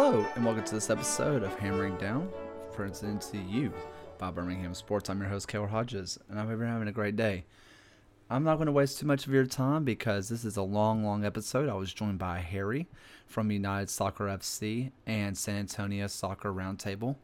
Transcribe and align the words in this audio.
Hello, 0.00 0.24
and 0.36 0.44
welcome 0.44 0.62
to 0.62 0.74
this 0.76 0.90
episode 0.90 1.42
of 1.42 1.58
Hammering 1.58 1.96
Down, 1.96 2.30
presented 2.72 3.20
to 3.32 3.36
you 3.36 3.72
by 4.16 4.30
Birmingham 4.30 4.72
Sports. 4.72 5.10
I'm 5.10 5.18
your 5.18 5.28
host, 5.28 5.48
Kaylor 5.48 5.68
Hodges, 5.68 6.20
and 6.28 6.38
I 6.38 6.42
hope 6.42 6.56
you're 6.56 6.66
having 6.68 6.86
a 6.86 6.92
great 6.92 7.16
day. 7.16 7.46
I'm 8.30 8.44
not 8.44 8.58
going 8.58 8.66
to 8.66 8.72
waste 8.72 9.00
too 9.00 9.06
much 9.06 9.26
of 9.26 9.32
your 9.32 9.44
time 9.44 9.82
because 9.82 10.28
this 10.28 10.44
is 10.44 10.56
a 10.56 10.62
long, 10.62 11.04
long 11.04 11.24
episode. 11.24 11.68
I 11.68 11.74
was 11.74 11.92
joined 11.92 12.20
by 12.20 12.38
Harry 12.38 12.86
from 13.26 13.50
United 13.50 13.90
Soccer 13.90 14.26
FC 14.26 14.92
and 15.04 15.36
San 15.36 15.56
Antonio 15.56 16.06
Soccer 16.06 16.52
Roundtable. 16.52 17.16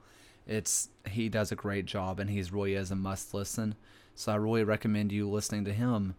It's 0.45 0.89
he 1.09 1.29
does 1.29 1.53
a 1.53 1.57
great 1.57 1.87
job, 1.87 2.19
and 2.19 2.29
he's 2.29 2.53
really 2.53 2.75
is 2.75 2.91
a 2.91 2.97
must 2.97 3.35
listen. 3.35 3.77
So 4.17 4.33
I 4.33 4.35
really 4.35 4.65
recommend 4.65 5.13
you 5.13 5.31
listening 5.31 5.65
to 5.67 5.73
him. 5.73 6.17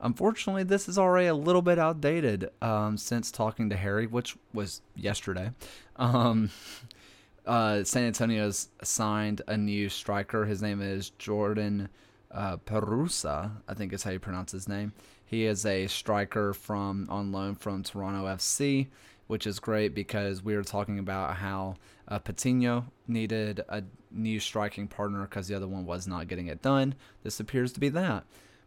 Unfortunately, 0.00 0.62
this 0.62 0.88
is 0.88 0.98
already 0.98 1.26
a 1.26 1.34
little 1.34 1.62
bit 1.62 1.78
outdated 1.78 2.50
um, 2.60 2.98
since 2.98 3.30
talking 3.30 3.70
to 3.70 3.76
Harry, 3.76 4.06
which 4.06 4.36
was 4.52 4.82
yesterday. 4.94 5.50
Um, 5.96 6.50
uh, 7.46 7.84
San 7.84 8.04
Antonio's 8.04 8.68
signed 8.82 9.42
a 9.46 9.56
new 9.56 9.88
striker. 9.88 10.44
His 10.44 10.60
name 10.60 10.82
is 10.82 11.10
Jordan 11.10 11.88
uh, 12.30 12.58
Perruzza, 12.58 13.50
I 13.66 13.74
think 13.74 13.92
is 13.92 14.02
how 14.02 14.10
you 14.10 14.18
pronounce 14.18 14.52
his 14.52 14.68
name. 14.68 14.92
He 15.24 15.46
is 15.46 15.64
a 15.64 15.86
striker 15.86 16.52
from 16.52 17.06
on 17.10 17.32
loan 17.32 17.54
from 17.54 17.82
Toronto 17.82 18.26
FC, 18.26 18.88
which 19.26 19.46
is 19.46 19.58
great 19.58 19.94
because 19.94 20.42
we 20.42 20.54
were 20.54 20.62
talking 20.62 20.98
about 20.98 21.36
how 21.36 21.76
uh, 22.08 22.18
Patino 22.18 22.86
needed 23.08 23.62
a 23.68 23.82
new 24.10 24.38
striking 24.38 24.86
partner 24.86 25.22
because 25.22 25.48
the 25.48 25.54
other 25.54 25.66
one 25.66 25.84
was 25.84 26.06
not 26.06 26.28
getting 26.28 26.46
it 26.46 26.62
done. 26.62 26.94
This 27.22 27.40
appears 27.40 27.72
to 27.72 27.80
be 27.80 27.88
that. 27.88 28.24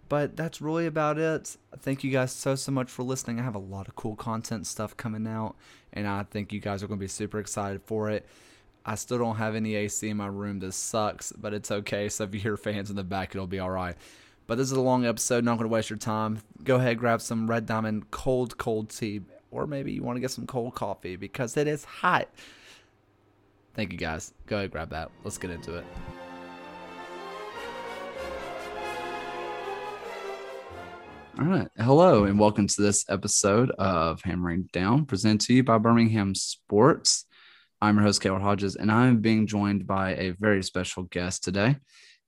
But 0.09 0.36
that's 0.36 0.59
really 0.59 0.88
about 0.88 1.20
it. 1.20 1.55
Thank 1.77 2.04
you 2.04 2.12
guys 2.12 2.31
so, 2.31 2.55
so 2.55 2.72
much 2.72 2.90
for 2.90 3.04
listening. 3.04 3.40
I 3.40 3.44
have 3.44 3.55
a 3.55 3.59
lot 3.59 3.88
of 3.88 3.95
cool 3.95 4.16
content 4.16 4.66
stuff 4.66 4.98
coming 4.98 5.27
out, 5.27 5.55
and 5.94 6.08
I 6.08 6.23
think 6.23 6.52
you 6.52 6.59
guys 6.59 6.81
are 6.81 6.88
going 6.88 7.00
to 7.00 7.03
be 7.03 7.08
super 7.08 7.39
excited 7.39 7.81
for 7.83 8.09
it. 8.09 8.25
I 8.86 8.95
still 8.95 9.20
don't 9.20 9.36
have 9.36 9.53
any 9.53 9.75
AC 9.75 10.09
in 10.09 10.17
my 10.17 10.28
room. 10.28 10.59
This 10.59 10.75
sucks, 10.75 11.31
but 11.31 11.53
it's 11.53 11.70
okay. 11.70 12.09
So 12.09 12.23
if 12.23 12.33
you 12.33 12.39
hear 12.39 12.58
fans 12.58 12.89
in 12.89 12.95
the 12.95 13.03
back, 13.03 13.36
it'll 13.36 13.45
be 13.45 13.59
all 13.59 13.70
right. 13.70 13.95
But 14.48 14.58
this 14.58 14.72
is 14.72 14.78
a 14.78 14.81
long 14.81 15.06
episode. 15.06 15.44
Not 15.44 15.59
going 15.59 15.70
to 15.70 15.73
waste 15.73 15.92
your 15.92 16.00
time. 16.00 16.42
Go 16.64 16.78
ahead, 16.78 16.98
grab 16.98 17.22
some 17.22 17.48
Red 17.48 17.67
Diamond 17.67 18.09
cold, 18.09 18.58
cold 18.58 18.89
tea, 18.89 19.22
or 19.52 19.67
maybe 19.67 19.92
you 19.92 20.02
want 20.02 20.16
to 20.16 20.22
get 20.22 20.31
some 20.31 20.48
cold 20.48 20.73
coffee 20.73 21.17
because 21.17 21.55
it 21.55 21.67
is 21.67 21.86
hot. 21.86 22.30
Thank 23.76 23.92
you 23.92 24.00
guys. 24.00 24.33
Go 24.48 24.58
ahead, 24.58 24.72
grab 24.72 24.89
that. 24.89 25.11
Let's 25.23 25.38
get 25.38 25.52
into 25.52 25.76
it. 25.76 25.86
All 31.40 31.45
right. 31.45 31.70
Hello, 31.78 32.26
and 32.26 32.38
welcome 32.38 32.68
to 32.68 32.82
this 32.82 33.06
episode 33.08 33.72
of 33.80 34.22
Hammering 34.23 34.68
Down, 34.73 35.06
presented 35.06 35.40
to 35.48 35.54
you 35.54 35.64
by 35.64 35.78
Birmingham 35.78 36.36
Sports. 36.36 37.23
I'm 37.80 37.95
your 37.95 38.04
host, 38.04 38.22
Kaylor 38.22 38.42
Hodges, 38.42 38.76
and 38.76 38.92
I'm 38.92 39.22
being 39.22 39.48
joined 39.48 39.88
by 39.88 40.16
a 40.16 40.32
very 40.32 40.62
special 40.64 41.04
guest 41.04 41.45
today. 41.45 41.78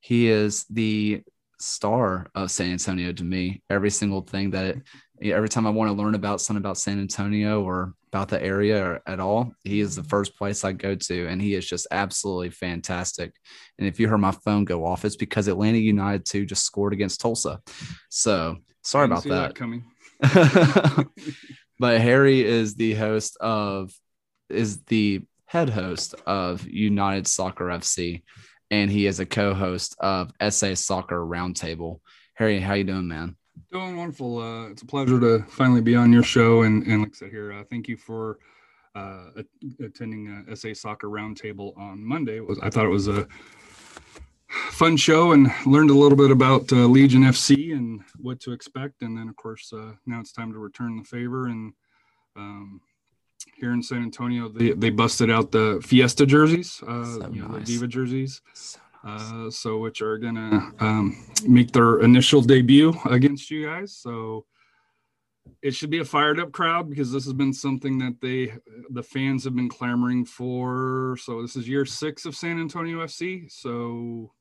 He 0.00 0.30
is 0.30 0.64
the 0.70 1.22
star 1.60 2.28
of 2.34 2.50
San 2.50 2.72
Antonio 2.72 3.12
to 3.12 3.22
me. 3.22 3.62
Every 3.68 3.90
single 3.90 4.22
thing 4.22 4.52
that 4.52 4.76
it, 4.76 4.82
every 5.30 5.50
time 5.50 5.66
I 5.66 5.70
want 5.70 5.90
to 5.90 6.02
learn 6.02 6.14
about 6.14 6.40
something 6.40 6.62
about 6.62 6.78
San 6.78 6.98
Antonio 6.98 7.62
or 7.62 7.92
about 8.14 8.30
the 8.30 8.42
area 8.42 8.82
or 8.82 9.02
at 9.06 9.20
all, 9.20 9.52
he 9.62 9.80
is 9.80 9.94
the 9.94 10.04
first 10.04 10.38
place 10.38 10.64
I 10.64 10.72
go 10.72 10.94
to, 10.94 11.26
and 11.26 11.42
he 11.42 11.54
is 11.54 11.68
just 11.68 11.86
absolutely 11.90 12.48
fantastic. 12.48 13.34
And 13.78 13.86
if 13.86 14.00
you 14.00 14.08
heard 14.08 14.22
my 14.22 14.32
phone 14.32 14.64
go 14.64 14.86
off, 14.86 15.04
it's 15.04 15.16
because 15.16 15.48
Atlanta 15.48 15.76
United 15.76 16.24
2 16.24 16.46
just 16.46 16.64
scored 16.64 16.94
against 16.94 17.20
Tulsa. 17.20 17.60
So 18.08 18.56
sorry 18.82 19.06
about 19.06 19.24
that. 19.24 19.28
that 19.28 19.54
coming. 19.54 19.84
but 21.78 22.00
Harry 22.00 22.44
is 22.44 22.74
the 22.74 22.94
host 22.94 23.36
of 23.40 23.92
is 24.48 24.82
the 24.84 25.22
head 25.46 25.70
host 25.70 26.14
of 26.26 26.66
United 26.66 27.26
Soccer 27.26 27.66
FC, 27.66 28.22
and 28.70 28.90
he 28.90 29.06
is 29.06 29.20
a 29.20 29.26
co-host 29.26 29.96
of 30.00 30.30
SA 30.50 30.74
Soccer 30.74 31.24
Roundtable. 31.24 32.00
Harry, 32.34 32.60
how 32.60 32.74
you 32.74 32.84
doing, 32.84 33.08
man? 33.08 33.36
Doing 33.70 33.96
wonderful. 33.96 34.38
Uh, 34.38 34.68
it's 34.68 34.82
a 34.82 34.86
pleasure 34.86 35.20
to 35.20 35.44
finally 35.48 35.80
be 35.80 35.96
on 35.96 36.12
your 36.12 36.22
show, 36.22 36.62
and 36.62 36.86
and 36.86 37.00
like 37.00 37.10
I 37.10 37.16
said 37.16 37.30
here, 37.30 37.52
uh, 37.52 37.64
thank 37.68 37.88
you 37.88 37.96
for 37.96 38.38
uh, 38.94 39.30
attending 39.84 40.46
uh, 40.48 40.54
SA 40.54 40.74
Soccer 40.74 41.08
Roundtable 41.08 41.76
on 41.78 42.04
Monday. 42.04 42.40
Was 42.40 42.58
I 42.62 42.70
thought 42.70 42.86
it 42.86 42.90
was 42.90 43.08
a 43.08 43.26
fun 44.70 44.96
show 44.96 45.32
and 45.32 45.50
learned 45.66 45.90
a 45.90 45.94
little 45.94 46.16
bit 46.16 46.30
about 46.30 46.72
uh, 46.72 46.86
Legion 46.86 47.22
FC 47.22 47.72
and 47.72 48.02
what 48.18 48.40
to 48.40 48.52
expect, 48.52 49.02
and 49.02 49.16
then 49.16 49.28
of 49.28 49.36
course 49.36 49.72
uh, 49.72 49.92
now 50.06 50.20
it's 50.20 50.32
time 50.32 50.52
to 50.52 50.58
return 50.58 50.96
the 50.96 51.04
favor 51.04 51.46
and. 51.46 51.72
Um, 52.34 52.80
here 53.56 53.72
in 53.72 53.82
San 53.82 54.02
Antonio, 54.02 54.48
they, 54.48 54.70
they 54.70 54.90
busted 54.90 55.30
out 55.30 55.50
the 55.50 55.80
Fiesta 55.84 56.26
jerseys, 56.26 56.82
uh, 56.86 57.04
so 57.04 57.30
you 57.32 57.42
know, 57.42 57.48
nice. 57.48 57.66
the 57.66 57.72
Diva 57.72 57.86
jerseys. 57.86 58.40
So, 58.54 58.78
nice. 59.04 59.32
uh, 59.32 59.50
so 59.50 59.78
which 59.78 60.00
are 60.00 60.16
gonna 60.16 60.72
um, 60.80 61.24
make 61.46 61.72
their 61.72 62.00
initial 62.00 62.40
debut 62.40 62.94
against 63.10 63.50
you 63.50 63.66
guys. 63.66 63.96
So 63.96 64.46
it 65.60 65.74
should 65.74 65.90
be 65.90 65.98
a 65.98 66.04
fired 66.04 66.40
up 66.40 66.52
crowd 66.52 66.88
because 66.88 67.12
this 67.12 67.24
has 67.24 67.32
been 67.32 67.52
something 67.52 67.98
that 67.98 68.20
they 68.20 68.52
the 68.90 69.02
fans 69.02 69.44
have 69.44 69.54
been 69.54 69.68
clamoring 69.68 70.24
for. 70.24 71.16
So 71.20 71.42
this 71.42 71.56
is 71.56 71.68
year 71.68 71.84
six 71.84 72.24
of 72.26 72.36
San 72.36 72.60
Antonio 72.60 72.98
FC. 72.98 73.50
So 73.50 74.32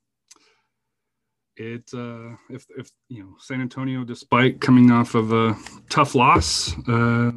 it 1.57 1.89
uh, 1.93 2.35
if 2.49 2.65
if 2.77 2.89
you 3.09 3.23
know 3.23 3.35
San 3.39 3.61
Antonio, 3.61 4.03
despite 4.03 4.61
coming 4.61 4.91
off 4.91 5.15
of 5.15 5.31
a 5.31 5.55
tough 5.89 6.15
loss. 6.15 6.73
Uh, 6.87 7.31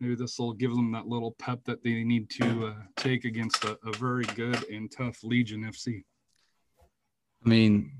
maybe 0.00 0.14
this 0.14 0.38
will 0.38 0.52
give 0.52 0.70
them 0.72 0.92
that 0.92 1.06
little 1.06 1.32
pep 1.38 1.60
that 1.64 1.82
they 1.82 2.04
need 2.04 2.28
to 2.28 2.66
uh, 2.66 2.74
take 2.96 3.24
against 3.24 3.64
a, 3.64 3.78
a, 3.84 3.92
very 3.96 4.24
good 4.34 4.62
and 4.68 4.92
tough 4.92 5.18
Legion 5.22 5.62
FC. 5.62 6.04
I 7.44 7.48
mean, 7.48 7.92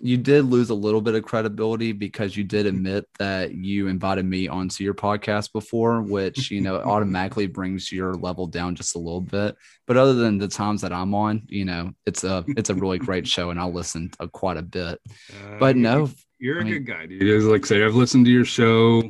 you 0.00 0.16
did 0.16 0.44
lose 0.44 0.70
a 0.70 0.74
little 0.74 1.00
bit 1.00 1.14
of 1.14 1.24
credibility 1.24 1.92
because 1.92 2.36
you 2.36 2.44
did 2.44 2.66
admit 2.66 3.06
that 3.18 3.54
you 3.54 3.88
invited 3.88 4.24
me 4.24 4.48
onto 4.48 4.84
your 4.84 4.94
podcast 4.94 5.52
before, 5.52 6.02
which 6.02 6.50
you 6.50 6.60
know 6.60 6.76
automatically 6.84 7.46
brings 7.46 7.90
your 7.90 8.14
level 8.14 8.46
down 8.46 8.74
just 8.74 8.96
a 8.96 8.98
little 8.98 9.20
bit. 9.20 9.56
But 9.86 9.96
other 9.96 10.14
than 10.14 10.38
the 10.38 10.48
times 10.48 10.82
that 10.82 10.92
I'm 10.92 11.14
on, 11.14 11.42
you 11.46 11.64
know, 11.64 11.92
it's 12.06 12.24
a 12.24 12.44
it's 12.48 12.70
a 12.70 12.74
really 12.74 12.98
great 12.98 13.26
show, 13.26 13.50
and 13.50 13.58
I'll 13.58 13.72
listen 13.72 14.10
to 14.20 14.28
quite 14.28 14.56
a 14.56 14.62
bit. 14.62 15.00
Uh, 15.30 15.58
but 15.58 15.76
no, 15.76 16.10
you're 16.38 16.58
a 16.58 16.60
I 16.60 16.64
mean, 16.64 16.72
good 16.74 16.86
guy, 16.86 17.06
dude. 17.06 17.44
Like 17.44 17.64
I 17.64 17.68
say, 17.68 17.84
I've 17.84 17.94
listened 17.94 18.26
to 18.26 18.32
your 18.32 18.44
show 18.44 19.02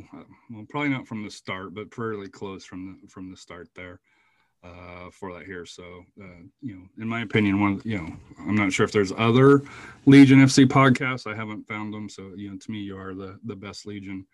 well, 0.49 0.65
probably 0.69 0.89
not 0.89 1.07
from 1.07 1.23
the 1.23 1.31
start, 1.31 1.73
but 1.75 1.93
fairly 1.93 2.27
close 2.27 2.65
from 2.65 2.99
the 3.01 3.07
from 3.07 3.29
the 3.29 3.37
start 3.37 3.69
there 3.75 3.99
uh, 4.63 5.09
for 5.11 5.33
that 5.33 5.45
here. 5.45 5.65
So, 5.65 6.03
uh, 6.21 6.43
you 6.61 6.75
know, 6.75 6.83
in 6.99 7.07
my 7.07 7.21
opinion, 7.21 7.61
one, 7.61 7.81
you 7.85 7.97
know, 7.97 8.13
I'm 8.39 8.55
not 8.55 8.73
sure 8.73 8.83
if 8.83 8.91
there's 8.91 9.13
other 9.17 9.61
Legion 10.05 10.39
FC 10.39 10.65
podcasts. 10.65 11.31
I 11.31 11.35
haven't 11.35 11.67
found 11.67 11.93
them. 11.93 12.09
So, 12.09 12.31
you 12.35 12.51
know, 12.51 12.57
to 12.57 12.71
me, 12.71 12.79
you 12.79 12.97
are 12.97 13.13
the 13.13 13.39
the 13.45 13.55
best 13.55 13.85
Legion 13.85 14.25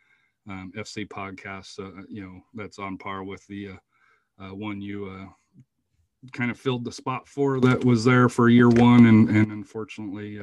um, 0.49 0.71
FC 0.75 1.07
podcast. 1.07 1.79
Uh, 1.79 2.03
you 2.09 2.23
know, 2.23 2.41
that's 2.53 2.79
on 2.79 2.97
par 2.97 3.23
with 3.23 3.45
the 3.47 3.69
uh, 3.69 4.43
uh, 4.43 4.55
one 4.55 4.81
you 4.81 5.05
uh, 5.05 5.27
kind 6.31 6.49
of 6.49 6.59
filled 6.59 6.85
the 6.85 6.91
spot 6.91 7.27
for 7.27 7.59
that 7.59 7.83
was 7.85 8.03
there 8.03 8.29
for 8.29 8.49
year 8.49 8.69
one, 8.69 9.05
and 9.05 9.29
and 9.29 9.51
unfortunately 9.51 10.39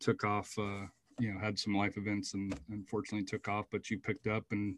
took 0.00 0.24
off 0.24 0.52
you 1.18 1.32
know 1.32 1.38
had 1.40 1.58
some 1.58 1.74
life 1.74 1.96
events 1.96 2.34
and 2.34 2.54
unfortunately 2.70 3.24
took 3.24 3.48
off 3.48 3.64
but 3.72 3.88
you 3.88 3.98
picked 3.98 4.26
up 4.26 4.44
and 4.50 4.76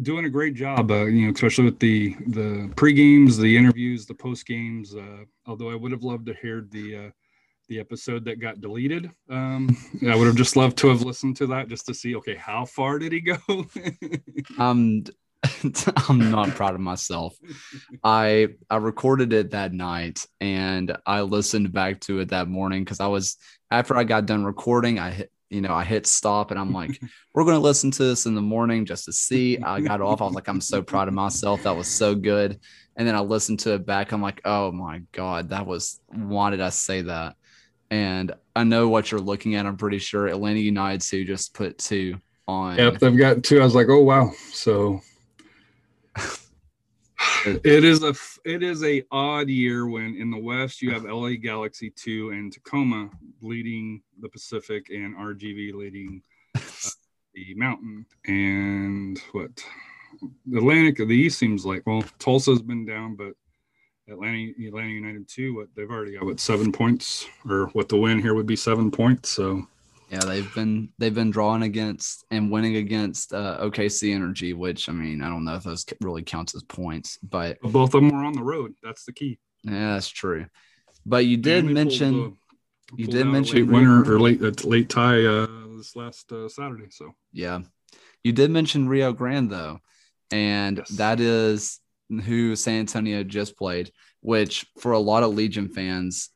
doing 0.00 0.24
a 0.24 0.30
great 0.30 0.54
job 0.54 0.90
uh, 0.90 1.04
you 1.04 1.26
know 1.26 1.32
especially 1.32 1.64
with 1.64 1.78
the 1.78 2.14
the 2.28 2.70
pre 2.76 2.92
games 2.92 3.36
the 3.36 3.56
interviews 3.56 4.06
the 4.06 4.14
post 4.14 4.46
games 4.46 4.94
uh, 4.94 5.24
although 5.46 5.70
i 5.70 5.74
would 5.74 5.92
have 5.92 6.02
loved 6.02 6.26
to 6.26 6.34
hear 6.40 6.66
the 6.70 6.96
uh, 6.96 7.10
the 7.68 7.78
episode 7.78 8.24
that 8.24 8.40
got 8.40 8.60
deleted 8.60 9.10
um, 9.28 9.76
i 10.08 10.16
would 10.16 10.26
have 10.26 10.36
just 10.36 10.56
loved 10.56 10.78
to 10.78 10.88
have 10.88 11.02
listened 11.02 11.36
to 11.36 11.46
that 11.46 11.68
just 11.68 11.86
to 11.86 11.94
see 11.94 12.16
okay 12.16 12.34
how 12.34 12.64
far 12.64 12.98
did 12.98 13.12
he 13.12 13.20
go 13.20 13.36
um 14.58 15.04
I'm 16.08 16.30
not 16.30 16.50
proud 16.50 16.74
of 16.74 16.80
myself. 16.80 17.36
I 18.04 18.48
I 18.70 18.76
recorded 18.76 19.32
it 19.32 19.50
that 19.50 19.72
night 19.72 20.24
and 20.40 20.96
I 21.04 21.22
listened 21.22 21.72
back 21.72 22.00
to 22.02 22.20
it 22.20 22.28
that 22.28 22.48
morning 22.48 22.84
because 22.84 23.00
I 23.00 23.08
was 23.08 23.36
after 23.70 23.96
I 23.96 24.04
got 24.04 24.26
done 24.26 24.44
recording, 24.44 24.98
I 24.98 25.10
hit 25.10 25.31
you 25.52 25.60
know, 25.60 25.74
I 25.74 25.84
hit 25.84 26.06
stop 26.06 26.50
and 26.50 26.58
I'm 26.58 26.72
like, 26.80 27.00
we're 27.34 27.44
going 27.44 27.56
to 27.56 27.60
listen 27.60 27.90
to 27.92 28.04
this 28.04 28.26
in 28.26 28.34
the 28.34 28.42
morning 28.42 28.84
just 28.86 29.04
to 29.06 29.12
see. 29.12 29.58
I 29.58 29.80
got 29.80 30.00
off. 30.00 30.20
I 30.20 30.24
was 30.24 30.34
like, 30.34 30.48
I'm 30.48 30.60
so 30.60 30.82
proud 30.82 31.08
of 31.08 31.14
myself. 31.14 31.62
That 31.64 31.76
was 31.76 31.88
so 31.88 32.14
good. 32.14 32.58
And 32.96 33.08
then 33.08 33.14
I 33.14 33.20
listened 33.20 33.60
to 33.60 33.74
it 33.74 33.86
back. 33.86 34.12
I'm 34.12 34.22
like, 34.22 34.40
oh 34.44 34.72
my 34.72 35.02
God, 35.12 35.50
that 35.50 35.66
was, 35.66 36.00
why 36.08 36.50
did 36.50 36.60
I 36.60 36.68
say 36.68 37.02
that? 37.02 37.36
And 37.90 38.32
I 38.56 38.64
know 38.64 38.88
what 38.88 39.10
you're 39.10 39.20
looking 39.20 39.54
at. 39.54 39.66
I'm 39.66 39.76
pretty 39.76 39.98
sure 39.98 40.26
Atlanta 40.26 40.60
United 40.60 41.04
who 41.04 41.24
just 41.24 41.54
put 41.54 41.78
two 41.78 42.18
on. 42.48 42.78
Yep, 42.78 42.98
they've 42.98 43.16
got 43.16 43.44
two. 43.44 43.60
I 43.60 43.64
was 43.64 43.74
like, 43.74 43.88
oh 43.88 44.02
wow. 44.02 44.32
So 44.52 45.00
it 47.44 47.84
is 47.84 48.02
a 48.02 48.14
it 48.44 48.62
is 48.62 48.82
a 48.84 49.02
odd 49.10 49.48
year 49.48 49.86
when 49.86 50.16
in 50.16 50.30
the 50.30 50.38
West 50.38 50.82
you 50.82 50.92
have 50.92 51.04
LA 51.04 51.30
Galaxy 51.30 51.90
two 51.90 52.30
and 52.30 52.52
Tacoma 52.52 53.10
leading 53.40 54.02
the 54.20 54.28
Pacific 54.28 54.88
and 54.90 55.16
RGV 55.16 55.74
leading 55.74 56.22
uh, 56.54 56.60
the 57.34 57.54
Mountain 57.54 58.06
and 58.26 59.20
what 59.32 59.50
Atlantic 60.54 61.00
of 61.00 61.08
the 61.08 61.16
East 61.16 61.38
seems 61.38 61.64
like 61.64 61.82
well, 61.86 62.04
Tulsa's 62.18 62.62
been 62.62 62.86
down, 62.86 63.16
but 63.16 63.32
Atlanta 64.08 64.52
Atlanta 64.66 64.88
United 64.88 65.28
two 65.28 65.54
What 65.54 65.68
they've 65.76 65.90
already 65.90 66.14
got 66.14 66.24
what 66.24 66.40
seven 66.40 66.72
points, 66.72 67.26
or 67.48 67.66
what 67.68 67.88
the 67.88 67.96
win 67.96 68.20
here 68.20 68.34
would 68.34 68.46
be 68.46 68.56
seven 68.56 68.90
points. 68.90 69.30
So 69.30 69.66
yeah, 70.12 70.20
they've 70.20 70.54
been 70.54 70.90
they've 70.98 71.14
been 71.14 71.30
drawing 71.30 71.62
against 71.62 72.26
and 72.30 72.50
winning 72.50 72.76
against 72.76 73.32
uh, 73.32 73.58
OKC 73.62 74.14
Energy, 74.14 74.52
which 74.52 74.90
I 74.90 74.92
mean 74.92 75.22
I 75.22 75.30
don't 75.30 75.44
know 75.44 75.54
if 75.54 75.62
those 75.62 75.86
really 76.02 76.22
counts 76.22 76.54
as 76.54 76.62
points, 76.62 77.16
but 77.22 77.58
both 77.62 77.94
of 77.94 78.02
them 78.02 78.10
were 78.10 78.22
on 78.22 78.34
the 78.34 78.42
road. 78.42 78.74
That's 78.82 79.04
the 79.04 79.12
key. 79.12 79.38
Yeah, 79.64 79.94
that's 79.94 80.08
true. 80.08 80.46
But 81.06 81.24
you 81.24 81.38
did 81.38 81.64
mention 81.64 82.12
pulled, 82.12 82.32
uh, 82.32 82.96
you 82.96 83.06
did 83.06 83.26
mention 83.26 83.56
late 83.60 83.72
winner 83.72 84.02
or 84.02 84.20
late 84.20 84.42
uh, 84.42 84.52
late 84.64 84.90
tie 84.90 85.24
uh, 85.24 85.46
this 85.78 85.96
last 85.96 86.30
uh, 86.30 86.46
Saturday. 86.48 86.88
So 86.90 87.14
Yeah. 87.32 87.60
You 88.22 88.32
did 88.32 88.50
mention 88.50 88.88
Rio 88.88 89.12
Grande 89.12 89.50
though. 89.50 89.80
And 90.30 90.78
Yes. 90.78 90.88
that 90.90 91.20
is 91.20 91.80
who 92.10 92.54
San 92.54 92.80
Antonio 92.80 93.24
just 93.24 93.56
played, 93.56 93.90
which 94.20 94.66
for 94.78 94.92
a 94.92 94.98
lot 94.98 95.22
of 95.22 95.34
Legion 95.34 95.68
fans, 95.68 96.28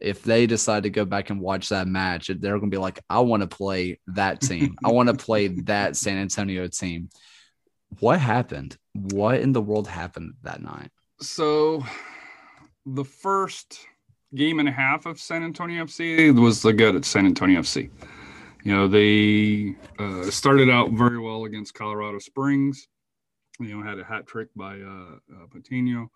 if 0.00 0.22
they 0.22 0.46
decide 0.46 0.84
to 0.84 0.90
go 0.90 1.04
back 1.04 1.30
and 1.30 1.40
watch 1.40 1.68
that 1.70 1.88
match, 1.88 2.28
they're 2.28 2.58
going 2.58 2.70
to 2.70 2.74
be 2.74 2.80
like, 2.80 3.00
I 3.10 3.20
want 3.20 3.42
to 3.42 3.48
play 3.48 3.98
that 4.08 4.40
team. 4.40 4.76
I 4.84 4.90
want 4.90 5.08
to 5.08 5.14
play 5.14 5.48
that 5.64 5.96
San 5.96 6.18
Antonio 6.18 6.66
team. 6.68 7.08
What 8.00 8.20
happened? 8.20 8.76
What 8.92 9.40
in 9.40 9.52
the 9.52 9.62
world 9.62 9.88
happened 9.88 10.34
that 10.42 10.62
night? 10.62 10.90
so 11.20 11.84
the 12.86 13.04
first 13.04 13.86
game 14.34 14.60
and 14.60 14.68
a 14.68 14.72
half 14.72 15.06
of 15.06 15.20
San 15.20 15.42
Antonio 15.42 15.84
FC 15.84 16.38
was 16.38 16.62
the 16.62 16.72
good 16.72 16.96
at 16.96 17.04
San 17.04 17.26
Antonio 17.26 17.60
FC. 17.60 17.90
You 18.64 18.74
know, 18.74 18.88
they 18.88 19.74
uh, 19.98 20.30
started 20.30 20.68
out 20.68 20.90
very 20.92 21.18
well 21.18 21.44
against 21.44 21.74
Colorado 21.74 22.18
Springs. 22.18 22.88
You 23.60 23.76
know, 23.76 23.82
had 23.82 23.98
a 23.98 24.04
hat 24.04 24.26
trick 24.26 24.48
by 24.54 24.78
uh, 24.80 25.16
uh, 25.34 25.46
Patino. 25.50 26.10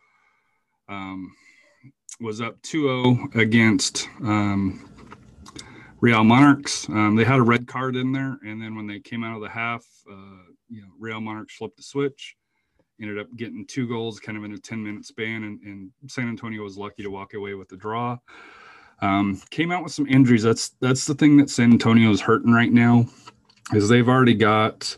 Um, 0.88 1.35
was 2.20 2.40
up 2.40 2.61
2-0 2.62 3.34
against 3.34 4.08
um, 4.23 4.88
Real 6.00 6.25
Monarchs. 6.25 6.88
Um, 6.88 7.17
they 7.17 7.25
had 7.25 7.38
a 7.38 7.43
red 7.43 7.67
card 7.67 7.96
in 7.96 8.12
there, 8.12 8.38
and 8.44 8.61
then 8.62 8.76
when 8.76 8.87
they 8.87 9.00
came 9.00 9.25
out 9.25 9.37
of 9.37 9.43
the 9.43 9.49
half, 9.49 9.84
uh, 10.11 10.44
you 10.69 10.82
know, 10.82 10.88
Real 10.99 11.20
Monarchs 11.20 11.56
flipped 11.56 11.76
the 11.76 11.82
switch 11.82 12.37
ended 13.02 13.19
up 13.19 13.26
getting 13.37 13.67
two 13.67 13.88
goals 13.88 14.20
kind 14.20 14.38
of 14.38 14.44
in 14.44 14.52
a 14.52 14.58
10 14.58 14.82
minute 14.82 15.05
span 15.05 15.44
and, 15.44 15.61
and 15.62 15.90
san 16.06 16.29
antonio 16.29 16.62
was 16.62 16.79
lucky 16.79 17.02
to 17.02 17.11
walk 17.11 17.34
away 17.34 17.55
with 17.55 17.69
the 17.69 17.76
draw. 17.76 18.17
Um, 19.00 19.43
came 19.50 19.73
out 19.73 19.82
with 19.82 19.93
some 19.93 20.06
injuries. 20.06 20.44
That's 20.44 20.70
that's 20.81 21.06
the 21.06 21.14
thing 21.14 21.37
that 21.38 21.50
san 21.50 21.73
antonio 21.73 22.11
is 22.11 22.20
hurting 22.20 22.52
right 22.52 22.73
now 22.73 23.06
is 23.73 23.88
they've 23.88 24.08
already 24.08 24.35
got 24.35 24.96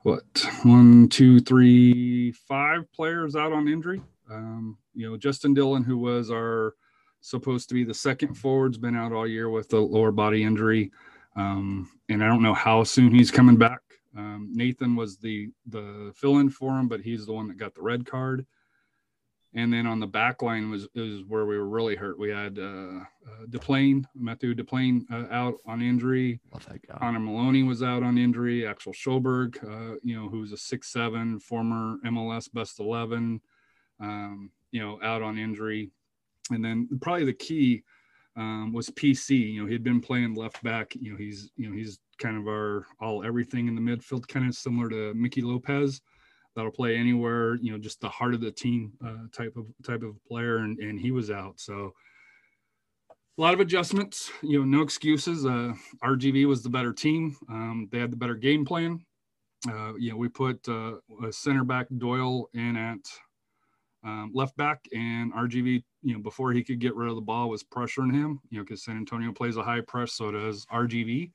what 0.00 0.24
one 0.64 1.08
two 1.08 1.38
three 1.40 2.32
five 2.32 2.90
players 2.92 3.36
out 3.36 3.52
on 3.52 3.68
injury. 3.68 4.02
Um, 4.28 4.76
you 4.94 5.08
know 5.08 5.16
justin 5.16 5.54
Dhillon 5.54 5.84
who 5.84 5.98
was 5.98 6.30
our 6.30 6.74
supposed 7.20 7.68
to 7.68 7.74
be 7.74 7.84
the 7.84 7.94
second 7.94 8.34
forward's 8.34 8.78
been 8.78 8.96
out 8.96 9.12
all 9.12 9.26
year 9.26 9.48
with 9.48 9.72
a 9.72 9.78
lower 9.78 10.12
body 10.12 10.42
injury 10.42 10.90
um, 11.36 11.90
and 12.08 12.22
i 12.22 12.26
don't 12.26 12.42
know 12.42 12.54
how 12.54 12.82
soon 12.82 13.14
he's 13.14 13.30
coming 13.30 13.56
back 13.56 13.80
um, 14.16 14.50
Nathan 14.52 14.94
was 14.96 15.16
the 15.16 15.50
the 15.66 16.12
fill 16.14 16.38
in 16.38 16.50
for 16.50 16.78
him, 16.78 16.88
but 16.88 17.00
he's 17.00 17.26
the 17.26 17.32
one 17.32 17.48
that 17.48 17.56
got 17.56 17.74
the 17.74 17.82
red 17.82 18.06
card. 18.06 18.46
And 19.54 19.70
then 19.70 19.86
on 19.86 20.00
the 20.00 20.06
back 20.06 20.40
line 20.40 20.70
was 20.70 20.88
is 20.94 21.24
where 21.24 21.44
we 21.44 21.58
were 21.58 21.68
really 21.68 21.94
hurt. 21.94 22.18
We 22.18 22.30
had 22.30 22.58
uh, 22.58 23.00
uh, 23.00 23.46
Deplagne, 23.50 24.04
Matthew 24.14 24.54
Deplagne 24.54 25.04
uh, 25.10 25.26
out 25.30 25.56
on 25.66 25.82
injury. 25.82 26.40
Love 26.52 26.66
that 26.66 26.86
guy. 26.86 26.96
Connor 26.98 27.20
Maloney 27.20 27.62
was 27.62 27.82
out 27.82 28.02
on 28.02 28.16
injury. 28.16 28.66
Axel 28.66 28.92
Sjöberg, 28.92 29.62
uh, 29.62 29.98
you 30.02 30.16
know, 30.16 30.28
who's 30.28 30.52
a 30.52 30.56
six 30.56 30.90
seven 30.90 31.38
former 31.38 31.98
MLS 32.06 32.52
best 32.52 32.80
eleven, 32.80 33.40
um, 34.00 34.50
you 34.72 34.80
know, 34.80 34.98
out 35.02 35.22
on 35.22 35.38
injury. 35.38 35.90
And 36.50 36.64
then 36.64 36.88
probably 37.00 37.24
the 37.24 37.32
key 37.32 37.84
um, 38.36 38.72
was 38.72 38.90
PC. 38.90 39.52
You 39.52 39.62
know, 39.62 39.66
he 39.66 39.72
had 39.74 39.84
been 39.84 40.00
playing 40.00 40.34
left 40.34 40.62
back. 40.62 40.94
You 40.98 41.12
know, 41.12 41.18
he's 41.18 41.50
you 41.56 41.68
know 41.68 41.76
he's 41.76 42.00
kind 42.18 42.36
of 42.36 42.48
our 42.48 42.86
all 43.00 43.24
everything 43.24 43.68
in 43.68 43.74
the 43.74 43.80
midfield, 43.80 44.26
kind 44.26 44.48
of 44.48 44.54
similar 44.54 44.88
to 44.88 45.14
Mikey 45.14 45.42
Lopez. 45.42 46.00
That'll 46.56 46.70
play 46.70 46.96
anywhere. 46.96 47.56
You 47.56 47.72
know, 47.72 47.78
just 47.78 48.00
the 48.00 48.08
heart 48.08 48.34
of 48.34 48.40
the 48.40 48.50
team 48.50 48.92
uh, 49.04 49.28
type 49.32 49.56
of 49.56 49.66
type 49.84 50.02
of 50.02 50.16
player, 50.26 50.58
and 50.58 50.78
and 50.78 50.98
he 50.98 51.10
was 51.10 51.30
out. 51.30 51.60
So 51.60 51.92
a 53.38 53.40
lot 53.40 53.54
of 53.54 53.60
adjustments. 53.60 54.30
You 54.42 54.58
know, 54.58 54.64
no 54.64 54.82
excuses. 54.82 55.46
Uh, 55.46 55.74
RGV 56.02 56.46
was 56.46 56.62
the 56.62 56.70
better 56.70 56.92
team. 56.92 57.36
Um, 57.48 57.88
they 57.92 57.98
had 57.98 58.10
the 58.10 58.16
better 58.16 58.34
game 58.34 58.64
plan. 58.64 59.04
Uh, 59.68 59.94
you 59.94 60.10
know, 60.10 60.16
we 60.16 60.28
put 60.28 60.68
uh, 60.68 60.94
a 61.24 61.32
center 61.32 61.64
back 61.64 61.86
Doyle 61.96 62.48
in 62.52 62.76
at 62.76 62.98
um, 64.04 64.30
left 64.34 64.56
back, 64.56 64.86
and 64.92 65.32
RGV, 65.32 65.82
you 66.02 66.14
know, 66.14 66.20
before 66.20 66.52
he 66.52 66.64
could 66.64 66.80
get 66.80 66.96
rid 66.96 67.08
of 67.08 67.14
the 67.14 67.20
ball, 67.22 67.48
was 67.48 67.62
pressuring 67.62 68.12
him. 68.12 68.40
You 68.50 68.58
know, 68.58 68.64
because 68.64 68.84
San 68.84 68.96
Antonio 68.96 69.32
plays 69.32 69.56
a 69.56 69.62
high 69.62 69.80
press, 69.80 70.14
so 70.14 70.30
does 70.32 70.66
RGV, 70.66 71.30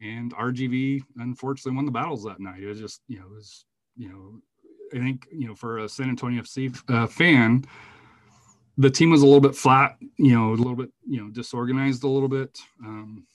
and 0.00 0.34
RGV 0.34 1.02
unfortunately 1.18 1.76
won 1.76 1.86
the 1.86 1.92
battles 1.92 2.24
that 2.24 2.40
night. 2.40 2.62
It 2.62 2.66
was 2.68 2.80
just, 2.80 3.00
you 3.08 3.18
know, 3.18 3.26
it 3.26 3.34
was, 3.34 3.64
you 3.96 4.08
know, 4.08 4.40
I 4.94 5.02
think, 5.02 5.26
you 5.32 5.48
know, 5.48 5.54
for 5.54 5.78
a 5.78 5.88
San 5.88 6.08
Antonio 6.08 6.42
FC 6.42 6.78
uh, 6.90 7.06
fan, 7.06 7.64
the 8.78 8.90
team 8.90 9.10
was 9.10 9.22
a 9.22 9.26
little 9.26 9.40
bit 9.40 9.56
flat, 9.56 9.96
you 10.18 10.34
know, 10.34 10.50
a 10.50 10.54
little 10.54 10.76
bit, 10.76 10.90
you 11.08 11.20
know, 11.20 11.30
disorganized 11.30 12.04
a 12.04 12.08
little 12.08 12.28
bit. 12.28 12.58
Um, 12.84 13.26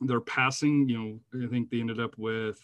their 0.00 0.20
passing, 0.20 0.88
you 0.88 0.98
know, 0.98 1.44
I 1.44 1.48
think 1.48 1.70
they 1.70 1.80
ended 1.80 2.00
up 2.00 2.16
with 2.16 2.58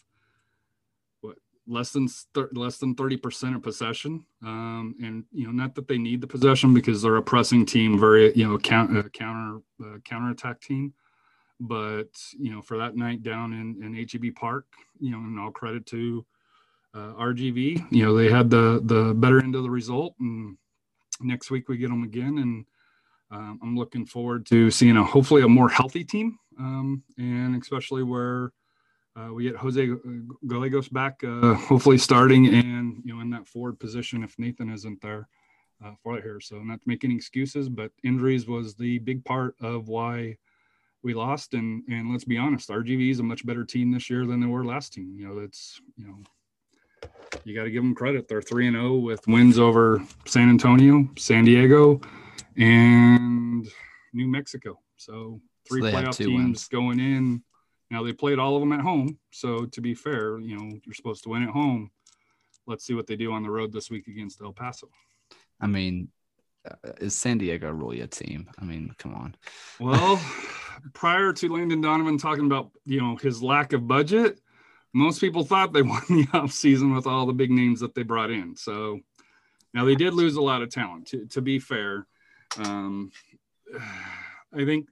less 1.67 1.91
than 1.93 2.09
thir- 2.35 2.51
less 2.53 2.79
than 2.79 2.95
thirty 2.95 3.17
percent 3.17 3.57
of 3.57 3.63
possession, 3.63 4.25
um, 4.43 4.95
and 5.03 5.25
you 5.33 5.47
know, 5.47 5.53
not 5.53 5.75
that 5.75 5.89
they 5.89 5.99
need 5.99 6.21
the 6.21 6.27
possession 6.27 6.75
because 6.75 7.03
they're 7.03 7.17
a 7.17 7.23
pressing 7.23 7.67
team, 7.67 7.99
very 7.99 8.35
you 8.35 8.47
know, 8.47 8.59
count, 8.59 8.97
uh, 8.97 9.03
counter 9.11 9.61
uh, 9.85 9.99
counter 10.05 10.31
attack 10.31 10.61
team. 10.61 10.95
But 11.59 12.11
you 12.39 12.53
know, 12.53 12.63
for 12.63 12.79
that 12.79 12.97
night 12.97 13.23
down 13.23 13.53
in 13.53 13.83
in 13.83 13.95
HEB 13.95 14.35
Park, 14.35 14.67
you 15.01 15.11
know, 15.11 15.19
and 15.19 15.39
all 15.39 15.51
credit 15.51 15.87
to 15.87 16.25
uh, 16.95 17.13
RGV, 17.15 17.87
you 17.91 18.05
know, 18.05 18.17
they 18.17 18.31
had 18.31 18.51
the 18.51 18.81
the 18.85 19.15
better 19.15 19.43
end 19.43 19.55
of 19.55 19.63
the 19.63 19.71
result, 19.71 20.15
and 20.21 20.57
next 21.21 21.51
week 21.51 21.69
we 21.69 21.79
get 21.79 21.89
them 21.89 22.03
again, 22.05 22.39
and 22.39 22.65
um, 23.31 23.59
I'm 23.63 23.77
looking 23.77 24.07
forward 24.07 24.47
to 24.47 24.71
seeing 24.71 24.97
a 24.97 25.05
hopefully 25.05 25.43
a 25.43 25.49
more 25.49 25.69
healthy 25.69 26.05
team, 26.05 26.39
um, 26.59 27.03
and 27.19 27.61
especially 27.61 28.03
where 28.03 28.53
uh, 29.17 29.33
we 29.33 29.45
get 29.45 29.57
Jose 29.57 29.91
Gallegos 30.47 30.89
back, 30.89 31.23
uh, 31.25 31.55
hopefully 31.55 31.99
starting 31.99 32.47
and 32.55 33.03
you 33.05 33.15
know 33.15 33.21
in 33.21 33.31
that 33.31 33.47
forward 33.47 33.79
position 33.81 34.23
if 34.23 34.39
Nathan 34.39 34.71
isn't 34.71 35.01
there 35.01 35.29
uh, 35.85 35.93
for 36.03 36.19
it 36.19 36.23
here. 36.23 36.41
So 36.41 36.57
not 36.59 36.83
to 36.83 36.89
make 36.89 37.05
any 37.05 37.15
excuses, 37.15 37.69
but 37.69 37.93
injuries 38.05 38.47
was 38.47 38.75
the 38.75 38.99
big 38.99 39.25
part 39.25 39.55
of 39.61 39.89
why 39.89 40.37
we 41.03 41.15
lost. 41.15 41.55
And 41.55 41.83
and 41.89 42.13
let's 42.13 42.25
be 42.25 42.37
honest, 42.37 42.69
RGV 42.69 43.11
is 43.11 43.21
a 43.21 43.23
much 43.23 43.47
better 43.47 43.65
team 43.65 43.91
this 43.91 44.11
year 44.11 44.27
than 44.27 44.41
they 44.41 44.47
were 44.47 44.65
last 44.65 44.93
team. 44.93 45.17
You 45.19 45.29
know 45.29 45.41
that's 45.41 45.81
you 45.97 46.07
know 46.07 46.19
you 47.45 47.55
got 47.55 47.65
to 47.65 47.71
give 47.71 47.83
them 47.83 47.95
credit. 47.95 48.29
They're 48.29 48.43
three 48.43 48.67
and 48.67 48.77
zero 48.77 48.97
with 48.97 49.27
wins 49.27 49.59
over 49.59 50.03
San 50.27 50.51
Antonio, 50.51 51.09
San 51.17 51.45
Diego, 51.45 52.01
and 52.57 53.67
New 54.13 54.27
Mexico. 54.27 54.79
So 54.97 55.41
three 55.67 55.83
have 55.91 56.05
playoff 56.05 56.17
teams 56.17 56.35
wins. 56.35 56.69
going 56.69 57.01
in. 57.01 57.43
Now 57.91 58.03
they 58.03 58.13
played 58.13 58.39
all 58.39 58.57
of 58.57 58.61
them 58.61 58.73
at 58.73 58.81
home. 58.81 59.19
So 59.31 59.67
to 59.67 59.81
be 59.81 59.95
fair, 59.95 60.39
you 60.39 60.57
know 60.57 60.79
you're 60.85 60.95
supposed 60.95 61.23
to 61.25 61.31
win 61.31 61.43
at 61.43 61.51
home. 61.51 61.91
Let's 62.67 62.85
see 62.85 62.95
what 62.95 63.07
they 63.07 63.17
do 63.17 63.33
on 63.33 63.43
the 63.43 63.51
road 63.51 63.73
this 63.73 63.91
week 63.91 64.09
against 64.09 64.41
El 64.43 64.53
Paso. 64.53 64.89
I 65.61 65.69
mean, 65.69 66.09
uh, 66.69 66.93
is 67.01 67.15
San 67.15 67.39
Diego 67.39 67.71
really 67.71 68.01
a 68.01 68.07
team? 68.07 68.49
I 68.61 68.65
mean, 68.65 68.93
come 68.99 69.15
on. 69.15 69.37
Well, 69.79 70.21
prior 70.93 71.33
to 71.33 71.53
Landon 71.53 71.81
Donovan 71.81 72.19
talking 72.19 72.47
about 72.47 72.71
you 72.85 73.01
know 73.01 73.17
his 73.17 73.43
lack 73.43 73.73
of 73.73 73.87
budget, 73.87 74.41
most 74.93 75.21
people 75.21 75.45
thought 75.45 75.73
they 75.73 75.83
won 75.83 76.03
the 76.09 76.27
offseason 76.33 76.95
with 76.95 77.07
all 77.07 77.27
the 77.27 77.33
big 77.33 77.51
names 77.51 77.81
that 77.81 77.95
they 77.95 78.03
brought 78.03 78.31
in. 78.31 78.57
So 78.57 79.01
now 79.75 79.85
they 79.85 79.95
did 79.95 80.15
lose 80.15 80.37
a 80.37 80.43
lot 80.43 80.63
of 80.63 80.71
talent. 80.71 81.09
To, 81.09 81.27
to 81.27 81.43
be 81.43 81.59
fair, 81.59 82.07
um, 82.59 83.11
I 84.53 84.65
think 84.65 84.89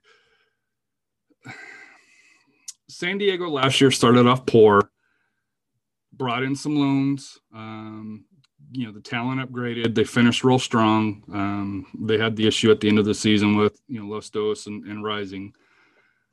San 2.94 3.18
Diego 3.18 3.48
last 3.48 3.80
year 3.80 3.90
started 3.90 4.26
off 4.26 4.46
poor, 4.46 4.90
brought 6.12 6.42
in 6.42 6.54
some 6.54 6.76
loans. 6.76 7.38
Um, 7.54 8.24
you 8.70 8.86
know, 8.86 8.92
the 8.92 9.00
talent 9.00 9.40
upgraded. 9.40 9.94
They 9.94 10.04
finished 10.04 10.44
real 10.44 10.58
strong. 10.58 11.22
Um, 11.32 11.86
they 12.00 12.18
had 12.18 12.36
the 12.36 12.46
issue 12.46 12.70
at 12.70 12.80
the 12.80 12.88
end 12.88 12.98
of 12.98 13.04
the 13.04 13.14
season 13.14 13.56
with, 13.56 13.80
you 13.88 14.00
know, 14.00 14.06
Los 14.06 14.30
Dos 14.30 14.66
and, 14.66 14.84
and 14.84 15.04
Rising. 15.04 15.52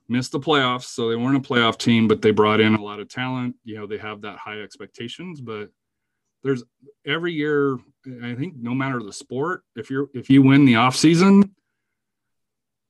Missed 0.08 0.34
the 0.34 0.40
playoffs, 0.40 0.86
so 0.86 1.10
they 1.10 1.16
weren't 1.16 1.38
a 1.38 1.40
playoff 1.40 1.78
team, 1.78 2.08
but 2.08 2.22
they 2.22 2.32
brought 2.32 2.60
in 2.60 2.76
a 2.76 2.84
lot 2.84 3.00
of 3.00 3.10
talent. 3.10 3.56
You 3.64 3.76
know, 3.78 3.88
they 3.88 3.98
have 3.98 4.22
that 4.22 4.38
high 4.38 4.62
expectations, 4.62 5.40
but 5.40 5.70
there's 6.44 6.64
every 7.06 7.34
year, 7.34 7.78
I 8.24 8.36
think 8.36 8.56
no 8.58 8.74
matter 8.74 9.02
the 9.02 9.14
sport, 9.14 9.64
if 9.76 9.90
you're 9.90 10.10
if 10.14 10.30
you 10.30 10.42
win 10.42 10.66
the 10.66 10.76
off 10.76 10.96
season, 10.96 11.56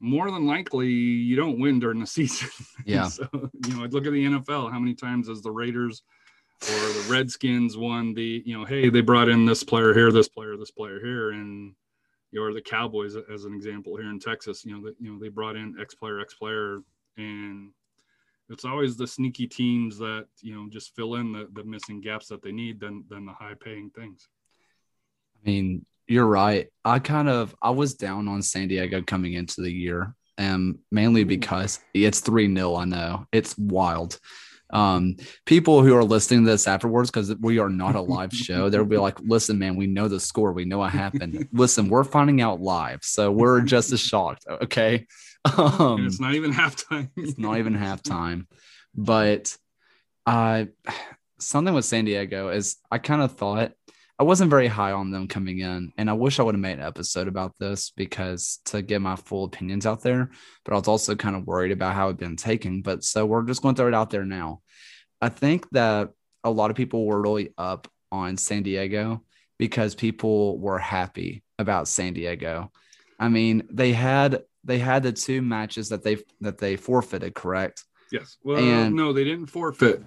more 0.01 0.31
than 0.31 0.46
likely 0.48 0.89
you 0.89 1.36
don't 1.36 1.60
win 1.60 1.79
during 1.79 2.00
the 2.00 2.08
season. 2.08 2.50
Yeah. 2.86 3.08
so, 3.08 3.27
you 3.34 3.77
know, 3.77 3.86
look 3.86 4.05
at 4.05 4.12
the 4.12 4.25
NFL. 4.25 4.72
How 4.72 4.79
many 4.79 4.96
times 4.96 5.29
has 5.29 5.41
the 5.41 5.51
Raiders 5.51 6.03
or 6.63 6.74
the 6.74 7.08
Redskins 7.10 7.77
won 7.77 8.13
the, 8.13 8.43
you 8.46 8.58
know, 8.58 8.65
hey, 8.65 8.89
they 8.89 9.01
brought 9.01 9.29
in 9.29 9.46
this 9.46 9.63
player 9.63 9.93
here, 9.93 10.12
this 10.12 10.27
player, 10.27 10.58
this 10.58 10.72
player 10.72 11.00
here, 11.00 11.31
and 11.31 11.74
or 12.39 12.53
the 12.53 12.62
Cowboys 12.62 13.15
as 13.15 13.46
an 13.46 13.53
example 13.53 13.98
here 13.98 14.10
in 14.10 14.20
Texas, 14.20 14.63
you 14.65 14.74
know, 14.74 14.86
that 14.86 14.96
you 15.00 15.12
know 15.12 15.20
they 15.20 15.27
brought 15.27 15.55
in 15.55 15.75
X 15.79 15.96
player, 15.96 16.20
X 16.20 16.34
player, 16.34 16.79
and 17.17 17.72
it's 18.50 18.65
always 18.65 18.96
the 18.96 19.08
sneaky 19.08 19.48
teams 19.48 19.98
that 19.98 20.27
you 20.41 20.55
know 20.55 20.67
just 20.70 20.96
fill 20.96 21.15
in 21.15 21.34
the, 21.34 21.50
the 21.53 21.63
missing 21.63 22.00
gaps 22.00 22.27
that 22.27 22.41
they 22.41 22.51
need 22.51 22.79
than 22.79 23.03
than 23.10 23.25
the 23.25 23.34
high 23.34 23.55
paying 23.60 23.89
things. 23.89 24.29
I 25.36 25.50
mean, 25.50 25.86
you're 26.12 26.27
right. 26.27 26.68
I 26.84 27.00
kind 27.00 27.30
of 27.30 27.56
I 27.62 27.70
was 27.70 27.94
down 27.94 28.27
on 28.27 28.41
San 28.41 28.68
Diego 28.68 29.01
coming 29.01 29.34
into 29.34 29.62
the 29.62 29.72
year, 29.72 30.13
and 30.38 30.80
mainly 30.91 31.24
because 31.24 31.80
it's 31.94 32.20
three 32.20 32.53
0 32.53 32.75
I 32.75 32.86
know 32.86 33.25
it's 33.32 33.58
wild. 33.58 34.20
Um, 34.74 35.18
people 35.46 35.84
who 35.84 35.96
are 35.96 36.03
listening 36.03 36.46
to 36.46 36.51
this 36.51 36.68
afterwards, 36.68 37.12
because 37.12 37.36
we 37.38 37.60
are 37.60 37.70
not 37.70 37.96
a 37.96 38.01
live 38.01 38.34
show, 38.34 38.70
they'll 38.70 38.86
be 38.86 38.98
like, 38.98 39.20
listen, 39.22 39.60
man, 39.60 39.75
we 39.75 39.88
know 39.88 40.08
the 40.08 40.20
score, 40.20 40.53
we 40.53 40.65
know 40.65 40.80
what 40.80 40.91
happened. 40.91 41.48
listen, 41.53 41.89
we're 41.89 42.06
finding 42.06 42.41
out 42.41 42.62
live, 42.62 43.00
so 43.03 43.32
we're 43.32 43.62
just 43.62 43.91
as 43.91 44.00
shocked. 44.01 44.46
Okay. 44.50 45.08
Um, 45.58 46.06
it's 46.06 46.20
not 46.20 46.36
even 46.36 46.51
halftime. 46.51 47.10
it's 47.15 47.38
not 47.38 47.58
even 47.58 47.74
halftime. 47.74 48.46
But 48.94 49.56
uh 50.25 50.65
something 51.39 51.74
with 51.74 51.86
San 51.86 52.06
Diego 52.06 52.50
is 52.50 52.77
I 52.91 53.00
kind 53.00 53.22
of 53.22 53.32
thought 53.32 53.72
I 54.21 54.23
wasn't 54.23 54.51
very 54.51 54.67
high 54.67 54.91
on 54.91 55.09
them 55.09 55.27
coming 55.27 55.61
in, 55.61 55.93
and 55.97 56.07
I 56.07 56.13
wish 56.13 56.39
I 56.39 56.43
would 56.43 56.53
have 56.53 56.61
made 56.61 56.77
an 56.77 56.85
episode 56.85 57.27
about 57.27 57.55
this 57.57 57.89
because 57.97 58.59
to 58.65 58.83
get 58.83 59.01
my 59.01 59.15
full 59.15 59.45
opinions 59.45 59.87
out 59.87 60.03
there. 60.03 60.29
But 60.63 60.75
I 60.75 60.77
was 60.77 60.87
also 60.87 61.15
kind 61.15 61.35
of 61.35 61.47
worried 61.47 61.71
about 61.71 61.95
how 61.95 62.05
it'd 62.05 62.19
been 62.19 62.35
taken. 62.35 62.83
But 62.83 63.03
so 63.03 63.25
we're 63.25 63.41
just 63.41 63.63
going 63.63 63.73
to 63.73 63.79
throw 63.79 63.87
it 63.87 63.95
out 63.95 64.11
there 64.11 64.23
now. 64.23 64.61
I 65.23 65.29
think 65.29 65.67
that 65.71 66.09
a 66.43 66.51
lot 66.51 66.69
of 66.69 66.77
people 66.77 67.07
were 67.07 67.19
really 67.19 67.55
up 67.57 67.87
on 68.11 68.37
San 68.37 68.61
Diego 68.61 69.23
because 69.57 69.95
people 69.95 70.59
were 70.59 70.77
happy 70.77 71.41
about 71.57 71.87
San 71.87 72.13
Diego. 72.13 72.71
I 73.19 73.27
mean, 73.27 73.63
they 73.71 73.91
had 73.91 74.43
they 74.63 74.77
had 74.77 75.01
the 75.01 75.13
two 75.13 75.41
matches 75.41 75.89
that 75.89 76.03
they 76.03 76.17
that 76.41 76.59
they 76.59 76.75
forfeited, 76.75 77.33
correct? 77.33 77.85
Yes. 78.11 78.37
Well, 78.43 78.59
and, 78.59 78.95
no, 78.95 79.13
they 79.13 79.23
didn't 79.23 79.47
forfeit. 79.47 80.03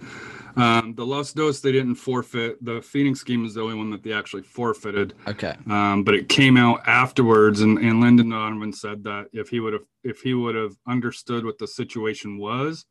Um, 0.57 0.95
the 0.95 1.05
Los 1.05 1.33
Dos 1.33 1.61
they 1.61 1.73
didn't 1.73 1.97
forfeit. 1.97 2.65
The 2.65 2.81
Phoenix 2.81 3.23
game 3.23 3.45
is 3.45 3.55
the 3.55 3.63
only 3.63 3.75
one 3.75 3.91
that 3.91 4.03
they 4.03 4.13
actually 4.13 4.43
forfeited. 4.43 5.15
Okay. 5.27 5.55
Um, 5.69 6.05
but 6.05 6.15
it 6.15 6.29
came 6.29 6.57
out 6.57 6.87
afterwards, 6.87 7.61
and, 7.61 7.79
and 7.79 8.01
Landon 8.01 8.29
Donovan 8.29 8.73
said 8.73 9.05
that 9.05 9.29
if 9.33 9.49
he 9.49 9.61
would 9.61 9.73
have 9.73 9.85
if 10.03 10.21
he 10.21 10.35
would 10.35 10.55
have 10.55 10.77
understood 10.87 11.45
what 11.45 11.59
the 11.59 11.67
situation 11.67 12.39
was, 12.39 12.87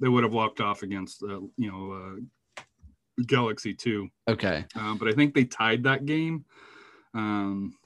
they 0.00 0.08
would 0.08 0.24
have 0.24 0.32
walked 0.32 0.60
off 0.60 0.82
against 0.82 1.22
uh, 1.22 1.40
you 1.56 1.70
know 1.70 1.92
uh, 1.92 2.62
Galaxy 3.26 3.74
two. 3.74 4.08
Okay. 4.28 4.64
Um, 4.74 4.98
but 4.98 5.08
I 5.08 5.12
think 5.12 5.34
they 5.34 5.44
tied 5.44 5.84
that 5.84 6.06
game. 6.06 6.44
Um, 7.14 7.76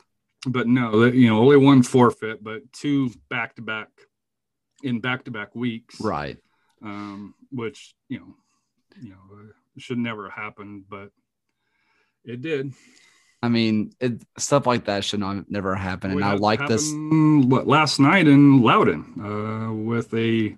but 0.46 0.66
no, 0.66 1.04
you 1.04 1.28
know, 1.28 1.40
only 1.40 1.56
one 1.56 1.82
forfeit, 1.82 2.42
but 2.42 2.72
two 2.72 3.10
back 3.28 3.56
to 3.56 3.62
back 3.62 3.88
in 4.82 5.00
back 5.00 5.24
to 5.24 5.30
back 5.30 5.54
weeks. 5.54 6.00
Right 6.00 6.38
um, 6.82 7.34
which 7.50 7.94
you 8.08 8.18
know, 8.18 8.34
you 9.02 9.10
know, 9.10 9.16
should 9.78 9.98
never 9.98 10.28
happen, 10.28 10.84
but 10.88 11.10
it 12.24 12.40
did. 12.40 12.72
I 13.42 13.48
mean, 13.48 13.92
it, 14.00 14.20
stuff 14.36 14.66
like 14.66 14.86
that 14.86 15.04
should 15.04 15.20
not 15.20 15.48
never 15.48 15.74
happen. 15.74 16.10
And 16.10 16.24
I 16.24 16.34
like 16.34 16.66
this. 16.66 16.92
What, 16.92 17.68
last 17.68 18.00
night 18.00 18.26
in 18.26 18.62
Loudoun, 18.62 19.14
uh, 19.20 19.72
with 19.72 20.12
a 20.14 20.56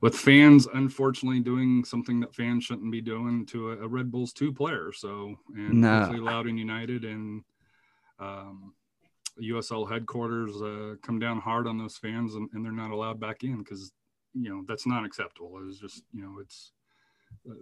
with 0.00 0.14
fans 0.14 0.68
unfortunately 0.74 1.40
doing 1.40 1.84
something 1.84 2.20
that 2.20 2.32
fans 2.34 2.62
shouldn't 2.62 2.92
be 2.92 3.00
doing 3.00 3.44
to 3.46 3.72
a, 3.72 3.78
a 3.78 3.88
Red 3.88 4.12
Bulls 4.12 4.32
two 4.32 4.52
player. 4.52 4.92
So 4.92 5.34
and 5.56 5.80
no. 5.80 6.08
Loudoun 6.12 6.56
United 6.56 7.04
and 7.04 7.42
um, 8.20 8.74
USL 9.42 9.90
headquarters 9.90 10.60
uh, 10.62 10.94
come 11.02 11.18
down 11.18 11.40
hard 11.40 11.66
on 11.66 11.78
those 11.78 11.96
fans 11.96 12.34
and, 12.34 12.48
and 12.52 12.64
they're 12.64 12.72
not 12.72 12.90
allowed 12.90 13.20
back 13.20 13.42
in 13.42 13.58
because 13.58 13.92
you 14.34 14.50
know 14.50 14.62
that's 14.68 14.86
not 14.86 15.04
acceptable 15.04 15.58
it's 15.66 15.78
just 15.78 16.02
you 16.12 16.22
know 16.22 16.38
it's 16.40 16.72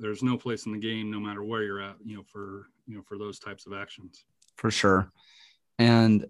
there's 0.00 0.22
no 0.22 0.36
place 0.36 0.66
in 0.66 0.72
the 0.72 0.78
game 0.78 1.10
no 1.10 1.20
matter 1.20 1.42
where 1.42 1.62
you're 1.62 1.80
at 1.80 1.96
you 2.04 2.16
know 2.16 2.22
for 2.22 2.68
you 2.86 2.96
know 2.96 3.02
for 3.02 3.18
those 3.18 3.38
types 3.38 3.66
of 3.66 3.72
actions. 3.72 4.24
For 4.56 4.70
sure. 4.70 5.10
And 5.78 6.26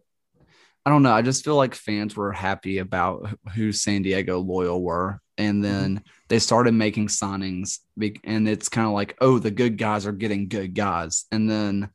i 0.84 0.90
don't 0.90 1.02
know 1.02 1.12
i 1.12 1.20
just 1.20 1.44
feel 1.44 1.56
like 1.56 1.74
fans 1.74 2.14
were 2.16 2.30
happy 2.30 2.78
about 2.78 3.28
who 3.56 3.72
san 3.72 4.02
diego 4.02 4.38
loyal 4.38 4.82
were. 4.82 5.20
And 5.38 5.62
mm-hmm. 5.62 5.72
then 5.72 6.02
they 6.28 6.38
started 6.38 6.72
making 6.72 7.08
signings 7.08 7.80
and 8.24 8.48
it's 8.48 8.68
kind 8.68 8.86
of 8.86 8.92
like 8.92 9.16
oh 9.20 9.38
the 9.38 9.50
good 9.50 9.78
guys 9.78 10.06
are 10.06 10.12
getting 10.12 10.48
good 10.48 10.74
guys. 10.74 11.24
And 11.30 11.48
then 11.50 11.90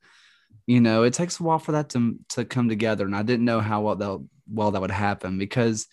you 0.68 0.82
know 0.82 1.04
it 1.04 1.14
takes 1.14 1.40
a 1.40 1.44
while 1.44 1.60
for 1.60 1.74
that 1.74 1.90
to 1.90 2.18
to 2.30 2.46
come 2.46 2.70
together. 2.70 3.06
And 3.06 3.16
i 3.16 3.24
didn't 3.24 3.46
know 3.46 3.60
how 3.60 3.82
well 3.82 3.96
that 3.96 4.28
well 4.50 4.72
that 4.72 4.82
would 4.82 4.92
happen 4.92 5.38
because 5.38 5.88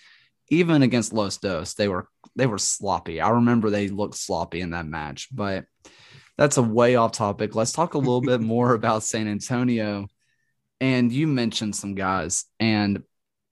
even 0.51 0.83
against 0.83 1.13
Los 1.13 1.37
Dos, 1.39 1.75
they 1.75 1.89
were 1.89 2.09
they 2.39 2.47
were 2.47 2.59
sloppy. 2.59 3.21
I 3.21 3.31
remember 3.31 3.69
they 3.69 3.89
looked 3.89 4.15
sloppy 4.15 4.61
in 4.61 4.71
that 4.71 4.87
match, 4.87 5.29
but 5.33 5.67
that's 6.39 6.57
a 6.57 6.63
way 6.63 6.95
off 6.95 7.13
topic. 7.13 7.55
Let's 7.55 7.73
talk 7.73 7.95
a 7.95 7.99
little 7.99 8.21
bit 8.21 8.41
more 8.55 8.75
about 8.75 9.03
San 9.03 9.27
Antonio. 9.27 10.07
And 10.81 11.13
you 11.13 11.27
mentioned 11.27 11.75
some 11.75 11.97
guys, 11.97 12.45
and 12.61 13.03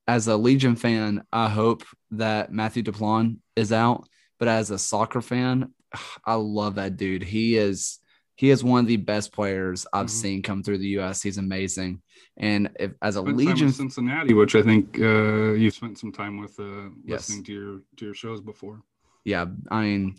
as 0.07 0.29
a 0.29 0.37
Legion 0.37 0.77
fan, 0.77 1.25
I 1.33 1.49
hope 1.49 1.83
that 2.13 2.53
Matthew 2.53 2.85
Deplagne 2.85 3.39
is 3.57 3.73
out. 3.73 4.09
But 4.39 4.47
as 4.47 4.71
a 4.71 4.79
soccer 4.79 5.21
fan, 5.21 5.75
I 6.25 6.35
love 6.35 6.77
that 6.77 6.97
dude. 6.97 7.25
He 7.25 7.57
is 7.57 7.99
he 8.37 8.51
is 8.51 8.63
one 8.63 8.81
of 8.81 8.87
the 8.87 8.99
best 8.99 9.33
players 9.33 9.87
I've 9.93 10.07
mm-hmm. 10.07 10.09
seen 10.09 10.43
come 10.43 10.63
through 10.63 10.79
the 10.79 10.89
U.S. 10.89 11.23
He's 11.23 11.39
amazing. 11.39 12.03
And 12.37 12.71
if, 12.79 12.93
as 13.01 13.17
a 13.17 13.21
spent 13.21 13.37
Legion 13.37 13.73
Cincinnati, 13.73 14.35
which 14.35 14.55
I 14.55 14.63
think 14.63 14.99
uh, 15.01 15.53
you 15.53 15.71
spent 15.71 15.99
some 15.99 16.13
time 16.13 16.39
with 16.39 16.59
uh, 16.61 16.91
listening 17.07 17.39
yes. 17.39 17.47
to 17.47 17.53
your 17.53 17.81
to 17.97 18.05
your 18.05 18.15
shows 18.15 18.41
before. 18.41 18.83
Yeah, 19.25 19.47
I 19.71 19.83
mean, 19.83 20.17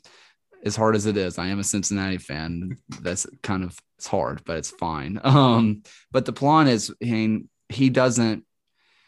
as 0.66 0.76
hard 0.76 0.96
as 0.96 1.06
it 1.06 1.16
is, 1.16 1.38
I 1.38 1.48
am 1.48 1.60
a 1.60 1.64
Cincinnati 1.64 2.18
fan. 2.18 2.78
That's 3.02 3.28
kind 3.44 3.64
of 3.64 3.78
it's 3.98 4.08
hard, 4.08 4.44
but 4.46 4.58
it's 4.58 4.72
fine. 4.72 5.20
Um, 5.24 5.84
but 6.12 6.26
the 6.26 6.34
plan 6.34 6.68
is 6.68 6.92
he 7.00 7.46
he 7.70 7.90
doesn't 7.90 8.46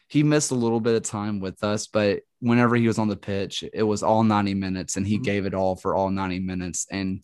he 0.07 0.23
missed 0.23 0.51
a 0.51 0.55
little 0.55 0.79
bit 0.79 0.95
of 0.95 1.03
time 1.03 1.39
with 1.39 1.63
us, 1.63 1.87
but 1.87 2.21
whenever 2.39 2.75
he 2.75 2.87
was 2.87 2.97
on 2.97 3.09
the 3.09 3.15
pitch, 3.15 3.63
it 3.73 3.83
was 3.83 4.01
all 4.01 4.23
90 4.23 4.55
minutes 4.55 4.97
and 4.97 5.05
he 5.05 5.15
mm-hmm. 5.15 5.23
gave 5.23 5.45
it 5.45 5.53
all 5.53 5.75
for 5.75 5.95
all 5.95 6.09
90 6.09 6.39
minutes 6.39 6.87
and 6.91 7.21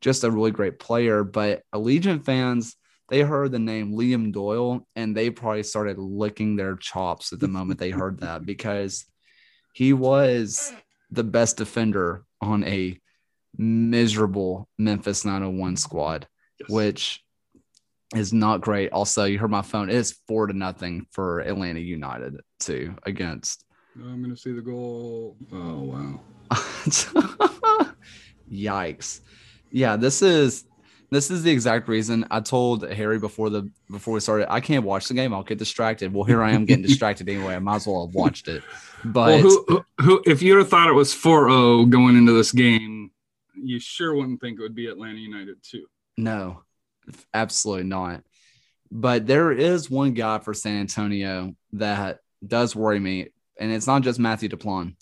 just 0.00 0.24
a 0.24 0.30
really 0.30 0.50
great 0.50 0.78
player. 0.78 1.24
But 1.24 1.62
Allegiant 1.74 2.24
fans 2.24 2.76
they 3.08 3.20
heard 3.20 3.52
the 3.52 3.58
name 3.58 3.94
Liam 3.94 4.32
Doyle 4.32 4.86
and 4.94 5.16
they 5.16 5.30
probably 5.30 5.62
started 5.62 5.98
licking 5.98 6.56
their 6.56 6.76
chops 6.76 7.32
at 7.32 7.40
the 7.40 7.48
moment 7.48 7.80
they 7.80 7.90
heard 7.90 8.20
that 8.20 8.44
because 8.44 9.06
he 9.72 9.92
was 9.92 10.72
the 11.10 11.24
best 11.24 11.56
defender 11.56 12.24
on 12.40 12.64
a 12.64 13.00
miserable 13.56 14.68
Memphis 14.78 15.24
901 15.24 15.76
squad, 15.76 16.28
yes. 16.60 16.68
which 16.68 17.24
is 18.14 18.32
not 18.32 18.60
great. 18.60 18.92
Also, 18.92 19.24
you 19.24 19.38
heard 19.38 19.50
my 19.50 19.62
phone. 19.62 19.88
It 19.88 19.96
is 19.96 20.18
four 20.26 20.46
to 20.46 20.52
nothing 20.52 21.06
for 21.10 21.40
Atlanta 21.40 21.80
United 21.80 22.40
too 22.60 22.94
against. 23.04 23.64
I'm 23.96 24.22
gonna 24.22 24.36
see 24.36 24.52
the 24.52 24.62
goal. 24.62 25.36
Oh 25.52 25.82
wow. 25.82 26.20
Yikes. 28.52 29.20
Yeah, 29.70 29.96
this 29.96 30.22
is 30.22 30.64
this 31.10 31.30
is 31.30 31.42
the 31.42 31.50
exact 31.50 31.88
reason 31.88 32.26
I 32.30 32.40
told 32.40 32.88
Harry 32.90 33.18
before 33.18 33.48
the 33.50 33.70
before 33.90 34.14
we 34.14 34.20
started. 34.20 34.52
I 34.52 34.60
can't 34.60 34.84
watch 34.84 35.08
the 35.08 35.14
game. 35.14 35.32
I'll 35.32 35.42
get 35.42 35.58
distracted. 35.58 36.12
Well, 36.12 36.24
here 36.24 36.42
I 36.42 36.52
am 36.52 36.64
getting 36.66 36.84
distracted 36.84 37.28
anyway. 37.28 37.54
I 37.54 37.58
might 37.58 37.76
as 37.76 37.86
well 37.86 38.06
have 38.06 38.14
watched 38.14 38.48
it. 38.48 38.62
But 39.04 39.42
well, 39.42 39.64
who, 39.68 39.84
who, 40.00 40.22
if 40.26 40.42
you'd 40.42 40.58
have 40.58 40.68
thought 40.68 40.88
it 40.88 40.92
was 40.92 41.14
4-0 41.14 41.88
going 41.88 42.16
into 42.16 42.32
this 42.32 42.52
game, 42.52 43.10
you 43.54 43.80
sure 43.80 44.14
wouldn't 44.14 44.40
think 44.40 44.58
it 44.58 44.62
would 44.62 44.74
be 44.74 44.86
Atlanta 44.86 45.18
United 45.18 45.62
too. 45.62 45.86
No, 46.16 46.62
absolutely 47.32 47.84
not. 47.84 48.22
But 48.90 49.26
there 49.26 49.52
is 49.52 49.90
one 49.90 50.14
guy 50.14 50.38
for 50.38 50.54
San 50.54 50.80
Antonio 50.80 51.54
that 51.74 52.20
does 52.46 52.74
worry 52.74 52.98
me, 52.98 53.28
and 53.58 53.72
it's 53.72 53.86
not 53.86 54.02
just 54.02 54.18
Matthew 54.18 54.48
Deplagne, 54.48 54.96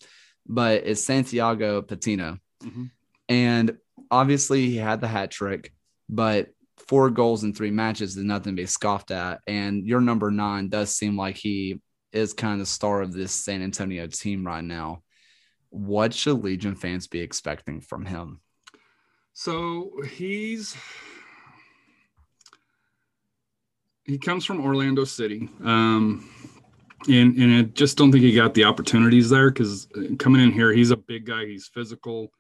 but 0.46 0.82
it's 0.85 1.02
Santiago 1.02 1.82
Patino. 1.82 2.38
Mm-hmm. 2.62 2.85
And 3.28 3.76
obviously, 4.11 4.67
he 4.67 4.77
had 4.77 5.01
the 5.01 5.09
hat 5.09 5.31
trick 5.31 5.73
but 6.09 6.49
four 6.79 7.11
goals 7.11 7.45
in 7.45 7.53
three 7.53 7.71
matches 7.71 8.17
is 8.17 8.25
nothing 8.25 8.55
to 8.55 8.63
be 8.63 8.67
scoffed 8.67 9.11
at. 9.11 9.41
And 9.47 9.87
your 9.87 10.01
number 10.01 10.31
nine 10.31 10.69
does 10.69 10.95
seem 10.95 11.17
like 11.17 11.37
he 11.37 11.81
is 12.13 12.33
kind 12.33 12.55
of 12.55 12.61
the 12.61 12.67
star 12.67 13.03
of 13.03 13.13
this 13.13 13.33
San 13.33 13.63
Antonio 13.63 14.07
team 14.07 14.47
right 14.47 14.65
now. 14.65 15.03
What 15.71 16.15
should 16.15 16.45
Legion 16.45 16.75
fans 16.75 17.07
be 17.07 17.21
expecting 17.21 17.81
from 17.81 18.07
him? 18.07 18.41
So 19.33 19.91
he's 20.09 20.77
he 24.05 24.19
comes 24.19 24.45
from 24.45 24.65
Orlando 24.65 25.05
City. 25.05 25.49
Um, 25.63 26.31
and 27.09 27.37
and 27.37 27.55
I 27.55 27.63
just 27.63 27.99
don't 27.99 28.13
think 28.13 28.23
he 28.23 28.35
got 28.35 28.55
the 28.55 28.65
opportunities 28.65 29.29
there 29.29 29.51
because 29.51 29.89
coming 30.19 30.43
in 30.43 30.53
here, 30.53 30.73
he's 30.73 30.93
a 30.93 30.97
big 30.97 31.27
guy. 31.27 31.45
He's 31.45 31.67
physical, 31.67 32.33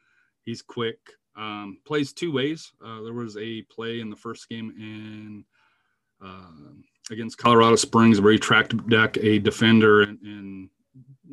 he's 0.44 0.62
quick. 0.62 0.98
Um, 1.36 1.78
plays 1.84 2.12
two 2.12 2.32
ways. 2.32 2.72
Uh, 2.84 3.02
there 3.02 3.12
was 3.12 3.36
a 3.36 3.62
play 3.62 4.00
in 4.00 4.08
the 4.08 4.16
first 4.16 4.48
game 4.48 4.72
in 4.78 5.44
uh, 6.24 6.72
against 7.10 7.38
Colorado 7.38 7.76
Springs 7.76 8.20
where 8.20 8.32
he 8.32 8.38
tracked 8.38 8.88
back 8.88 9.16
a 9.18 9.38
defender 9.38 10.02
and, 10.02 10.18
and, 10.22 10.70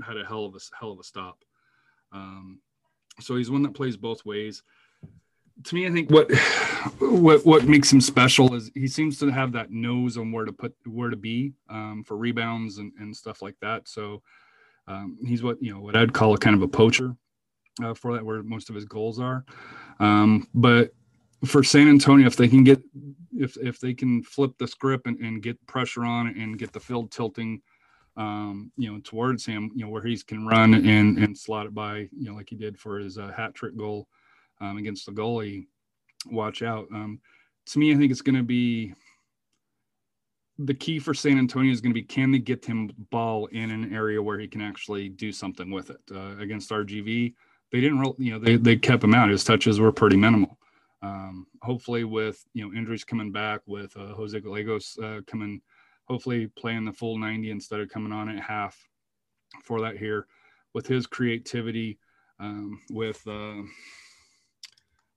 had 0.06 0.18
a 0.18 0.26
hell 0.26 0.44
of 0.44 0.56
a 0.56 0.60
hell 0.78 0.92
of 0.92 1.00
a 1.00 1.04
stop. 1.04 1.46
Um, 2.12 2.60
so 3.22 3.38
he's 3.38 3.50
one 3.50 3.64
that 3.64 3.74
plays 3.74 3.96
both 3.96 4.26
ways. 4.26 4.64
To 5.66 5.76
me, 5.76 5.88
I 5.88 5.92
think 5.92 6.10
what 6.10 6.32
what 7.00 7.46
what 7.46 7.64
makes 7.66 7.94
him 7.94 8.02
special 8.02 8.56
is 8.56 8.72
he 8.74 8.88
seems 8.88 9.20
to 9.20 9.30
have 9.30 9.54
that 9.54 9.72
nose 9.72 10.18
on 10.18 10.32
where 10.32 10.46
to 10.46 10.52
put 10.52 10.76
where 10.86 11.10
to 11.10 11.16
be 11.16 11.54
um, 11.70 12.04
for 12.06 12.18
rebounds 12.18 12.80
and, 12.80 12.92
and 13.00 13.16
stuff 13.16 13.42
like 13.42 13.56
that. 13.62 13.88
So 13.88 14.22
um, 14.88 15.18
he's 15.26 15.44
what 15.44 15.62
you 15.62 15.74
know 15.74 15.80
what 15.80 15.96
I'd 15.96 16.12
call 16.12 16.34
a 16.34 16.38
kind 16.38 16.56
of 16.56 16.62
a 16.62 16.68
poacher 16.68 17.16
uh, 17.82 17.94
for 17.94 18.14
that, 18.14 18.26
where 18.26 18.44
most 18.44 18.70
of 18.70 18.76
his 18.76 18.86
goals 18.86 19.20
are. 19.20 19.46
Um, 20.00 20.48
but 20.54 20.94
for 21.46 21.64
San 21.64 21.88
Antonio, 21.88 22.28
if 22.28 22.36
they 22.36 22.48
can 22.48 22.64
get 22.64 22.82
if 23.38 23.58
if 23.58 23.80
they 23.80 23.94
can 23.94 24.24
flip 24.24 24.52
the 24.58 24.68
script 24.68 25.08
and, 25.08 25.20
and 25.20 25.42
get 25.42 25.64
pressure 25.66 26.06
on 26.06 26.28
and 26.28 26.58
get 26.58 26.72
the 26.72 26.80
field 26.80 27.12
tilting, 27.12 27.62
um, 28.18 28.72
you 28.78 28.92
know, 28.92 29.00
towards 29.04 29.46
him, 29.46 29.72
you 29.76 29.84
know, 29.84 29.90
where 29.90 30.04
he 30.04 30.18
can 30.18 30.46
run 30.46 30.74
and 30.74 31.18
and 31.18 31.38
slot 31.38 31.66
it 31.66 31.74
by, 31.74 32.10
you 32.18 32.30
know, 32.30 32.36
like 32.36 32.50
he 32.50 32.56
did 32.56 32.78
for 32.78 33.00
his 33.00 33.18
uh, 33.18 33.32
hat 33.36 33.54
trick 33.56 33.76
goal 33.76 34.08
um, 34.62 34.78
against 34.78 35.06
the 35.06 35.12
goalie. 35.12 35.68
Watch 36.32 36.62
out. 36.62 36.88
Um, 36.94 37.20
to 37.68 37.80
me, 37.80 37.94
I 37.94 37.98
think 37.98 38.12
it's 38.12 38.22
going 38.22 38.36
to 38.36 38.44
be 38.44 38.94
the 40.60 40.74
key 40.74 41.00
for 41.00 41.14
San 41.14 41.38
Antonio 41.38 41.72
is 41.72 41.82
going 41.82 41.94
to 41.94 42.00
be 42.00 42.04
can 42.04 42.32
they 42.32 42.38
get 42.38 42.64
him 42.64 42.92
ball 43.10 43.48
in 43.48 43.72
an 43.72 43.94
area 43.94 44.22
where 44.22 44.40
he 44.40 44.48
can 44.48 44.62
actually 44.62 45.10
do 45.10 45.32
something 45.32 45.72
with 45.72 45.90
it 45.90 46.02
uh, 46.14 46.38
against 46.38 46.70
RGV 46.70 47.34
they 47.74 47.82
didn't 47.82 48.16
you 48.20 48.32
know, 48.32 48.40
they, 48.40 48.56
they 48.56 48.76
kept 48.76 49.04
him 49.04 49.16
out. 49.16 49.30
His 49.30 49.44
touches 49.44 49.80
were 49.80 49.92
pretty 49.92 50.16
minimal. 50.16 50.60
Um, 51.02 51.48
hopefully, 51.64 52.04
with 52.04 52.46
you 52.54 52.64
know 52.64 52.78
injuries 52.78 53.04
coming 53.04 53.32
back, 53.32 53.62
with 53.66 53.98
uh, 53.98 54.14
Jose 54.14 54.40
Gallegos 54.40 54.96
uh, 55.04 55.22
coming, 55.26 55.60
hopefully 56.06 56.48
playing 56.56 56.86
the 56.86 56.94
full 56.94 57.18
90 57.18 57.50
instead 57.50 57.80
of 57.80 57.90
coming 57.90 58.14
on 58.14 58.30
at 58.30 58.42
half 58.42 58.78
for 59.64 59.82
that 59.82 59.98
here, 59.98 60.28
with 60.76 60.86
his 60.86 61.08
creativity, 61.08 61.98
um, 62.40 62.80
with 62.92 63.20
uh, 63.28 63.64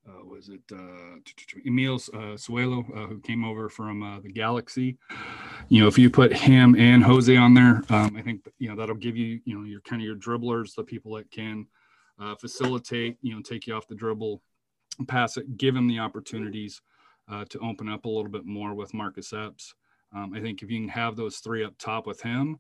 uh, 0.09 0.25
was 0.25 0.49
it 0.49 0.63
uh, 0.73 1.19
Emil 1.67 1.97
uh, 2.15 2.39
Cuello, 2.39 2.87
who 3.07 3.21
came 3.21 3.45
over 3.45 3.69
from 3.69 4.23
the 4.25 4.33
Galaxy. 4.33 4.97
You 5.69 5.83
know, 5.83 5.89
if 5.89 5.99
you 5.99 6.09
put 6.09 6.33
him 6.33 6.75
and 6.75 7.05
Jose 7.05 7.37
on 7.37 7.53
there, 7.53 7.83
um, 7.91 8.17
I 8.17 8.23
think 8.23 8.49
you 8.59 8.71
know 8.71 8.77
that'll 8.77 8.95
give 8.95 9.19
you 9.19 9.41
you 9.45 9.59
know 9.59 9.65
your 9.67 9.83
kind 9.83 10.01
of 10.01 10.07
your 10.07 10.17
dribblers, 10.17 10.75
the 10.75 10.85
people 10.85 11.17
that 11.17 11.31
can 11.31 11.67
uh, 12.21 12.35
facilitate, 12.35 13.17
you 13.23 13.35
know, 13.35 13.43
take 13.43 13.67
you 13.67 13.75
off 13.75 13.89
the 13.89 13.95
dribble, 13.95 14.43
pass 15.07 15.37
it, 15.37 15.57
give 15.57 15.77
him 15.77 15.89
the 15.89 15.99
opportunities 15.99 16.81
uh, 17.31 17.45
to 17.47 17.59
open 17.61 17.89
up 17.89 18.05
a 18.05 18.09
little 18.09 18.31
bit 18.31 18.45
more 18.45 18.75
with 18.75 18.95
Marcus 18.95 19.33
Epps. 19.33 19.75
Um, 20.15 20.33
I 20.35 20.41
think 20.41 20.63
if 20.63 20.71
you 20.71 20.81
can 20.81 20.89
have 20.89 21.17
those 21.17 21.39
three 21.39 21.65
up 21.65 21.75
top 21.79 22.07
with 22.07 22.21
him, 22.21 22.59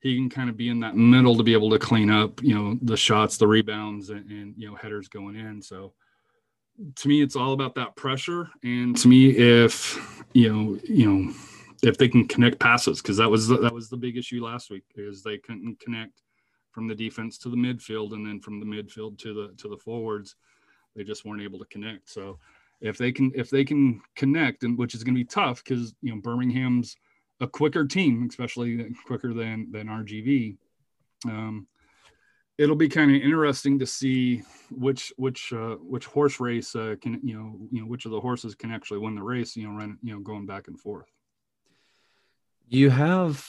he 0.00 0.16
can 0.16 0.30
kind 0.30 0.48
of 0.48 0.56
be 0.56 0.70
in 0.70 0.80
that 0.80 0.96
middle 0.96 1.36
to 1.36 1.42
be 1.42 1.52
able 1.52 1.70
to 1.70 1.78
clean 1.78 2.10
up, 2.10 2.42
you 2.42 2.54
know, 2.54 2.78
the 2.82 2.96
shots, 2.96 3.36
the 3.36 3.46
rebounds, 3.46 4.10
and, 4.10 4.28
and 4.30 4.54
you 4.56 4.68
know 4.68 4.74
headers 4.74 5.08
going 5.08 5.36
in. 5.36 5.60
So 5.60 5.92
to 6.96 7.08
me, 7.08 7.22
it's 7.22 7.36
all 7.36 7.52
about 7.52 7.74
that 7.74 7.96
pressure. 7.96 8.48
And 8.62 8.96
to 8.96 9.08
me, 9.08 9.30
if 9.30 10.24
you 10.32 10.52
know, 10.52 10.78
you 10.84 11.12
know, 11.12 11.34
if 11.82 11.98
they 11.98 12.08
can 12.08 12.26
connect 12.26 12.58
passes, 12.58 13.02
because 13.02 13.18
that 13.18 13.30
was 13.30 13.48
that 13.48 13.74
was 13.74 13.90
the 13.90 13.96
big 13.96 14.16
issue 14.16 14.42
last 14.42 14.70
week, 14.70 14.84
is 14.96 15.22
they 15.22 15.36
couldn't 15.36 15.78
connect 15.80 16.22
from 16.70 16.86
the 16.86 16.94
defense 16.94 17.38
to 17.38 17.48
the 17.48 17.56
midfield 17.56 18.12
and 18.12 18.26
then 18.26 18.40
from 18.40 18.60
the 18.60 18.66
midfield 18.66 19.18
to 19.18 19.34
the 19.34 19.54
to 19.56 19.68
the 19.68 19.76
forwards 19.76 20.36
they 20.96 21.04
just 21.04 21.24
weren't 21.24 21.42
able 21.42 21.58
to 21.58 21.64
connect. 21.66 22.10
So 22.10 22.38
if 22.80 22.98
they 22.98 23.12
can 23.12 23.30
if 23.34 23.50
they 23.50 23.64
can 23.64 24.00
connect 24.16 24.64
and 24.64 24.78
which 24.78 24.94
is 24.94 25.04
going 25.04 25.14
to 25.14 25.20
be 25.20 25.24
tough 25.24 25.62
because 25.62 25.94
you 26.02 26.14
know 26.14 26.20
birmingham's 26.20 26.96
a 27.40 27.46
quicker 27.46 27.86
team 27.86 28.26
especially 28.28 28.92
quicker 29.06 29.32
than 29.32 29.70
than 29.70 29.86
rgv 29.86 30.56
um, 31.26 31.66
it'll 32.58 32.76
be 32.76 32.88
kind 32.88 33.14
of 33.14 33.20
interesting 33.20 33.78
to 33.78 33.86
see 33.86 34.42
which 34.70 35.12
which 35.16 35.52
uh, 35.52 35.76
which 35.76 36.06
horse 36.06 36.40
race 36.40 36.74
uh, 36.74 36.94
can 37.00 37.20
you 37.22 37.34
know 37.34 37.56
you 37.70 37.80
know 37.80 37.86
which 37.86 38.04
of 38.04 38.12
the 38.12 38.20
horses 38.20 38.54
can 38.54 38.70
actually 38.70 38.98
win 38.98 39.14
the 39.14 39.22
race 39.22 39.56
you 39.56 39.66
know 39.66 39.74
run 39.74 39.98
you 40.02 40.12
know 40.12 40.20
going 40.20 40.46
back 40.46 40.68
and 40.68 40.78
forth. 40.78 41.10
You 42.68 42.90
have 42.90 43.44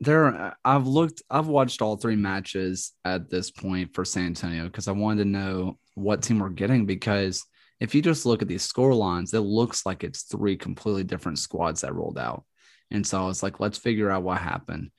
there 0.00 0.56
I've 0.64 0.86
looked 0.86 1.22
I've 1.30 1.46
watched 1.46 1.82
all 1.82 1.96
three 1.96 2.16
matches 2.16 2.92
at 3.04 3.30
this 3.30 3.50
point 3.50 3.94
for 3.94 4.04
San 4.04 4.26
Antonio 4.26 4.64
because 4.64 4.88
I 4.88 4.92
wanted 4.92 5.24
to 5.24 5.30
know 5.30 5.78
what 5.94 6.22
team 6.22 6.40
we're 6.40 6.50
getting 6.50 6.86
because 6.86 7.44
if 7.80 7.94
you 7.94 8.02
just 8.02 8.26
look 8.26 8.42
at 8.42 8.48
these 8.48 8.62
score 8.62 8.94
lines, 8.94 9.34
it 9.34 9.40
looks 9.40 9.84
like 9.84 10.04
it's 10.04 10.22
three 10.22 10.56
completely 10.56 11.04
different 11.04 11.38
squads 11.38 11.82
that 11.82 11.94
rolled 11.94 12.18
out. 12.18 12.44
And 12.90 13.06
so 13.06 13.22
I 13.22 13.26
was 13.26 13.42
like, 13.42 13.60
let's 13.60 13.78
figure 13.78 14.10
out 14.10 14.22
what 14.22 14.38
happened. 14.38 14.90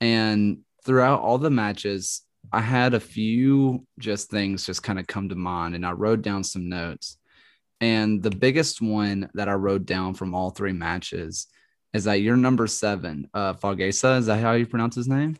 And 0.00 0.58
throughout 0.84 1.20
all 1.20 1.38
the 1.38 1.50
matches, 1.50 2.22
I 2.52 2.60
had 2.60 2.94
a 2.94 3.00
few 3.00 3.86
just 3.98 4.30
things 4.30 4.66
just 4.66 4.82
kind 4.82 4.98
of 4.98 5.06
come 5.06 5.28
to 5.28 5.34
mind 5.34 5.74
and 5.74 5.86
I 5.86 5.92
wrote 5.92 6.22
down 6.22 6.44
some 6.44 6.68
notes. 6.68 7.18
And 7.80 8.22
the 8.22 8.30
biggest 8.30 8.80
one 8.80 9.28
that 9.34 9.48
I 9.48 9.54
wrote 9.54 9.84
down 9.84 10.14
from 10.14 10.34
all 10.34 10.50
three 10.50 10.72
matches 10.72 11.46
is 11.96 12.04
that 12.04 12.20
your 12.20 12.36
number 12.36 12.66
seven, 12.66 13.28
uh, 13.32 13.54
Fogesa. 13.54 14.18
Is 14.18 14.26
that 14.26 14.40
how 14.40 14.52
you 14.52 14.66
pronounce 14.66 14.94
his 14.94 15.08
name? 15.08 15.36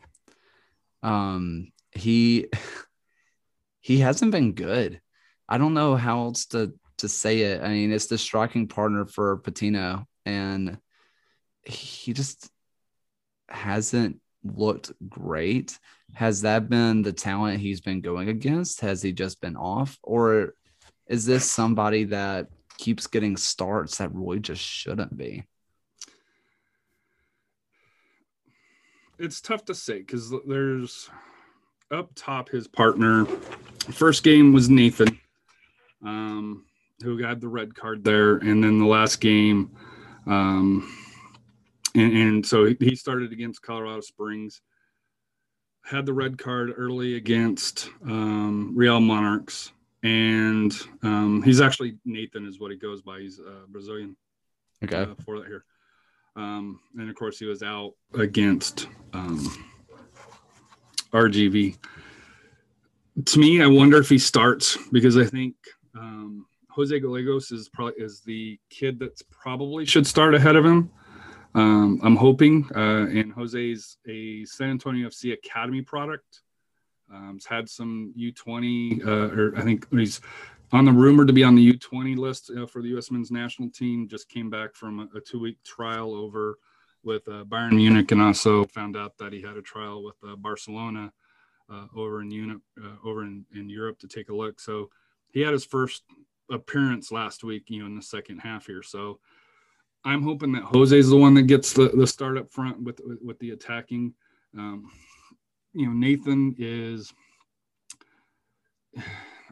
Um, 1.03 1.71
he 1.91 2.47
he 3.81 3.99
hasn't 3.99 4.31
been 4.31 4.53
good. 4.53 4.99
I 5.47 5.57
don't 5.57 5.75
know 5.75 5.95
how 5.95 6.19
else 6.21 6.47
to 6.47 6.73
to 6.97 7.07
say 7.07 7.41
it. 7.41 7.61
I 7.61 7.69
mean, 7.69 7.91
it's 7.91 8.07
the 8.07 8.17
striking 8.17 8.67
partner 8.67 9.05
for 9.05 9.37
Patino, 9.37 10.07
and 10.25 10.79
he 11.63 12.13
just 12.13 12.49
hasn't 13.49 14.19
looked 14.43 14.91
great. 15.07 15.77
Has 16.13 16.41
that 16.41 16.69
been 16.69 17.03
the 17.03 17.13
talent 17.13 17.59
he's 17.59 17.81
been 17.81 18.01
going 18.01 18.29
against? 18.29 18.81
Has 18.81 19.03
he 19.03 19.11
just 19.11 19.39
been 19.41 19.55
off, 19.55 19.99
or 20.01 20.55
is 21.05 21.25
this 21.25 21.49
somebody 21.49 22.05
that 22.05 22.47
keeps 22.79 23.05
getting 23.05 23.37
starts 23.37 23.99
that 23.99 24.13
really 24.13 24.39
just 24.39 24.61
shouldn't 24.61 25.15
be? 25.15 25.45
It's 29.19 29.41
tough 29.41 29.65
to 29.65 29.75
say 29.75 29.99
because 29.99 30.33
there's 30.45 31.09
up 31.91 32.11
top 32.15 32.49
his 32.49 32.67
partner. 32.67 33.25
First 33.25 34.23
game 34.23 34.53
was 34.53 34.69
Nathan, 34.69 35.19
um, 36.05 36.65
who 37.01 37.19
got 37.19 37.39
the 37.39 37.47
red 37.47 37.75
card 37.75 38.03
there, 38.03 38.37
and 38.37 38.63
then 38.63 38.79
the 38.79 38.85
last 38.85 39.21
game, 39.21 39.71
um, 40.25 40.93
and, 41.95 42.13
and 42.13 42.45
so 42.45 42.73
he 42.79 42.95
started 42.95 43.31
against 43.31 43.61
Colorado 43.61 44.01
Springs. 44.01 44.61
Had 45.85 46.05
the 46.05 46.13
red 46.13 46.37
card 46.37 46.73
early 46.75 47.15
against 47.15 47.89
um, 48.03 48.73
Real 48.75 48.99
Monarchs, 48.99 49.71
and 50.03 50.73
um, 51.01 51.41
he's 51.41 51.61
actually 51.61 51.97
Nathan 52.03 52.45
is 52.45 52.59
what 52.59 52.71
he 52.71 52.77
goes 52.77 53.01
by. 53.01 53.19
He's 53.19 53.39
uh, 53.39 53.65
Brazilian. 53.69 54.17
Okay. 54.83 55.03
Uh, 55.03 55.15
for 55.23 55.39
that 55.39 55.47
here. 55.47 55.63
Um, 56.37 56.79
and 56.97 57.09
of 57.09 57.15
course, 57.15 57.39
he 57.39 57.45
was 57.45 57.63
out 57.63 57.93
against 58.13 58.87
um, 59.11 59.65
RGV. 61.11 61.77
To 63.25 63.39
me, 63.39 63.61
I 63.61 63.65
wonder 63.65 63.97
if 63.97 64.07
he 64.07 64.19
starts 64.19 64.77
because 64.91 65.17
I 65.17 65.25
think 65.25 65.55
um, 65.97 66.45
Jose 66.69 66.97
Gallegos 66.99 67.51
is 67.51 67.69
probably 67.69 67.95
is 67.97 68.21
the 68.21 68.59
kid 68.69 68.99
that's 68.99 69.23
probably 69.23 69.83
should 69.85 70.05
start 70.05 70.35
ahead 70.35 70.55
of 70.55 70.63
him. 70.63 70.91
Um, 71.55 71.99
I'm 72.03 72.15
hoping, 72.15 72.69
uh, 72.75 73.07
and 73.07 73.33
Jose's 73.33 73.97
a 74.07 74.45
San 74.45 74.69
Antonio 74.69 75.07
FC 75.09 75.33
Academy 75.33 75.81
product. 75.81 76.43
Um, 77.11 77.33
he's 77.33 77.47
had 77.47 77.67
some 77.67 78.13
U20, 78.15 79.03
uh, 79.07 79.35
or 79.35 79.57
I 79.57 79.61
think 79.61 79.89
he's 79.91 80.21
on 80.71 80.85
the 80.85 80.91
rumor 80.91 81.25
to 81.25 81.33
be 81.33 81.43
on 81.43 81.55
the 81.55 81.73
U20 81.73 82.17
list 82.17 82.51
uh, 82.55 82.65
for 82.65 82.81
the 82.81 82.89
U.S. 82.89 83.11
men's 83.11 83.31
national 83.31 83.69
team. 83.69 84.07
Just 84.07 84.29
came 84.29 84.49
back 84.49 84.75
from 84.75 84.99
a, 84.99 85.17
a 85.17 85.21
two 85.21 85.39
week 85.39 85.57
trial 85.63 86.13
over 86.13 86.59
with 87.03 87.27
uh, 87.27 87.45
Bayern 87.45 87.73
Munich, 87.73 88.11
and 88.11 88.21
also 88.21 88.65
found 88.65 88.97
out 88.97 89.17
that 89.17 89.31
he 89.31 89.41
had 89.41 89.55
a 89.55 89.61
trial 89.61 90.03
with 90.03 90.15
uh, 90.27 90.35
Barcelona 90.35 91.13
uh, 91.71 91.85
over 91.95 92.21
in 92.21 92.31
Europe, 92.31 92.61
uh, 92.83 93.07
over 93.07 93.23
in, 93.23 93.45
in 93.55 93.69
Europe 93.69 93.99
to 93.99 94.07
take 94.07 94.29
a 94.29 94.35
look. 94.35 94.59
So 94.59 94.89
he 95.29 95.41
had 95.41 95.53
his 95.53 95.65
first 95.65 96.03
appearance 96.51 97.11
last 97.11 97.43
week, 97.43 97.65
you 97.69 97.79
know, 97.79 97.85
in 97.85 97.95
the 97.95 98.01
second 98.01 98.39
half 98.39 98.65
here. 98.65 98.83
So 98.83 99.19
I'm 100.03 100.23
hoping 100.23 100.51
that 100.53 100.63
Jose 100.63 100.97
is 100.97 101.09
the 101.09 101.17
one 101.17 101.33
that 101.35 101.43
gets 101.43 101.73
the, 101.73 101.89
the 101.89 102.07
start 102.07 102.37
up 102.37 102.51
front 102.51 102.81
with, 102.81 102.99
with, 103.05 103.19
with 103.21 103.39
the 103.39 103.51
attacking. 103.51 104.13
Um, 104.57 104.91
you 105.73 105.85
know, 105.85 105.93
Nathan 105.93 106.55
is 106.57 107.13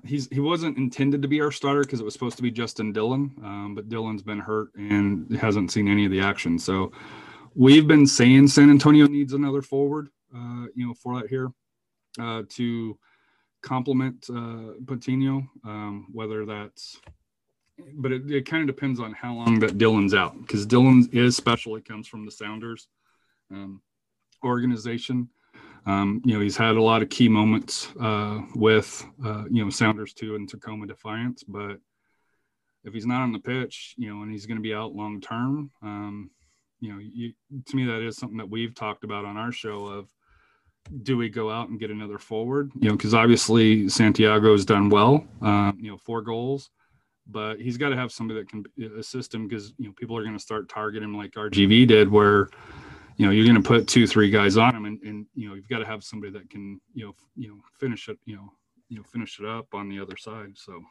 he's 0.06 0.28
he 0.30 0.39
wasn't 0.39 0.78
intended 0.78 1.22
to 1.22 1.28
be 1.28 1.41
our 1.41 1.52
starter 1.52 1.82
because 1.82 2.00
it 2.00 2.04
was 2.04 2.13
supposed 2.13 2.38
to 2.38 2.44
be 2.44 2.52
Justin 2.52 2.94
Dhillon, 2.94 3.44
um, 3.44 3.76
but 3.76 3.89
Dhillon's 3.89 4.24
been 4.24 4.39
hurt 4.39 4.70
and 4.76 5.36
hasn't 5.38 5.72
seen 5.72 5.88
any 5.88 6.06
of 6.06 6.12
the 6.12 6.22
action. 6.22 6.58
So 6.60 6.91
we've 7.56 7.88
been 7.88 8.06
saying 8.06 8.48
San 8.48 8.70
Antonio 8.70 9.08
needs 9.08 9.34
another 9.34 9.62
forward, 9.62 10.10
uh, 10.36 10.68
you 10.76 10.88
know, 10.88 10.94
for 10.94 11.20
that 11.20 11.30
here 11.30 11.52
uh, 12.20 12.44
to 12.50 12.98
complement 13.62 14.28
uh, 14.30 14.74
Patino, 14.86 15.48
um, 15.63 16.08
whether 16.12 16.46
that's, 16.46 17.00
but 17.96 18.12
it, 18.12 18.30
it 18.30 18.46
kind 18.46 18.62
of 18.62 18.74
depends 18.74 19.00
on 19.00 19.12
how 19.13 19.34
long 19.34 19.60
that 19.60 19.78
Dhillon's 19.78 20.13
out 20.13 20.39
because 20.41 20.65
Dhillon 20.68 21.12
is 21.13 21.36
special. 21.36 21.76
He 21.76 21.82
comes 21.82 22.08
from 22.08 22.26
the 22.26 22.32
Sounders 22.32 22.88
um, 23.52 23.82
organization. 24.44 25.30
Um, 25.86 26.21
you 26.26 26.34
know, 26.34 26.39
he's 26.39 26.58
had 26.58 26.76
a 26.76 26.82
lot 26.82 27.02
of 27.02 27.10
key 27.10 27.30
moments 27.30 27.89
uh, 28.00 28.41
with, 28.56 29.06
uh, 29.24 29.43
you 29.52 29.63
know, 29.63 29.69
Sounders 29.69 30.13
too 30.13 30.36
and 30.36 30.50
Tacoma 30.50 30.88
Defiance, 30.88 31.43
but 31.43 31.78
if 32.84 32.93
he's 32.93 33.06
not 33.06 33.21
on 33.21 33.32
the 33.32 33.39
pitch, 33.39 33.93
you 33.98 34.13
know, 34.13 34.21
and 34.24 34.32
he's 34.32 34.45
going 34.45 34.58
to 34.58 34.63
be 34.63 34.74
out 34.74 34.95
long 34.95 35.21
term, 35.21 35.71
um, 35.82 36.30
you 36.80 36.91
know, 36.91 37.00
you, 37.00 37.34
to 37.65 37.76
me, 37.76 37.86
that 37.86 38.02
is 38.02 38.17
something 38.17 38.38
that 38.38 38.50
we've 38.50 38.76
talked 38.76 39.04
about 39.04 39.26
on 39.26 39.38
our 39.38 39.52
show 39.52 39.86
of, 39.86 40.10
do 41.02 41.17
we 41.17 41.30
go 41.30 41.50
out 41.50 41.69
and 41.69 41.80
get 41.80 41.89
another 41.89 42.19
forward? 42.19 42.71
You 42.80 42.89
know, 42.89 42.95
because 42.95 43.13
obviously 43.13 43.89
Santiago 43.89 44.52
has 44.52 44.65
done 44.65 44.89
well, 44.89 45.26
um, 45.41 45.78
you 45.82 45.89
know, 45.89 45.98
four 45.98 46.21
goals, 46.21 46.69
but 47.28 47.60
he's 47.60 47.78
got 47.78 47.89
to 47.89 47.95
have 47.95 48.12
somebody 48.12 48.39
that 48.39 48.50
can 48.50 48.63
assist 49.00 49.34
him 49.34 49.48
because, 49.48 49.74
you 49.78 49.88
know, 49.88 49.93
people 49.98 50.15
are 50.15 50.21
going 50.21 50.38
to 50.38 50.43
start 50.43 50.69
targeting 50.69 51.10
him 51.10 51.17
like 51.17 51.32
RGV 51.32 51.88
did, 51.88 52.12
where, 52.12 52.50
you 53.17 53.25
know, 53.25 53.32
you're 53.32 53.45
going 53.45 53.62
to 53.62 53.67
put 53.67 53.88
two, 53.88 54.06
three 54.06 54.30
guys 54.30 54.58
on 54.58 54.75
him 54.75 54.86
and, 54.86 55.01
and, 55.04 55.25
you 55.36 55.47
know, 55.47 55.56
you've 55.56 55.69
got 55.69 55.80
to 55.80 55.86
have 55.86 56.04
somebody 56.04 56.34
that 56.34 56.49
can, 56.49 56.82
you 56.93 57.06
know, 57.06 57.15
you 57.36 57.49
know, 57.49 57.58
finish 57.80 58.10
it, 58.10 58.19
you 58.25 58.36
know, 58.36 58.51
you 58.89 58.97
know, 58.97 59.04
finish 59.04 59.39
it 59.39 59.45
up 59.45 59.73
on 59.73 59.88
the 59.89 59.99
other 59.99 60.17
side. 60.17 60.51
So 60.56 60.82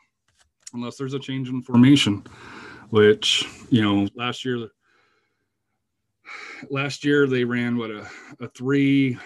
unless 0.73 0.97
there's 0.97 1.15
a 1.15 1.19
change 1.19 1.49
in 1.51 1.63
formation, 1.63 2.25
which, 2.91 3.47
you 3.69 3.83
know, 3.83 4.09
last 4.15 4.45
year, 4.45 4.69
last 6.71 7.05
year 7.05 7.27
they 7.27 7.45
ran 7.45 7.77
what 7.77 7.91
a, 7.91 8.09
a 8.41 8.49
three, 8.49 9.19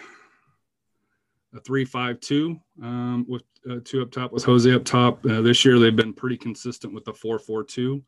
a 1.54 1.60
three-five-two 1.60 2.58
um, 2.82 3.24
with 3.28 3.42
uh, 3.70 3.78
two 3.84 4.02
up 4.02 4.10
top 4.10 4.32
with 4.32 4.44
Jose 4.44 4.72
up 4.72 4.84
top. 4.84 5.24
Uh, 5.24 5.40
this 5.40 5.64
year 5.64 5.78
they've 5.78 5.96
been 5.96 6.12
pretty 6.12 6.36
consistent 6.36 6.92
with 6.92 7.04
the 7.04 7.12
four-four-two. 7.12 8.02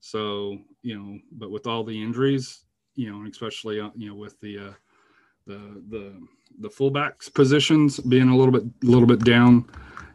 So 0.00 0.58
you 0.82 0.98
know, 0.98 1.18
but 1.32 1.50
with 1.50 1.66
all 1.66 1.82
the 1.82 2.00
injuries, 2.00 2.65
you 2.96 3.12
know, 3.12 3.28
especially 3.28 3.80
uh, 3.80 3.90
you 3.94 4.08
know 4.08 4.14
with 4.14 4.38
the 4.40 4.58
uh, 4.58 4.72
the 5.46 5.82
the 5.88 6.20
the 6.58 6.68
fullbacks 6.68 7.32
positions 7.32 8.00
being 8.00 8.28
a 8.28 8.36
little 8.36 8.52
bit 8.52 8.64
a 8.64 8.86
little 8.86 9.06
bit 9.06 9.20
down, 9.20 9.66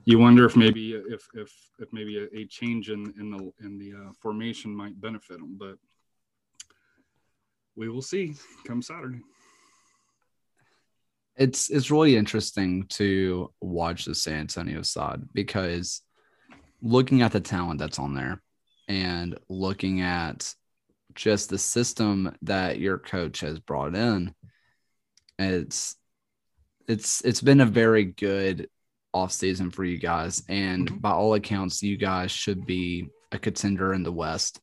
you 0.05 0.19
wonder 0.19 0.45
if 0.45 0.55
maybe 0.55 0.93
if 0.93 1.27
if 1.33 1.53
if 1.79 1.93
maybe 1.93 2.17
a, 2.17 2.37
a 2.37 2.45
change 2.45 2.89
in 2.89 3.13
in 3.19 3.31
the 3.31 3.65
in 3.65 3.77
the 3.77 3.93
uh, 3.93 4.11
formation 4.19 4.75
might 4.75 4.99
benefit 4.99 5.37
them, 5.37 5.55
but 5.57 5.77
we 7.75 7.87
will 7.87 8.01
see 8.01 8.35
come 8.65 8.81
Saturday. 8.81 9.21
It's 11.37 11.69
it's 11.69 11.91
really 11.91 12.17
interesting 12.17 12.87
to 12.89 13.51
watch 13.61 14.05
the 14.05 14.15
San 14.15 14.41
Antonio 14.41 14.81
side 14.81 15.21
because 15.33 16.01
looking 16.81 17.21
at 17.21 17.31
the 17.31 17.39
talent 17.39 17.79
that's 17.79 17.99
on 17.99 18.15
there 18.15 18.41
and 18.87 19.37
looking 19.47 20.01
at 20.01 20.53
just 21.15 21.49
the 21.49 21.57
system 21.57 22.35
that 22.43 22.79
your 22.79 22.97
coach 22.97 23.41
has 23.41 23.59
brought 23.59 23.95
in, 23.95 24.33
it's 25.39 25.95
it's 26.87 27.23
it's 27.23 27.41
been 27.41 27.61
a 27.61 27.65
very 27.65 28.05
good 28.05 28.69
off 29.13 29.31
season 29.31 29.71
for 29.71 29.83
you 29.83 29.97
guys. 29.97 30.43
And 30.47 30.87
mm-hmm. 30.87 30.97
by 30.97 31.11
all 31.11 31.33
accounts, 31.33 31.83
you 31.83 31.97
guys 31.97 32.31
should 32.31 32.65
be 32.65 33.09
a 33.31 33.39
contender 33.39 33.93
in 33.93 34.03
the 34.03 34.11
West. 34.11 34.59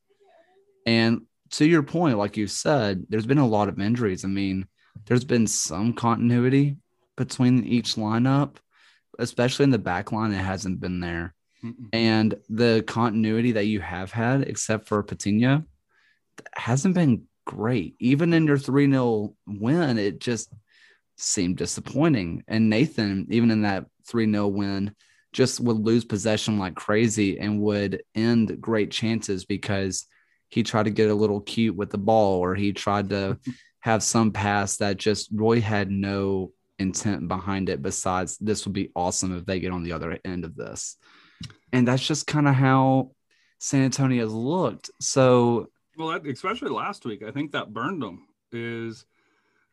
And 0.85 1.21
to 1.51 1.65
your 1.65 1.83
point, 1.83 2.17
like 2.17 2.37
you 2.37 2.47
said, 2.47 3.05
there's 3.09 3.25
been 3.25 3.37
a 3.37 3.47
lot 3.47 3.69
of 3.69 3.79
injuries. 3.79 4.25
I 4.25 4.27
mean, 4.27 4.67
there's 5.05 5.23
been 5.23 5.47
some 5.47 5.93
continuity 5.93 6.77
between 7.15 7.63
each 7.65 7.95
lineup, 7.95 8.57
especially 9.17 9.63
in 9.63 9.71
the 9.71 9.77
back 9.77 10.11
line. 10.11 10.31
It 10.31 10.37
hasn't 10.37 10.79
been 10.79 10.99
there. 10.99 11.33
Mm-mm. 11.63 11.89
And 11.91 12.35
the 12.49 12.83
continuity 12.87 13.53
that 13.53 13.65
you 13.65 13.81
have 13.81 14.11
had, 14.11 14.43
except 14.43 14.87
for 14.87 15.03
Patino, 15.03 15.63
hasn't 16.55 16.95
been 16.95 17.23
great. 17.45 17.95
Even 17.99 18.33
in 18.33 18.45
your 18.45 18.57
3 18.57 18.89
0 18.89 19.35
win, 19.47 19.97
it 19.97 20.19
just 20.19 20.53
seemed 21.17 21.57
disappointing. 21.57 22.43
And 22.47 22.69
Nathan, 22.69 23.27
even 23.29 23.51
in 23.51 23.63
that 23.63 23.85
3 24.07 24.31
0 24.31 24.47
win, 24.47 24.95
just 25.33 25.59
would 25.59 25.77
lose 25.77 26.05
possession 26.05 26.57
like 26.57 26.75
crazy 26.75 27.39
and 27.39 27.61
would 27.61 28.03
end 28.15 28.59
great 28.59 28.91
chances 28.91 29.45
because 29.45 30.05
he 30.49 30.63
tried 30.63 30.83
to 30.83 30.91
get 30.91 31.09
a 31.09 31.15
little 31.15 31.41
cute 31.41 31.75
with 31.75 31.91
the 31.91 31.97
ball 31.97 32.39
or 32.39 32.55
he 32.55 32.73
tried 32.73 33.09
to 33.09 33.37
have 33.81 34.03
some 34.03 34.31
pass 34.31 34.77
that 34.77 34.97
just 34.97 35.29
Roy 35.33 35.61
had 35.61 35.89
no 35.89 36.51
intent 36.79 37.27
behind 37.27 37.69
it 37.69 37.81
besides 37.81 38.37
this 38.37 38.65
would 38.65 38.73
be 38.73 38.91
awesome 38.95 39.37
if 39.37 39.45
they 39.45 39.59
get 39.59 39.71
on 39.71 39.83
the 39.83 39.93
other 39.93 40.17
end 40.25 40.45
of 40.45 40.55
this. 40.55 40.97
And 41.71 41.87
that's 41.87 42.05
just 42.05 42.27
kind 42.27 42.47
of 42.47 42.55
how 42.55 43.11
San 43.59 43.83
Antonio 43.83 44.23
has 44.23 44.33
looked. 44.33 44.89
So, 44.99 45.67
well, 45.99 46.19
especially 46.25 46.69
last 46.69 47.05
week, 47.05 47.21
I 47.21 47.31
think 47.31 47.51
that 47.51 47.73
burned 47.73 48.01
them. 48.01 48.27
Is 48.51 49.05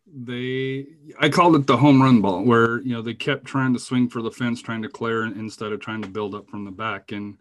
they 0.06 0.86
I 1.20 1.28
called 1.28 1.56
it 1.56 1.66
the 1.66 1.76
home 1.76 2.02
run 2.02 2.20
ball, 2.20 2.44
where 2.44 2.80
you 2.82 2.92
know 2.92 3.00
they 3.00 3.14
kept 3.14 3.44
trying 3.44 3.72
to 3.72 3.78
swing 3.78 4.08
for 4.08 4.20
the 4.20 4.30
fence, 4.30 4.60
trying 4.60 4.82
to 4.82 4.88
clear 4.88 5.24
instead 5.24 5.72
of 5.72 5.80
trying 5.80 6.02
to 6.02 6.08
build 6.08 6.34
up 6.34 6.50
from 6.50 6.64
the 6.64 6.72
back. 6.72 7.12
And 7.12 7.38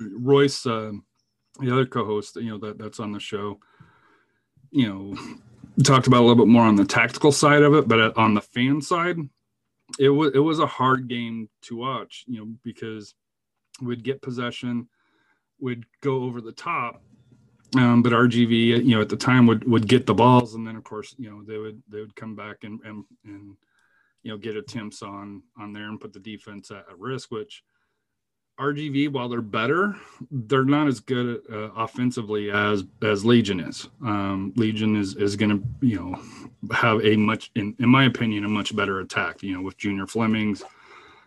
Royce, 0.00 0.64
uh, 0.66 0.92
the 1.58 1.72
other 1.72 1.84
co-host, 1.84 2.36
you 2.36 2.50
know 2.50 2.58
that 2.58 2.78
that's 2.78 3.00
on 3.00 3.12
the 3.12 3.20
show, 3.20 3.58
you 4.70 4.88
know, 4.88 5.16
talked 5.82 6.06
about 6.06 6.20
a 6.20 6.26
little 6.26 6.44
bit 6.44 6.50
more 6.50 6.64
on 6.64 6.76
the 6.76 6.86
tactical 6.86 7.32
side 7.32 7.62
of 7.62 7.74
it, 7.74 7.88
but 7.88 8.16
on 8.16 8.34
the 8.34 8.40
fan 8.40 8.80
side, 8.80 9.16
it 9.98 10.10
was 10.10 10.32
it 10.34 10.38
was 10.38 10.60
a 10.60 10.66
hard 10.66 11.08
game 11.08 11.48
to 11.62 11.76
watch, 11.76 12.24
you 12.28 12.38
know, 12.38 12.52
because 12.62 13.14
we'd 13.82 14.04
get 14.04 14.22
possession, 14.22 14.88
we'd 15.58 15.84
go 16.00 16.22
over 16.22 16.40
the 16.40 16.52
top, 16.52 17.02
um, 17.76 18.02
but 18.02 18.12
RGV, 18.12 18.84
you 18.84 18.94
know, 18.96 19.00
at 19.00 19.08
the 19.08 19.16
time 19.16 19.46
would 19.46 19.68
would 19.68 19.86
get 19.86 20.06
the 20.06 20.14
balls, 20.14 20.54
and 20.54 20.66
then 20.66 20.76
of 20.76 20.84
course, 20.84 21.14
you 21.18 21.30
know, 21.30 21.42
they 21.42 21.58
would 21.58 21.82
they 21.88 22.00
would 22.00 22.16
come 22.16 22.34
back 22.34 22.64
and 22.64 22.80
and 22.84 23.04
and 23.24 23.56
you 24.22 24.30
know 24.30 24.38
get 24.38 24.56
attempts 24.56 25.02
on 25.02 25.42
on 25.58 25.72
there 25.72 25.88
and 25.88 26.00
put 26.00 26.12
the 26.12 26.20
defense 26.20 26.70
at, 26.70 26.86
at 26.90 26.98
risk, 26.98 27.30
which 27.30 27.62
RGV, 28.58 29.10
while 29.10 29.28
they're 29.28 29.40
better, 29.40 29.96
they're 30.30 30.64
not 30.64 30.86
as 30.86 31.00
good 31.00 31.42
uh, 31.50 31.70
offensively 31.76 32.50
as 32.50 32.84
as 33.02 33.24
Legion 33.24 33.60
is. 33.60 33.88
Um, 34.04 34.52
Legion 34.56 34.96
is 34.96 35.14
is 35.16 35.36
going 35.36 35.58
to 35.58 35.86
you 35.86 35.96
know 35.96 36.74
have 36.74 37.04
a 37.04 37.16
much, 37.16 37.50
in, 37.54 37.74
in 37.78 37.88
my 37.88 38.04
opinion, 38.04 38.44
a 38.44 38.48
much 38.48 38.76
better 38.76 39.00
attack. 39.00 39.42
You 39.42 39.54
know, 39.54 39.62
with 39.62 39.78
Junior 39.78 40.06
Flemings, 40.06 40.62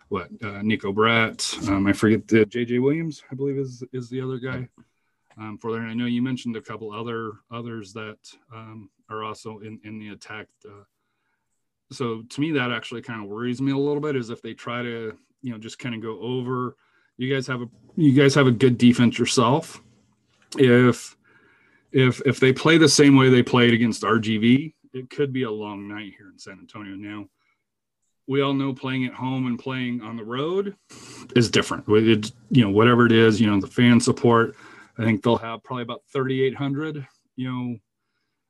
what 0.10 0.29
uh, 0.43 0.62
Neco 0.62 0.91
Brett, 0.91 1.58
um, 1.67 1.88
I 1.88 1.93
forget 1.93 2.27
the 2.27 2.45
JJ 2.45 2.82
Williams, 2.82 3.23
I 3.32 3.36
believe 3.36 3.58
is 3.58 3.84
is 3.93 4.10
the 4.10 4.21
other 4.21 4.38
guy 4.38 4.67
um, 5.38 5.58
for 5.58 5.72
there. 5.72 5.82
I 5.82 5.93
know 5.93 6.06
you 6.06 6.22
mentioned 6.22 6.56
a 6.56 6.62
couple 6.62 6.91
other 6.91 7.34
others 7.52 7.93
that 7.93 8.17
um, 8.54 8.89
are 9.10 9.24
also 9.24 9.60
in 9.60 9.80
in 9.84 10.00
the 10.00 10.10
attack. 10.10 10.48
Uh, 10.65 10.84
so 11.91 12.24
to 12.24 12.41
me, 12.41 12.52
that 12.52 12.72
actually 12.72 13.02
kind 13.02 13.22
of 13.22 13.30
worries 13.30 13.62
me 13.62 13.72
a 13.72 13.78
little 13.78 14.02
bit. 14.02 14.15
Is 14.15 14.30
if 14.30 14.41
they 14.41 14.54
try 14.54 14.82
to 14.82 15.17
you 15.41 15.52
know 15.52 15.58
just 15.58 15.80
kind 15.80 15.96
of 15.96 16.02
go 16.02 16.19
over 16.19 16.76
you 17.17 17.34
guys 17.34 17.48
have 17.48 17.62
a 17.62 17.69
you 17.96 18.12
guys 18.13 18.36
have 18.36 18.48
a 18.48 18.52
good 18.52 18.78
defense 18.78 19.17
yourself. 19.17 19.82
If 20.58 21.15
if 21.91 22.22
if 22.26 22.39
they 22.39 22.54
play 22.54 22.78
the 22.78 22.89
same 22.89 23.15
way 23.15 23.30
they 23.30 23.43
played 23.43 23.74
against 23.74 24.04
RGV, 24.04 24.74
it 24.93 25.10
could 25.10 25.32
be 25.32 25.43
a 25.43 25.52
long 25.52 25.88
night 25.88 26.13
here 26.17 26.30
in 26.32 26.39
San 26.39 26.60
Antonio. 26.60 26.96
Now, 26.96 27.28
we 28.28 28.41
all 28.41 28.54
know 28.54 28.74
playing 28.74 29.06
at 29.06 29.13
home 29.13 29.48
and 29.48 29.60
playing 29.60 30.02
on 30.02 30.17
the 30.17 30.24
road 30.24 30.76
is 31.36 31.52
different. 31.52 31.86
It's 31.88 32.32
you 32.50 32.63
know 32.63 32.72
whatever 32.72 33.06
it 33.06 33.12
is, 33.12 33.39
you 33.39 33.48
know 33.48 33.60
the 33.60 33.67
fan 33.67 34.00
support. 34.00 34.56
I 34.97 35.03
think 35.03 35.23
they'll 35.23 35.38
have 35.38 35.63
probably 35.63 35.84
about 35.84 36.03
3,800. 36.12 37.08
You 37.36 37.51
know, 37.51 37.77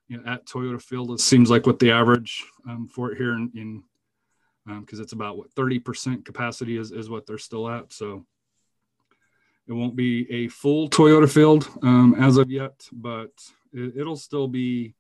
you 0.07 0.17
know, 0.17 0.31
at 0.31 0.45
Toyota 0.45 0.81
Field. 0.81 1.11
It 1.11 1.19
seems 1.19 1.49
like 1.49 1.65
what 1.65 1.79
the 1.79 1.91
average 1.91 2.43
um, 2.67 2.87
for 2.87 3.11
it 3.11 3.17
here 3.17 3.33
in, 3.33 3.83
because 4.65 4.99
um, 4.99 5.03
it's 5.03 5.13
about 5.13 5.37
what 5.37 5.53
30% 5.55 6.25
capacity 6.25 6.77
is 6.77 6.91
is 6.91 7.09
what 7.09 7.25
they're 7.25 7.37
still 7.37 7.69
at. 7.69 7.93
So 7.93 8.25
it 9.67 9.73
won't 9.73 9.95
be 9.95 10.29
a 10.31 10.49
full 10.49 10.89
Toyota 10.89 11.31
field 11.31 11.69
um, 11.81 12.15
as 12.19 12.37
of 12.37 12.51
yet, 12.51 12.87
but 12.91 13.31
it, 13.71 14.05
will 14.05 14.17
still 14.17 14.47
be 14.47 14.93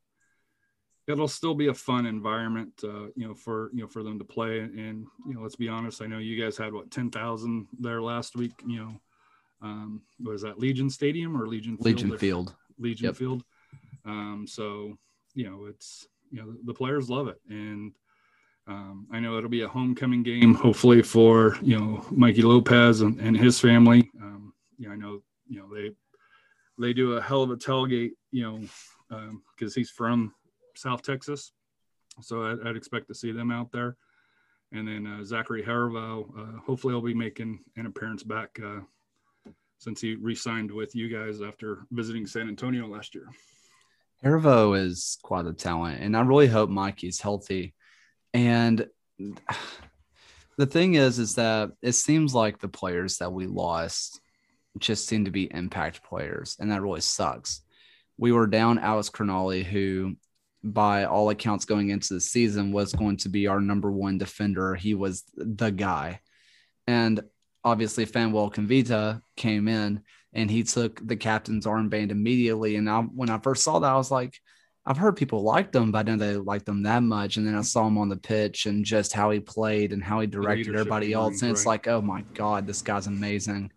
it'll 1.07 1.27
still 1.27 1.53
be 1.53 1.67
a 1.67 1.73
fun 1.73 2.05
environment, 2.05 2.71
uh, 2.83 3.07
you 3.15 3.27
know, 3.27 3.33
for 3.33 3.69
you 3.73 3.81
know 3.81 3.87
for 3.87 4.03
them 4.03 4.17
to 4.19 4.25
play. 4.25 4.59
And 4.59 5.05
you 5.27 5.33
know, 5.33 5.41
let's 5.41 5.57
be 5.57 5.67
honest, 5.67 6.01
I 6.01 6.07
know 6.07 6.17
you 6.17 6.41
guys 6.41 6.57
had 6.57 6.73
what 6.73 6.91
ten 6.91 7.09
thousand 7.09 7.67
there 7.77 8.01
last 8.01 8.35
week. 8.35 8.53
You 8.65 8.79
know, 8.79 9.01
um, 9.63 10.01
was 10.21 10.41
that 10.41 10.59
Legion 10.59 10.89
Stadium 10.89 11.41
or 11.41 11.47
Legion 11.47 11.77
Field 11.77 11.85
Legion 11.85 12.17
Field? 12.17 12.55
Legion 12.77 13.05
yep. 13.05 13.15
Field. 13.15 13.43
Um, 14.05 14.45
so 14.47 14.97
you 15.33 15.49
know, 15.49 15.65
it's 15.65 16.07
you 16.29 16.41
know 16.41 16.53
the 16.65 16.73
players 16.73 17.09
love 17.09 17.27
it, 17.29 17.39
and 17.49 17.93
um, 18.67 19.07
I 19.11 19.19
know 19.19 19.37
it'll 19.37 19.49
be 19.49 19.61
a 19.61 19.67
homecoming 19.67 20.21
game, 20.21 20.53
hopefully 20.53 21.01
for 21.01 21.57
you 21.61 21.79
know 21.79 22.05
Mikey 22.11 22.41
Lopez 22.41 23.01
and, 23.01 23.19
and 23.19 23.37
his 23.37 23.59
family. 23.59 24.11
Um, 24.21 24.53
you 24.77 24.87
know, 24.87 24.93
I 24.93 24.97
know, 24.97 25.21
you 25.47 25.59
know, 25.59 25.73
they 25.73 25.91
they 26.77 26.93
do 26.93 27.13
a 27.13 27.21
hell 27.21 27.43
of 27.43 27.51
a 27.51 27.55
tailgate, 27.55 28.11
you 28.31 28.43
know, 28.43 28.59
because 29.55 29.75
um, 29.77 29.79
he's 29.79 29.89
from 29.89 30.33
South 30.75 31.03
Texas, 31.03 31.53
so 32.21 32.45
I'd, 32.45 32.67
I'd, 32.67 32.75
expect 32.75 33.07
to 33.07 33.15
see 33.15 33.31
them 33.31 33.51
out 33.51 33.71
there. 33.71 33.95
and 34.71 34.87
then 34.87 35.07
uh, 35.07 35.23
Zachary 35.23 35.63
Herivaux. 35.63 36.29
Uh, 36.37 36.59
hopefully, 36.65 36.93
he'll 36.93 37.01
be 37.01 37.13
making 37.13 37.59
an 37.77 37.85
appearance 37.85 38.23
back 38.23 38.59
uh, 38.63 38.79
since 39.83 39.99
he 39.99 40.15
re-signed 40.15 40.71
with 40.71 40.95
you 40.95 41.09
guys 41.09 41.41
after 41.41 41.85
visiting 41.91 42.25
San 42.25 42.47
Antonio 42.47 42.87
last 42.87 43.13
year. 43.13 43.27
Herivaux 44.23 44.79
is 44.79 45.17
quite 45.21 45.45
a 45.45 45.51
talent, 45.51 46.01
and 46.01 46.15
I 46.15 46.21
really 46.21 46.47
hope 46.47 46.69
Mikey's 46.69 47.19
healthy. 47.19 47.73
And 48.33 48.87
the 50.57 50.65
thing 50.65 50.93
is, 50.93 51.19
is 51.19 51.35
that 51.35 51.71
it 51.81 51.91
seems 51.91 52.33
like 52.33 52.59
the 52.59 52.69
players 52.69 53.17
that 53.17 53.33
we 53.33 53.45
lost 53.45 54.21
just 54.79 55.05
seem 55.05 55.25
to 55.25 55.31
be 55.31 55.53
impact 55.53 56.01
players, 56.01 56.55
and 56.61 56.71
that 56.71 56.81
really 56.81 57.01
sucks. 57.01 57.61
We 58.17 58.31
were 58.31 58.47
down 58.47 58.79
Alex 58.79 59.09
Crognale, 59.09 59.65
who, 59.65 60.15
by 60.63 61.03
all 61.03 61.29
accounts, 61.29 61.65
going 61.65 61.89
into 61.89 62.13
the 62.13 62.21
season 62.21 62.71
was 62.71 62.93
going 62.93 63.17
to 63.17 63.29
be 63.29 63.47
our 63.47 63.59
number 63.59 63.91
one 63.91 64.17
defender. 64.17 64.75
He 64.75 64.93
was 64.93 65.25
the 65.35 65.71
guy, 65.71 66.21
and 66.87 67.21
obviously 67.63 68.05
Phanuel 68.05 68.51
Kavita 68.51 69.21
came 69.35 69.67
in 69.67 70.01
and 70.33 70.49
he 70.49 70.63
took 70.63 71.05
the 71.05 71.15
captain's 71.15 71.65
armband 71.65 72.11
immediately. 72.11 72.75
And 72.75 72.89
I, 72.89 73.01
when 73.01 73.29
I 73.29 73.37
first 73.39 73.63
saw 73.63 73.79
that, 73.79 73.91
I 73.91 73.95
was 73.95 74.11
like, 74.11 74.39
I've 74.85 74.97
heard 74.97 75.15
people 75.15 75.43
liked 75.43 75.73
him, 75.75 75.91
but 75.91 75.99
I 75.99 76.03
didn't 76.03 76.19
know 76.19 76.33
they 76.33 76.37
liked 76.37 76.67
him 76.67 76.83
that 76.83 77.03
much. 77.03 77.37
And 77.37 77.47
then 77.47 77.55
I 77.55 77.61
saw 77.61 77.87
him 77.87 77.97
on 77.97 78.09
the 78.09 78.17
pitch 78.17 78.65
and 78.65 78.83
just 78.83 79.13
how 79.13 79.31
he 79.31 79.39
played 79.39 79.93
and 79.93 80.03
how 80.03 80.19
he 80.19 80.27
directed 80.27 80.75
everybody 80.75 81.13
else. 81.13 81.41
And 81.41 81.51
it's 81.51 81.65
like, 81.65 81.87
oh 81.87 82.01
my 82.01 82.23
God, 82.33 82.67
this 82.67 82.81
guy's 82.81 83.07
amazing. 83.07 83.71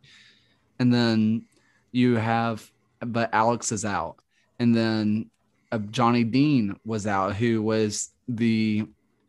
And 0.81 0.93
then 0.93 1.45
you 1.93 2.17
have, 2.17 2.69
but 3.01 3.33
Alex 3.33 3.71
is 3.71 3.85
out. 3.85 4.17
And 4.59 4.75
then 4.75 5.31
uh, 5.71 5.79
Johnny 5.79 6.25
Dean 6.25 6.77
was 6.85 7.07
out, 7.07 7.37
who 7.37 7.63
was 7.63 8.11
the 8.27 8.87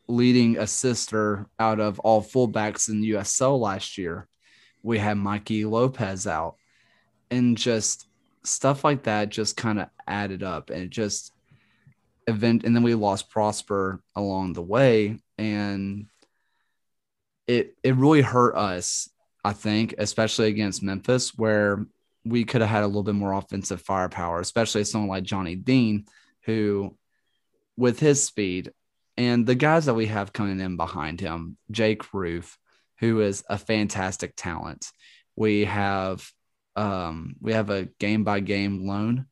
leading 0.08 0.58
assister 0.58 1.48
out 1.60 1.80
of 1.80 2.00
all 2.00 2.24
fullbacks 2.24 2.89
in 2.89 3.04
USL 3.04 3.60
last 3.60 3.98
year. 3.98 4.28
We 4.88 4.97
had 4.97 5.17
Mikey 5.17 5.65
Lopez 5.65 6.28
out. 6.28 6.56
And 7.30 7.58
just 7.58 8.08
stuff 8.43 8.84
like 8.84 9.04
that 9.04 9.30
just 9.30 9.58
kind 9.58 9.80
of 9.80 9.89
added 10.08 10.43
up. 10.43 10.69
And 10.69 10.84
it 10.84 10.89
just, 10.89 11.34
event 12.28 12.65
and 12.65 12.76
then 12.76 12.84
we 12.84 12.93
lost 12.93 13.30
prosper 13.30 14.02
along 14.15 14.54
the 14.54 14.62
way 14.62 15.17
and 15.38 16.08
it 17.47 17.76
it 17.82 17.95
really 17.95 18.21
hurt 18.21 18.56
us 18.56 19.10
i 19.45 19.54
think 19.54 19.95
especially 19.97 20.47
against 20.47 20.84
memphis 20.84 21.34
where 21.38 21.86
we 22.26 22.43
could 22.43 22.60
have 22.60 22.69
had 22.69 22.84
a 22.84 22.88
little 22.88 23.04
bit 23.04 23.15
more 23.15 23.32
offensive 23.32 23.82
firepower 23.82 24.41
especially 24.41 24.84
someone 24.84 25.10
like 25.10 25.23
johnny 25.23 25.56
dean 25.56 26.06
who 26.41 26.95
with 27.78 28.00
his 28.00 28.23
speed 28.23 28.71
and 29.15 29.47
the 29.47 29.56
guys 29.56 29.86
that 29.86 29.93
we 29.93 30.08
have 30.08 30.34
coming 30.34 30.60
in 30.60 30.76
behind 30.76 31.21
him 31.21 31.58
jake 31.71 32.13
Rufe 32.13 32.58
who 33.00 33.22
is 33.22 33.44
a 33.50 33.58
fantastic 33.58 34.34
talent 34.36 34.92
we 35.38 35.64
have 35.64 36.30
um 36.76 37.36
we 37.40 37.54
have 37.54 37.70
a 37.70 37.86
game 38.00 38.26
by 38.26 38.42
game 38.42 38.86
loan 38.86 39.28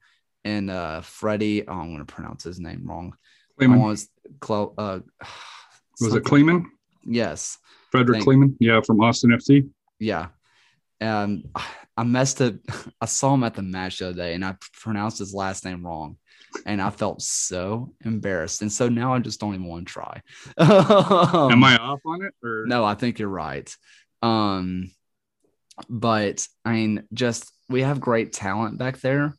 and 0.46 0.70
uh 0.70 1.02
Freddie. 1.02 1.68
Oh, 1.68 1.74
I'm 1.74 1.88
going 1.88 2.06
to 2.06 2.06
pronounce 2.06 2.44
his 2.44 2.60
name 2.60 2.84
wrong. 2.86 3.16
Kleemann. 3.60 3.82
Was, 3.82 4.10
Clo, 4.40 4.74
uh, 4.78 5.00
was 6.00 6.14
it 6.14 6.24
Kleemann? 6.24 6.66
Yes. 7.04 7.58
Frederick 7.92 8.22
Kleemann. 8.22 8.56
Yeah, 8.60 8.82
from 8.82 9.02
Austin 9.02 9.32
FC. 9.32 9.70
Yeah. 10.00 10.28
And 11.00 11.50
I 11.98 12.04
messed 12.04 12.42
up. 12.42 12.56
I 13.02 13.06
saw 13.06 13.34
him 13.34 13.44
at 13.44 13.56
the 13.56 13.62
match 13.62 14.00
the 14.00 14.10
other 14.10 14.18
day 14.18 14.34
and 14.34 14.46
I 14.46 14.56
pronounced 14.74 15.20
his 15.20 15.34
last 15.34 15.66
name 15.66 15.86
wrong. 15.86 16.18
And 16.66 16.82
I 16.82 16.90
felt 16.90 17.22
so 17.22 17.94
embarrassed. 18.04 18.62
And 18.62 18.72
so 18.72 18.90
now 18.90 19.14
I 19.14 19.20
just 19.20 19.40
don't 19.40 19.54
even 19.54 19.66
want 19.66 19.88
to 19.88 19.94
try. 19.94 20.22
Am 20.58 21.64
I 21.64 21.78
off 21.78 22.02
on 22.06 22.24
it? 22.24 22.34
Or? 22.44 22.66
No, 22.66 22.84
I 22.84 22.96
think 22.96 23.20
you're 23.20 23.30
right. 23.30 23.74
Um, 24.22 24.92
but 25.90 26.48
I 26.64 26.74
mean, 26.74 27.04
just 27.14 27.52
we 27.70 27.82
have 27.82 28.00
great 28.00 28.34
talent 28.34 28.78
back 28.78 29.00
there 29.00 29.36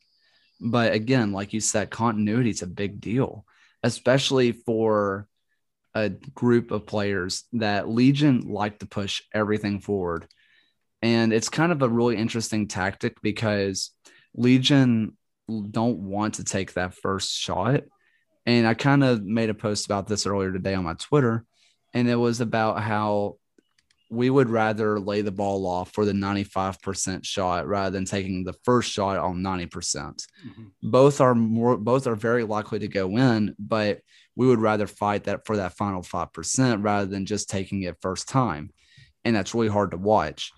but 0.59 0.93
again, 0.93 1.31
like 1.31 1.53
you 1.53 1.59
said, 1.59 1.89
continuity 1.89 2.49
is 2.49 2.61
a 2.61 2.67
big 2.67 2.99
deal, 2.99 3.45
especially 3.83 4.51
for 4.51 5.27
a 5.93 6.09
group 6.09 6.71
of 6.71 6.85
players 6.85 7.43
that 7.53 7.89
Legion 7.89 8.41
like 8.41 8.79
to 8.79 8.85
push 8.85 9.21
everything 9.33 9.79
forward. 9.79 10.27
And 11.01 11.31
it's 11.31 11.49
kind 11.49 11.71
of 11.71 11.81
a 11.81 11.89
really 11.89 12.17
interesting 12.17 12.67
tactic 12.67 13.21
because 13.21 13.91
Legion 14.35 15.15
don't 15.47 15.99
want 15.99 16.35
to 16.35 16.43
take 16.43 16.73
that 16.73 16.93
first 16.93 17.33
shot. 17.33 17.83
And 18.45 18.67
I 18.67 18.73
kind 18.73 19.03
of 19.03 19.23
made 19.23 19.49
a 19.49 19.53
post 19.53 19.85
about 19.85 20.07
this 20.07 20.25
earlier 20.25 20.51
today 20.51 20.73
on 20.73 20.85
my 20.85 20.93
Twitter. 20.93 21.45
And 21.93 22.09
it 22.09 22.15
was 22.15 22.41
about 22.41 22.81
how 22.81 23.37
we 24.09 24.29
would 24.29 24.49
rather 24.49 24.99
lay 24.99 25.21
the 25.21 25.31
ball 25.31 25.65
off 25.65 25.93
for 25.93 26.05
the 26.05 26.13
95% 26.13 27.25
shot 27.25 27.67
rather 27.67 27.89
than 27.89 28.05
taking 28.05 28.43
the 28.43 28.55
first 28.63 28.91
shot 28.91 29.17
on 29.17 29.41
90%. 29.41 29.69
percent 29.71 30.25
mm 30.45 30.55
hmm 30.55 30.63
Both 30.81 31.19
are 31.21 31.35
more 31.35 31.75
both 31.77 32.07
are 32.07 32.15
very 32.15 32.43
likely 32.43 32.79
to 32.79 32.87
go 32.87 33.17
in, 33.17 33.55
but 33.57 34.01
we 34.35 34.47
would 34.47 34.61
rather 34.61 34.87
fight 34.87 35.23
that 35.23 35.45
for 35.45 35.57
that 35.57 35.75
final 35.75 36.01
5% 36.01 36.83
rather 36.83 37.07
than 37.07 37.25
just 37.25 37.49
taking 37.49 37.81
it 37.83 37.97
first 38.01 38.29
time. 38.29 38.69
And 39.25 39.35
that's 39.35 39.53
really 39.53 39.67
hard 39.67 39.91
to 39.91 39.97
watch. 39.97 40.51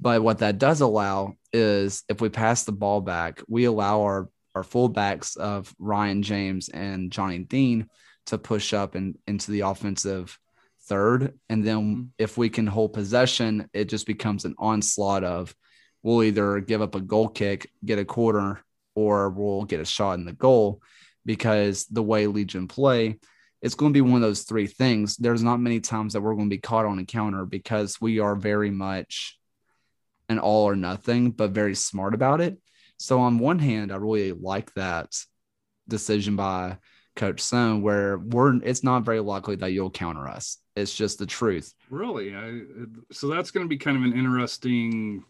But 0.00 0.22
what 0.22 0.38
that 0.38 0.58
does 0.58 0.80
allow 0.80 1.34
is 1.52 2.04
if 2.08 2.20
we 2.20 2.28
pass 2.28 2.64
the 2.64 2.72
ball 2.72 3.00
back, 3.00 3.42
we 3.48 3.64
allow 3.64 4.02
our 4.02 4.28
our 4.54 4.62
fullbacks 4.64 5.36
of 5.36 5.72
Ryan 5.78 6.22
James 6.22 6.68
and 6.68 7.12
Johnny 7.12 7.38
Dean 7.38 7.88
to 8.26 8.38
push 8.38 8.72
up 8.72 8.94
and 8.94 9.16
into 9.26 9.50
the 9.52 9.60
offensive 9.60 10.36
third. 10.84 11.34
And 11.48 11.64
then 11.64 11.76
mm-hmm. 11.76 12.02
if 12.18 12.36
we 12.36 12.48
can 12.48 12.66
hold 12.66 12.92
possession, 12.92 13.68
it 13.72 13.84
just 13.84 14.06
becomes 14.06 14.44
an 14.44 14.54
onslaught 14.58 15.22
of 15.22 15.54
we'll 16.02 16.24
either 16.24 16.60
give 16.60 16.82
up 16.82 16.94
a 16.94 17.00
goal 17.00 17.28
kick, 17.28 17.70
get 17.84 17.98
a 17.98 18.04
quarter, 18.04 18.60
or 18.94 19.30
we'll 19.30 19.64
get 19.64 19.80
a 19.80 19.84
shot 19.84 20.18
in 20.18 20.24
the 20.24 20.32
goal 20.32 20.82
because 21.24 21.86
the 21.86 22.02
way 22.02 22.26
Legion 22.26 22.66
play, 22.66 23.18
it's 23.62 23.74
going 23.74 23.92
to 23.92 23.96
be 23.96 24.00
one 24.00 24.16
of 24.16 24.22
those 24.22 24.42
three 24.42 24.66
things. 24.66 25.16
There's 25.16 25.42
not 25.42 25.60
many 25.60 25.80
times 25.80 26.14
that 26.14 26.20
we're 26.20 26.34
going 26.34 26.48
to 26.48 26.56
be 26.56 26.60
caught 26.60 26.86
on 26.86 26.98
a 26.98 27.04
counter 27.04 27.44
because 27.44 28.00
we 28.00 28.18
are 28.18 28.34
very 28.34 28.70
much 28.70 29.38
an 30.28 30.38
all 30.38 30.64
or 30.64 30.76
nothing, 30.76 31.30
but 31.30 31.50
very 31.50 31.74
smart 31.74 32.14
about 32.14 32.40
it. 32.40 32.58
So 32.98 33.20
on 33.20 33.38
one 33.38 33.58
hand, 33.58 33.92
I 33.92 33.96
really 33.96 34.32
like 34.32 34.72
that 34.74 35.16
decision 35.88 36.36
by 36.36 36.78
Coach 37.16 37.40
Stone, 37.40 37.82
where 37.82 38.18
we're 38.18 38.56
it's 38.62 38.84
not 38.84 39.04
very 39.04 39.20
likely 39.20 39.56
that 39.56 39.72
you'll 39.72 39.90
counter 39.90 40.28
us. 40.28 40.58
It's 40.76 40.94
just 40.94 41.18
the 41.18 41.26
truth. 41.26 41.74
Really? 41.90 42.34
I, 42.34 42.60
so 43.10 43.28
that's 43.28 43.50
going 43.50 43.64
to 43.64 43.68
be 43.68 43.78
kind 43.78 43.96
of 43.96 44.04
an 44.04 44.16
interesting 44.16 45.24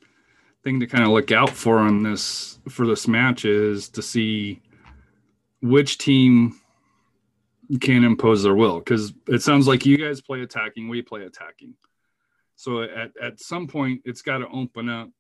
thing 0.65 0.81
to 0.81 0.87
kind 0.87 1.05
of 1.05 1.11
look 1.11 1.33
out 1.33 1.51
for 1.51 1.79
on 1.79 2.03
this 2.03 2.59
for 2.69 2.87
this 2.87 3.09
match 3.09 3.45
is 3.45 3.89
to 3.91 4.03
see 4.03 4.61
which 5.63 5.99
team 5.99 6.61
can 7.81 8.05
impose 8.05 8.43
their 8.43 8.55
will 8.55 8.79
because 8.79 9.13
it 9.27 9.43
sounds 9.43 9.69
like 9.69 9.85
you 9.85 9.97
guys 9.97 10.21
play 10.21 10.41
attacking, 10.41 10.89
we 10.89 11.03
play 11.03 11.25
attacking. 11.25 11.75
So 12.59 12.83
at, 12.83 13.13
at 13.23 13.39
some 13.39 13.69
point, 13.69 14.03
it's 14.05 14.21
got 14.21 14.39
to 14.39 14.49
open 14.49 14.89
up, 14.89 15.11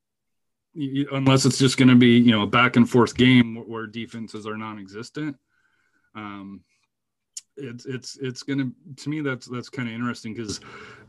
unless 0.74 1.44
it's 1.44 1.59
just 1.59 1.77
going 1.77 1.88
to 1.88 1.94
be 1.94 2.18
you 2.18 2.33
know 2.33 2.42
a 2.42 2.48
back 2.48 2.74
and 2.74 2.90
forth 2.90 3.16
game 3.16 3.55
where 3.68 3.87
defenses 3.87 4.44
are 4.44 4.57
non-existent. 4.57 5.37
Um, 6.16 6.62
it's 7.57 7.87
it's 7.87 8.16
it's 8.20 8.42
gonna 8.42 8.70
to 8.96 9.09
me 9.09 9.20
that's 9.20 9.46
that's 9.46 9.68
kind 9.68 9.88
of 9.88 9.94
interesting 9.94 10.35
because 10.35 10.59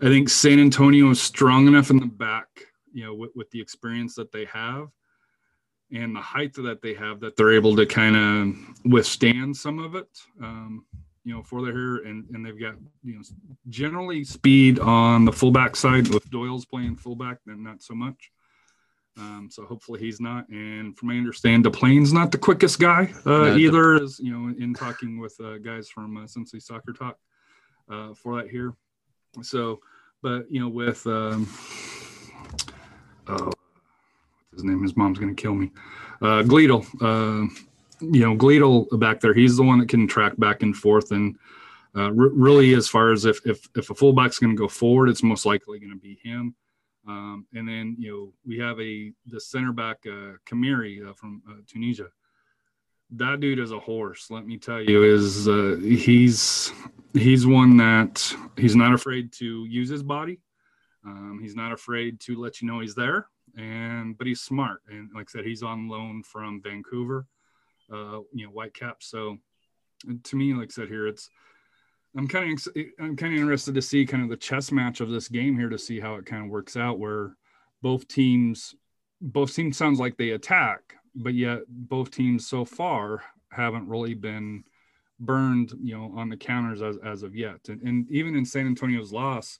I 0.04 0.06
think 0.06 0.30
San 0.30 0.60
Antonio 0.60 1.10
is 1.10 1.20
strong 1.20 1.68
enough 1.68 1.90
in 1.90 1.98
the 1.98 2.06
back, 2.06 2.48
you 2.94 3.06
know, 3.06 3.16
with, 3.16 3.32
with 3.36 3.50
the 3.50 3.60
experience 3.60 4.14
that 4.16 4.32
they 4.32 4.46
have 4.46 4.90
and 5.92 6.16
the 6.16 6.22
height 6.22 6.54
that 6.54 6.84
they 6.84 6.94
have 6.94 7.22
that 7.22 7.38
they're 7.38 7.54
able 7.54 7.76
to 7.76 7.88
kind 7.88 8.16
of 8.16 8.56
withstand 8.86 9.58
some 9.58 9.80
of 9.80 9.96
it. 9.96 10.10
Um, 10.44 10.86
you 11.24 11.34
know, 11.34 11.44
for 11.44 11.62
their 11.62 11.74
hair 11.74 11.96
and 12.08 12.26
and 12.34 12.46
they've 12.46 12.60
got 12.60 12.76
you 13.04 13.16
know 13.16 13.22
generally 13.70 14.24
speed 14.24 14.80
on 14.80 15.26
the 15.26 15.32
fullback 15.32 15.76
side. 15.76 16.08
With 16.08 16.30
Doyle's 16.30 16.66
playing 16.66 16.96
fullback, 16.98 17.38
then 17.46 17.64
not 17.64 17.82
so 17.82 17.94
much. 17.94 18.32
Um, 19.18 19.50
so 19.52 19.66
hopefully 19.66 20.00
he's 20.00 20.22
not. 20.22 20.48
And 20.50 20.98
from 20.98 21.10
my 21.10 21.16
understand, 21.16 21.66
Deplagne's 21.66 22.14
not 22.14 22.32
the 22.32 22.38
quickest 22.38 22.80
guy 22.80 23.14
uh, 23.26 23.30
no, 23.30 23.56
either. 23.58 23.96
As 23.96 24.20
you 24.20 24.32
know, 24.32 24.54
in 24.58 24.74
talking 24.74 25.20
with 25.20 25.36
uh, 25.44 25.58
guys 25.58 25.90
from 25.90 26.18
uh, 26.18 26.22
Cincy 26.22 26.62
Soccer 26.62 26.94
Talk 26.94 27.18
uh, 27.90 28.14
for 28.14 28.38
that 28.38 28.50
here. 28.50 28.74
So, 29.42 29.80
but 30.22 30.50
you 30.50 30.62
know, 30.62 30.70
with 30.70 31.06
um, 31.06 31.48
oh, 33.28 33.52
his 34.54 34.64
name? 34.64 34.82
His 34.82 34.96
mom's 34.96 35.20
gonna 35.20 35.34
kill 35.34 35.56
me. 35.56 35.72
Uh, 36.22 36.44
Gleedle, 36.44 36.86
uh, 37.02 37.48
you 38.02 38.22
know, 38.22 38.36
Gleedle 38.36 39.00
back 39.00 39.20
there. 39.20 39.34
He's 39.34 39.58
the 39.58 39.64
one 39.64 39.80
that 39.80 39.90
can 39.90 40.08
track 40.08 40.38
back 40.38 40.64
and 40.64 40.76
forth 40.76 41.12
and. 41.12 41.38
Uh, 41.98 42.12
really, 42.12 42.76
as 42.76 42.88
far 42.88 43.12
as 43.12 43.26
if 43.26 43.44
if 43.48 43.68
if 43.76 43.90
a 43.90 43.96
fullback's 43.96 44.38
going 44.38 44.56
to 44.56 44.56
go 44.56 44.68
forward, 44.68 45.10
it's 45.10 45.24
most 45.24 45.44
likely 45.44 45.80
going 45.80 45.92
to 45.92 45.98
be 45.98 46.20
him. 46.24 46.54
Um, 47.08 47.48
and 47.54 47.68
then 47.68 47.96
you 47.98 48.12
know 48.12 48.34
we 48.46 48.60
have 48.60 48.80
a 48.80 49.12
the 49.26 49.40
center 49.40 49.72
back 49.72 49.98
uh, 50.06 50.34
Khmiri 50.48 51.10
uh, 51.10 51.14
from 51.14 51.42
uh, 51.50 51.62
Tunisia. 51.68 52.08
That 53.12 53.40
dude 53.40 53.58
is 53.58 53.72
a 53.72 53.80
horse. 53.80 54.30
Let 54.30 54.46
me 54.46 54.58
tell 54.58 54.82
you, 54.82 55.04
is 55.04 55.48
uh, 55.48 55.78
he's 55.82 56.72
he's 57.14 57.48
one 57.48 57.78
that 57.78 58.36
he's 58.56 58.76
not 58.76 58.94
afraid 58.94 59.32
to 59.34 59.66
use 59.66 59.90
his 59.90 60.04
body. 60.04 60.40
Um, 61.04 61.40
he's 61.42 61.56
not 61.56 61.72
afraid 61.72 62.20
to 62.22 62.40
let 62.40 62.62
you 62.62 62.68
know 62.68 62.82
he's 62.82 62.94
there, 62.94 63.28
and 63.58 64.16
but 64.16 64.28
he's 64.28 64.42
smart. 64.42 64.82
And 64.88 65.10
like 65.16 65.28
I 65.30 65.32
said, 65.32 65.46
he's 65.46 65.64
on 65.64 65.88
loan 65.88 66.22
from 66.22 66.62
Vancouver, 66.62 67.26
uh, 67.92 68.20
you 68.34 68.46
know, 68.46 68.52
white 68.52 68.74
caps. 68.74 69.08
So 69.08 69.38
to 70.24 70.36
me, 70.36 70.54
like 70.54 70.70
I 70.70 70.72
said 70.72 70.88
here, 70.88 71.08
it's 71.08 71.30
I'm 72.18 72.28
kind 72.28 72.58
of 72.58 72.76
I'm 73.00 73.16
kind 73.16 73.34
of 73.34 73.40
interested 73.40 73.76
to 73.76 73.82
see 73.82 74.06
kind 74.06 74.24
of 74.24 74.30
the 74.30 74.38
chess 74.38 74.72
match 74.72 75.02
of 75.02 75.10
this 75.10 75.28
game 75.28 75.58
here 75.58 75.70
to 75.70 75.78
see 75.78 76.00
how 76.00 76.16
it 76.16 76.26
kind 76.26 76.44
of 76.44 76.50
works 76.50 76.76
out. 76.76 77.00
Where 77.00 77.36
both 77.82 78.08
teams, 78.08 78.76
both 79.22 79.54
teams 79.54 79.78
sounds 79.78 80.00
like 80.00 80.18
they 80.18 80.32
attack, 80.32 80.96
but 81.16 81.34
yet 81.34 81.62
both 81.68 82.12
teams 82.12 82.48
so 82.48 82.66
far 82.66 83.24
haven't 83.52 83.88
really 83.88 84.14
been 84.14 84.64
burned, 85.20 85.74
you 85.82 85.98
know, 85.98 86.14
on 86.16 86.30
the 86.30 86.38
counters 86.38 86.82
as, 86.82 86.98
as 87.06 87.24
of 87.24 87.36
yet. 87.36 87.60
And, 87.68 87.82
and 87.82 88.12
even 88.12 88.36
in 88.36 88.46
San 88.46 88.68
Antonio's 88.68 89.12
loss, 89.12 89.60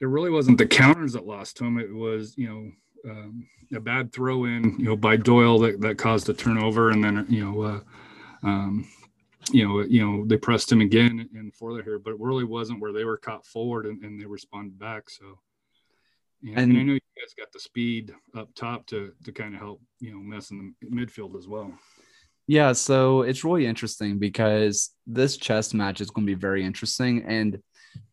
it 0.00 0.06
really 0.06 0.30
wasn't 0.30 0.58
the 0.58 0.66
counters 0.66 1.12
that 1.12 1.26
lost 1.26 1.56
to 1.58 1.64
him. 1.64 1.78
It 1.78 1.92
was, 1.92 2.36
you 2.36 2.48
know, 2.48 2.70
um, 3.08 3.46
a 3.74 3.80
bad 3.80 4.12
throw 4.12 4.44
in, 4.44 4.76
you 4.78 4.84
know, 4.84 4.96
by 4.96 5.16
Doyle 5.16 5.58
that, 5.60 5.80
that 5.80 5.98
caused 5.98 6.28
a 6.28 6.34
turnover. 6.34 6.90
And 6.90 7.02
then, 7.02 7.26
you 7.28 7.44
know, 7.44 7.62
uh, 7.62 7.80
um, 8.42 8.88
you 9.50 9.66
know, 9.66 9.80
you 9.80 10.04
know, 10.04 10.24
they 10.26 10.36
pressed 10.36 10.70
him 10.70 10.80
again 10.80 11.28
and 11.34 11.54
further 11.54 11.82
here, 11.82 11.98
but 11.98 12.12
it 12.12 12.20
really 12.20 12.44
wasn't 12.44 12.80
where 12.80 12.92
they 12.92 13.04
were 13.04 13.16
caught 13.16 13.46
forward 13.46 13.86
and, 13.86 14.02
and 14.04 14.20
they 14.20 14.26
responded 14.26 14.78
back. 14.78 15.10
So, 15.10 15.38
yeah, 16.42 16.54
and, 16.56 16.72
and, 16.72 16.80
I 16.80 16.82
know 16.82 16.92
you 16.94 17.00
guys 17.20 17.34
got 17.36 17.52
the 17.52 17.60
speed 17.60 18.14
up 18.36 18.48
top 18.54 18.86
to 18.88 19.12
to 19.24 19.32
kind 19.32 19.54
of 19.54 19.60
help, 19.60 19.80
you 20.00 20.12
know, 20.12 20.18
mess 20.18 20.50
in 20.50 20.74
the 20.80 20.88
midfield 20.88 21.36
as 21.36 21.46
well. 21.46 21.72
Yeah, 22.48 22.72
so 22.72 23.22
it's 23.22 23.44
really 23.44 23.66
interesting 23.66 24.18
because 24.18 24.90
this 25.06 25.36
chess 25.36 25.72
match 25.72 26.00
is 26.00 26.10
going 26.10 26.26
to 26.26 26.34
be 26.34 26.38
very 26.38 26.64
interesting. 26.64 27.22
And 27.22 27.62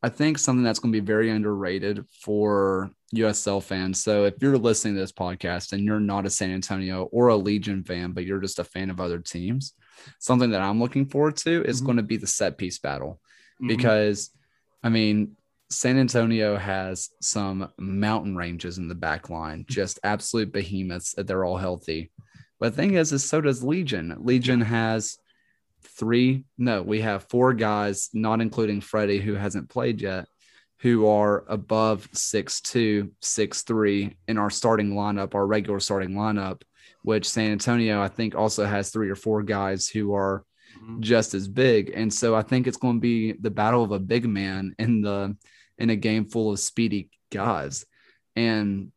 I 0.02 0.10
think 0.10 0.38
something 0.38 0.64
that's 0.64 0.80
going 0.80 0.94
to 0.94 1.02
be 1.02 1.06
very 1.06 1.30
underrated 1.30 2.06
for 2.22 2.92
USL 3.14 3.62
fans. 3.62 4.02
So 4.04 4.26
if 4.26 4.36
you're 4.42 4.58
listening 4.58 4.96
to 4.96 5.02
this 5.02 5.12
podcast 5.12 5.74
and 5.74 5.84
you're 5.84 6.00
not 6.00 6.26
a 6.26 6.30
San 6.30 6.52
Antonio 6.52 7.06
or 7.12 7.30
a 7.30 7.36
Legion 7.36 7.84
fan, 7.84 8.12
but 8.12 8.26
you're 8.26 8.40
just 8.40 8.60
a 8.60 8.64
fan 8.64 8.90
of 8.90 9.00
other 9.00 9.20
teams, 9.20 9.74
something 10.20 10.52
that 10.52 10.62
I'm 10.62 10.80
looking 10.80 11.06
forward 11.06 11.38
to 11.38 11.64
is 11.64 11.78
mm-hmm. 11.78 11.86
going 11.86 11.98
to 11.98 12.04
be 12.04 12.18
the 12.18 12.28
set 12.28 12.58
piece 12.58 12.80
battle. 12.80 13.20
Mm-hmm. 13.62 13.68
Because, 13.68 14.32
I 14.84 14.90
mean, 14.90 15.36
San 15.70 15.98
Antonio 15.98 16.58
has 16.58 17.10
some 17.22 17.70
mountain 17.78 18.36
ranges 18.36 18.78
in 18.78 18.88
the 18.88 18.96
back 18.96 19.30
line, 19.30 19.66
just 19.68 20.00
absolute 20.04 20.52
behemoths 20.52 21.14
that 21.14 21.28
they're 21.28 21.46
all 21.46 21.58
healthy. 21.58 22.12
But 22.60 22.72
the 22.72 22.82
thing 22.82 22.94
is, 22.96 23.14
is 23.14 23.24
so 23.24 23.42
does 23.42 23.64
Legion. 23.64 24.16
Legion 24.20 24.62
has 24.62 25.18
three, 25.84 26.46
no, 26.58 26.82
we 26.82 27.02
have 27.02 27.30
four 27.30 27.54
guys, 27.54 28.10
not 28.14 28.42
including 28.42 28.82
Freddie, 28.82 29.20
who 29.20 29.34
hasn't 29.34 29.70
played 29.70 30.02
yet, 30.02 30.26
who 30.80 31.08
are 31.08 31.46
above 31.48 32.08
six 32.14 32.62
two, 32.62 33.12
six 33.22 33.64
three 33.64 34.18
in 34.28 34.38
our 34.38 34.50
starting 34.50 34.94
lineup, 34.94 35.36
our 35.36 35.46
regular 35.46 35.80
starting 35.80 36.12
lineup, 36.12 36.62
which 37.04 37.30
San 37.30 37.52
Antonio, 37.52 38.02
I 38.02 38.08
think, 38.08 38.36
also 38.36 38.66
has 38.66 38.90
three 38.90 39.10
or 39.10 39.16
four 39.16 39.44
guys 39.44 39.88
who 39.88 40.14
are 40.14 40.44
mm-hmm. 40.78 41.02
just 41.02 41.34
as 41.34 41.48
big. 41.48 41.92
And 41.94 42.14
so 42.14 42.36
I 42.36 42.42
think 42.42 42.68
it's 42.68 42.78
going 42.78 42.98
to 42.98 43.02
be 43.02 43.34
the 43.34 43.52
battle 43.52 43.84
of 43.84 43.92
a 43.92 44.00
big 44.00 44.26
man 44.26 44.76
in 44.80 45.02
the 45.02 45.36
in 45.78 45.90
a 45.90 45.96
game 45.96 46.26
full 46.26 46.52
of 46.52 46.60
speedy 46.60 47.10
guys. 47.32 47.86
And 48.36 48.92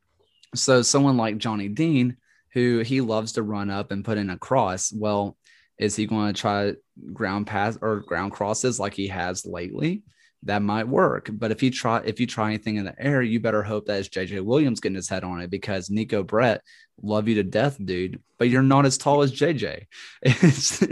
so 0.55 0.83
someone 0.83 1.17
like 1.17 1.39
Johnny 1.39 1.69
Dean 1.69 2.17
who 2.53 2.81
he 2.81 3.01
loves 3.01 3.33
to 3.33 3.43
run 3.43 3.71
up 3.71 3.91
and 3.91 4.05
put 4.05 4.19
in 4.19 4.31
a 4.31 4.39
cross. 4.39 4.93
Well, 4.93 5.37
is 5.83 5.97
he 5.97 6.07
going 6.07 6.33
to 6.33 6.41
try 6.41 6.75
ground 7.13 7.47
pass 7.47 7.77
or 7.83 8.01
ground 8.01 8.33
crosses 8.33 8.79
like 8.79 8.95
he 8.95 9.09
has 9.09 9.45
lately? 9.45 10.05
That 10.45 10.63
might 10.63 10.89
work. 10.89 11.29
But 11.33 11.51
if 11.51 11.63
you 11.63 11.71
try 11.71 12.03
if 12.05 12.19
you 12.21 12.27
try 12.27 12.49
anything 12.49 12.77
in 12.77 12.85
the 12.85 13.01
air, 13.01 13.23
you 13.23 13.41
better 13.41 13.63
hope 13.63 13.87
that 13.87 13.99
it's 13.99 14.09
JJ 14.09 14.45
Williams 14.45 14.81
getting 14.81 14.97
his 14.97 15.09
head 15.09 15.25
on 15.25 15.41
it 15.41 15.51
because 15.51 15.91
Neco 15.91 16.23
Brett, 16.23 16.63
love 17.01 17.29
you 17.29 17.37
to 17.37 17.43
death, 17.43 17.79
dude. 17.85 18.21
But 18.39 18.49
you're 18.49 18.63
not 18.63 18.87
as 18.87 18.99
tall 18.99 19.23
as 19.23 19.33
JJ. 19.33 19.87
It's 20.23 20.83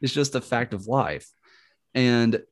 it's 0.00 0.12
just 0.12 0.34
a 0.34 0.40
fact 0.40 0.74
of 0.74 0.86
life. 0.86 1.28
And 1.94 2.42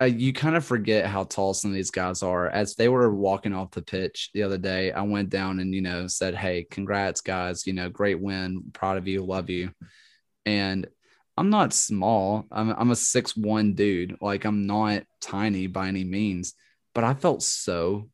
uh, 0.00 0.06
you 0.06 0.32
kind 0.32 0.56
of 0.56 0.64
forget 0.64 1.06
how 1.06 1.22
tall 1.22 1.54
some 1.54 1.70
of 1.70 1.76
these 1.76 1.92
guys 1.92 2.24
are. 2.24 2.48
As 2.48 2.74
they 2.74 2.88
were 2.88 3.14
walking 3.14 3.54
off 3.54 3.70
the 3.70 3.82
pitch 3.82 4.30
the 4.34 4.42
other 4.42 4.58
day, 4.58 4.90
I 4.90 5.02
went 5.02 5.28
down 5.28 5.60
and, 5.60 5.72
you 5.72 5.80
know, 5.80 6.08
said, 6.08 6.34
Hey, 6.34 6.66
congrats, 6.68 7.20
guys. 7.20 7.66
You 7.66 7.72
know, 7.74 7.88
great 7.88 8.20
win. 8.20 8.64
Proud 8.72 8.96
of 8.96 9.06
you. 9.06 9.24
Love 9.24 9.48
you. 9.48 9.70
And 10.44 10.88
I'm 11.36 11.50
not 11.50 11.72
small. 11.72 12.46
I'm, 12.50 12.70
I'm 12.70 12.90
a 12.90 12.96
six 12.96 13.36
one 13.36 13.74
dude. 13.74 14.18
Like, 14.20 14.44
I'm 14.44 14.66
not 14.66 15.04
tiny 15.20 15.66
by 15.66 15.88
any 15.88 16.04
means, 16.04 16.54
but 16.94 17.04
I 17.04 17.14
felt 17.14 17.42
so, 17.42 18.08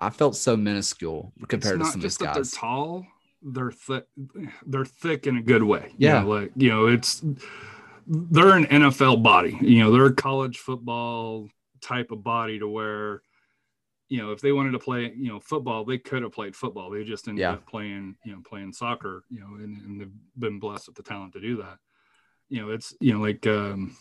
I 0.00 0.10
felt 0.10 0.36
so 0.36 0.56
minuscule 0.56 1.32
compared 1.48 1.80
to 1.80 1.86
some 1.86 1.96
of 1.96 2.02
these 2.02 2.16
guys. 2.16 2.34
they're 2.34 2.60
tall, 2.60 3.06
they're 3.42 3.70
thick, 3.72 4.06
they're 4.66 4.84
thick 4.84 5.26
in 5.26 5.36
a 5.36 5.42
good 5.42 5.62
way. 5.62 5.92
Yeah. 5.98 6.20
You 6.20 6.24
know, 6.24 6.30
like, 6.30 6.52
you 6.56 6.70
know, 6.70 6.86
it's, 6.86 7.22
they're 8.06 8.56
an 8.56 8.66
NFL 8.66 9.22
body. 9.22 9.58
You 9.60 9.80
know, 9.80 9.92
they're 9.92 10.06
a 10.06 10.14
college 10.14 10.58
football 10.58 11.48
type 11.80 12.10
of 12.10 12.24
body 12.24 12.58
to 12.58 12.68
where, 12.68 13.22
you 14.08 14.18
know, 14.18 14.32
if 14.32 14.40
they 14.40 14.52
wanted 14.52 14.72
to 14.72 14.78
play, 14.78 15.12
you 15.16 15.28
know, 15.28 15.40
football, 15.40 15.84
they 15.84 15.98
could 15.98 16.22
have 16.22 16.32
played 16.32 16.56
football. 16.56 16.90
They 16.90 17.04
just 17.04 17.28
ended 17.28 17.42
yeah. 17.42 17.52
up 17.52 17.66
playing, 17.66 18.16
you 18.24 18.32
know, 18.32 18.42
playing 18.48 18.72
soccer, 18.72 19.24
you 19.30 19.40
know, 19.40 19.56
and, 19.56 19.76
and, 19.82 20.00
they've 20.00 20.12
been 20.38 20.58
blessed 20.58 20.88
with 20.88 20.96
the 20.96 21.02
talent 21.02 21.32
to 21.34 21.40
do 21.40 21.56
that. 21.58 21.78
You 22.52 22.62
know, 22.62 22.70
it's, 22.70 22.94
you 23.00 23.12
know, 23.14 23.20
like, 23.20 23.46
um, 23.46 23.96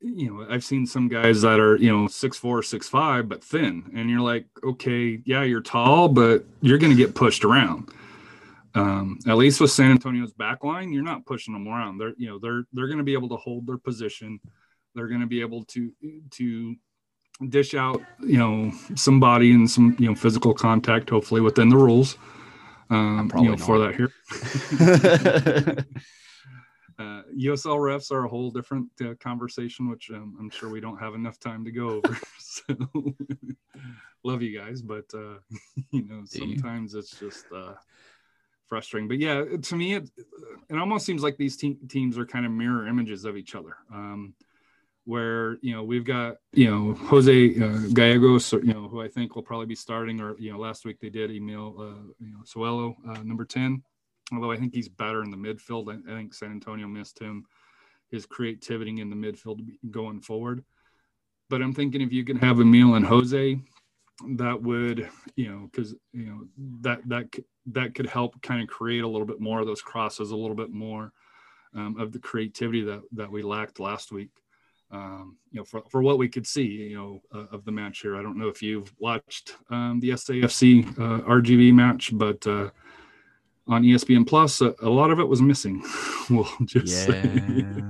you 0.00 0.30
know, 0.30 0.46
I've 0.50 0.64
seen 0.64 0.86
some 0.86 1.08
guys 1.08 1.42
that 1.42 1.60
are, 1.60 1.76
you 1.76 1.90
know, 1.90 2.08
six 2.08 2.36
four, 2.36 2.62
six 2.62 2.88
five, 2.88 3.28
but 3.28 3.44
thin. 3.44 3.92
And 3.94 4.10
you're 4.10 4.20
like, 4.20 4.46
okay, 4.64 5.20
yeah, 5.24 5.42
you're 5.44 5.62
tall, 5.62 6.08
but 6.08 6.44
you're 6.60 6.78
going 6.78 6.90
to 6.90 6.96
get 6.96 7.14
pushed 7.14 7.44
around 7.44 7.88
um, 8.74 9.18
at 9.26 9.36
least 9.36 9.60
with 9.60 9.70
San 9.70 9.90
Antonio's 9.90 10.32
back 10.32 10.64
line, 10.64 10.92
you're 10.92 11.02
not 11.02 11.26
pushing 11.26 11.52
them 11.52 11.68
around. 11.68 11.98
They're 11.98 12.14
you 12.16 12.28
know 12.28 12.38
they're 12.38 12.64
they're 12.72 12.86
going 12.86 12.98
to 12.98 13.04
be 13.04 13.12
able 13.12 13.28
to 13.30 13.36
hold 13.36 13.66
their 13.66 13.78
position. 13.78 14.40
They're 14.94 15.08
going 15.08 15.20
to 15.20 15.26
be 15.26 15.40
able 15.40 15.64
to 15.64 15.92
to 16.32 16.76
dish 17.48 17.74
out 17.74 18.02
you 18.20 18.38
know 18.38 18.72
some 18.94 19.20
body 19.20 19.52
and 19.52 19.70
some 19.70 19.96
you 19.98 20.08
know 20.08 20.14
physical 20.14 20.54
contact, 20.54 21.10
hopefully 21.10 21.40
within 21.40 21.68
the 21.68 21.76
rules. 21.76 22.16
Um, 22.88 23.30
you 23.36 23.50
know, 23.50 23.56
for 23.56 23.78
that 23.78 23.94
here. 23.94 24.12
USL 27.38 27.78
refs 27.78 28.10
are 28.10 28.24
a 28.24 28.28
whole 28.28 28.50
different 28.50 28.88
uh, 29.00 29.14
conversation, 29.20 29.88
which 29.88 30.10
um, 30.10 30.36
I'm 30.38 30.50
sure 30.50 30.70
we 30.70 30.80
don't 30.80 30.98
have 30.98 31.14
enough 31.14 31.38
time 31.38 31.64
to 31.64 31.70
go 31.70 32.02
over. 32.04 32.18
so, 32.38 32.64
love 34.24 34.42
you 34.42 34.58
guys, 34.58 34.82
but 34.82 35.04
uh, 35.14 35.38
you 35.90 36.06
know 36.08 36.22
sometimes 36.24 36.94
it's 36.94 37.18
just 37.18 37.46
uh, 37.54 37.74
frustrating. 38.66 39.08
But 39.08 39.18
yeah, 39.18 39.44
to 39.60 39.76
me, 39.76 39.94
it 39.94 40.10
it 40.68 40.78
almost 40.78 41.06
seems 41.06 41.22
like 41.22 41.36
these 41.36 41.56
te- 41.56 41.78
teams 41.88 42.18
are 42.18 42.26
kind 42.26 42.46
of 42.46 42.52
mirror 42.52 42.86
images 42.86 43.24
of 43.24 43.36
each 43.36 43.54
other. 43.54 43.76
Um, 43.92 44.34
where 45.04 45.58
you 45.62 45.74
know 45.74 45.82
we've 45.82 46.04
got 46.04 46.36
you 46.52 46.70
know 46.70 46.94
Jose 46.94 47.60
uh, 47.60 47.88
Gallegos, 47.92 48.52
you 48.52 48.72
know 48.72 48.88
who 48.88 49.02
I 49.02 49.08
think 49.08 49.34
will 49.34 49.42
probably 49.42 49.66
be 49.66 49.74
starting, 49.74 50.20
or 50.20 50.38
you 50.38 50.52
know 50.52 50.58
last 50.58 50.84
week 50.84 51.00
they 51.00 51.10
did 51.10 51.30
Emil 51.30 51.74
uh, 51.78 52.12
you 52.20 52.32
know 52.32 52.42
Cuello, 52.44 52.94
uh, 53.08 53.22
number 53.22 53.44
ten. 53.44 53.82
Although 54.32 54.52
I 54.52 54.56
think 54.56 54.74
he's 54.74 54.88
better 54.88 55.22
in 55.22 55.30
the 55.30 55.36
midfield, 55.36 55.88
I, 55.88 56.12
I 56.12 56.16
think 56.16 56.34
San 56.34 56.50
Antonio 56.50 56.86
missed 56.86 57.18
him, 57.18 57.44
his 58.10 58.26
creativity 58.26 59.00
in 59.00 59.10
the 59.10 59.16
midfield 59.16 59.60
going 59.90 60.20
forward. 60.20 60.64
But 61.50 61.62
I'm 61.62 61.74
thinking 61.74 62.00
if 62.00 62.12
you 62.12 62.24
can 62.24 62.38
have 62.38 62.60
Emil 62.60 62.94
and 62.94 63.04
Jose, 63.04 63.60
that 64.36 64.62
would 64.62 65.08
you 65.36 65.50
know 65.50 65.68
because 65.70 65.94
you 66.12 66.26
know 66.26 66.46
that 66.80 67.00
that 67.08 67.26
that 67.66 67.94
could 67.94 68.06
help 68.06 68.40
kind 68.42 68.62
of 68.62 68.68
create 68.68 69.04
a 69.04 69.08
little 69.08 69.26
bit 69.26 69.40
more 69.40 69.60
of 69.60 69.66
those 69.66 69.82
crosses, 69.82 70.30
a 70.30 70.36
little 70.36 70.56
bit 70.56 70.70
more 70.70 71.12
um, 71.74 71.98
of 71.98 72.12
the 72.12 72.18
creativity 72.18 72.82
that 72.82 73.02
that 73.12 73.30
we 73.30 73.42
lacked 73.42 73.80
last 73.80 74.12
week. 74.12 74.30
Um, 74.90 75.38
you 75.50 75.58
know, 75.58 75.64
for, 75.64 75.82
for 75.88 76.02
what 76.02 76.18
we 76.18 76.28
could 76.28 76.46
see, 76.46 76.66
you 76.66 76.96
know, 76.96 77.22
uh, 77.34 77.46
of 77.50 77.64
the 77.64 77.72
match 77.72 78.00
here. 78.00 78.14
I 78.14 78.22
don't 78.22 78.36
know 78.36 78.48
if 78.48 78.62
you've 78.62 78.92
watched 78.98 79.56
um, 79.70 80.00
the 80.00 80.10
SAFC 80.10 80.86
uh, 80.98 81.22
RGV 81.22 81.72
match, 81.72 82.10
but 82.12 82.46
uh, 82.46 82.68
on 83.68 83.82
ESPN 83.82 84.26
Plus, 84.26 84.60
a, 84.60 84.74
a, 84.82 84.88
lot 84.88 85.10
of 85.10 85.20
it 85.20 85.28
was 85.28 85.42
missing. 85.42 85.82
we'll 86.30 86.48
just 86.64 87.08
yeah. 87.08 87.22
say. 87.22 87.84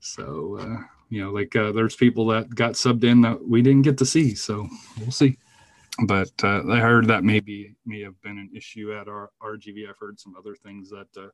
so, 0.00 0.58
uh, 0.60 0.82
you 1.10 1.22
know, 1.22 1.30
like 1.30 1.54
uh, 1.56 1.72
there's 1.72 1.96
people 1.96 2.26
that 2.28 2.54
got 2.54 2.72
subbed 2.72 3.04
in 3.04 3.20
that 3.22 3.46
we 3.46 3.62
didn't 3.62 3.82
get 3.82 3.98
to 3.98 4.06
see. 4.06 4.34
So 4.34 4.68
we'll 4.98 5.10
see 5.10 5.38
but 6.02 6.32
uh, 6.42 6.62
I 6.70 6.80
heard 6.80 7.06
that 7.06 7.24
maybe 7.24 7.76
may 7.86 8.00
have 8.00 8.20
been 8.22 8.38
an 8.38 8.50
issue 8.54 8.92
at 8.92 9.08
our 9.08 9.30
RGV. 9.42 9.88
I've 9.88 9.98
heard 9.98 10.18
some 10.18 10.34
other 10.36 10.54
things 10.54 10.90
that 10.90 11.06
uh, 11.16 11.28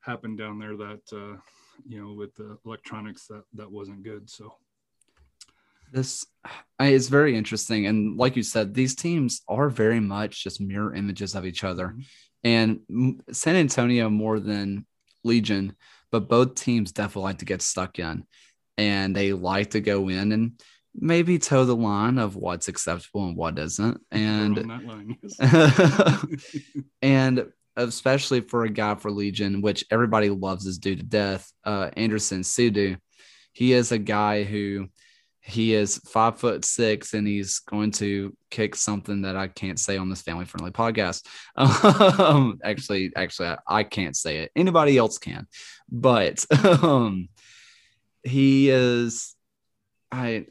happened 0.00 0.38
down 0.38 0.58
there 0.58 0.76
that 0.76 1.02
uh, 1.12 1.40
you 1.86 2.00
know 2.00 2.12
with 2.12 2.34
the 2.36 2.58
electronics 2.64 3.26
that 3.26 3.42
that 3.54 3.70
wasn't 3.70 4.04
good. 4.04 4.30
So 4.30 4.54
this 5.92 6.26
is 6.80 7.08
very 7.08 7.36
interesting, 7.36 7.86
and 7.86 8.16
like 8.16 8.36
you 8.36 8.42
said, 8.42 8.72
these 8.72 8.94
teams 8.94 9.42
are 9.48 9.68
very 9.68 10.00
much 10.00 10.44
just 10.44 10.60
mirror 10.60 10.94
images 10.94 11.34
of 11.34 11.44
each 11.44 11.64
other, 11.64 11.88
mm-hmm. 11.88 12.00
And 12.46 12.80
San 13.32 13.56
Antonio 13.56 14.08
more 14.08 14.38
than 14.38 14.86
Legion, 15.24 15.74
but 16.12 16.28
both 16.28 16.54
teams 16.54 16.92
definitely 16.92 17.24
like 17.24 17.38
to 17.38 17.44
get 17.44 17.60
stuck 17.60 17.98
in. 17.98 18.24
and 18.78 19.16
they 19.16 19.32
like 19.32 19.70
to 19.70 19.80
go 19.80 20.08
in 20.08 20.32
and 20.32 20.62
maybe 20.94 21.38
toe 21.38 21.64
the 21.64 21.74
line 21.74 22.18
of 22.18 22.36
what's 22.36 22.68
acceptable 22.68 23.26
and 23.26 23.36
what 23.36 23.58
isn't. 23.58 24.00
And 24.12 24.54
and 27.02 27.34
especially 27.76 28.40
for 28.42 28.64
a 28.64 28.70
guy 28.70 28.94
for 28.94 29.10
Legion, 29.10 29.60
which 29.60 29.84
everybody 29.90 30.30
loves 30.30 30.66
is 30.66 30.78
due 30.78 30.96
to 30.96 31.02
death, 31.02 31.50
uh, 31.64 31.90
Anderson 31.96 32.42
Asiedu. 32.42 32.96
He 33.52 33.72
is 33.72 33.92
a 33.92 33.98
guy 33.98 34.44
who 34.44 34.88
he 35.46 35.74
is 35.74 35.98
five 35.98 36.40
foot 36.40 36.64
six 36.64 37.14
and 37.14 37.26
he's 37.26 37.60
going 37.60 37.92
to 37.92 38.36
kick 38.50 38.74
something 38.74 39.22
that 39.22 39.36
I 39.36 39.46
can't 39.46 39.78
say 39.78 39.96
on 39.96 40.10
this 40.10 40.22
family 40.22 40.44
friendly 40.44 40.72
podcast. 40.72 41.24
Um, 42.26 42.58
actually, 42.64 43.12
actually, 43.14 43.48
I, 43.48 43.56
I, 43.68 43.84
can't 43.84 44.16
say 44.16 44.38
it. 44.38 44.50
Anybody 44.56 44.98
else 44.98 45.18
can, 45.18 45.46
but 45.88 46.44
um, 46.64 47.28
he 48.24 48.70
is. 48.70 49.34
I 50.10 50.46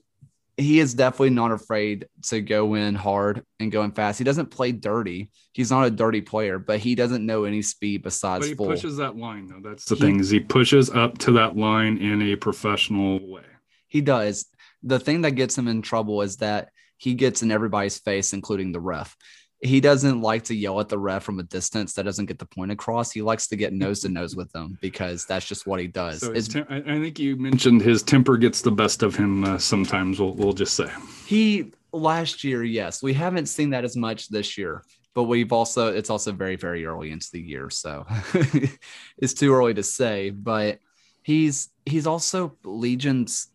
he 0.58 0.80
is 0.80 0.94
definitely 0.94 1.32
not 1.32 1.52
afraid 1.52 2.08
to 2.24 2.40
go 2.40 2.76
in 2.76 2.96
hard 2.96 3.44
and 3.60 3.72
going 3.72 3.92
fast. 3.92 4.18
He 4.18 4.24
doesn't 4.24 4.52
play 4.52 4.72
dirty. 4.72 5.32
He's 5.52 5.72
not 5.72 5.86
a 5.86 5.92
dirty 5.92 6.22
player, 6.22 6.60
but 6.60 6.80
he 6.80 6.96
doesn't 6.96 7.26
know 7.26 7.44
any 7.44 7.62
speed 7.62 8.04
besides. 8.04 8.46
But 8.46 8.50
he 8.50 8.56
full. 8.56 8.68
pushes 8.68 8.98
that 8.98 9.18
line 9.18 9.48
though. 9.48 9.68
That's 9.68 9.86
the 9.86 9.96
he, 9.96 10.02
thing 10.02 10.20
is 10.20 10.30
he 10.30 10.40
pushes 10.40 10.90
up 10.90 11.18
to 11.20 11.34
that 11.34 11.58
line 11.58 11.98
in 11.98 12.22
a 12.22 12.36
professional 12.38 13.20
way. 13.28 13.44
He 13.88 14.02
does. 14.02 14.46
The 14.86 15.00
thing 15.00 15.22
that 15.22 15.32
gets 15.32 15.58
him 15.58 15.68
in 15.68 15.82
trouble 15.82 16.22
is 16.22 16.38
that 16.38 16.70
he 16.98 17.14
gets 17.14 17.42
in 17.42 17.52
everybody's 17.52 17.98
face, 17.98 18.32
including 18.32 18.72
the 18.72 18.80
ref 18.80 19.16
he 19.62 19.80
doesn't 19.80 20.22
like 20.22 20.44
to 20.44 20.56
yell 20.56 20.80
at 20.80 20.90
the 20.90 20.98
ref 20.98 21.24
from 21.24 21.40
a 21.40 21.44
distance 21.44 21.94
that 21.94 22.04
doesn't 22.04 22.26
get 22.26 22.40
the 22.40 22.46
point 22.46 22.72
across. 22.72 23.12
He 23.12 23.22
likes 23.22 23.48
to 23.48 23.56
get 23.56 23.74
nose 23.74 24.02
to 24.02 24.10
nose 24.10 24.36
with 24.36 24.52
them 24.52 24.78
because 24.82 25.26
that's 25.26 25.46
just 25.46 25.66
what 25.66 25.80
he 25.80 25.88
does. 25.88 26.20
So 26.20 26.34
tem- 26.34 26.68
I 26.70 26.82
think 26.82 27.20
you 27.20 27.36
mentioned 27.36 27.82
his 27.82 28.04
temper 28.04 28.38
gets 28.38 28.62
the 28.62 28.72
best 28.72 29.02
of 29.02 29.16
him 29.16 29.44
uh, 29.44 29.58
sometimes. 29.58 30.20
We'll, 30.20 30.34
we'll 30.34 30.54
just 30.54 30.76
say 30.76 30.92
he 31.26 31.72
last 31.92 32.44
year, 32.44 32.64
yes, 32.64 33.02
we 33.02 33.14
haven't 33.14 33.48
seen 33.48 33.70
that 33.72 33.86
as 33.86 33.96
much 33.96 34.30
this 34.30 34.58
year, 34.58 34.84
but 35.14 35.24
we've 35.24 35.54
also 35.54 35.94
it's 35.94 36.10
also 36.10 36.32
very 36.32 36.58
very 36.58 36.86
early 36.86 37.12
into 37.12 37.30
the 37.32 37.42
year, 37.42 37.70
so 37.70 38.06
it's 39.18 39.34
too 39.34 39.54
early 39.54 39.74
to 39.74 39.84
say. 39.84 40.30
But 40.30 40.80
he's 41.24 41.70
he's 41.86 42.08
also 42.08 42.58
Legion's 42.64 43.48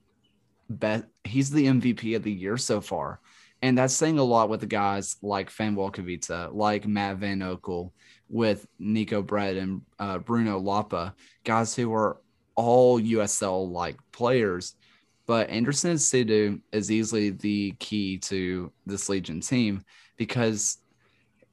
best. 0.69 1.05
He's 1.25 1.51
the 1.51 1.67
MVP 1.67 2.17
of 2.17 2.23
the 2.23 2.33
year 2.33 2.57
so 2.57 2.81
far. 2.81 3.21
And 3.63 3.77
that's 3.77 3.95
saying 3.95 4.19
a 4.19 4.25
lot 4.25 4.49
with 4.49 4.61
the 4.61 4.67
guys 4.67 5.17
like 5.23 5.51
Fan 5.51 5.77
Walkowica, 5.77 6.55
like 6.55 6.87
Matt 6.87 7.19
Van 7.19 7.41
Oekel, 7.41 7.93
with 8.29 8.67
Neco 8.79 9.23
Brett 9.23 9.57
and 9.57 9.83
uh, 9.99 10.19
Bruno 10.19 10.59
Lapa, 10.59 11.15
guys 11.45 11.75
who 11.75 11.93
are 11.93 12.19
all 12.55 13.01
USL 13.01 13.71
like 13.71 13.97
players. 14.13 14.77
But 15.27 15.51
Anderson 15.51 15.95
Asiedu 15.95 16.61
is 16.73 16.91
easily 16.91 17.31
the 17.31 17.73
key 17.79 18.19
to 18.19 18.73
this 18.87 19.09
Legion 19.09 19.41
team 19.41 19.83
because 20.17 20.79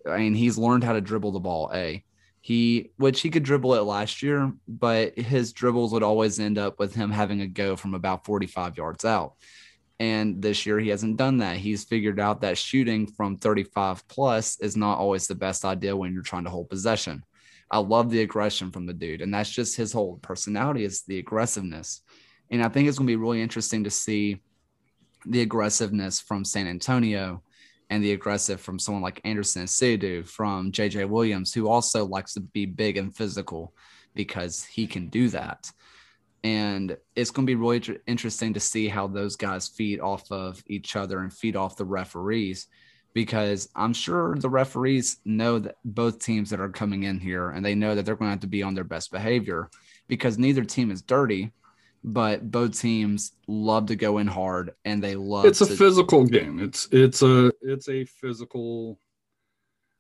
I 0.10 0.18
mean 0.18 0.34
he's 0.34 0.58
learned 0.58 0.84
how 0.84 0.94
to 0.94 1.02
dribble 1.02 1.34
the 1.34 1.40
ball. 1.40 1.70
A 1.74 2.04
he 2.48 2.92
which 2.96 3.20
he 3.20 3.30
could 3.30 3.44
dribble 3.44 3.74
it 3.74 3.82
last 3.82 4.24
year, 4.24 4.54
but 4.70 5.20
his 5.20 5.52
dribbles 5.52 5.92
would 5.92 6.02
always 6.02 6.40
end 6.40 6.58
up 6.58 6.80
with 6.80 6.96
him 6.96 7.12
having 7.12 7.42
a 7.42 7.48
go 7.48 7.76
from 7.76 7.94
about 7.94 8.24
45 8.24 8.78
yards 8.78 9.04
out. 9.04 9.34
And 10.00 10.42
this 10.42 10.66
year 10.66 10.80
he 10.80 10.88
hasn't 10.88 11.18
done 11.18 11.40
that. 11.40 11.58
He's 11.58 11.84
figured 11.84 12.22
out 12.22 12.40
that 12.40 12.58
shooting 12.58 13.06
from 13.06 13.36
35 13.36 14.08
plus 14.08 14.62
is 14.62 14.78
not 14.78 14.98
always 14.98 15.28
the 15.28 15.36
best 15.36 15.66
idea 15.66 15.94
when 15.94 16.14
you're 16.14 16.24
trying 16.24 16.46
to 16.46 16.50
hold 16.50 16.70
possession. 16.70 17.22
I 17.70 17.80
love 17.80 18.10
the 18.10 18.22
aggression 18.22 18.72
from 18.72 18.86
the 18.86 18.94
dude. 18.94 19.22
And 19.22 19.34
that's 19.34 19.50
just 19.50 19.76
his 19.76 19.92
whole 19.92 20.16
personality 20.22 20.86
is 20.86 21.02
the 21.02 21.20
aggressiveness. 21.20 22.02
And 22.50 22.64
I 22.64 22.70
think 22.70 22.88
it's 22.88 22.98
going 22.98 23.08
to 23.08 23.12
be 23.12 23.18
really 23.18 23.42
interesting 23.42 23.84
to 23.84 23.90
see 23.90 24.40
the 25.26 25.42
aggressiveness 25.42 26.22
from 26.22 26.46
San 26.46 26.66
Antonio 26.66 27.44
and 27.90 28.04
the 28.04 28.14
aggressive 28.14 28.60
from 28.60 28.80
someone 28.80 29.04
like 29.04 29.22
Anderson 29.24 29.64
Asiedu, 29.64 30.28
from 30.28 30.72
JJ 30.72 31.08
Williams, 31.08 31.54
who 31.54 31.70
also 31.70 32.06
likes 32.06 32.34
to 32.34 32.42
be 32.42 32.66
big 32.66 32.98
and 32.98 33.16
physical 33.16 33.74
because 34.14 34.64
he 34.64 34.88
can 34.88 35.08
do 35.08 35.30
that. 35.30 35.72
And 36.44 36.98
it's 37.16 37.32
going 37.32 37.46
to 37.46 37.52
be 37.52 37.56
really 37.56 38.00
interesting 38.06 38.54
to 38.54 38.60
see 38.60 38.88
how 38.88 39.08
those 39.08 39.36
guys 39.36 39.70
feed 39.70 40.00
off 40.00 40.32
of 40.32 40.62
each 40.68 40.96
other 40.96 41.20
and 41.20 41.34
feed 41.34 41.56
off 41.56 41.78
the 41.78 41.86
referees 41.86 42.68
because 43.14 43.68
I'm 43.76 43.94
sure 43.94 44.36
the 44.36 44.50
referees 44.50 45.18
know 45.26 45.58
that 45.60 45.78
both 45.84 46.20
teams 46.20 46.52
that 46.52 46.60
are 46.60 46.70
coming 46.70 47.04
in 47.04 47.20
here 47.20 47.50
and 47.50 47.66
they 47.66 47.74
know 47.74 47.96
that 47.96 48.06
they're 48.06 48.16
going 48.16 48.28
to 48.28 48.34
have 48.34 48.42
to 48.42 48.48
be 48.48 48.62
on 48.62 48.76
their 48.76 48.84
best 48.84 49.12
behavior 49.12 49.70
because 50.08 50.38
neither 50.38 50.64
team 50.64 50.92
is 50.92 51.02
dirty 51.02 51.52
but 52.04 52.50
both 52.50 52.80
teams 52.80 53.34
love 53.48 53.88
to 53.88 53.96
go 53.96 54.18
in 54.18 54.28
hard 54.28 54.74
and 54.86 55.04
they 55.04 55.16
love 55.16 55.46
it's 55.46 55.62
a 55.62 55.66
to- 55.66 55.76
physical 55.76 56.26
game. 56.26 56.60
It's 56.60 56.88
it's 56.92 57.22
a 57.22 57.52
it's 57.62 57.90
a 57.90 58.06
physical 58.06 59.00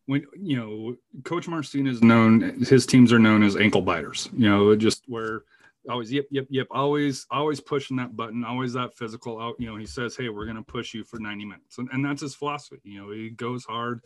when 0.05 0.25
you 0.35 0.57
know 0.57 0.95
coach 1.23 1.47
Marcina 1.47 1.89
is 1.89 2.01
known 2.01 2.63
his 2.67 2.85
teams 2.85 3.13
are 3.13 3.19
known 3.19 3.43
as 3.43 3.55
ankle 3.55 3.81
biters 3.81 4.29
you 4.35 4.49
know 4.49 4.75
just 4.75 5.03
where 5.07 5.43
always 5.89 6.11
yep 6.11 6.25
yep 6.31 6.47
yep 6.49 6.67
always 6.71 7.25
always 7.29 7.59
pushing 7.59 7.97
that 7.97 8.15
button 8.15 8.43
always 8.43 8.73
that 8.73 8.93
physical 8.95 9.39
out 9.39 9.55
you 9.59 9.67
know 9.67 9.75
he 9.75 9.85
says 9.85 10.15
hey 10.15 10.29
we're 10.29 10.45
going 10.45 10.57
to 10.57 10.63
push 10.63 10.93
you 10.93 11.03
for 11.03 11.19
90 11.19 11.45
minutes 11.45 11.77
and, 11.77 11.89
and 11.91 12.03
that's 12.03 12.21
his 12.21 12.35
philosophy 12.35 12.79
you 12.83 13.01
know 13.01 13.11
he 13.11 13.29
goes 13.29 13.63
hard 13.65 14.01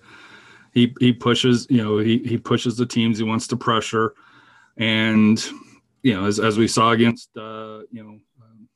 he 0.74 0.94
he 1.00 1.12
pushes 1.12 1.68
you 1.70 1.84
know 1.84 1.98
he 1.98 2.20
he 2.20 2.38
pushes 2.38 2.78
the 2.78 2.86
teams 2.86 3.18
he 3.18 3.24
wants 3.24 3.48
to 3.48 3.58
pressure 3.58 4.14
and 4.78 5.44
you 6.04 6.14
know 6.14 6.26
as, 6.26 6.40
as 6.40 6.58
we 6.58 6.68
saw 6.68 6.92
against 6.92 7.30
uh 7.38 7.80
you 7.92 8.04
know 8.04 8.20
um, 8.42 8.68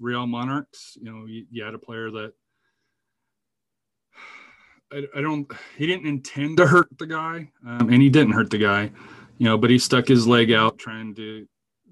real 0.00 0.26
monarchs 0.26 0.96
you 1.00 1.10
know 1.10 1.26
you, 1.26 1.46
you 1.50 1.64
had 1.64 1.74
a 1.74 1.78
player 1.78 2.10
that 2.10 2.32
I, 4.92 5.06
I, 5.16 5.20
don't 5.20 5.50
he 5.76 5.86
didn't 5.86 6.06
intend 6.06 6.58
to 6.58 6.66
hurt 6.66 6.88
the 6.98 7.06
guy 7.06 7.50
um, 7.66 7.88
and 7.90 8.02
he 8.02 8.10
didn't 8.10 8.32
hurt 8.32 8.50
the 8.50 8.58
guy 8.58 8.90
you 9.38 9.46
know 9.46 9.58
but 9.58 9.70
he 9.70 9.78
stuck 9.78 10.06
his 10.06 10.26
leg 10.26 10.52
out 10.52 10.78
trying 10.78 11.14
to 11.16 11.46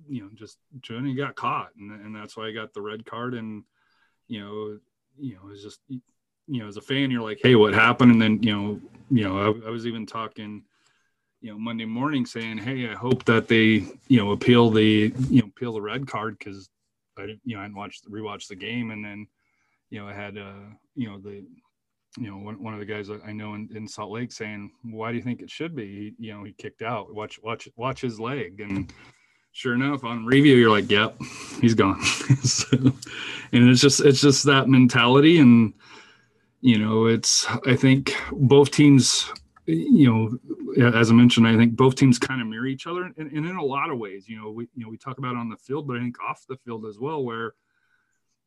you 0.08 0.22
know, 0.22 0.28
just 0.34 0.58
Johnny 0.80 1.14
got 1.14 1.36
caught, 1.36 1.70
and, 1.78 1.90
and 1.90 2.14
that's 2.14 2.36
why 2.36 2.46
I 2.46 2.52
got 2.52 2.74
the 2.74 2.82
red 2.82 3.06
card. 3.06 3.34
And 3.34 3.64
you 4.28 4.40
know, 4.40 4.78
you 5.18 5.34
know, 5.34 5.50
it's 5.50 5.62
just 5.62 5.80
you 5.88 6.00
know, 6.46 6.68
as 6.68 6.76
a 6.76 6.82
fan, 6.82 7.10
you're 7.10 7.22
like, 7.22 7.40
hey, 7.42 7.54
what 7.54 7.72
happened? 7.72 8.12
And 8.12 8.22
then 8.22 8.42
you 8.42 8.52
know, 8.52 8.80
you 9.10 9.24
know, 9.24 9.38
I, 9.38 9.68
I 9.68 9.70
was 9.70 9.86
even 9.86 10.06
talking, 10.06 10.64
you 11.42 11.50
know, 11.50 11.58
Monday 11.58 11.84
morning 11.84 12.24
saying, 12.24 12.58
hey, 12.58 12.88
I 12.88 12.94
hope 12.94 13.24
that 13.26 13.48
they 13.48 13.84
you 14.08 14.16
know 14.18 14.30
appeal 14.30 14.70
the 14.70 15.12
you 15.28 15.42
know 15.42 15.48
appeal 15.48 15.74
the 15.74 15.82
red 15.82 16.06
card 16.06 16.38
because 16.38 16.70
I 17.18 17.36
you 17.44 17.56
know 17.56 17.60
I 17.60 17.64
didn't 17.64 17.76
watch 17.76 18.00
rewatch 18.10 18.48
the 18.48 18.56
game, 18.56 18.90
and 18.90 19.04
then 19.04 19.26
you 19.90 20.00
know 20.00 20.08
I 20.08 20.14
had 20.14 20.38
uh 20.38 20.70
you 20.94 21.08
know 21.08 21.18
the 21.18 21.44
you 22.18 22.30
know, 22.30 22.36
one, 22.36 22.62
one 22.62 22.74
of 22.74 22.80
the 22.80 22.86
guys 22.86 23.08
I 23.24 23.32
know 23.32 23.54
in, 23.54 23.70
in 23.74 23.88
Salt 23.88 24.10
Lake 24.10 24.32
saying, 24.32 24.70
why 24.82 25.10
do 25.10 25.16
you 25.16 25.22
think 25.22 25.40
it 25.40 25.50
should 25.50 25.74
be? 25.74 25.86
He, 26.18 26.26
you 26.26 26.34
know, 26.34 26.44
he 26.44 26.52
kicked 26.52 26.82
out, 26.82 27.14
watch, 27.14 27.40
watch, 27.42 27.68
watch 27.76 28.02
his 28.02 28.20
leg. 28.20 28.60
And, 28.60 28.92
sure 29.54 29.74
enough 29.74 30.02
on 30.02 30.24
review 30.24 30.56
you're 30.56 30.70
like 30.70 30.90
yep 30.90 31.14
he's 31.60 31.74
gone 31.74 32.02
so, 32.42 32.74
and 33.52 33.68
it's 33.68 33.82
just 33.82 34.00
it's 34.00 34.22
just 34.22 34.44
that 34.44 34.66
mentality 34.66 35.38
and 35.38 35.74
you 36.62 36.78
know 36.78 37.04
it's 37.04 37.46
i 37.66 37.76
think 37.76 38.16
both 38.32 38.70
teams 38.70 39.30
you 39.66 40.38
know 40.76 40.90
as 40.96 41.10
i 41.10 41.14
mentioned 41.14 41.46
i 41.46 41.56
think 41.56 41.76
both 41.76 41.94
teams 41.94 42.18
kind 42.18 42.40
of 42.40 42.46
mirror 42.46 42.66
each 42.66 42.86
other 42.86 43.04
and, 43.04 43.14
and 43.16 43.46
in 43.46 43.56
a 43.56 43.64
lot 43.64 43.90
of 43.90 43.98
ways 43.98 44.28
you 44.28 44.36
know 44.36 44.50
we 44.50 44.68
you 44.74 44.84
know 44.84 44.88
we 44.88 44.96
talk 44.96 45.18
about 45.18 45.36
on 45.36 45.48
the 45.48 45.56
field 45.56 45.86
but 45.86 45.96
i 45.96 46.00
think 46.00 46.16
off 46.22 46.44
the 46.48 46.56
field 46.64 46.84
as 46.86 46.98
well 46.98 47.22
where 47.22 47.54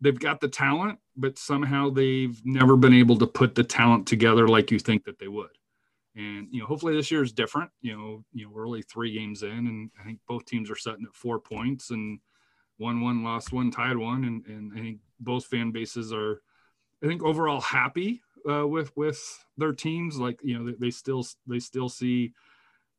they've 0.01 0.19
got 0.19 0.41
the 0.41 0.47
talent 0.47 0.99
but 1.15 1.37
somehow 1.37 1.89
they've 1.89 2.41
never 2.43 2.75
been 2.75 2.93
able 2.93 3.17
to 3.17 3.27
put 3.27 3.55
the 3.55 3.63
talent 3.63 4.05
together 4.07 4.47
like 4.47 4.71
you 4.71 4.79
think 4.79 5.05
that 5.05 5.17
they 5.19 5.27
would 5.27 5.49
and 6.15 6.47
you 6.49 6.61
know, 6.61 6.65
hopefully 6.65 6.95
this 6.95 7.11
year 7.11 7.23
is 7.23 7.33
different. 7.33 7.69
You 7.81 7.97
know, 7.97 8.23
you 8.33 8.45
know, 8.45 8.51
we're 8.53 8.65
only 8.65 8.81
three 8.81 9.13
games 9.13 9.43
in, 9.43 9.49
and 9.49 9.91
I 9.99 10.03
think 10.03 10.19
both 10.27 10.45
teams 10.45 10.71
are 10.71 10.75
setting 10.75 11.05
at 11.05 11.15
four 11.15 11.39
points, 11.39 11.91
and 11.91 12.19
one, 12.77 13.01
one, 13.01 13.23
lost 13.23 13.51
one, 13.51 13.69
tied 13.69 13.97
one, 13.97 14.23
and 14.23 14.45
and 14.45 14.71
I 14.73 14.79
think 14.79 14.99
both 15.19 15.45
fan 15.45 15.71
bases 15.71 16.13
are, 16.13 16.41
I 17.03 17.07
think 17.07 17.21
overall 17.21 17.59
happy 17.59 18.21
uh, 18.49 18.67
with 18.67 18.95
with 18.95 19.19
their 19.57 19.73
teams. 19.73 20.17
Like 20.17 20.39
you 20.43 20.57
know, 20.57 20.65
they, 20.65 20.77
they 20.79 20.91
still 20.91 21.25
they 21.47 21.59
still 21.59 21.89
see 21.89 22.33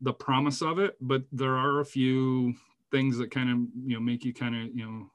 the 0.00 0.12
promise 0.12 0.62
of 0.62 0.78
it, 0.78 0.96
but 1.00 1.22
there 1.32 1.56
are 1.56 1.80
a 1.80 1.84
few 1.84 2.54
things 2.90 3.18
that 3.18 3.30
kind 3.30 3.50
of 3.50 3.56
you 3.86 3.94
know 3.94 4.00
make 4.00 4.24
you 4.24 4.32
kind 4.32 4.54
of 4.54 4.76
you 4.76 4.84
know 4.84 5.10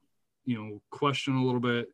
you 0.45 0.57
know 0.57 0.81
question 0.89 1.35
a 1.35 1.43
little 1.43 1.59
bit. 1.59 1.89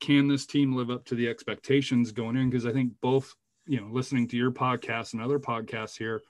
Can 0.00 0.28
this 0.28 0.44
team 0.46 0.76
live 0.76 0.90
up 0.90 1.04
to 1.06 1.14
the 1.14 1.28
expectations 1.28 2.12
going 2.12 2.36
in? 2.36 2.50
Because 2.50 2.66
I 2.66 2.72
think 2.72 2.92
both 3.00 3.34
you 3.66 3.80
know, 3.80 3.88
listening 3.90 4.28
to 4.28 4.36
your 4.36 4.52
podcast 4.52 5.12
and 5.12 5.22
other 5.22 5.38
podcasts 5.38 5.98
here, 5.98 6.22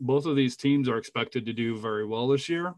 both 0.00 0.26
of 0.26 0.36
these 0.36 0.56
teams 0.56 0.88
are 0.88 0.98
expected 0.98 1.46
to 1.46 1.52
do 1.52 1.78
very 1.78 2.06
well 2.06 2.28
this 2.28 2.48
year. 2.48 2.74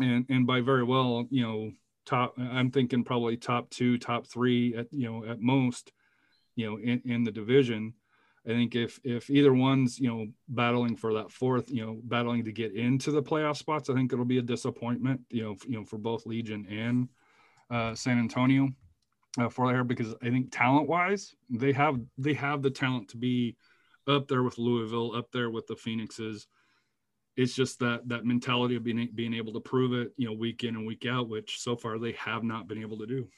And 0.00 0.24
and 0.28 0.46
by 0.46 0.60
very 0.60 0.84
well, 0.84 1.26
you 1.30 1.42
know, 1.42 1.72
top 2.06 2.34
I'm 2.38 2.70
thinking 2.70 3.04
probably 3.04 3.36
top 3.36 3.70
two, 3.70 3.98
top 3.98 4.26
three 4.26 4.74
at 4.74 4.86
you 4.90 5.10
know, 5.10 5.24
at 5.24 5.40
most, 5.40 5.92
you 6.56 6.68
know, 6.68 6.78
in, 6.78 7.02
in 7.04 7.24
the 7.24 7.30
division. 7.30 7.94
I 8.46 8.50
think 8.50 8.74
if 8.74 8.98
if 9.04 9.28
either 9.28 9.52
one's 9.52 9.98
you 9.98 10.08
know 10.08 10.26
battling 10.48 10.96
for 10.96 11.14
that 11.14 11.30
fourth, 11.30 11.70
you 11.70 11.84
know, 11.84 12.00
battling 12.04 12.44
to 12.44 12.52
get 12.52 12.74
into 12.74 13.10
the 13.10 13.22
playoff 13.22 13.56
spots, 13.56 13.90
I 13.90 13.94
think 13.94 14.12
it'll 14.12 14.24
be 14.24 14.38
a 14.38 14.42
disappointment, 14.42 15.20
you 15.30 15.42
know, 15.42 15.56
you 15.66 15.78
know, 15.78 15.84
for 15.84 15.98
both 15.98 16.26
Legion 16.26 16.66
and 16.70 17.08
uh, 17.70 17.94
San 17.94 18.18
Antonio 18.18 18.70
uh, 19.38 19.48
for 19.48 19.70
there 19.70 19.84
because 19.84 20.14
I 20.22 20.30
think 20.30 20.50
talent 20.50 20.88
wise 20.88 21.34
they 21.48 21.72
have 21.72 22.00
they 22.18 22.34
have 22.34 22.62
the 22.62 22.70
talent 22.70 23.08
to 23.10 23.16
be 23.16 23.56
up 24.06 24.28
there 24.28 24.42
with 24.42 24.58
Louisville, 24.58 25.14
up 25.14 25.30
there 25.32 25.50
with 25.50 25.66
the 25.66 25.76
Phoenixes. 25.76 26.46
It's 27.36 27.54
just 27.54 27.78
that 27.78 28.08
that 28.08 28.24
mentality 28.24 28.76
of 28.76 28.82
being 28.82 29.08
being 29.14 29.34
able 29.34 29.52
to 29.52 29.60
prove 29.60 29.92
it, 29.92 30.12
you 30.16 30.26
know, 30.26 30.32
week 30.32 30.64
in 30.64 30.76
and 30.76 30.86
week 30.86 31.06
out, 31.06 31.28
which 31.28 31.60
so 31.60 31.76
far 31.76 31.98
they 31.98 32.12
have 32.12 32.42
not 32.42 32.66
been 32.66 32.80
able 32.80 32.98
to 32.98 33.06
do. 33.06 33.28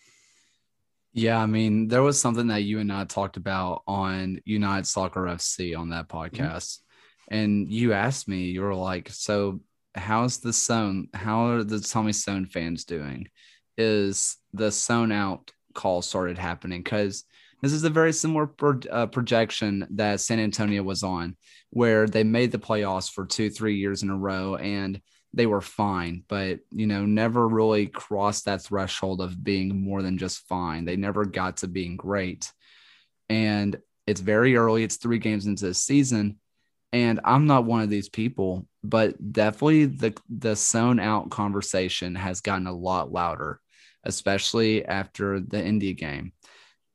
Yeah, 1.13 1.39
I 1.39 1.47
mean, 1.47 1.89
there 1.89 2.03
was 2.03 2.21
something 2.21 2.47
that 2.49 2.63
you 2.63 2.79
and 2.79 2.91
I 2.93 3.05
talked 3.05 3.37
about 3.37 3.83
on 3.87 4.41
United 4.45 4.87
Soccer 4.87 5.23
FC 5.23 5.79
on 5.79 5.91
that 5.91 6.09
mm-hmm. 6.09 6.19
podcast. 6.19 6.79
Mm-hmm. 6.79 7.35
And 7.35 7.73
you 7.73 7.93
asked 7.93 8.29
me, 8.29 8.47
you 8.47 8.63
were 8.63 8.75
like, 8.75 9.09
so 9.11 9.61
how's 9.95 10.39
the 10.39 10.51
Soehn? 10.51 11.15
How 11.15 11.47
are 11.47 11.65
the 11.65 11.81
Tommy 11.81 12.13
Soehn 12.13 12.51
fans 12.51 12.85
doing? 12.85 13.29
Is 13.77 14.37
the 14.53 14.69
Soehn 14.69 15.13
out 15.13 15.51
call 15.75 16.03
started 16.03 16.39
happening? 16.39 16.83
Because 16.83 17.25
this 17.63 17.73
is 17.73 17.85
a 17.85 17.91
very 17.91 18.13
similar 18.13 18.47
pro- 18.47 18.81
uh, 18.91 19.07
projection 19.07 19.87
that 19.91 20.21
San 20.21 20.41
Antonio 20.41 20.83
was 20.83 21.03
on, 21.03 21.37
where 21.71 22.07
they 22.07 22.25
made 22.25 22.53
the 22.53 22.59
playoffs 22.59 23.11
for 23.11 23.25
two, 23.25 23.51
three 23.51 23.77
years 23.77 24.03
in 24.03 24.11
a 24.11 24.17
row 24.17 24.57
and 24.57 25.01
they 25.35 25.47
were 25.47 25.61
fine, 25.61 26.24
but 26.28 26.61
you 26.70 26.87
know, 26.87 27.07
never 27.07 27.49
really 27.49 27.87
crossed 27.87 28.45
that 28.45 28.62
threshold 28.62 29.20
of 29.20 29.43
being 29.43 29.83
more 29.83 30.03
than 30.03 30.18
just 30.18 30.47
fine. 30.47 30.85
They 30.85 30.97
never 30.97 31.24
got 31.24 31.59
to 31.59 31.68
being 31.68 31.97
great. 31.97 32.53
And 33.28 33.78
it's 34.07 34.20
very 34.20 34.57
early, 34.57 34.85
it's 34.85 34.97
three 34.97 35.18
games 35.18 35.47
into 35.47 35.66
the 35.66 35.74
season 35.74 36.39
and 36.93 37.20
I'm 37.24 37.47
not 37.47 37.64
one 37.64 37.80
of 37.83 37.91
these 37.91 38.09
people, 38.09 38.66
but 38.85 39.33
definitely 39.33 39.87
the 39.87 40.14
the 40.28 40.53
Soehn 40.53 41.01
out 41.01 41.30
conversation 41.30 42.14
has 42.14 42.43
gotten 42.43 42.66
a 42.66 42.72
lot 42.72 43.11
louder, 43.11 43.61
especially 44.05 44.85
after 44.85 45.41
the 45.41 45.64
Indy 45.64 45.95
game. 45.95 46.33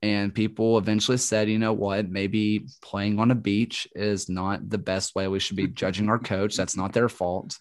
And 0.04 0.34
people 0.34 0.78
eventually 0.78 1.18
said, 1.18 1.50
you 1.50 1.58
know 1.58 1.74
what, 1.74 2.08
maybe 2.08 2.68
playing 2.84 3.18
on 3.18 3.32
a 3.32 3.36
beach 3.36 3.88
is 3.96 4.30
not 4.30 4.70
the 4.70 4.78
best 4.78 5.16
way 5.16 5.28
we 5.28 5.40
should 5.40 5.58
be 5.58 5.68
judging 5.68 6.08
our 6.10 6.20
coach. 6.20 6.56
That's 6.56 6.78
not 6.78 6.94
their 6.94 7.10
fault. 7.10 7.58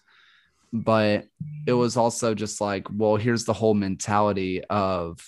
But 0.73 1.27
it 1.65 1.73
was 1.73 1.97
also 1.97 2.33
just 2.33 2.59
like, 2.59 2.87
well, 2.91 3.15
here's 3.15 3.45
the 3.45 3.53
whole 3.53 3.73
mentality 3.73 4.63
of 4.65 5.19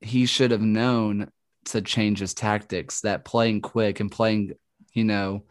he 0.00 0.26
should 0.26 0.50
have 0.50 0.62
known 0.62 1.30
to 1.66 1.80
change 1.80 2.18
his 2.20 2.34
tactics, 2.34 3.00
that 3.00 3.24
playing 3.24 3.60
quick 3.62 4.00
and 4.00 4.12
playing, 4.12 4.52
you 4.92 5.04
know, 5.04 5.44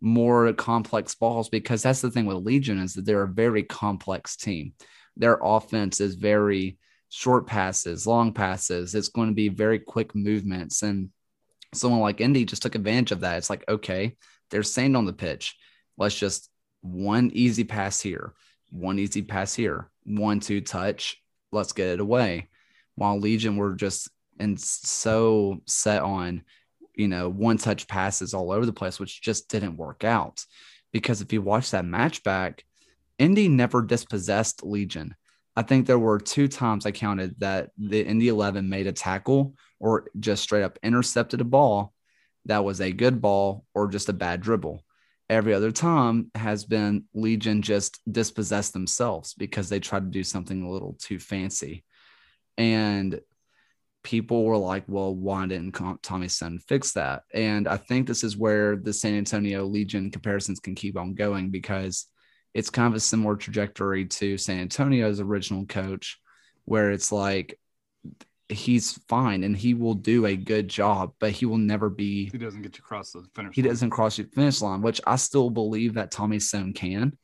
more 0.00 0.52
complex 0.52 1.14
balls 1.14 1.48
because 1.48 1.82
that's 1.82 2.00
the 2.00 2.10
thing 2.10 2.26
with 2.26 2.38
Legion 2.38 2.78
is 2.78 2.94
that 2.94 3.04
they're 3.04 3.22
a 3.22 3.28
very 3.28 3.62
complex 3.62 4.36
team. 4.36 4.74
Their 5.16 5.38
offense 5.40 6.00
is 6.00 6.16
very 6.16 6.78
short 7.08 7.46
passes, 7.46 8.06
long 8.06 8.32
passes. 8.32 8.94
It's 8.94 9.08
going 9.08 9.28
to 9.28 9.34
be 9.34 9.48
very 9.48 9.78
quick 9.78 10.14
movements. 10.14 10.82
And 10.82 11.10
someone 11.72 12.00
like 12.00 12.20
Indy 12.20 12.44
just 12.44 12.62
took 12.62 12.74
advantage 12.74 13.12
of 13.12 13.20
that. 13.20 13.38
It's 13.38 13.50
like, 13.50 13.64
okay, 13.68 14.16
there's 14.50 14.72
sand 14.72 14.96
on 14.96 15.04
the 15.04 15.12
pitch. 15.12 15.56
Let's 15.96 16.18
just 16.18 16.50
one 16.82 17.30
easy 17.32 17.64
pass 17.64 18.00
here, 18.00 18.34
one 18.70 18.98
easy 18.98 19.22
pass 19.22 19.54
here, 19.54 19.90
one 20.04 20.40
two 20.40 20.60
touch. 20.60 21.22
Let's 21.50 21.72
get 21.72 21.88
it 21.88 22.00
away. 22.00 22.48
While 22.94 23.18
Legion 23.18 23.56
were 23.56 23.74
just 23.74 24.10
and 24.38 24.60
so 24.60 25.62
set 25.66 26.02
on 26.02 26.42
you 26.94 27.08
know, 27.08 27.28
one 27.28 27.56
touch 27.56 27.88
passes 27.88 28.34
all 28.34 28.52
over 28.52 28.66
the 28.66 28.72
place, 28.72 29.00
which 29.00 29.22
just 29.22 29.48
didn't 29.48 29.76
work 29.76 30.04
out. 30.04 30.44
Because 30.92 31.20
if 31.20 31.32
you 31.32 31.40
watch 31.40 31.70
that 31.70 31.84
match 31.84 32.22
back, 32.22 32.64
Indy 33.18 33.48
never 33.48 33.82
dispossessed 33.82 34.64
Legion. 34.64 35.14
I 35.56 35.62
think 35.62 35.86
there 35.86 35.98
were 35.98 36.18
two 36.18 36.48
times 36.48 36.86
I 36.86 36.92
counted 36.92 37.38
that 37.40 37.70
the 37.78 38.04
Indy 38.04 38.28
11 38.28 38.68
made 38.68 38.86
a 38.86 38.92
tackle 38.92 39.54
or 39.80 40.08
just 40.18 40.42
straight 40.42 40.62
up 40.62 40.78
intercepted 40.82 41.40
a 41.40 41.44
ball 41.44 41.92
that 42.46 42.64
was 42.64 42.80
a 42.80 42.92
good 42.92 43.20
ball 43.20 43.64
or 43.74 43.88
just 43.88 44.08
a 44.08 44.14
bad 44.14 44.40
dribble. 44.40 44.82
Every 45.32 45.54
other 45.54 45.72
time 45.72 46.30
has 46.34 46.66
been 46.66 47.04
Legion 47.14 47.62
just 47.62 48.02
dispossessed 48.12 48.74
themselves 48.74 49.32
because 49.32 49.70
they 49.70 49.80
tried 49.80 50.00
to 50.00 50.10
do 50.10 50.22
something 50.22 50.62
a 50.62 50.70
little 50.70 50.94
too 51.00 51.18
fancy. 51.18 51.84
And 52.58 53.18
people 54.02 54.44
were 54.44 54.58
like, 54.58 54.84
well, 54.88 55.14
why 55.14 55.46
didn't 55.46 55.72
Tommy 56.02 56.26
Soehn 56.26 56.60
fix 56.60 56.92
that? 56.92 57.22
And 57.32 57.66
I 57.66 57.78
think 57.78 58.06
this 58.06 58.24
is 58.24 58.36
where 58.36 58.76
the 58.76 58.92
San 58.92 59.14
Antonio 59.14 59.64
Legion 59.64 60.10
comparisons 60.10 60.60
can 60.60 60.74
keep 60.74 60.98
on 60.98 61.14
going 61.14 61.48
because 61.48 62.08
it's 62.52 62.68
kind 62.68 62.88
of 62.88 62.94
a 62.94 63.00
similar 63.00 63.34
trajectory 63.34 64.04
to 64.04 64.36
San 64.36 64.58
Antonio's 64.58 65.18
original 65.18 65.64
coach, 65.64 66.20
where 66.66 66.90
it's 66.90 67.10
like 67.10 67.58
he's 68.52 68.92
fine 69.08 69.44
and 69.44 69.56
he 69.56 69.74
will 69.74 69.94
do 69.94 70.26
a 70.26 70.36
good 70.36 70.68
job, 70.68 71.12
but 71.18 71.32
he 71.32 71.46
will 71.46 71.58
never 71.58 71.88
be. 71.88 72.30
He 72.30 72.38
doesn't 72.38 72.62
get 72.62 72.78
you 72.78 72.82
across 72.84 73.12
the 73.12 73.24
finish. 73.34 73.54
He 73.54 73.62
line. 73.62 73.70
doesn't 73.70 73.90
cross 73.90 74.16
the 74.16 74.24
finish 74.24 74.60
line, 74.60 74.82
which 74.82 75.00
I 75.06 75.16
still 75.16 75.50
believe 75.50 75.94
that 75.94 76.10
Tommy 76.10 76.38
Soehn 76.38 76.74
can, 76.74 77.16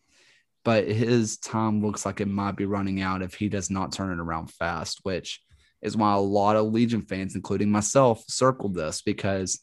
but 0.64 0.89
his 0.89 1.39
time 1.39 1.85
looks 1.85 2.05
like 2.05 2.20
it 2.20 2.29
might 2.29 2.57
be 2.57 2.66
running 2.66 3.01
out 3.01 3.22
if 3.22 3.35
he 3.35 3.49
does 3.49 3.70
not 3.70 3.93
turn 3.93 4.12
it 4.12 4.22
around 4.22 4.51
fast, 4.51 5.01
which 5.03 5.41
is 5.83 5.97
why 5.97 6.14
a 6.14 6.18
lot 6.18 6.57
of 6.57 6.72
Legion 6.72 7.03
fans, 7.03 7.35
including 7.35 7.70
myself, 7.70 8.24
circled 8.29 8.74
this 8.74 9.03
because 9.03 9.61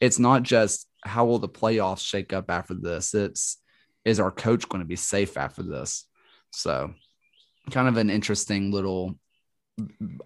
it's 0.00 0.18
not 0.18 0.42
just 0.42 0.88
how 1.04 1.24
will 1.24 1.38
the 1.38 1.48
playoffs 1.48 2.04
shake 2.04 2.32
up 2.32 2.50
after 2.50 2.74
this. 2.74 3.14
It's 3.14 3.58
is 4.04 4.20
our 4.20 4.30
coach 4.30 4.68
going 4.68 4.82
to 4.82 4.86
be 4.86 4.96
safe 4.96 5.36
after 5.36 5.62
this? 5.62 6.06
So, 6.52 6.94
kind 7.70 7.88
of 7.88 7.96
an 7.96 8.08
interesting 8.08 8.70
little 8.70 9.18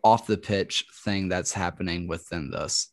off 0.03 0.26
the 0.26 0.36
pitch 0.36 0.86
thing 1.05 1.28
that's 1.28 1.53
happening 1.53 2.07
within 2.07 2.51
this, 2.51 2.88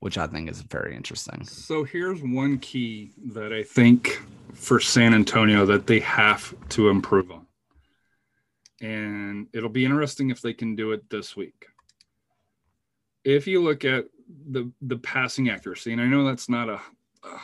which 0.00 0.18
I 0.18 0.26
think 0.26 0.50
is 0.50 0.60
very 0.60 0.94
interesting. 0.96 1.44
So, 1.44 1.84
here's 1.84 2.22
one 2.22 2.58
key 2.58 3.12
that 3.32 3.52
I 3.52 3.62
think 3.62 4.20
for 4.54 4.80
San 4.80 5.14
Antonio 5.14 5.64
that 5.66 5.86
they 5.86 6.00
have 6.00 6.54
to 6.70 6.88
improve 6.88 7.30
on. 7.30 7.46
And 8.80 9.46
it'll 9.52 9.68
be 9.68 9.84
interesting 9.84 10.30
if 10.30 10.40
they 10.40 10.52
can 10.52 10.74
do 10.74 10.92
it 10.92 11.08
this 11.08 11.36
week 11.36 11.66
if 13.24 13.46
you 13.46 13.62
look 13.62 13.84
at 13.84 14.06
the 14.50 14.70
the 14.82 14.98
passing 14.98 15.50
accuracy, 15.50 15.92
and 15.92 16.00
I 16.00 16.06
know 16.06 16.24
that's 16.24 16.48
not 16.48 16.68
a, 16.68 16.80
a 17.24 17.38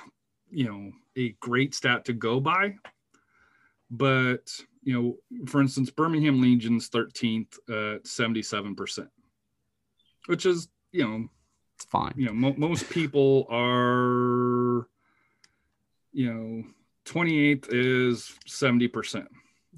you 0.51 0.65
know 0.65 0.93
a 1.17 1.31
great 1.41 1.75
stat 1.75 2.05
to 2.07 2.13
go 2.13 2.41
by, 2.41 2.75
but 3.91 4.51
you 4.83 4.95
know, 5.31 5.47
for 5.47 5.61
instance, 5.61 5.91
Birmingham 5.91 6.41
Legion's 6.41 6.89
13th 6.89 7.59
at 7.69 8.05
77%, 8.05 9.09
which 10.27 10.47
is, 10.47 10.69
you 10.93 11.07
know, 11.07 11.29
it's 11.77 11.85
fine. 11.85 12.15
You 12.17 12.27
know, 12.27 12.33
mo- 12.33 12.55
most 12.57 12.89
people 12.91 13.47
are, 13.51 14.89
you 16.13 16.33
know, 16.33 16.65
28th 17.05 17.67
is 17.71 18.33
70%. 18.49 19.27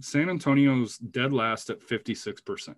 San 0.00 0.30
Antonio's 0.30 0.96
dead 0.96 1.32
last 1.32 1.70
at 1.70 1.80
56%. 1.80 2.74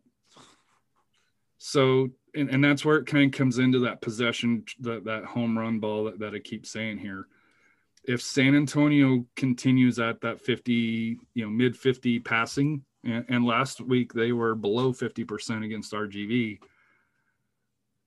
So 1.59 2.11
and, 2.35 2.49
and 2.51 2.65
that's 2.65 2.85
where 2.85 2.97
it 2.97 3.07
kind 3.07 3.33
of 3.33 3.39
comes 3.39 3.59
into 3.59 3.81
that 3.81 4.01
possession, 4.01 4.65
that, 4.81 5.05
that 5.05 5.25
home 5.25 5.59
run 5.59 5.79
ball 5.79 6.05
that, 6.05 6.19
that 6.21 6.35
I 6.35 6.39
keep 6.39 6.67
saying 6.67 6.99
here. 6.99 7.27
If 8.05 8.23
San 8.23 8.55
Antonio 8.55 9.25
continues 9.37 9.99
at 9.99 10.21
that 10.23 10.41
50, 10.41 11.19
you 11.35 11.45
know, 11.45 11.51
mid 11.51 11.77
50 11.77 12.21
passing, 12.21 12.85
and, 13.05 13.25
and 13.29 13.45
last 13.45 13.81
week 13.81 14.13
they 14.13 14.33
were 14.33 14.55
below 14.55 14.93
50% 14.93 15.65
against 15.65 15.93
RGV. 15.93 16.59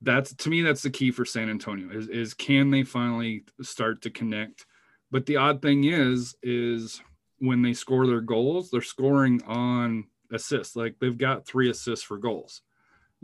That's 0.01 0.33
to 0.35 0.49
me, 0.49 0.61
that's 0.61 0.83
the 0.83 0.89
key 0.89 1.11
for 1.11 1.25
San 1.25 1.49
Antonio 1.49 1.89
is, 1.89 2.07
is 2.09 2.33
can 2.33 2.69
they 2.69 2.83
finally 2.83 3.45
start 3.61 4.01
to 4.01 4.09
connect? 4.09 4.65
But 5.11 5.25
the 5.25 5.37
odd 5.37 5.61
thing 5.61 5.85
is, 5.85 6.35
is 6.43 7.01
when 7.39 7.61
they 7.61 7.73
score 7.73 8.05
their 8.05 8.21
goals, 8.21 8.69
they're 8.69 8.81
scoring 8.81 9.41
on 9.43 10.05
assists. 10.31 10.75
Like 10.75 10.95
they've 10.99 11.17
got 11.17 11.47
three 11.47 11.69
assists 11.69 12.05
for 12.05 12.17
goals 12.17 12.61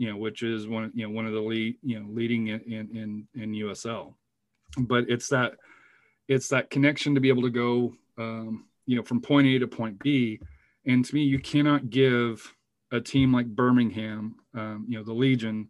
you 0.02 0.10
know, 0.10 0.16
which 0.16 0.42
is 0.42 0.66
one, 0.66 0.90
you 0.94 1.06
know, 1.06 1.14
one 1.14 1.26
of 1.26 1.32
the 1.32 1.40
lead, 1.40 1.76
you 1.82 2.00
know, 2.00 2.06
leading 2.10 2.48
in, 2.48 2.60
in, 2.62 3.28
in 3.40 3.52
USL, 3.52 4.14
but 4.76 5.04
it's 5.08 5.28
that, 5.28 5.52
it's 6.28 6.48
that 6.48 6.70
connection 6.70 7.14
to 7.14 7.20
be 7.20 7.28
able 7.28 7.42
to 7.42 7.50
go, 7.50 7.94
um, 8.18 8.66
you 8.86 8.96
know, 8.96 9.02
from 9.02 9.20
point 9.20 9.46
A 9.46 9.58
to 9.58 9.66
point 9.66 9.98
B. 10.02 10.40
And 10.86 11.04
to 11.04 11.14
me, 11.14 11.22
you 11.22 11.38
cannot 11.38 11.90
give 11.90 12.54
a 12.90 13.00
team 13.00 13.32
like 13.32 13.46
Birmingham, 13.46 14.36
um, 14.54 14.86
you 14.88 14.98
know, 14.98 15.04
the 15.04 15.12
Legion, 15.12 15.68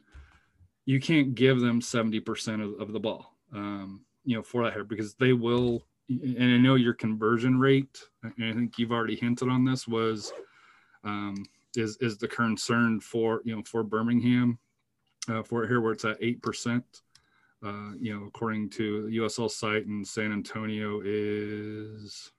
you 0.85 1.01
can't 1.01 1.35
give 1.35 1.61
them 1.61 1.81
70% 1.81 2.63
of, 2.63 2.81
of 2.81 2.93
the 2.93 3.01
ball, 3.01 3.37
um, 3.55 4.05
you 4.25 4.37
know, 4.37 4.43
for 4.43 4.65
that 4.65 4.73
here 4.73 4.85
because 4.85 5.15
they 5.15 5.33
will. 5.33 5.87
And 6.09 6.55
I 6.55 6.59
know 6.59 6.75
your 6.75 6.95
conversion 6.95 7.59
rate, 7.59 8.01
and 8.23 8.45
I 8.45 8.53
think 8.53 8.79
you've 8.79 8.93
already 8.93 9.17
hinted 9.17 9.49
on 9.49 9.65
this, 9.65 9.87
was 9.87 10.33
um, 11.05 11.45
is 11.77 11.97
is 12.01 12.19
the 12.19 12.29
concern 12.29 13.01
for 13.01 13.41
you 13.45 13.57
know 13.57 13.63
for 13.63 13.83
Birmingham 13.83 14.59
uh, 15.29 15.43
for 15.43 15.67
here 15.67 15.81
where 15.81 15.93
it's 15.93 16.05
at 16.05 16.19
eight 16.21 16.43
percent. 16.43 16.85
Uh, 17.65 17.93
you 18.01 18.13
know, 18.13 18.27
according 18.27 18.69
to 18.69 19.09
the 19.09 19.19
USL 19.19 19.51
site 19.51 19.87
in 19.87 20.05
San 20.05 20.33
Antonio 20.33 21.01
is 21.05 22.33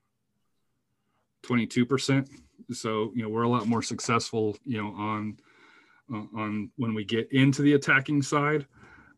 22%. 1.43 2.27
So, 2.71 3.11
you 3.15 3.23
know, 3.23 3.29
we're 3.29 3.43
a 3.43 3.49
lot 3.49 3.67
more 3.67 3.81
successful, 3.81 4.57
you 4.65 4.81
know, 4.81 4.89
on 4.89 5.37
uh, 6.13 6.25
on 6.35 6.69
when 6.75 6.93
we 6.93 7.05
get 7.05 7.31
into 7.31 7.61
the 7.61 7.73
attacking 7.73 8.21
side. 8.21 8.65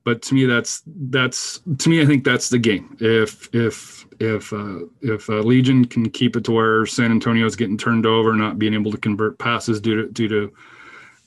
But 0.04 0.22
to 0.24 0.36
me, 0.36 0.46
that's 0.46 0.84
that's 0.86 1.62
to 1.80 1.90
me, 1.90 2.02
I 2.02 2.06
think 2.06 2.24
that's 2.24 2.50
the 2.50 2.60
game. 2.60 2.96
If 3.00 3.50
if 3.54 4.06
if 4.20 4.54
uh, 4.54 4.82
if 5.02 5.28
uh, 5.28 5.40
Legion 5.40 5.86
can 5.86 6.12
keep 6.12 6.36
it 6.36 6.44
to 6.44 6.52
where 6.52 6.86
San 6.86 7.10
Antonio 7.10 7.46
is 7.48 7.56
getting 7.56 7.78
turned 7.78 8.06
over, 8.06 8.36
not 8.36 8.60
being 8.60 8.76
able 8.76 8.92
to 8.92 9.00
convert 9.00 9.40
passes 9.40 9.82
due 9.82 10.04
to 10.04 10.12
due 10.12 10.28
to 10.28 10.54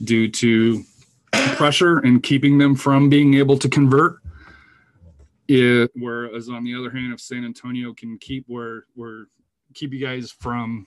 due 0.05 0.31
to 0.31 0.85
pressure 1.57 1.99
and 1.99 2.23
keeping 2.23 2.59
them 2.59 2.77
from 2.77 3.09
being 3.09 3.35
able 3.35 3.59
to 3.59 3.69
convert. 3.69 4.21
It, 5.49 5.91
whereas 5.95 6.51
on 6.51 6.63
the 6.65 6.75
other 6.75 6.91
hand, 6.91 7.13
if 7.13 7.21
San 7.21 7.45
Antonio 7.45 7.95
can 7.95 8.19
keep 8.19 8.45
where 8.47 8.85
where 8.95 9.29
keep 9.75 9.93
you 9.93 9.99
guys 9.99 10.31
from, 10.31 10.87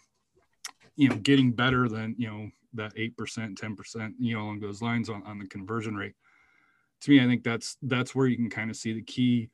you 0.96 1.10
know, 1.10 1.16
getting 1.16 1.52
better 1.52 1.90
than 1.90 2.16
you 2.18 2.28
know 2.28 2.50
that 2.74 2.94
eight 2.96 3.18
percent, 3.18 3.58
ten 3.58 3.76
percent, 3.76 4.14
you 4.20 4.36
know, 4.36 4.44
along 4.44 4.60
those 4.60 4.82
lines 4.82 5.10
on, 5.10 5.24
on 5.24 5.40
the 5.40 5.48
conversion 5.48 5.96
rate. 5.96 6.14
To 7.02 7.12
me, 7.12 7.24
I 7.24 7.26
think 7.26 7.44
that's 7.44 7.78
that's 7.82 8.14
where 8.14 8.28
you 8.28 8.36
can 8.36 8.50
kind 8.50 8.70
of 8.70 8.76
see 8.76 8.94
the 8.94 9.02
key 9.02 9.50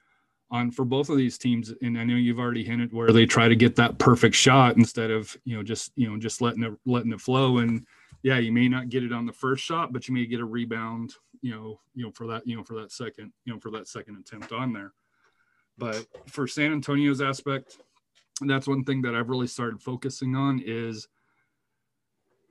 on 0.52 0.72
for 0.72 0.86
both 0.86 1.10
of 1.10 1.18
these 1.18 1.38
teams. 1.38 1.74
And 1.82 1.98
I 1.98 2.04
know 2.04 2.16
you've 2.16 2.40
already 2.40 2.64
hinted 2.64 2.94
where 2.94 3.12
they 3.12 3.26
try 3.26 3.48
to 3.48 3.56
get 3.56 3.76
that 3.78 3.98
perfect 4.00 4.36
shot 4.36 4.78
instead 4.78 5.12
of 5.12 5.38
you 5.46 5.56
know 5.56 5.64
just 5.64 5.92
you 5.96 6.10
know 6.10 6.18
just 6.18 6.42
letting 6.42 6.64
it 6.64 6.74
letting 6.86 7.14
it 7.14 7.22
flow. 7.22 7.60
And 7.60 7.86
yeah, 8.24 8.40
you 8.40 8.52
may 8.52 8.68
not 8.68 8.90
get 8.90 9.04
it 9.04 9.14
on 9.14 9.26
the 9.26 9.34
first 9.34 9.64
shot, 9.64 9.94
but 9.94 10.08
you 10.08 10.14
may 10.14 10.26
get 10.26 10.42
a 10.42 10.46
rebound. 10.46 11.14
You 11.42 11.52
know, 11.52 11.80
you 11.96 12.06
know 12.06 12.12
for 12.12 12.28
that 12.28 12.48
you 12.48 12.56
know 12.56 12.64
for 12.64 12.76
that 12.76 12.92
second 12.92 13.32
you 13.46 13.54
know 13.54 13.60
for 13.60 13.72
that 13.72 13.88
second 13.88 14.18
attempt 14.18 14.52
on 14.52 14.74
there. 14.74 14.94
But 15.78 16.08
for 16.28 16.48
San 16.48 16.72
Antonio's 16.72 17.22
aspect, 17.22 17.78
that's 18.42 18.68
one 18.68 18.84
thing 18.84 19.04
that 19.04 19.16
I've 19.16 19.30
really 19.30 19.48
started 19.48 19.82
focusing 19.82 20.36
on 20.36 20.62
is 20.66 21.08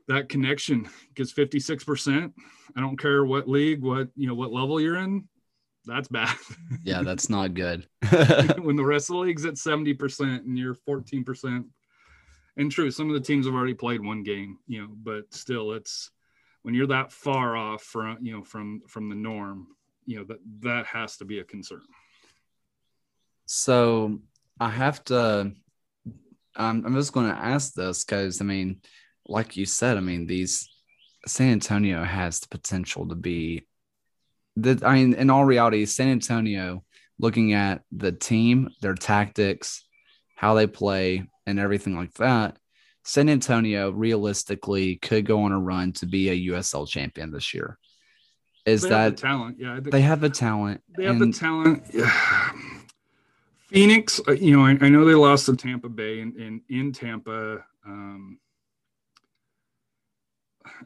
that 0.09 0.28
connection 0.28 0.89
because 1.09 1.32
56% 1.32 2.32
i 2.76 2.80
don't 2.80 2.99
care 2.99 3.24
what 3.24 3.49
league 3.49 3.82
what 3.82 4.09
you 4.16 4.26
know 4.26 4.34
what 4.34 4.53
level 4.53 4.80
you're 4.80 4.97
in 4.97 5.26
that's 5.84 6.09
bad 6.09 6.34
yeah 6.84 7.03
that's 7.03 7.28
not 7.28 7.55
good 7.55 7.87
when 8.61 8.76
the 8.76 8.84
rest 8.84 9.11
of 9.11 9.16
the 9.16 9.20
league's 9.20 9.45
at 9.45 9.55
70% 9.55 10.45
and 10.45 10.59
you're 10.59 10.74
14% 10.74 11.64
and 12.57 12.72
true 12.72 12.91
some 12.91 13.09
of 13.09 13.14
the 13.14 13.20
teams 13.20 13.47
have 13.47 13.55
already 13.55 13.74
played 13.74 14.05
one 14.05 14.22
game 14.22 14.59
you 14.66 14.80
know 14.80 14.89
but 15.03 15.32
still 15.32 15.72
it's 15.72 16.11
when 16.67 16.75
you're 16.75 16.89
that 16.89 17.12
far 17.12 17.57
off 17.57 17.83
from 17.83 18.19
you 18.21 18.33
know 18.33 18.43
from 18.43 18.83
from 18.89 19.09
the 19.09 19.14
norm 19.14 19.69
you 20.05 20.19
know 20.19 20.25
that 20.25 20.39
that 20.61 20.85
has 20.87 21.17
to 21.17 21.25
be 21.25 21.39
a 21.39 21.45
concern. 21.45 21.83
So 23.47 24.21
i 24.59 24.71
have 24.71 25.05
to 25.05 25.53
um, 26.57 26.83
i'm 26.87 26.95
just 26.95 27.12
going 27.12 27.29
to 27.29 27.37
ask 27.37 27.75
this 27.75 28.05
because 28.05 28.41
i 28.41 28.45
mean 28.45 28.81
like 29.29 29.57
you 29.57 29.67
said, 29.67 29.97
I 29.97 30.01
mean, 30.01 30.27
these 30.27 30.69
San 31.27 31.53
Antonio 31.53 32.05
has 32.05 32.41
the 32.41 32.49
potential 32.49 33.09
to 33.09 33.14
be 33.14 33.67
the 34.57 34.81
I 34.85 34.95
mean, 34.95 35.14
in 35.14 35.31
all 35.31 35.45
reality, 35.45 35.85
San 35.87 36.09
Antonio, 36.09 36.85
looking 37.19 37.53
at 37.53 37.83
the 37.93 38.12
team, 38.12 38.71
their 38.81 38.95
tactics, 38.95 39.85
how 40.35 40.55
they 40.55 40.67
play, 40.67 41.29
and 41.47 41.59
everything 41.59 41.97
like 41.97 42.14
that, 42.14 42.57
San 43.07 43.29
Antonio 43.29 43.93
realistically 43.93 44.97
could 44.97 45.25
go 45.25 45.45
on 45.45 45.53
a 45.53 45.59
run 45.61 45.93
to 45.93 46.07
be 46.07 46.29
a 46.29 46.53
USL 46.53 46.89
champion 46.89 47.31
this 47.31 47.55
year. 47.55 47.79
Is 48.65 48.83
they 48.83 48.89
that 48.89 49.17
the 49.17 49.23
talent? 49.23 49.59
Yeah, 49.61 49.79
they 49.81 50.01
have 50.01 50.21
the 50.21 50.29
talent. 50.29 50.83
They 50.97 51.05
have 51.05 51.21
the 51.21 51.31
talent. 51.31 51.85
Yeah. 51.95 52.51
Phoenix, 53.69 54.21
uh, 54.27 54.33
you 54.33 54.57
know, 54.57 54.65
I, 54.65 54.71
I, 54.81 54.89
know 54.89 55.05
they 55.05 55.15
lost 55.15 55.47
to 55.47 55.55
Tampa 55.55 55.89
Bay, 55.89 56.21
and, 56.21 56.35
and 56.35 56.61
in 56.69 56.93
Tampa, 56.93 57.65
um, 57.85 58.39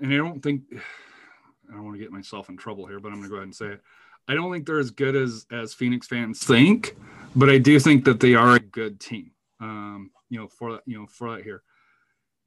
and 0.03 0.13
I 0.13 0.17
don't 0.19 0.43
think 0.43 0.65
I 0.73 1.73
don't 1.73 1.85
want 1.85 1.97
to 1.97 2.03
get 2.03 2.13
myself 2.13 2.51
in 2.51 2.59
trouble 2.59 2.85
here, 2.87 3.01
but 3.01 3.13
I'm 3.13 3.15
going 3.15 3.25
to 3.25 3.29
go 3.31 3.37
ahead 3.37 3.45
and 3.45 3.57
say 3.57 3.67
it. 3.67 3.81
I 4.29 4.35
don't 4.35 4.53
think 4.53 4.67
they're 4.67 4.79
as 4.79 4.91
good 4.91 5.17
as 5.17 5.47
as 5.51 5.73
Phoenix 5.73 6.07
fans 6.07 6.45
think, 6.45 6.97
but 7.35 7.49
I 7.49 7.57
do 7.57 7.81
think 7.81 8.05
that 8.05 8.21
they 8.21 8.35
are 8.35 8.57
a 8.57 8.61
good 8.61 9.01
team. 9.01 9.31
Um, 9.59 10.11
you 10.29 10.39
know, 10.39 10.49
for 10.49 10.73
that, 10.73 10.83
you 10.85 10.99
know, 10.99 11.07
for 11.07 11.37
that 11.37 11.45
here. 11.45 11.63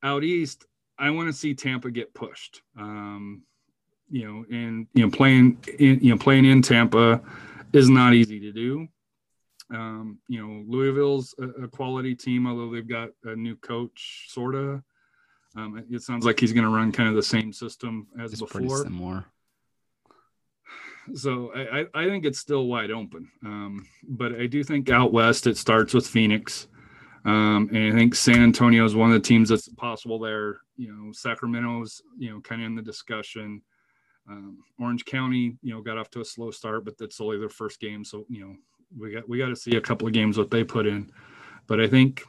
Out 0.03 0.23
east, 0.23 0.65
I 0.99 1.09
want 1.09 1.27
to 1.27 1.33
see 1.33 1.53
Tampa 1.53 1.89
get 1.89 2.13
pushed. 2.13 2.61
Um, 2.77 3.43
you 4.09 4.25
know, 4.25 4.45
and 4.55 4.87
you 4.93 5.03
know, 5.03 5.09
playing 5.09 5.63
in 5.79 5.99
you 6.01 6.11
know 6.11 6.17
playing 6.17 6.45
in 6.45 6.61
Tampa 6.61 7.21
is 7.71 7.89
not 7.89 8.13
easy 8.13 8.39
to 8.41 8.51
do. 8.51 8.87
Um, 9.73 10.19
you 10.27 10.45
know, 10.45 10.63
Louisville's 10.67 11.33
a, 11.39 11.63
a 11.63 11.67
quality 11.67 12.15
team, 12.15 12.45
although 12.45 12.71
they've 12.71 12.87
got 12.87 13.09
a 13.23 13.35
new 13.35 13.55
coach, 13.55 14.25
sorta. 14.29 14.83
Um, 15.55 15.83
it 15.89 16.01
sounds 16.01 16.25
like 16.25 16.39
he's 16.39 16.53
going 16.53 16.65
to 16.65 16.69
run 16.69 16.91
kind 16.91 17.09
of 17.09 17.15
the 17.15 17.23
same 17.23 17.53
system 17.53 18.07
as 18.19 18.33
it's 18.33 18.41
before. 18.41 18.83
similar. 18.83 19.25
So 21.15 21.51
I, 21.53 21.85
I 21.93 22.05
think 22.07 22.25
it's 22.25 22.39
still 22.39 22.67
wide 22.67 22.91
open. 22.91 23.29
Um, 23.45 23.85
but 24.07 24.33
I 24.35 24.47
do 24.47 24.63
think 24.63 24.89
out 24.89 25.11
west 25.11 25.47
it 25.47 25.57
starts 25.57 25.93
with 25.93 26.07
Phoenix. 26.07 26.67
Um, 27.25 27.69
and 27.73 27.93
I 27.93 27.97
think 27.97 28.15
San 28.15 28.41
Antonio 28.41 28.83
is 28.83 28.95
one 28.95 29.09
of 29.09 29.13
the 29.13 29.27
teams 29.27 29.49
that's 29.49 29.69
possible 29.69 30.19
there. 30.19 30.57
You 30.75 30.91
know, 30.91 31.11
Sacramento's, 31.13 32.01
you 32.17 32.29
know, 32.29 32.41
kind 32.41 32.61
of 32.61 32.67
in 32.67 32.75
the 32.75 32.81
discussion. 32.81 33.61
Um, 34.29 34.59
Orange 34.79 35.05
County, 35.05 35.57
you 35.61 35.73
know, 35.73 35.81
got 35.81 35.97
off 35.97 36.09
to 36.11 36.21
a 36.21 36.25
slow 36.25 36.51
start, 36.51 36.85
but 36.85 36.97
that's 36.97 37.21
only 37.21 37.37
their 37.37 37.49
first 37.49 37.79
game. 37.79 38.03
So, 38.03 38.25
you 38.29 38.41
know, 38.41 38.55
we 38.97 39.11
got 39.11 39.27
we 39.27 39.37
got 39.37 39.47
to 39.47 39.55
see 39.55 39.75
a 39.75 39.81
couple 39.81 40.07
of 40.07 40.13
games 40.13 40.37
what 40.37 40.51
they 40.51 40.63
put 40.63 40.85
in. 40.85 41.11
But 41.67 41.79
I 41.79 41.87
think 41.87 42.23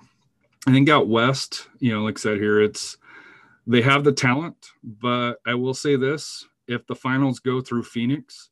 I 0.66 0.72
think 0.72 0.88
out 0.88 1.08
west, 1.08 1.68
you 1.78 1.92
know, 1.92 2.02
like 2.02 2.18
I 2.18 2.20
said 2.20 2.38
here, 2.38 2.60
it's 2.60 2.96
they 3.66 3.82
have 3.82 4.04
the 4.04 4.12
talent, 4.12 4.56
but 4.82 5.34
I 5.46 5.54
will 5.54 5.74
say 5.74 5.96
this: 5.96 6.46
if 6.66 6.86
the 6.86 6.94
finals 6.94 7.40
go 7.40 7.60
through 7.60 7.84
Phoenix, 7.84 8.50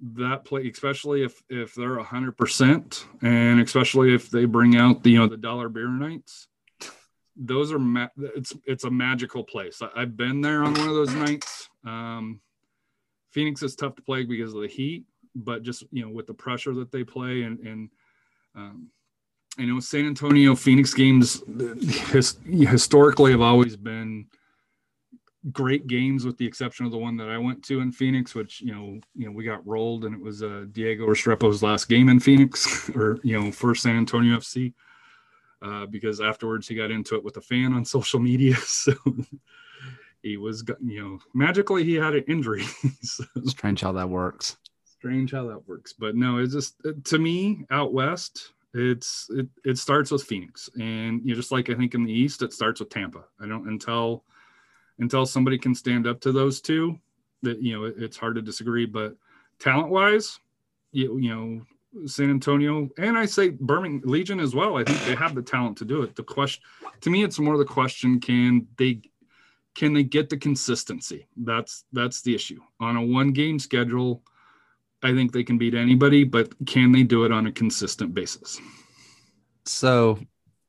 that 0.00 0.44
play, 0.44 0.68
especially 0.68 1.24
if 1.24 1.42
if 1.48 1.74
they're 1.74 1.98
hundred 1.98 2.36
percent, 2.36 3.06
and 3.22 3.60
especially 3.60 4.14
if 4.14 4.30
they 4.30 4.44
bring 4.44 4.76
out 4.76 5.02
the 5.02 5.10
you 5.10 5.18
know 5.18 5.26
the 5.26 5.36
dollar 5.36 5.68
beer 5.68 5.88
nights, 5.88 6.48
those 7.36 7.72
are 7.72 7.78
ma- 7.78 8.08
it's 8.16 8.54
it's 8.64 8.84
a 8.84 8.90
magical 8.90 9.44
place. 9.44 9.82
I, 9.82 10.00
have 10.00 10.16
been 10.16 10.40
there 10.40 10.62
on 10.64 10.74
one 10.74 10.88
of 10.88 10.94
those 10.94 11.14
nights. 11.14 11.68
Um, 11.84 12.40
Phoenix 13.32 13.62
is 13.62 13.76
tough 13.76 13.96
to 13.96 14.02
play 14.02 14.24
because 14.24 14.54
of 14.54 14.62
the 14.62 14.68
heat, 14.68 15.04
but 15.34 15.62
just 15.62 15.84
you 15.90 16.02
know 16.02 16.10
with 16.10 16.26
the 16.26 16.34
pressure 16.34 16.74
that 16.74 16.92
they 16.92 17.04
play 17.04 17.42
and 17.42 17.58
and 17.60 17.90
um, 18.54 18.88
I 19.58 19.64
know 19.64 19.80
San 19.80 20.06
Antonio 20.06 20.54
Phoenix 20.54 20.94
games 20.94 21.42
his, 22.10 22.38
historically 22.44 23.32
have 23.32 23.40
always 23.40 23.76
been 23.76 24.26
great 25.52 25.86
games 25.86 26.24
with 26.24 26.36
the 26.36 26.46
exception 26.46 26.84
of 26.84 26.92
the 26.92 26.98
one 26.98 27.16
that 27.16 27.28
I 27.28 27.38
went 27.38 27.62
to 27.64 27.80
in 27.80 27.92
Phoenix 27.92 28.34
which 28.34 28.60
you 28.60 28.74
know 28.74 28.98
you 29.14 29.26
know 29.26 29.32
we 29.32 29.44
got 29.44 29.66
rolled 29.66 30.04
and 30.04 30.14
it 30.14 30.20
was 30.20 30.42
uh, 30.42 30.66
Diego 30.72 31.06
Restrepo's 31.06 31.62
last 31.62 31.88
game 31.88 32.08
in 32.08 32.20
Phoenix 32.20 32.90
or 32.94 33.18
you 33.22 33.40
know 33.40 33.52
first 33.52 33.82
San 33.82 33.96
Antonio 33.96 34.36
FC 34.36 34.74
uh, 35.62 35.86
because 35.86 36.20
afterwards 36.20 36.66
he 36.66 36.74
got 36.74 36.90
into 36.90 37.14
it 37.14 37.24
with 37.24 37.36
a 37.36 37.40
fan 37.40 37.72
on 37.72 37.84
social 37.84 38.20
media. 38.20 38.56
So 38.66 38.92
he 40.22 40.36
was 40.36 40.64
you 40.84 41.00
know 41.00 41.18
magically 41.32 41.84
he 41.84 41.94
had 41.94 42.14
an 42.14 42.24
injury. 42.26 42.64
So, 43.02 43.24
strange 43.46 43.80
how 43.80 43.92
that 43.92 44.08
works. 44.08 44.56
Strange 44.84 45.30
how 45.30 45.46
that 45.46 45.68
works. 45.68 45.92
But 45.92 46.16
no 46.16 46.38
it's 46.38 46.52
just 46.52 46.74
to 47.04 47.18
me 47.18 47.64
out 47.70 47.92
west 47.92 48.52
it's 48.74 49.30
it, 49.30 49.46
it 49.64 49.78
starts 49.78 50.10
with 50.10 50.22
Phoenix, 50.22 50.68
and 50.78 51.22
you 51.22 51.30
know, 51.30 51.34
just 51.34 51.52
like 51.52 51.70
I 51.70 51.74
think 51.74 51.94
in 51.94 52.04
the 52.04 52.12
East, 52.12 52.42
it 52.42 52.52
starts 52.52 52.80
with 52.80 52.90
Tampa. 52.90 53.24
I 53.40 53.46
don't 53.46 53.68
until 53.68 54.24
until 54.98 55.26
somebody 55.26 55.58
can 55.58 55.74
stand 55.74 56.06
up 56.06 56.20
to 56.20 56.32
those 56.32 56.60
two, 56.60 56.98
that 57.42 57.62
you 57.62 57.76
know 57.76 57.84
it, 57.84 57.94
it's 57.98 58.16
hard 58.16 58.34
to 58.36 58.42
disagree. 58.42 58.86
But 58.86 59.16
talent 59.58 59.88
wise, 59.88 60.38
you, 60.92 61.18
you 61.18 61.34
know 61.34 62.06
San 62.06 62.30
Antonio 62.30 62.88
and 62.98 63.16
I 63.16 63.26
say 63.26 63.50
Birmingham 63.50 64.02
Legion 64.04 64.40
as 64.40 64.54
well. 64.54 64.76
I 64.76 64.84
think 64.84 65.02
they 65.04 65.14
have 65.14 65.34
the 65.34 65.42
talent 65.42 65.76
to 65.78 65.84
do 65.84 66.02
it. 66.02 66.16
The 66.16 66.22
question 66.22 66.62
to 67.00 67.10
me, 67.10 67.24
it's 67.24 67.38
more 67.38 67.56
the 67.56 67.64
question: 67.64 68.20
Can 68.20 68.66
they 68.76 69.00
can 69.74 69.94
they 69.94 70.02
get 70.02 70.28
the 70.28 70.36
consistency? 70.36 71.26
That's 71.36 71.84
that's 71.92 72.22
the 72.22 72.34
issue 72.34 72.60
on 72.80 72.96
a 72.96 73.02
one 73.02 73.32
game 73.32 73.58
schedule 73.58 74.22
I 75.02 75.14
think 75.14 75.32
they 75.32 75.44
can 75.44 75.58
beat 75.58 75.74
anybody, 75.74 76.24
but 76.24 76.52
can 76.66 76.92
they 76.92 77.04
do 77.04 77.24
it 77.24 77.32
on 77.32 77.46
a 77.46 77.52
consistent 77.52 78.14
basis? 78.14 78.60
So 79.64 80.18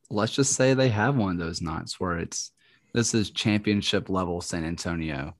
let's 0.09 0.33
just 0.33 0.53
say 0.53 0.73
they 0.73 0.89
have 0.89 1.15
one 1.15 1.31
of 1.31 1.37
those 1.39 1.61
nights 1.61 1.99
where 1.99 2.17
it's 2.17 2.51
this 2.93 3.13
is 3.13 3.31
championship 3.31 4.09
level 4.09 4.41
San 4.41 4.63
Antonio. 4.63 5.35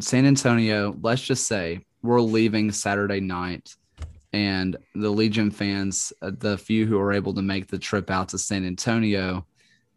San 0.00 0.26
Antonio, 0.26 0.96
let's 1.02 1.22
just 1.22 1.46
say 1.46 1.84
we're 2.02 2.20
leaving 2.20 2.70
Saturday 2.70 3.20
night 3.20 3.74
and 4.32 4.76
the 4.94 5.10
Legion 5.10 5.50
fans, 5.50 6.12
uh, 6.22 6.30
the 6.38 6.58
few 6.58 6.86
who 6.86 6.98
are 6.98 7.12
able 7.12 7.34
to 7.34 7.42
make 7.42 7.66
the 7.68 7.78
trip 7.78 8.10
out 8.10 8.28
to 8.28 8.38
San 8.38 8.64
Antonio, 8.64 9.46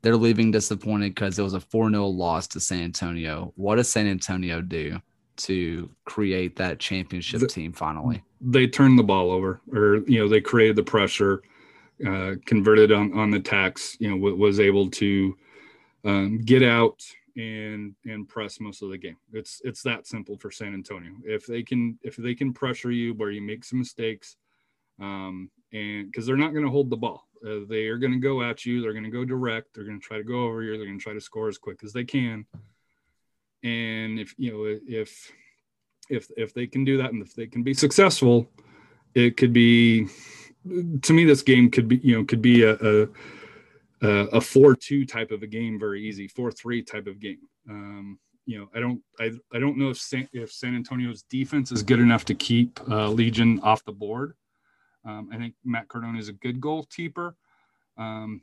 they're 0.02 0.18
leaving 0.18 0.52
disappointed 0.52 1.14
because 1.14 1.38
it 1.38 1.44
was 1.44 1.54
a 1.54 1.60
4 1.60 1.92
0 1.92 2.08
loss 2.08 2.48
to 2.48 2.60
San 2.60 2.84
Antonio. 2.84 3.52
What 3.56 3.76
does 3.76 3.90
San 3.90 4.08
Antonio 4.08 4.62
do? 4.62 5.00
to 5.38 5.90
create 6.06 6.56
that 6.58 6.80
championship 6.80 7.40
the, 7.40 7.48
team 7.48 7.74
finally? 7.74 8.24
They 8.40 8.68
turned 8.68 8.98
the 9.00 9.04
ball 9.04 9.32
over, 9.32 9.62
or 9.74 9.98
you 10.08 10.20
know, 10.20 10.28
they 10.28 10.42
created 10.42 10.76
the 10.76 10.84
pressure, 10.84 11.42
uh, 12.06 12.36
converted 12.46 12.92
on 12.92 13.18
on 13.18 13.32
the 13.32 13.40
tax. 13.40 13.98
You 14.00 14.10
know, 14.10 14.16
w- 14.18 14.36
was 14.36 14.60
able 14.60 14.90
to 14.92 15.38
um, 16.04 16.40
get 16.40 16.64
out 16.64 17.04
and 17.38 17.96
and 18.06 18.28
press 18.28 18.60
most 18.60 18.82
of 18.82 18.90
the 18.90 18.98
game. 18.98 19.18
It's 19.34 19.62
it's 19.64 19.84
that 19.84 20.08
simple 20.08 20.38
for 20.38 20.52
San 20.52 20.74
Antonio. 20.74 21.14
If 21.24 21.46
they 21.46 21.64
can 21.64 21.98
if 22.04 22.16
they 22.16 22.36
can 22.36 22.54
pressure 22.54 22.92
you 22.92 23.14
where 23.14 23.32
you 23.32 23.42
make 23.42 23.64
some 23.64 23.80
mistakes, 23.80 24.36
um, 25.00 25.50
and 25.72 26.08
because 26.08 26.26
they're 26.26 26.38
not 26.38 26.54
going 26.54 26.66
to 26.66 26.72
hold 26.72 26.90
the 26.90 26.98
ball, 26.98 27.28
uh, 27.46 27.60
they 27.68 27.88
are 27.88 27.98
going 27.98 28.14
to 28.14 28.20
go 28.20 28.42
at 28.42 28.66
you. 28.66 28.82
They're 28.82 28.94
going 28.94 29.06
to 29.06 29.10
go 29.10 29.26
direct. 29.26 29.74
They're 29.74 29.86
going 29.86 30.00
to 30.00 30.06
try 30.06 30.18
to 30.18 30.24
go 30.24 30.44
over 30.44 30.62
you. 30.64 30.78
They're 30.78 30.86
going 30.86 31.00
to 31.00 31.04
try 31.04 31.14
to 31.14 31.22
score 31.22 31.48
as 31.48 31.58
quick 31.58 31.84
as 31.84 31.94
they 31.94 32.04
can. 32.04 32.46
And 33.64 34.20
if 34.20 34.34
you 34.38 34.52
know 34.52 34.80
if 34.88 35.32
if 36.10 36.30
if 36.36 36.54
they 36.54 36.68
can 36.68 36.84
do 36.84 36.98
that 36.98 37.14
and 37.14 37.22
if 37.22 37.36
they 37.36 37.48
can 37.48 37.64
be 37.64 37.74
successful, 37.74 38.50
it 39.14 39.38
could 39.38 39.54
be 39.54 40.08
to 41.02 41.14
me 41.14 41.26
this 41.26 41.42
game 41.42 41.72
could 41.72 41.88
be 41.88 41.98
you 41.98 42.18
know 42.18 42.26
could 42.26 42.42
be 42.42 42.64
a, 42.64 42.74
a 42.74 43.08
a 44.02 44.42
four 44.42 44.76
two 44.76 45.06
type 45.06 45.32
of 45.32 45.44
a 45.44 45.48
game 45.48 45.80
very 45.80 46.02
easy 46.08 46.28
four 46.28 46.52
three 46.52 46.82
type 46.82 47.08
of 47.08 47.20
game. 47.20 47.40
Um, 47.70 48.20
you 48.46 48.60
know, 48.60 48.70
I 48.74 48.80
don't 48.80 49.02
I, 49.20 49.32
I 49.54 49.60
don't 49.60 49.78
know 49.78 49.90
if 49.90 49.98
San, 49.98 50.28
if 50.34 50.52
San 50.52 50.76
Antonio's 50.76 51.24
defense 51.24 51.72
is 51.72 51.84
good 51.84 52.00
enough 52.00 52.26
to 52.26 52.36
keep 52.36 52.80
uh, 52.90 53.10
Legion 53.10 53.60
off 53.62 53.86
the 53.86 53.92
board. 53.92 54.34
Um, 55.06 55.30
I 55.32 55.38
think 55.38 55.56
Matt 55.64 55.88
Cardona 55.88 56.20
is 56.20 56.30
a 56.30 56.34
good 56.34 56.60
goalkeeper. 56.60 57.36
Um, 57.98 58.42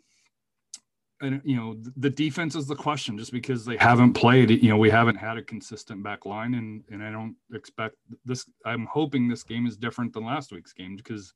and 1.21 1.41
you 1.45 1.57
know 1.57 1.77
the 1.97 2.11
defense 2.11 2.55
is 2.55 2.67
the 2.67 2.77
question 2.77 3.19
just 3.19 3.33
because 3.33 3.65
they 3.65 3.77
haven't 3.77 4.13
played 4.13 4.51
you 4.51 4.69
know 4.69 4.77
we 4.77 4.91
haven't 4.91 5.17
had 5.17 5.37
a 5.37 5.43
consistent 5.43 6.03
back 6.03 6.25
line 6.25 6.55
and 6.55 6.85
and 6.91 7.03
i 7.03 7.11
don't 7.11 7.35
expect 7.53 7.97
this 8.25 8.47
i'm 8.65 8.87
hoping 8.87 9.29
this 9.29 9.43
game 9.43 9.67
is 9.67 9.77
different 9.77 10.13
than 10.13 10.25
last 10.25 10.53
week's 10.53 10.73
game 10.73 10.97
because 10.97 11.35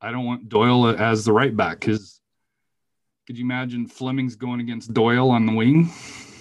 i 0.00 0.10
don't 0.10 0.26
want 0.26 0.48
doyle 0.48 0.86
as 0.88 1.24
the 1.24 1.32
right 1.32 1.56
back 1.56 1.80
because 1.80 2.20
could 3.28 3.36
you 3.36 3.44
imagine 3.44 3.86
fleming's 3.86 4.36
going 4.36 4.58
against 4.58 4.94
doyle 4.94 5.30
on 5.30 5.44
the 5.44 5.52
wing? 5.52 5.84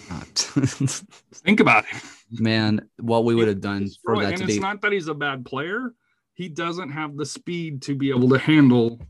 Think 0.08 1.60
about 1.60 1.84
it. 1.84 2.02
Man 2.32 2.88
what 2.98 3.26
we 3.26 3.36
would 3.36 3.50
have 3.50 3.60
done 3.60 3.90
for 4.06 4.22
that 4.22 4.30
and 4.30 4.38
to 4.38 4.44
it's 4.46 4.54
be 4.54 4.60
not 4.62 4.82
that 4.84 4.94
he's 4.94 5.10
a 5.10 5.14
bad 5.14 5.44
player. 5.44 5.94
He 6.34 6.48
doesn't 6.48 6.90
have 6.92 7.18
the 7.18 7.26
speed 7.26 7.82
to 7.82 7.94
be 7.94 8.10
able 8.10 8.30
to 8.30 8.38
handle 8.38 9.02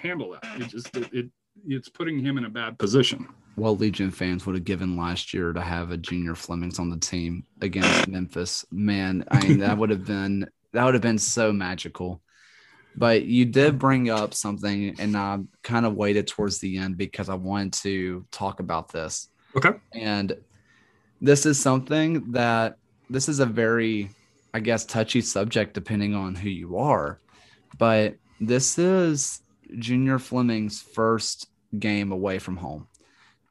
handle 0.00 0.36
that. 0.40 0.60
It 0.60 0.68
just 0.68 0.96
it, 0.96 1.12
it 1.12 1.30
it's 1.66 1.88
putting 1.88 2.20
him 2.20 2.38
in 2.38 2.44
a 2.44 2.48
bad 2.48 2.78
position. 2.78 3.26
What 3.56 3.80
Legion 3.80 4.12
fans 4.12 4.46
would 4.46 4.54
have 4.54 4.64
given 4.64 4.96
last 4.96 5.34
year 5.34 5.52
to 5.52 5.60
have 5.60 5.90
a 5.90 5.96
junior 5.96 6.36
Flemings 6.36 6.78
on 6.78 6.90
the 6.90 6.98
team 6.98 7.42
against 7.60 8.06
Memphis, 8.06 8.64
man, 8.70 9.24
I 9.32 9.44
mean 9.44 9.58
that 9.58 9.76
would 9.76 9.90
have 9.90 10.06
been 10.06 10.48
that 10.74 10.84
would 10.84 10.94
have 10.94 11.02
been 11.02 11.18
so 11.18 11.52
magical. 11.52 12.22
But 12.96 13.24
you 13.24 13.44
did 13.44 13.78
bring 13.78 14.08
up 14.08 14.32
something, 14.32 14.96
and 14.98 15.16
I 15.16 15.40
kind 15.62 15.84
of 15.84 15.94
waited 15.94 16.26
towards 16.26 16.58
the 16.58 16.78
end 16.78 16.96
because 16.96 17.28
I 17.28 17.34
wanted 17.34 17.74
to 17.82 18.24
talk 18.30 18.60
about 18.60 18.90
this. 18.90 19.28
Okay. 19.54 19.72
And 19.92 20.36
this 21.20 21.44
is 21.46 21.60
something 21.60 22.32
that 22.32 22.78
this 23.10 23.28
is 23.28 23.40
a 23.40 23.46
very, 23.46 24.10
I 24.54 24.60
guess, 24.60 24.84
touchy 24.84 25.20
subject 25.20 25.74
depending 25.74 26.14
on 26.14 26.34
who 26.34 26.48
you 26.48 26.78
are. 26.78 27.20
But 27.78 28.16
this 28.40 28.78
is 28.78 29.40
Junior 29.78 30.18
Fleming's 30.18 30.80
first 30.80 31.48
game 31.78 32.12
away 32.12 32.38
from 32.38 32.56
home. 32.56 32.88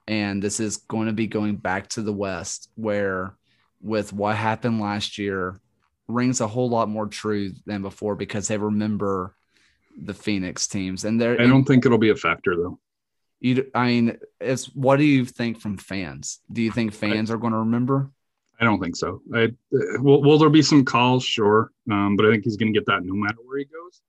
And 0.07 0.41
this 0.41 0.59
is 0.59 0.77
going 0.77 1.07
to 1.07 1.13
be 1.13 1.27
going 1.27 1.55
back 1.55 1.87
to 1.89 2.01
the 2.01 2.13
West, 2.13 2.69
where 2.75 3.35
with 3.81 4.13
what 4.13 4.35
happened 4.35 4.79
last 4.79 5.17
year 5.17 5.59
rings 6.07 6.41
a 6.41 6.47
whole 6.47 6.69
lot 6.69 6.89
more 6.89 7.07
true 7.07 7.51
than 7.65 7.81
before 7.81 8.15
because 8.15 8.47
they 8.47 8.57
remember 8.57 9.35
the 9.97 10.13
Phoenix 10.13 10.67
teams. 10.67 11.05
And 11.05 11.19
they're 11.19 11.39
I 11.41 11.47
don't 11.47 11.65
think 11.65 11.85
it'll 11.85 11.97
be 11.97 12.09
a 12.09 12.15
factor 12.15 12.55
though. 12.55 12.79
You, 13.39 13.69
I 13.75 13.87
mean, 13.87 14.17
it's 14.39 14.65
what 14.73 14.97
do 14.97 15.03
you 15.03 15.25
think 15.25 15.59
from 15.59 15.77
fans? 15.77 16.39
Do 16.51 16.61
you 16.61 16.71
think 16.71 16.93
fans 16.93 17.29
are 17.29 17.37
going 17.37 17.53
to 17.53 17.59
remember? 17.59 18.09
I 18.59 18.63
don't 18.63 18.79
think 18.79 18.95
so. 18.95 19.21
I 19.33 19.53
will. 19.99 20.21
Will 20.21 20.37
there 20.37 20.49
be 20.49 20.61
some 20.61 20.85
calls? 20.85 21.23
Sure, 21.23 21.71
um, 21.91 22.15
but 22.15 22.25
I 22.25 22.31
think 22.31 22.45
he's 22.45 22.55
going 22.55 22.73
to 22.73 22.79
get 22.79 22.85
that 22.87 23.03
no 23.03 23.13
matter 23.13 23.37
where 23.43 23.59
he 23.59 23.65
goes. 23.65 24.01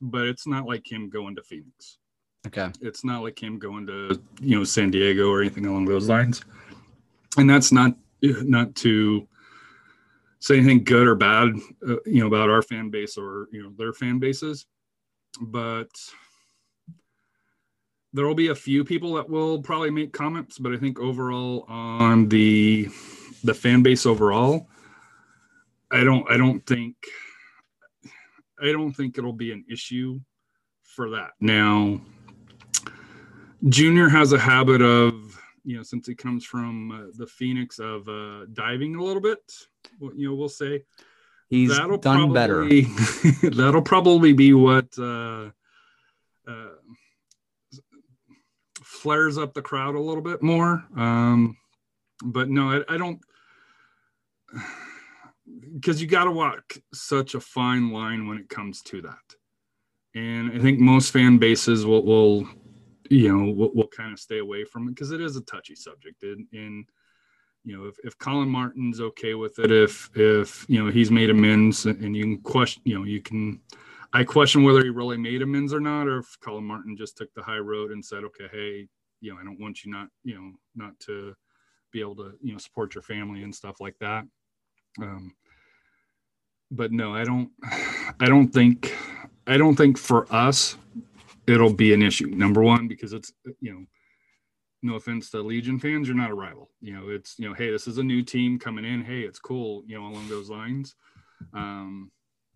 But 0.00 0.26
it's 0.26 0.46
not 0.46 0.66
like 0.66 0.90
him 0.90 1.08
going 1.08 1.36
to 1.36 1.42
Phoenix. 1.42 1.98
Okay. 2.46 2.70
It's 2.80 3.04
not 3.04 3.22
like 3.22 3.40
him 3.40 3.58
going 3.58 3.86
to 3.86 4.20
you 4.40 4.58
know 4.58 4.64
San 4.64 4.90
Diego 4.90 5.30
or 5.30 5.40
anything 5.40 5.66
along 5.66 5.84
those 5.84 6.08
lines. 6.08 6.42
And 7.36 7.48
that's 7.48 7.70
not 7.70 7.94
not 8.22 8.74
to 8.76 9.28
say 10.40 10.56
anything 10.56 10.84
good 10.84 11.06
or 11.06 11.14
bad, 11.14 11.50
uh, 11.86 11.96
you 12.06 12.20
know, 12.20 12.26
about 12.26 12.50
our 12.50 12.62
fan 12.62 12.90
base 12.90 13.16
or 13.16 13.48
you 13.52 13.62
know 13.62 13.72
their 13.76 13.92
fan 13.92 14.18
bases, 14.18 14.66
but 15.40 15.90
there 18.12 18.26
will 18.26 18.34
be 18.34 18.48
a 18.48 18.54
few 18.54 18.84
people 18.84 19.14
that 19.14 19.28
will 19.28 19.62
probably 19.62 19.90
make 19.90 20.12
comments. 20.12 20.58
But 20.58 20.72
I 20.72 20.76
think 20.76 20.98
overall 20.98 21.64
on 21.68 22.28
the 22.28 22.88
the 23.44 23.54
fan 23.54 23.82
base 23.82 24.06
overall, 24.06 24.68
I 25.90 26.02
don't 26.02 26.28
I 26.30 26.36
don't 26.36 26.64
think 26.66 26.96
I 28.62 28.72
don't 28.72 28.92
think 28.92 29.16
it'll 29.16 29.32
be 29.32 29.52
an 29.52 29.64
issue 29.70 30.20
for 30.82 31.10
that. 31.10 31.30
Now, 31.40 32.00
Junior 33.68 34.08
has 34.08 34.32
a 34.32 34.38
habit 34.38 34.82
of, 34.82 35.29
you 35.70 35.76
know, 35.76 35.82
since 35.84 36.08
he 36.08 36.16
comes 36.16 36.44
from 36.44 36.90
uh, 36.90 37.12
the 37.16 37.26
Phoenix 37.28 37.78
of 37.78 38.08
uh, 38.08 38.46
diving 38.52 38.96
a 38.96 39.02
little 39.02 39.22
bit, 39.22 39.38
you 40.00 40.28
know, 40.28 40.34
we'll 40.34 40.48
say 40.48 40.82
he's 41.48 41.76
that'll 41.76 41.96
done 41.96 42.32
probably, 42.32 42.82
better. 42.82 43.50
that'll 43.50 43.82
probably 43.82 44.32
be 44.32 44.52
what 44.52 44.88
uh, 44.98 45.50
uh, 46.48 46.74
flares 48.82 49.38
up 49.38 49.54
the 49.54 49.62
crowd 49.62 49.94
a 49.94 50.00
little 50.00 50.22
bit 50.22 50.42
more. 50.42 50.84
Um, 50.96 51.56
but 52.24 52.48
no, 52.48 52.82
I, 52.88 52.94
I 52.94 52.96
don't 52.96 53.20
because 55.74 56.02
you 56.02 56.08
got 56.08 56.24
to 56.24 56.32
walk 56.32 56.78
such 56.92 57.36
a 57.36 57.40
fine 57.40 57.92
line 57.92 58.26
when 58.26 58.38
it 58.38 58.48
comes 58.48 58.82
to 58.82 59.02
that. 59.02 59.36
And 60.16 60.50
I 60.50 60.58
think 60.58 60.80
most 60.80 61.12
fan 61.12 61.38
bases 61.38 61.86
will, 61.86 62.04
will 62.04 62.48
you 63.10 63.28
know, 63.28 63.52
will, 63.52 63.74
will 63.74 63.88
kind 63.88 64.12
of 64.12 64.20
stay 64.20 64.38
away 64.38 64.64
from 64.64 64.86
it 64.86 64.94
because 64.94 65.10
it 65.10 65.20
is 65.20 65.36
a 65.36 65.42
touchy 65.42 65.74
subject. 65.74 66.22
And, 66.22 66.46
and 66.52 66.86
you 67.64 67.76
know, 67.76 67.86
if, 67.86 67.96
if 68.04 68.16
Colin 68.18 68.48
Martin's 68.48 69.00
okay 69.00 69.34
with 69.34 69.58
it, 69.58 69.70
if, 69.70 70.08
if, 70.14 70.64
you 70.68 70.82
know, 70.82 70.90
he's 70.90 71.10
made 71.10 71.28
amends 71.28 71.84
and 71.84 72.16
you 72.16 72.22
can 72.22 72.38
question, 72.38 72.82
you 72.86 72.96
know, 72.96 73.04
you 73.04 73.20
can, 73.20 73.60
I 74.12 74.24
question 74.24 74.62
whether 74.62 74.82
he 74.82 74.90
really 74.90 75.18
made 75.18 75.42
amends 75.42 75.74
or 75.74 75.80
not, 75.80 76.06
or 76.06 76.18
if 76.18 76.38
Colin 76.40 76.64
Martin 76.64 76.96
just 76.96 77.16
took 77.16 77.34
the 77.34 77.42
high 77.42 77.58
road 77.58 77.90
and 77.90 78.04
said, 78.04 78.24
okay, 78.24 78.46
hey, 78.50 78.88
you 79.20 79.32
know, 79.32 79.40
I 79.40 79.44
don't 79.44 79.60
want 79.60 79.84
you 79.84 79.90
not, 79.90 80.08
you 80.24 80.36
know, 80.36 80.52
not 80.74 80.98
to 81.00 81.34
be 81.92 82.00
able 82.00 82.16
to, 82.16 82.32
you 82.40 82.52
know, 82.52 82.58
support 82.58 82.94
your 82.94 83.02
family 83.02 83.42
and 83.42 83.54
stuff 83.54 83.80
like 83.80 83.96
that. 84.00 84.24
Um, 85.02 85.34
but 86.70 86.92
no, 86.92 87.14
I 87.14 87.24
don't. 87.24 87.50
I 88.20 88.26
don't 88.26 88.48
think. 88.48 88.96
I 89.46 89.56
don't 89.56 89.74
think 89.74 89.98
for 89.98 90.32
us 90.32 90.76
it'll 91.50 91.74
be 91.74 91.92
an 91.92 92.02
issue. 92.02 92.28
Number 92.28 92.62
one, 92.62 92.88
because 92.88 93.12
it's 93.12 93.32
you 93.60 93.72
know, 93.72 93.84
no 94.82 94.94
offense 94.94 95.30
to 95.30 95.42
Legion 95.42 95.78
fans, 95.78 96.08
you're 96.08 96.16
not 96.16 96.30
a 96.30 96.34
rival. 96.34 96.70
You 96.80 96.94
know, 96.94 97.08
it's 97.08 97.38
you 97.38 97.48
know, 97.48 97.54
hey, 97.54 97.70
this 97.70 97.86
is 97.86 97.98
a 97.98 98.02
new 98.02 98.22
team 98.22 98.58
coming 98.58 98.84
in. 98.84 99.02
Hey, 99.02 99.20
it's 99.20 99.38
cool. 99.38 99.82
You 99.86 99.98
know, 99.98 100.06
along 100.06 100.28
those 100.28 100.50
lines. 100.50 100.94
Um, 101.54 102.10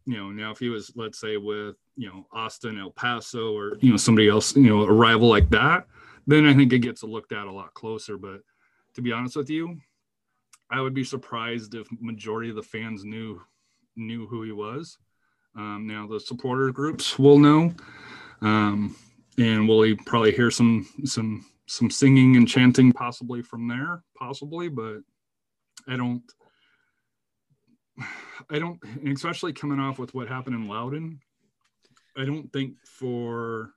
you 0.06 0.16
know, 0.16 0.30
now 0.30 0.50
if 0.50 0.58
he 0.58 0.68
was, 0.68 0.92
let's 0.96 1.18
say, 1.18 1.36
with 1.36 1.76
you 1.96 2.08
know 2.08 2.26
Austin, 2.32 2.78
El 2.78 2.90
Paso, 2.90 3.56
or 3.56 3.76
you 3.80 3.90
know 3.90 3.96
somebody 3.96 4.28
else, 4.28 4.56
you 4.56 4.68
know, 4.68 4.82
a 4.82 4.92
rival 4.92 5.28
like 5.28 5.48
that, 5.50 5.86
then 6.26 6.46
I 6.46 6.54
think 6.54 6.72
it 6.72 6.80
gets 6.80 7.02
looked 7.02 7.32
at 7.32 7.46
a 7.46 7.52
lot 7.52 7.74
closer. 7.74 8.18
But 8.18 8.40
to 8.94 9.02
be 9.02 9.12
honest 9.12 9.36
with 9.36 9.50
you, 9.50 9.78
I 10.70 10.80
would 10.80 10.94
be 10.94 11.04
surprised 11.04 11.74
if 11.74 11.86
majority 12.00 12.50
of 12.50 12.56
the 12.56 12.62
fans 12.62 13.04
knew 13.04 13.40
knew 13.96 14.26
who 14.26 14.42
he 14.42 14.52
was. 14.52 14.98
Um, 15.56 15.86
now 15.86 16.06
the 16.06 16.18
supporter 16.18 16.70
groups 16.72 17.18
will 17.18 17.38
know, 17.38 17.72
um, 18.44 18.96
and 19.38 19.68
we'll 19.68 19.96
probably 20.06 20.32
hear 20.32 20.50
some 20.50 20.86
some 21.04 21.44
some 21.66 21.90
singing 21.90 22.36
and 22.36 22.46
chanting 22.46 22.92
possibly 22.92 23.42
from 23.42 23.66
there, 23.66 24.02
possibly, 24.16 24.68
but 24.68 24.98
I 25.88 25.96
don't. 25.96 26.22
I 28.50 28.58
don't, 28.58 28.80
especially 29.06 29.52
coming 29.52 29.78
off 29.78 30.00
with 30.00 30.14
what 30.14 30.26
happened 30.26 30.56
in 30.56 30.66
Loudoun, 30.66 31.20
I 32.16 32.24
don't 32.24 32.52
think 32.52 32.74
for 32.84 33.70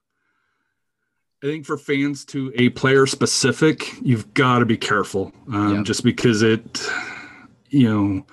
I 1.44 1.46
think 1.46 1.66
for 1.66 1.78
fans 1.78 2.26
to 2.26 2.52
a 2.56 2.70
player 2.70 3.06
specific, 3.06 3.94
you've 4.02 4.34
got 4.34 4.60
to 4.60 4.66
be 4.66 4.78
careful, 4.78 5.32
um, 5.54 5.76
yeah. 5.76 5.84
just 5.84 6.04
because 6.04 6.42
it, 6.42 6.90
you 7.70 7.88
know, 7.88 8.26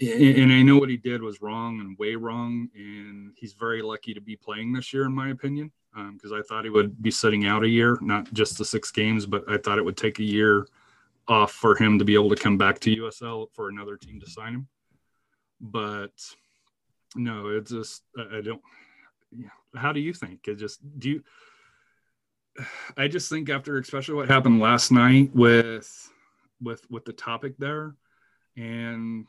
and 0.00 0.52
I 0.52 0.62
know 0.62 0.76
what 0.76 0.88
he 0.88 0.96
did 0.96 1.22
was 1.22 1.40
wrong 1.40 1.80
and 1.80 1.98
way 1.98 2.14
wrong, 2.14 2.68
and 2.74 3.32
he's 3.36 3.52
very 3.52 3.82
lucky 3.82 4.14
to 4.14 4.20
be 4.20 4.36
playing 4.36 4.72
this 4.72 4.92
year, 4.92 5.04
in 5.04 5.14
my 5.14 5.30
opinion, 5.30 5.70
because 6.12 6.32
um, 6.32 6.38
I 6.38 6.42
thought 6.42 6.64
he 6.64 6.70
would 6.70 7.00
be 7.02 7.10
sitting 7.10 7.46
out 7.46 7.64
a 7.64 7.68
year, 7.68 7.98
not 8.00 8.32
just 8.32 8.58
the 8.58 8.64
six 8.64 8.90
games, 8.90 9.26
but 9.26 9.44
I 9.48 9.58
thought 9.58 9.78
it 9.78 9.84
would 9.84 9.96
take 9.96 10.18
a 10.18 10.24
year 10.24 10.66
off 11.28 11.52
for 11.52 11.76
him 11.76 11.98
to 11.98 12.04
be 12.04 12.14
able 12.14 12.30
to 12.30 12.36
come 12.36 12.58
back 12.58 12.80
to 12.80 12.96
USL 12.96 13.48
for 13.52 13.68
another 13.68 13.96
team 13.96 14.20
to 14.20 14.28
sign 14.28 14.54
him. 14.54 14.68
But 15.60 16.12
no, 17.14 17.48
it's 17.48 17.70
just 17.70 18.02
I 18.18 18.40
don't. 18.40 18.60
How 19.74 19.92
do 19.92 20.00
you 20.00 20.12
think? 20.12 20.46
It 20.46 20.56
just 20.56 20.80
do 20.98 21.10
you 21.10 21.24
I 22.96 23.08
just 23.08 23.28
think 23.28 23.48
after 23.48 23.78
especially 23.78 24.14
what 24.14 24.28
happened 24.28 24.60
last 24.60 24.90
night 24.90 25.30
with 25.34 26.10
with 26.60 26.88
with 26.90 27.04
the 27.04 27.12
topic 27.12 27.54
there 27.58 27.94
and 28.56 29.26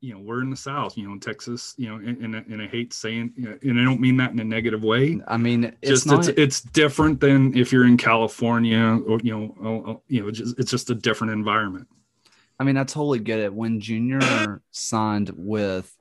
you 0.00 0.14
know 0.14 0.20
we're 0.20 0.42
in 0.42 0.50
the 0.50 0.56
south 0.56 0.96
you 0.96 1.06
know 1.06 1.12
in 1.12 1.20
texas 1.20 1.74
you 1.76 1.88
know 1.88 1.96
and, 1.96 2.18
and, 2.18 2.34
and 2.34 2.62
i 2.62 2.66
hate 2.66 2.92
saying 2.92 3.32
and 3.62 3.80
i 3.80 3.84
don't 3.84 4.00
mean 4.00 4.16
that 4.16 4.30
in 4.30 4.38
a 4.38 4.44
negative 4.44 4.82
way. 4.82 5.20
I 5.26 5.36
mean 5.36 5.76
it's 5.82 5.90
just 5.90 6.06
not... 6.06 6.28
it's, 6.28 6.38
it's 6.38 6.60
different 6.60 7.20
than 7.20 7.56
if 7.56 7.72
you're 7.72 7.86
in 7.86 7.96
california 7.96 9.00
or 9.06 9.18
you 9.22 9.36
know 9.36 9.54
oh, 9.62 9.90
oh, 9.90 10.02
you 10.08 10.22
know 10.22 10.30
just, 10.30 10.58
it's 10.58 10.70
just 10.70 10.90
a 10.90 10.94
different 10.94 11.32
environment. 11.32 11.88
I 12.58 12.64
mean 12.64 12.76
i 12.76 12.84
totally 12.84 13.18
get 13.18 13.40
it. 13.40 13.52
When 13.52 13.80
junior 13.80 14.62
signed 14.70 15.32
with 15.34 15.92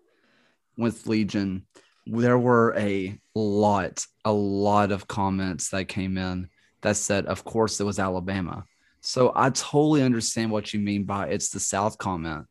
with 0.78 1.08
legion 1.08 1.66
there 2.06 2.38
were 2.38 2.76
a 2.78 3.20
lot 3.34 4.06
a 4.24 4.32
lot 4.32 4.92
of 4.92 5.08
comments 5.08 5.70
that 5.70 5.86
came 5.86 6.18
in 6.18 6.50
that 6.82 6.98
said 6.98 7.26
of 7.26 7.44
course 7.44 7.80
it 7.80 7.86
was 7.86 8.00
alabama. 8.00 8.66
So 9.02 9.32
i 9.36 9.50
totally 9.52 10.04
understand 10.04 10.52
what 10.52 10.74
you 10.74 10.80
mean 10.80 11.06
by 11.06 11.28
it's 11.28 11.50
the 11.50 11.60
south 11.60 11.98
comment 11.98 12.46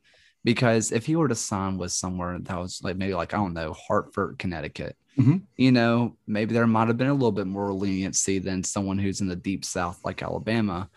because 0.44 0.92
if 0.92 1.06
he 1.06 1.16
were 1.16 1.28
to 1.28 1.34
sign 1.34 1.78
with 1.78 1.90
somewhere 1.90 2.38
that 2.38 2.58
was 2.58 2.80
like 2.84 2.96
maybe 2.96 3.14
like 3.14 3.34
I 3.34 3.38
don't 3.38 3.54
know 3.54 3.72
Hartford, 3.72 4.38
Connecticut, 4.38 4.96
mm-hmm. 5.18 5.38
you 5.56 5.72
know, 5.72 6.16
maybe 6.26 6.54
there 6.54 6.66
might 6.66 6.88
have 6.88 6.98
been 6.98 7.08
a 7.08 7.14
little 7.14 7.32
bit 7.32 7.46
more 7.46 7.72
leniency 7.72 8.38
than 8.38 8.62
someone 8.62 8.98
who's 8.98 9.20
in 9.20 9.28
the 9.28 9.36
deep 9.36 9.64
South 9.64 10.00
like 10.04 10.22
Alabama. 10.22 10.90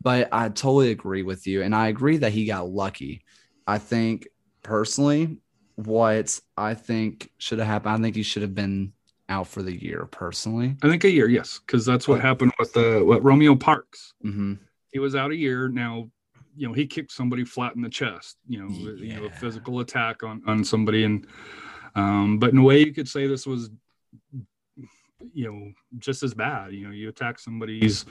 But 0.00 0.28
I 0.32 0.48
totally 0.48 0.90
agree 0.90 1.22
with 1.22 1.46
you, 1.46 1.62
and 1.62 1.74
I 1.74 1.88
agree 1.88 2.18
that 2.18 2.32
he 2.32 2.46
got 2.46 2.68
lucky. 2.68 3.24
I 3.66 3.78
think 3.78 4.28
personally, 4.62 5.38
what 5.74 6.38
I 6.56 6.74
think 6.74 7.30
should 7.38 7.58
have 7.58 7.68
happened, 7.68 7.94
I 7.94 8.02
think 8.02 8.16
he 8.16 8.22
should 8.22 8.42
have 8.42 8.54
been 8.54 8.92
out 9.28 9.48
for 9.48 9.62
the 9.62 9.72
year. 9.72 10.06
Personally, 10.06 10.76
I 10.82 10.88
think 10.88 11.04
a 11.04 11.10
year, 11.10 11.28
yes, 11.28 11.60
because 11.66 11.84
that's 11.84 12.06
what 12.06 12.20
happened 12.20 12.52
with 12.58 12.72
the 12.72 13.02
what 13.04 13.24
Romeo 13.24 13.56
Parkes. 13.56 14.14
Mm-hmm. 14.24 14.54
He 14.92 15.00
was 15.00 15.14
out 15.16 15.32
a 15.32 15.36
year. 15.36 15.68
Now 15.68 16.10
you 16.58 16.66
know 16.66 16.74
he 16.74 16.86
kicked 16.86 17.12
somebody 17.12 17.44
flat 17.44 17.74
in 17.76 17.82
the 17.82 17.88
chest 17.88 18.36
you 18.48 18.60
know 18.60 18.68
yeah. 18.68 19.14
you 19.14 19.20
know 19.20 19.26
a 19.26 19.30
physical 19.30 19.80
attack 19.80 20.22
on 20.22 20.42
on 20.46 20.64
somebody 20.64 21.04
and 21.04 21.26
um 21.94 22.38
but 22.38 22.50
in 22.50 22.58
a 22.58 22.62
way 22.62 22.80
you 22.80 22.92
could 22.92 23.08
say 23.08 23.26
this 23.26 23.46
was 23.46 23.70
you 25.32 25.50
know 25.50 25.72
just 25.98 26.22
as 26.22 26.34
bad 26.34 26.72
you 26.72 26.84
know 26.84 26.92
you 26.92 27.08
attack 27.08 27.38
somebody's 27.38 28.04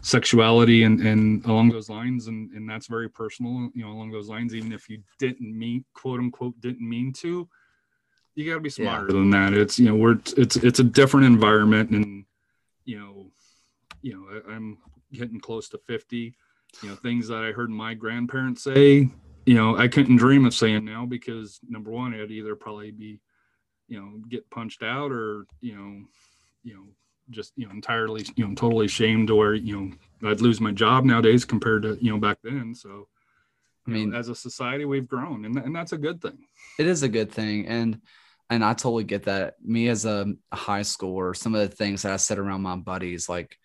sexuality 0.00 0.84
and 0.84 1.00
and 1.00 1.44
along 1.46 1.68
those 1.68 1.88
lines 1.88 2.26
and 2.26 2.50
and 2.52 2.68
that's 2.68 2.86
very 2.86 3.08
personal 3.08 3.70
you 3.74 3.84
know 3.84 3.90
along 3.90 4.10
those 4.10 4.28
lines 4.28 4.54
even 4.54 4.72
if 4.72 4.88
you 4.88 5.02
didn't 5.18 5.56
mean 5.56 5.84
quote 5.94 6.20
unquote 6.20 6.58
didn't 6.60 6.88
mean 6.88 7.12
to 7.12 7.48
you 8.34 8.46
got 8.46 8.54
to 8.54 8.60
be 8.60 8.70
smarter 8.70 9.06
yeah. 9.08 9.12
than 9.12 9.30
that 9.30 9.52
it's 9.52 9.78
you 9.78 9.86
know 9.86 9.96
we're 9.96 10.18
it's 10.36 10.56
it's 10.56 10.78
a 10.78 10.84
different 10.84 11.26
environment 11.26 11.90
and 11.90 12.24
you 12.84 12.98
know 12.98 13.26
you 14.02 14.14
know 14.14 14.26
I, 14.30 14.54
i'm 14.54 14.78
getting 15.12 15.40
close 15.40 15.68
to 15.70 15.78
50 15.78 16.36
you 16.82 16.88
know 16.88 16.94
things 16.96 17.28
that 17.28 17.42
i 17.42 17.52
heard 17.52 17.70
my 17.70 17.94
grandparents 17.94 18.62
say 18.62 19.08
you 19.44 19.54
know 19.54 19.76
i 19.76 19.88
couldn't 19.88 20.16
dream 20.16 20.44
of 20.44 20.54
saying 20.54 20.84
now 20.84 21.06
because 21.06 21.60
number 21.68 21.90
one 21.90 22.14
i'd 22.14 22.30
either 22.30 22.54
probably 22.54 22.90
be 22.90 23.20
you 23.88 24.00
know 24.00 24.20
get 24.28 24.48
punched 24.50 24.82
out 24.82 25.12
or 25.12 25.46
you 25.60 25.74
know 25.74 26.04
you 26.64 26.74
know 26.74 26.84
just 27.30 27.52
you 27.56 27.66
know 27.66 27.72
entirely 27.72 28.24
you 28.36 28.46
know 28.46 28.54
totally 28.54 28.88
shamed 28.88 29.30
or 29.30 29.54
you 29.54 29.76
know 30.20 30.30
i'd 30.30 30.40
lose 30.40 30.60
my 30.60 30.72
job 30.72 31.04
nowadays 31.04 31.44
compared 31.44 31.82
to 31.82 31.96
you 32.00 32.10
know 32.10 32.18
back 32.18 32.38
then 32.42 32.74
so 32.74 33.08
i 33.86 33.90
mean 33.90 34.10
know, 34.10 34.18
as 34.18 34.28
a 34.28 34.34
society 34.34 34.84
we've 34.84 35.08
grown 35.08 35.44
and, 35.44 35.56
and 35.56 35.74
that's 35.74 35.92
a 35.92 35.98
good 35.98 36.20
thing 36.20 36.38
it 36.78 36.86
is 36.86 37.02
a 37.02 37.08
good 37.08 37.30
thing 37.30 37.66
and 37.66 38.00
and 38.50 38.64
i 38.64 38.72
totally 38.72 39.04
get 39.04 39.24
that 39.24 39.54
me 39.64 39.88
as 39.88 40.04
a 40.04 40.32
high 40.52 40.82
schooler 40.82 41.36
some 41.36 41.54
of 41.54 41.68
the 41.68 41.74
things 41.74 42.02
that 42.02 42.12
i 42.12 42.16
said 42.16 42.38
around 42.38 42.62
my 42.62 42.76
buddies 42.76 43.28
like 43.28 43.58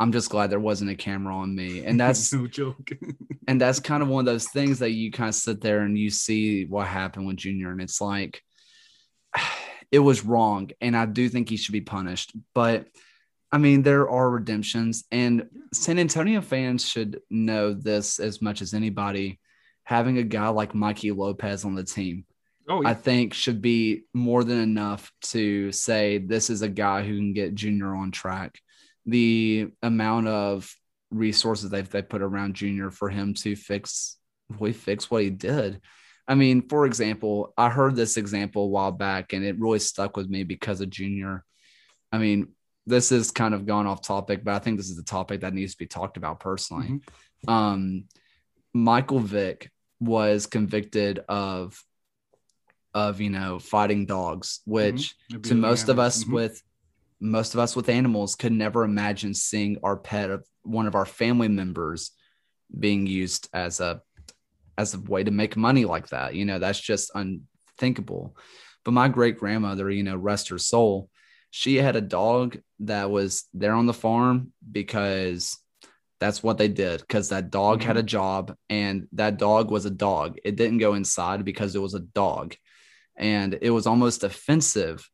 I'm 0.00 0.12
just 0.12 0.30
glad 0.30 0.50
there 0.50 0.60
wasn't 0.60 0.90
a 0.90 0.94
camera 0.94 1.34
on 1.36 1.54
me. 1.54 1.84
And 1.84 1.98
that's 2.00 2.32
no 2.32 2.46
joke. 2.46 2.90
and 3.48 3.60
that's 3.60 3.80
kind 3.80 4.02
of 4.02 4.08
one 4.08 4.26
of 4.26 4.32
those 4.32 4.48
things 4.48 4.78
that 4.78 4.92
you 4.92 5.10
kind 5.10 5.28
of 5.28 5.34
sit 5.34 5.60
there 5.60 5.80
and 5.80 5.98
you 5.98 6.10
see 6.10 6.64
what 6.64 6.86
happened 6.86 7.26
with 7.26 7.36
Junior. 7.36 7.70
And 7.70 7.80
it's 7.80 8.00
like, 8.00 8.42
it 9.90 9.98
was 9.98 10.24
wrong. 10.24 10.70
And 10.80 10.96
I 10.96 11.06
do 11.06 11.28
think 11.28 11.48
he 11.48 11.56
should 11.56 11.72
be 11.72 11.80
punished. 11.80 12.32
But 12.54 12.86
I 13.50 13.58
mean, 13.58 13.82
there 13.82 14.08
are 14.08 14.30
redemptions. 14.30 15.04
And 15.10 15.48
San 15.72 15.98
Antonio 15.98 16.42
fans 16.42 16.86
should 16.86 17.20
know 17.30 17.72
this 17.72 18.20
as 18.20 18.42
much 18.42 18.62
as 18.62 18.74
anybody. 18.74 19.40
Having 19.84 20.18
a 20.18 20.22
guy 20.22 20.48
like 20.48 20.74
Mikey 20.74 21.12
Lopez 21.12 21.64
on 21.64 21.74
the 21.74 21.82
team, 21.82 22.26
oh, 22.68 22.82
yeah. 22.82 22.90
I 22.90 22.94
think 22.94 23.32
should 23.32 23.62
be 23.62 24.02
more 24.12 24.44
than 24.44 24.60
enough 24.60 25.10
to 25.22 25.72
say 25.72 26.18
this 26.18 26.50
is 26.50 26.60
a 26.60 26.68
guy 26.68 27.04
who 27.04 27.16
can 27.16 27.32
get 27.32 27.54
Junior 27.54 27.94
on 27.94 28.10
track 28.10 28.60
the 29.08 29.68
amount 29.82 30.28
of 30.28 30.70
resources 31.10 31.70
they've 31.70 31.88
they 31.88 32.02
put 32.02 32.22
around 32.22 32.54
Junior 32.54 32.90
for 32.90 33.08
him 33.08 33.32
to 33.34 33.56
fix 33.56 34.16
really 34.50 34.72
fix 34.72 35.10
what 35.10 35.22
he 35.22 35.30
did. 35.30 35.80
I 36.26 36.34
mean, 36.34 36.68
for 36.68 36.84
example, 36.84 37.54
I 37.56 37.70
heard 37.70 37.96
this 37.96 38.18
example 38.18 38.64
a 38.64 38.68
while 38.68 38.92
back 38.92 39.32
and 39.32 39.44
it 39.44 39.58
really 39.58 39.78
stuck 39.78 40.16
with 40.16 40.28
me 40.28 40.44
because 40.44 40.80
of 40.80 40.90
Junior. 40.90 41.44
I 42.12 42.18
mean, 42.18 42.48
this 42.86 43.12
is 43.12 43.30
kind 43.30 43.54
of 43.54 43.66
gone 43.66 43.86
off 43.86 44.02
topic, 44.02 44.44
but 44.44 44.54
I 44.54 44.58
think 44.58 44.76
this 44.76 44.90
is 44.90 44.96
the 44.96 45.02
topic 45.02 45.40
that 45.40 45.54
needs 45.54 45.72
to 45.72 45.78
be 45.78 45.86
talked 45.86 46.16
about 46.16 46.40
personally. 46.40 46.88
Mm-hmm. 46.88 47.50
Um, 47.50 48.04
Michael 48.74 49.20
Vick 49.20 49.70
was 50.00 50.46
convicted 50.46 51.20
of 51.28 51.82
of 52.94 53.20
you 53.20 53.30
know 53.30 53.58
fighting 53.58 54.06
dogs, 54.06 54.60
which 54.64 55.14
mm-hmm. 55.30 55.42
to 55.42 55.54
most 55.54 55.88
of 55.88 55.98
us 55.98 56.24
mm-hmm. 56.24 56.34
with 56.34 56.62
most 57.20 57.54
of 57.54 57.60
us 57.60 57.74
with 57.74 57.88
animals 57.88 58.34
could 58.34 58.52
never 58.52 58.84
imagine 58.84 59.34
seeing 59.34 59.78
our 59.82 59.96
pet 59.96 60.30
of 60.30 60.46
one 60.62 60.86
of 60.86 60.94
our 60.94 61.06
family 61.06 61.48
members 61.48 62.12
being 62.78 63.06
used 63.06 63.48
as 63.52 63.80
a 63.80 64.00
as 64.76 64.94
a 64.94 65.00
way 65.00 65.24
to 65.24 65.30
make 65.30 65.56
money 65.56 65.84
like 65.84 66.08
that. 66.08 66.34
You 66.34 66.44
know 66.44 66.58
that's 66.58 66.80
just 66.80 67.10
unthinkable. 67.14 68.36
But 68.84 68.92
my 68.92 69.08
great 69.08 69.38
grandmother 69.38 69.90
you 69.90 70.02
know 70.02 70.16
rest 70.16 70.48
her 70.48 70.58
soul 70.58 71.10
she 71.50 71.76
had 71.76 71.96
a 71.96 72.00
dog 72.00 72.58
that 72.80 73.10
was 73.10 73.44
there 73.54 73.74
on 73.74 73.86
the 73.86 73.94
farm 73.94 74.52
because 74.70 75.58
that's 76.20 76.42
what 76.42 76.58
they 76.58 76.68
did 76.68 77.00
because 77.00 77.28
that 77.28 77.50
dog 77.50 77.78
mm-hmm. 77.78 77.88
had 77.88 77.96
a 77.96 78.02
job 78.02 78.54
and 78.68 79.06
that 79.12 79.38
dog 79.38 79.70
was 79.70 79.86
a 79.86 79.90
dog. 79.90 80.38
It 80.44 80.56
didn't 80.56 80.78
go 80.78 80.94
inside 80.94 81.44
because 81.44 81.74
it 81.74 81.82
was 81.82 81.94
a 81.94 82.00
dog. 82.00 82.54
And 83.16 83.58
it 83.62 83.70
was 83.70 83.86
almost 83.86 84.24
offensive 84.24 85.08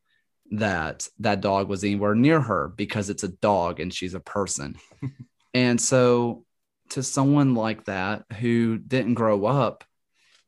that 0.53 1.09
that 1.19 1.41
dog 1.41 1.69
was 1.69 1.85
anywhere 1.85 2.15
near 2.15 2.41
her 2.41 2.69
because 2.69 3.11
it's 3.11 3.25
a 3.25 3.29
dog 3.29 3.81
and 3.81 3.93
she's 3.93 4.15
a 4.15 4.21
person. 4.21 4.77
and 5.55 5.81
so, 5.81 6.45
to 6.91 7.03
someone 7.03 7.55
like 7.55 7.87
that 7.87 8.25
who 8.41 8.77
didn't 8.79 9.15
grow 9.15 9.47
up 9.47 9.85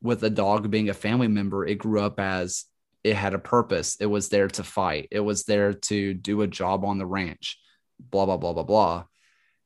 with 0.01 0.23
a 0.23 0.29
dog 0.29 0.69
being 0.69 0.89
a 0.89 0.93
family 0.93 1.27
member, 1.27 1.65
it 1.65 1.75
grew 1.79 1.99
up 1.99 2.19
as 2.19 2.65
it 3.03 3.15
had 3.15 3.33
a 3.33 3.39
purpose. 3.39 3.97
It 3.99 4.05
was 4.05 4.29
there 4.29 4.47
to 4.49 4.63
fight, 4.63 5.07
it 5.11 5.19
was 5.19 5.43
there 5.43 5.73
to 5.73 6.13
do 6.13 6.41
a 6.41 6.47
job 6.47 6.85
on 6.85 6.97
the 6.97 7.05
ranch, 7.05 7.59
blah, 7.99 8.25
blah, 8.25 8.37
blah, 8.37 8.53
blah, 8.53 8.63
blah. 8.63 9.03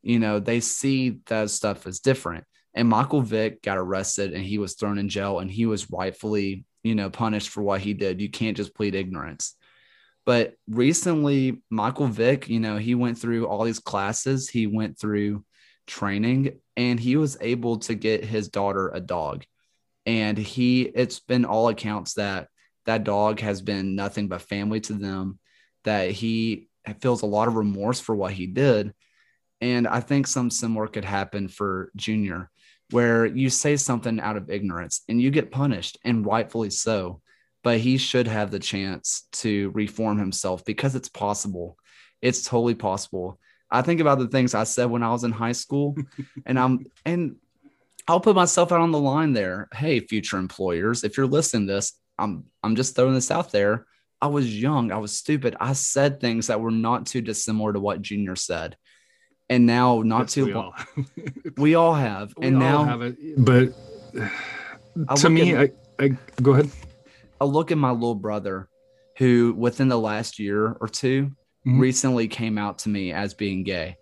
You 0.01 0.19
know, 0.19 0.39
they 0.39 0.61
see 0.61 1.19
that 1.27 1.49
stuff 1.49 1.85
as 1.85 1.99
different. 1.99 2.45
And 2.73 2.87
Michael 2.87 3.21
Vick 3.21 3.61
got 3.61 3.77
arrested 3.77 4.33
and 4.33 4.43
he 4.43 4.57
was 4.57 4.75
thrown 4.75 4.97
in 4.97 5.09
jail 5.09 5.39
and 5.39 5.51
he 5.51 5.65
was 5.65 5.91
rightfully, 5.91 6.65
you 6.83 6.95
know, 6.95 7.09
punished 7.09 7.49
for 7.49 7.61
what 7.61 7.81
he 7.81 7.93
did. 7.93 8.21
You 8.21 8.29
can't 8.29 8.57
just 8.57 8.73
plead 8.73 8.95
ignorance. 8.95 9.55
But 10.25 10.53
recently, 10.67 11.61
Michael 11.69 12.07
Vick, 12.07 12.47
you 12.47 12.59
know, 12.59 12.77
he 12.77 12.95
went 12.95 13.17
through 13.17 13.47
all 13.47 13.63
these 13.63 13.79
classes, 13.79 14.49
he 14.49 14.67
went 14.67 14.99
through 14.99 15.43
training, 15.87 16.59
and 16.77 16.99
he 16.99 17.15
was 17.15 17.37
able 17.41 17.77
to 17.79 17.95
get 17.95 18.23
his 18.23 18.47
daughter 18.47 18.89
a 18.93 18.99
dog. 18.99 19.43
And 20.05 20.37
he, 20.37 20.83
it's 20.83 21.19
been 21.19 21.45
all 21.45 21.69
accounts 21.69 22.13
that 22.15 22.49
that 22.85 23.03
dog 23.03 23.39
has 23.39 23.61
been 23.61 23.95
nothing 23.95 24.27
but 24.27 24.41
family 24.41 24.79
to 24.81 24.93
them, 24.93 25.39
that 25.83 26.11
he 26.11 26.69
feels 26.99 27.21
a 27.21 27.27
lot 27.27 27.47
of 27.47 27.55
remorse 27.55 27.99
for 27.99 28.15
what 28.15 28.33
he 28.33 28.47
did. 28.47 28.93
And 29.59 29.87
I 29.87 29.99
think 29.99 30.25
some 30.25 30.49
similar 30.49 30.87
could 30.87 31.05
happen 31.05 31.47
for 31.47 31.91
Junior, 31.95 32.49
where 32.89 33.25
you 33.25 33.49
say 33.49 33.75
something 33.75 34.19
out 34.19 34.37
of 34.37 34.49
ignorance 34.49 35.01
and 35.07 35.21
you 35.21 35.31
get 35.31 35.51
punished, 35.51 35.97
and 36.03 36.25
rightfully 36.25 36.69
so 36.69 37.21
but 37.63 37.79
he 37.79 37.97
should 37.97 38.27
have 38.27 38.51
the 38.51 38.59
chance 38.59 39.27
to 39.31 39.71
reform 39.71 40.17
himself 40.17 40.65
because 40.65 40.95
it's 40.95 41.09
possible. 41.09 41.77
It's 42.21 42.43
totally 42.43 42.75
possible. 42.75 43.39
I 43.69 43.81
think 43.81 44.01
about 44.01 44.19
the 44.19 44.27
things 44.27 44.53
I 44.53 44.65
said 44.65 44.89
when 44.89 45.03
I 45.03 45.11
was 45.11 45.23
in 45.23 45.31
high 45.31 45.53
school, 45.53 45.95
and 46.45 46.59
I'm 46.59 46.85
and 47.05 47.37
I'll 48.07 48.19
put 48.19 48.35
myself 48.35 48.71
out 48.71 48.81
on 48.81 48.91
the 48.91 48.99
line 48.99 49.33
there. 49.33 49.69
Hey, 49.73 49.99
future 49.99 50.37
employers, 50.37 51.03
if 51.03 51.17
you're 51.17 51.27
listening 51.27 51.67
to 51.67 51.73
this, 51.73 51.93
I'm 52.17 52.45
I'm 52.63 52.75
just 52.75 52.95
throwing 52.95 53.13
this 53.13 53.31
out 53.31 53.51
there. 53.51 53.85
I 54.21 54.27
was 54.27 54.61
young, 54.61 54.91
I 54.91 54.97
was 54.97 55.17
stupid. 55.17 55.55
I 55.59 55.73
said 55.73 56.19
things 56.19 56.47
that 56.47 56.61
were 56.61 56.71
not 56.71 57.07
too 57.07 57.21
dissimilar 57.21 57.73
to 57.73 57.79
what 57.79 58.01
Junior 58.01 58.35
said. 58.35 58.77
And 59.49 59.65
now 59.65 60.01
not 60.03 60.21
yes, 60.21 60.33
too 60.33 60.45
we 60.45 60.53
all, 60.53 60.73
we 61.57 61.75
all 61.75 61.93
have. 61.93 62.33
We 62.37 62.47
and 62.47 62.55
all 62.57 62.61
now 62.61 62.83
have 62.85 63.01
it. 63.01 63.17
But 63.37 63.73
to 65.17 65.29
me, 65.29 65.57
I, 65.57 65.71
I 65.99 66.09
go 66.41 66.53
ahead. 66.53 66.69
I 67.41 67.43
look 67.43 67.71
at 67.71 67.77
my 67.77 67.89
little 67.89 68.15
brother 68.15 68.69
who 69.17 69.55
within 69.57 69.87
the 69.87 69.99
last 69.99 70.37
year 70.37 70.77
or 70.79 70.87
two 70.87 71.31
Mhm. 71.65 71.79
recently 71.79 72.27
came 72.27 72.59
out 72.59 72.77
to 72.79 72.89
me 72.89 73.11
as 73.11 73.33
being 73.33 73.63
gay. 73.63 73.97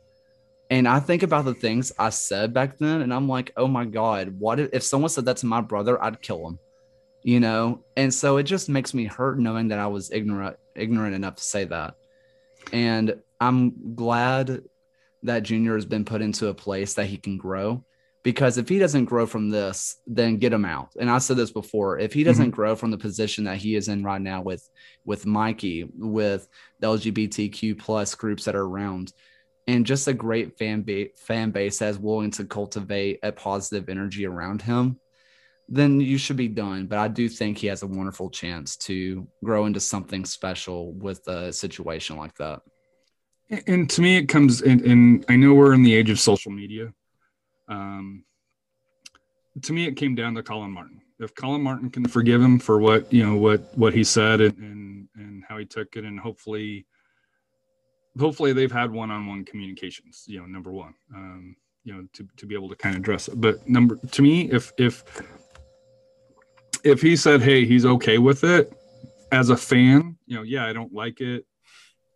And 0.69 0.87
I 0.87 0.99
think 0.99 1.23
about 1.23 1.45
the 1.45 1.53
things 1.53 1.91
I 1.97 2.09
said 2.09 2.53
back 2.53 2.77
then, 2.77 3.01
and 3.01 3.13
I'm 3.13 3.27
like, 3.29 3.53
oh 3.55 3.67
my 3.67 3.85
God, 3.85 4.35
what 4.37 4.59
if, 4.59 4.69
if 4.73 4.83
someone 4.83 5.09
said 5.09 5.25
that 5.25 5.37
to 5.37 5.45
my 5.45 5.61
brother, 5.61 6.01
I'd 6.03 6.21
kill 6.21 6.47
him, 6.47 6.59
you 7.23 7.39
know? 7.39 7.83
And 7.97 8.13
so 8.13 8.37
it 8.37 8.43
just 8.43 8.69
makes 8.69 8.93
me 8.93 9.05
hurt 9.05 9.39
knowing 9.39 9.69
that 9.69 9.79
I 9.79 9.87
was 9.87 10.11
ignorant, 10.11 10.57
ignorant 10.75 11.15
enough 11.15 11.35
to 11.35 11.43
say 11.43 11.63
that. 11.65 11.95
And 12.73 13.15
I'm 13.39 13.95
glad 13.95 14.63
that 15.23 15.43
Junior 15.43 15.75
has 15.75 15.85
been 15.85 16.05
put 16.05 16.21
into 16.21 16.47
a 16.47 16.53
place 16.53 16.93
that 16.95 17.07
he 17.07 17.17
can 17.17 17.37
grow. 17.37 17.83
Because 18.23 18.57
if 18.57 18.67
he 18.67 18.79
doesn't 18.79 19.05
grow 19.05 19.25
from 19.25 19.49
this, 19.49 19.95
then 20.05 20.37
get 20.37 20.51
him 20.51 20.65
out. 20.65 20.89
And 20.99 21.09
I 21.09 21.19
said 21.19 21.37
this 21.37 21.51
before: 21.51 21.99
if 21.99 22.11
he 22.11 22.23
doesn't 22.23 22.47
mm-hmm. 22.47 22.55
grow 22.55 22.75
from 22.75 22.91
the 22.91 22.97
position 22.97 23.45
that 23.45 23.57
he 23.57 23.75
is 23.75 23.87
in 23.87 24.03
right 24.03 24.21
now 24.21 24.41
with 24.41 24.67
with 25.05 25.25
Mikey, 25.25 25.89
with 25.97 26.47
the 26.79 26.87
LGBTQ 26.87 27.79
plus 27.79 28.15
groups 28.15 28.45
that 28.45 28.55
are 28.55 28.65
around, 28.65 29.13
and 29.67 29.85
just 29.85 30.07
a 30.07 30.13
great 30.13 30.57
fan 30.57 30.81
base 30.81 31.11
fan 31.17 31.51
base 31.51 31.79
that's 31.79 31.97
willing 31.97 32.31
to 32.31 32.45
cultivate 32.45 33.19
a 33.23 33.31
positive 33.31 33.87
energy 33.87 34.25
around 34.25 34.61
him, 34.61 34.99
then 35.69 36.01
you 36.01 36.17
should 36.17 36.37
be 36.37 36.47
done. 36.47 36.87
But 36.87 36.97
I 36.97 37.07
do 37.07 37.29
think 37.29 37.57
he 37.57 37.67
has 37.67 37.83
a 37.83 37.87
wonderful 37.87 38.29
chance 38.29 38.75
to 38.77 39.27
grow 39.43 39.65
into 39.65 39.79
something 39.79 40.25
special 40.25 40.93
with 40.93 41.25
a 41.27 41.53
situation 41.53 42.17
like 42.17 42.35
that. 42.35 42.61
And 43.67 43.89
to 43.91 44.01
me, 44.01 44.17
it 44.17 44.25
comes 44.27 44.61
in, 44.61 44.89
and 44.89 45.25
I 45.29 45.35
know 45.35 45.53
we're 45.53 45.73
in 45.73 45.83
the 45.83 45.93
age 45.93 46.09
of 46.09 46.19
social 46.19 46.51
media. 46.51 46.93
Um, 47.69 48.25
to 49.61 49.73
me, 49.73 49.85
it 49.85 49.95
came 49.95 50.15
down 50.15 50.35
to 50.35 50.43
Colin 50.43 50.71
Martin. 50.71 51.01
If 51.19 51.35
Colin 51.35 51.61
Martin 51.61 51.89
can 51.89 52.07
forgive 52.07 52.41
him 52.41 52.59
for 52.59 52.79
what 52.79 53.11
you 53.11 53.25
know, 53.25 53.35
what 53.35 53.77
what 53.77 53.93
he 53.93 54.03
said, 54.03 54.41
and 54.41 54.57
and, 54.57 55.07
and 55.15 55.43
how 55.47 55.57
he 55.57 55.65
took 55.65 55.95
it, 55.95 56.05
and 56.05 56.19
hopefully, 56.19 56.85
hopefully 58.17 58.53
they've 58.53 58.71
had 58.71 58.91
one-on-one 58.91 59.45
communications. 59.45 60.23
You 60.27 60.39
know, 60.39 60.45
number 60.45 60.71
one, 60.71 60.93
um, 61.13 61.55
you 61.83 61.93
know, 61.93 62.07
to 62.13 62.27
to 62.37 62.45
be 62.45 62.55
able 62.55 62.69
to 62.69 62.75
kind 62.75 62.95
of 62.95 63.01
address 63.01 63.27
it. 63.27 63.39
But 63.39 63.67
number 63.67 63.97
to 63.97 64.21
me, 64.21 64.49
if 64.51 64.71
if 64.77 65.03
if 66.83 67.01
he 67.01 67.15
said, 67.15 67.41
"Hey, 67.41 67.65
he's 67.65 67.85
okay 67.85 68.17
with 68.17 68.43
it," 68.43 68.73
as 69.31 69.49
a 69.49 69.57
fan, 69.57 70.17
you 70.25 70.37
know, 70.37 70.43
yeah, 70.43 70.65
I 70.65 70.73
don't 70.73 70.93
like 70.93 71.21
it 71.21 71.45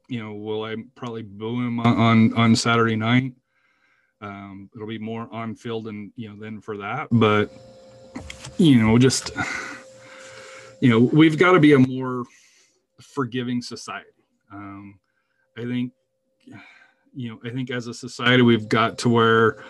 you 0.09 0.21
know, 0.21 0.33
will 0.33 0.63
I 0.63 0.75
probably 0.95 1.23
boo 1.23 1.59
him 1.65 1.79
on 1.79 1.97
on, 1.97 2.33
on 2.33 2.55
Saturday 2.55 2.95
night? 2.95 3.33
Um, 4.23 4.69
it'll 4.73 4.87
be 4.87 4.97
more 4.97 5.27
on 5.33 5.53
field 5.53 5.87
and 5.87 6.11
you 6.15 6.29
know 6.29 6.37
than 6.37 6.61
for 6.61 6.77
that, 6.77 7.09
but 7.11 7.51
you 8.57 8.81
know, 8.81 8.97
just 8.97 9.31
you 10.79 10.89
know, 10.89 10.99
we've 10.99 11.37
got 11.37 11.51
to 11.51 11.59
be 11.59 11.73
a 11.73 11.79
more 11.79 12.23
forgiving 13.01 13.61
society. 13.61 14.07
Um, 14.51 14.97
I 15.57 15.63
think 15.63 15.91
you 17.13 17.29
know, 17.29 17.39
I 17.43 17.49
think 17.49 17.69
as 17.69 17.87
a 17.87 17.93
society 17.93 18.43
we've 18.43 18.69
got 18.69 18.97
to 18.99 19.09
where 19.09 19.61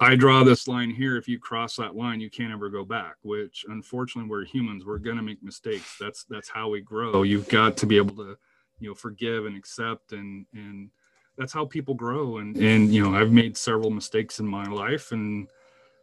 I 0.00 0.16
draw 0.16 0.42
this 0.42 0.66
line 0.66 0.90
here. 0.90 1.16
If 1.16 1.28
you 1.28 1.38
cross 1.38 1.76
that 1.76 1.94
line, 1.94 2.20
you 2.20 2.30
can't 2.30 2.52
ever 2.52 2.68
go 2.68 2.84
back. 2.84 3.14
Which, 3.22 3.64
unfortunately, 3.68 4.28
we're 4.28 4.44
humans. 4.44 4.84
We're 4.84 4.98
gonna 4.98 5.22
make 5.22 5.42
mistakes. 5.42 5.96
That's 6.00 6.24
that's 6.24 6.48
how 6.48 6.68
we 6.68 6.80
grow. 6.80 7.22
You've 7.22 7.48
got 7.48 7.76
to 7.78 7.86
be 7.86 7.96
able 7.96 8.16
to 8.16 8.36
you 8.80 8.88
know 8.88 8.94
forgive 8.94 9.46
and 9.46 9.56
accept 9.56 10.12
and 10.12 10.46
and 10.52 10.90
that's 11.38 11.52
how 11.52 11.64
people 11.64 11.94
grow. 11.94 12.38
And 12.38 12.56
and 12.56 12.92
you 12.92 13.02
know 13.02 13.16
i've 13.16 13.32
made 13.32 13.56
several 13.56 13.90
mistakes 13.90 14.40
in 14.40 14.46
my 14.46 14.66
life. 14.66 15.12
And 15.12 15.48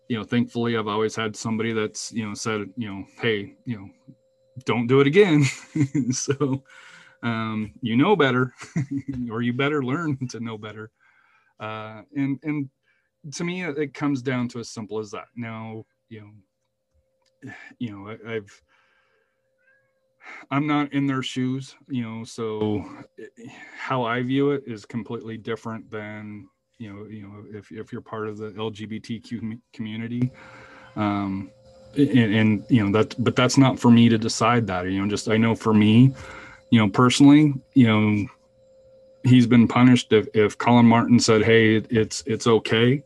you 0.08 0.18
know 0.18 0.24
thankfully 0.24 0.78
i've 0.78 0.88
always 0.88 1.16
had 1.16 1.36
somebody 1.36 1.74
that's 1.74 2.12
you 2.12 2.28
know 2.28 2.34
said 2.34 2.70
you 2.78 2.90
know 2.90 3.04
hey 3.20 3.56
you 3.66 3.78
know 3.78 3.90
don't 4.64 4.88
do 4.88 5.02
it 5.02 5.08
again. 5.08 5.44
So 6.12 6.64
um 7.24 7.74
you 7.82 7.98
know 7.98 8.16
better 8.16 8.54
or 9.32 9.42
you 9.42 9.54
better 9.54 9.84
learn 9.84 10.28
to 10.30 10.40
know 10.40 10.58
better. 10.58 10.90
Uh 11.60 12.02
and 12.16 12.40
and 12.44 12.70
to 13.34 13.44
me 13.44 13.64
it 13.64 13.94
comes 13.94 14.22
down 14.22 14.48
to 14.50 14.60
as 14.60 14.70
simple 14.70 15.00
as 15.00 15.12
that. 15.12 15.28
Now 15.36 15.86
you 16.10 16.22
know 16.22 17.52
you 17.80 17.92
know 17.92 18.10
I, 18.10 18.36
i've 18.36 18.62
I'm 20.52 20.68
not 20.68 20.94
in 20.94 21.08
their 21.08 21.24
shoes, 21.24 21.76
you 21.88 22.04
know, 22.04 22.24
so 22.24 22.86
how 23.78 24.04
I 24.04 24.22
view 24.22 24.52
it 24.52 24.64
is 24.66 24.86
completely 24.86 25.38
different 25.38 25.90
than 25.90 26.48
you 26.78 26.94
know, 26.94 27.06
you 27.06 27.22
know, 27.22 27.44
if 27.58 27.72
if 27.72 27.92
you're 27.92 28.02
part 28.02 28.28
of 28.28 28.38
the 28.38 28.50
LGBTQ 28.52 29.60
community, 29.74 30.32
um, 30.96 31.50
and, 31.96 32.36
and 32.36 32.66
you 32.70 32.84
know 32.86 32.92
that, 32.92 33.16
but 33.24 33.36
that's 33.36 33.58
not 33.58 33.80
for 33.80 33.90
me 33.90 34.10
to 34.10 34.18
decide 34.18 34.68
that. 34.68 34.86
You 34.86 35.02
know, 35.02 35.10
just 35.10 35.30
I 35.30 35.38
know 35.38 35.56
for 35.56 35.74
me, 35.74 36.14
you 36.72 36.80
know, 36.80 36.90
personally, 36.90 37.54
you 37.74 37.88
know, 37.88 38.28
he's 39.24 39.48
been 39.48 39.68
punished 39.68 40.12
if 40.12 40.28
if 40.34 40.58
Colin 40.58 40.86
Martin 40.86 41.20
said, 41.20 41.44
"Hey, 41.44 41.78
it's 41.78 42.24
it's 42.26 42.46
okay," 42.46 43.02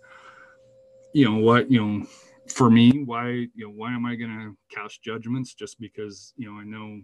you 1.14 1.26
know 1.26 1.38
what, 1.38 1.70
you 1.70 1.86
know 1.86 2.08
for 2.52 2.70
me 2.70 3.04
why 3.04 3.30
you 3.30 3.50
know 3.58 3.70
why 3.70 3.94
am 3.94 4.06
i 4.06 4.16
going 4.16 4.30
to 4.30 4.76
cast 4.76 5.02
judgments 5.04 5.54
just 5.54 5.80
because 5.80 6.34
you 6.36 6.52
know 6.52 6.60
i 6.60 6.64
know 6.64 7.00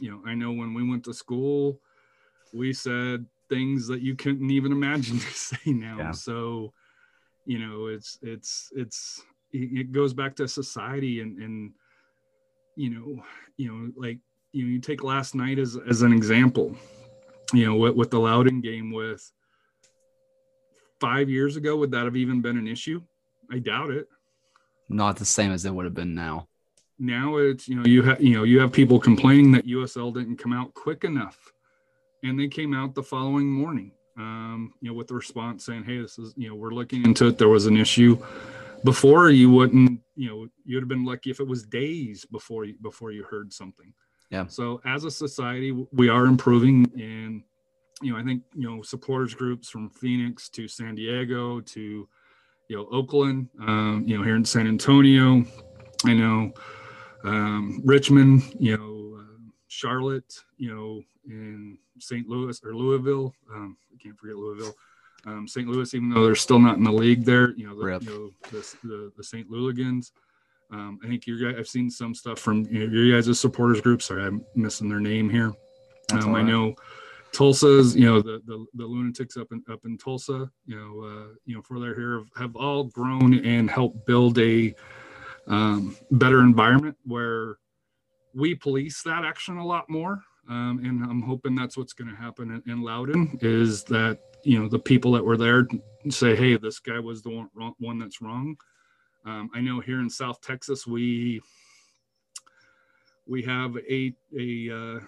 you 0.00 0.10
know 0.10 0.20
i 0.26 0.34
know 0.34 0.52
when 0.52 0.74
we 0.74 0.88
went 0.88 1.04
to 1.04 1.14
school 1.14 1.80
we 2.52 2.72
said 2.72 3.24
things 3.48 3.86
that 3.86 4.00
you 4.00 4.14
couldn't 4.16 4.50
even 4.50 4.72
imagine 4.72 5.18
to 5.26 5.26
say 5.32 5.72
now 5.72 5.98
Yeah. 5.98 6.10
so 6.12 6.72
you 7.46 7.58
know 7.58 7.86
it's 7.86 8.18
it's 8.22 8.70
it's 8.76 9.22
it 9.52 9.90
goes 9.92 10.12
back 10.14 10.36
to 10.36 10.46
society 10.46 11.20
and 11.20 11.38
and 11.38 11.72
you 12.76 12.90
know 12.90 13.22
you 13.56 13.66
know 13.70 13.90
like 13.96 14.18
you 14.52 14.64
know 14.64 14.70
you 14.70 14.80
take 14.80 15.02
last 15.02 15.34
night 15.34 15.58
as 15.58 15.76
as 15.88 16.02
an 16.02 16.12
example 16.12 16.76
you 17.52 17.66
know 17.66 17.74
with, 17.74 17.94
with 17.96 18.10
the 18.10 18.18
Loudoun 18.18 18.60
game 18.60 18.92
with 18.92 19.22
five 21.00 21.28
years 21.28 21.56
ago 21.56 21.76
would 21.76 21.90
that 21.90 22.04
have 22.04 22.16
even 22.16 22.40
been 22.40 22.56
an 22.58 22.68
issue 22.68 23.00
i 23.50 23.58
doubt 23.58 23.90
it 23.90 24.06
Not 24.88 25.16
the 25.16 25.24
same 25.24 25.50
as 25.50 25.64
it 25.64 25.74
would 25.74 25.84
have 25.86 25.94
been 25.94 26.14
now. 26.14 26.46
Now 27.00 27.36
it's 27.38 27.66
you 27.66 27.76
know 27.76 27.84
you 27.86 28.02
have 28.02 28.22
you 28.22 28.34
know 28.34 28.44
you 28.44 28.60
have 28.60 28.72
people 28.72 29.00
complaining 29.00 29.50
that 29.52 29.66
USL 29.66 30.12
didn't 30.12 30.36
come 30.36 30.52
out 30.52 30.74
quick 30.74 31.02
enough, 31.02 31.52
and 32.22 32.38
they 32.38 32.46
came 32.46 32.74
out 32.74 32.94
the 32.94 33.02
following 33.02 33.50
morning. 33.50 33.92
Um, 34.18 34.74
you 34.82 34.90
know, 34.90 34.94
with 34.94 35.08
the 35.08 35.14
response 35.14 35.64
saying, 35.64 35.84
"Hey, 35.84 35.98
this 35.98 36.18
is 36.18 36.34
you 36.36 36.48
know 36.48 36.54
we're 36.54 36.72
looking 36.72 37.04
into 37.04 37.28
it. 37.28 37.38
There 37.38 37.48
was 37.48 37.66
an 37.66 37.76
issue." 37.76 38.18
Before 38.82 39.28
you 39.28 39.50
wouldn't, 39.50 40.00
you 40.16 40.28
know, 40.28 40.48
you'd 40.64 40.80
have 40.80 40.88
been 40.88 41.04
lucky 41.04 41.30
if 41.30 41.38
it 41.38 41.46
was 41.46 41.64
days 41.64 42.24
before 42.26 42.64
you 42.64 42.76
before 42.82 43.12
you 43.12 43.24
heard 43.24 43.52
something. 43.52 43.92
Yeah. 44.30 44.46
So 44.46 44.80
as 44.84 45.04
a 45.04 45.10
society, 45.10 45.72
we 45.92 46.08
are 46.08 46.26
improving, 46.26 46.90
and 46.94 47.42
you 48.02 48.12
know, 48.12 48.18
I 48.18 48.24
think 48.24 48.42
you 48.54 48.68
know 48.68 48.82
supporters 48.82 49.34
groups 49.34 49.70
from 49.70 49.88
Phoenix 49.88 50.50
to 50.50 50.68
San 50.68 50.94
Diego 50.94 51.60
to 51.60 52.08
you 52.68 52.76
know 52.76 52.86
Oakland, 52.92 53.48
um, 53.60 54.04
you 54.06 54.18
know 54.18 54.24
here 54.24 54.36
in 54.36 54.44
San 54.44 54.66
Antonio, 54.66 55.44
I 56.04 56.12
know 56.12 56.52
um, 57.24 57.80
Richmond, 57.84 58.54
you 58.58 58.76
know 58.76 59.20
uh, 59.20 59.50
Charlotte, 59.68 60.34
you 60.56 60.74
know 60.74 61.02
in 61.26 61.78
St. 61.98 62.28
Louis 62.28 62.60
or 62.64 62.74
Louisville. 62.74 63.34
Um, 63.52 63.76
I 63.92 64.02
can't 64.02 64.18
forget 64.18 64.36
Louisville. 64.36 64.74
Um, 65.26 65.46
St. 65.46 65.68
Louis, 65.68 65.92
even 65.92 66.08
though 66.08 66.24
they're 66.24 66.34
still 66.34 66.58
not 66.58 66.78
in 66.78 66.84
the 66.84 66.92
league 66.92 67.24
there, 67.24 67.50
you 67.50 67.66
know 67.68 67.78
the, 67.78 67.84
Rip. 67.84 68.02
you 68.02 68.08
know, 68.08 68.50
the, 68.50 68.76
the, 68.84 69.12
the 69.16 69.24
St. 69.24 69.50
Louligans. 69.50 70.12
Um, 70.72 71.00
I 71.04 71.08
think 71.08 71.26
you 71.26 71.44
guys, 71.44 71.56
I've 71.58 71.68
seen 71.68 71.90
some 71.90 72.14
stuff 72.14 72.38
from 72.38 72.64
you 72.70 72.86
know, 72.86 72.94
your 72.94 73.20
guys' 73.20 73.38
supporters 73.38 73.80
group. 73.80 74.02
Sorry, 74.02 74.24
I'm 74.24 74.44
missing 74.54 74.88
their 74.88 75.00
name 75.00 75.28
here. 75.28 75.52
Um, 76.12 76.34
I 76.34 76.42
know 76.42 76.74
Tulsa's, 77.32 77.94
you 77.94 78.06
know, 78.06 78.20
the, 78.20 78.40
the, 78.46 78.64
the 78.74 78.84
lunatics 78.84 79.36
up 79.36 79.48
in, 79.52 79.62
up 79.70 79.80
in 79.84 79.96
Tulsa, 79.96 80.50
you 80.66 80.76
know, 80.76 81.04
uh, 81.04 81.34
you 81.44 81.54
know, 81.54 81.62
for 81.62 81.78
they're 81.78 81.94
here 81.94 82.18
have, 82.18 82.28
have 82.36 82.56
all 82.56 82.84
grown 82.84 83.44
and 83.44 83.70
helped 83.70 84.06
build 84.06 84.38
a 84.38 84.74
um, 85.50 85.96
better 86.12 86.40
environment 86.40 86.96
where 87.04 87.56
we 88.34 88.54
police 88.54 89.02
that 89.02 89.24
action 89.24 89.58
a 89.58 89.66
lot 89.66 89.90
more. 89.90 90.22
Um, 90.48 90.80
and 90.84 91.04
I'm 91.04 91.22
hoping 91.22 91.54
that's 91.54 91.76
what's 91.76 91.92
going 91.92 92.08
to 92.08 92.16
happen 92.16 92.62
in, 92.64 92.72
in 92.72 92.82
Loudoun 92.82 93.38
is 93.42 93.84
that, 93.84 94.18
you 94.44 94.58
know, 94.58 94.68
the 94.68 94.78
people 94.78 95.12
that 95.12 95.24
were 95.24 95.36
there 95.36 95.66
say, 96.08 96.34
Hey, 96.34 96.56
this 96.56 96.78
guy 96.78 96.98
was 96.98 97.22
the 97.22 97.30
one, 97.30 97.50
wrong, 97.54 97.74
one 97.78 97.98
that's 97.98 98.22
wrong. 98.22 98.56
Um, 99.26 99.50
I 99.54 99.60
know 99.60 99.80
here 99.80 100.00
in 100.00 100.08
South 100.08 100.40
Texas, 100.40 100.86
we, 100.86 101.40
we 103.26 103.42
have 103.42 103.76
a, 103.76 104.14
a, 104.38 104.70
uh, 104.72 105.00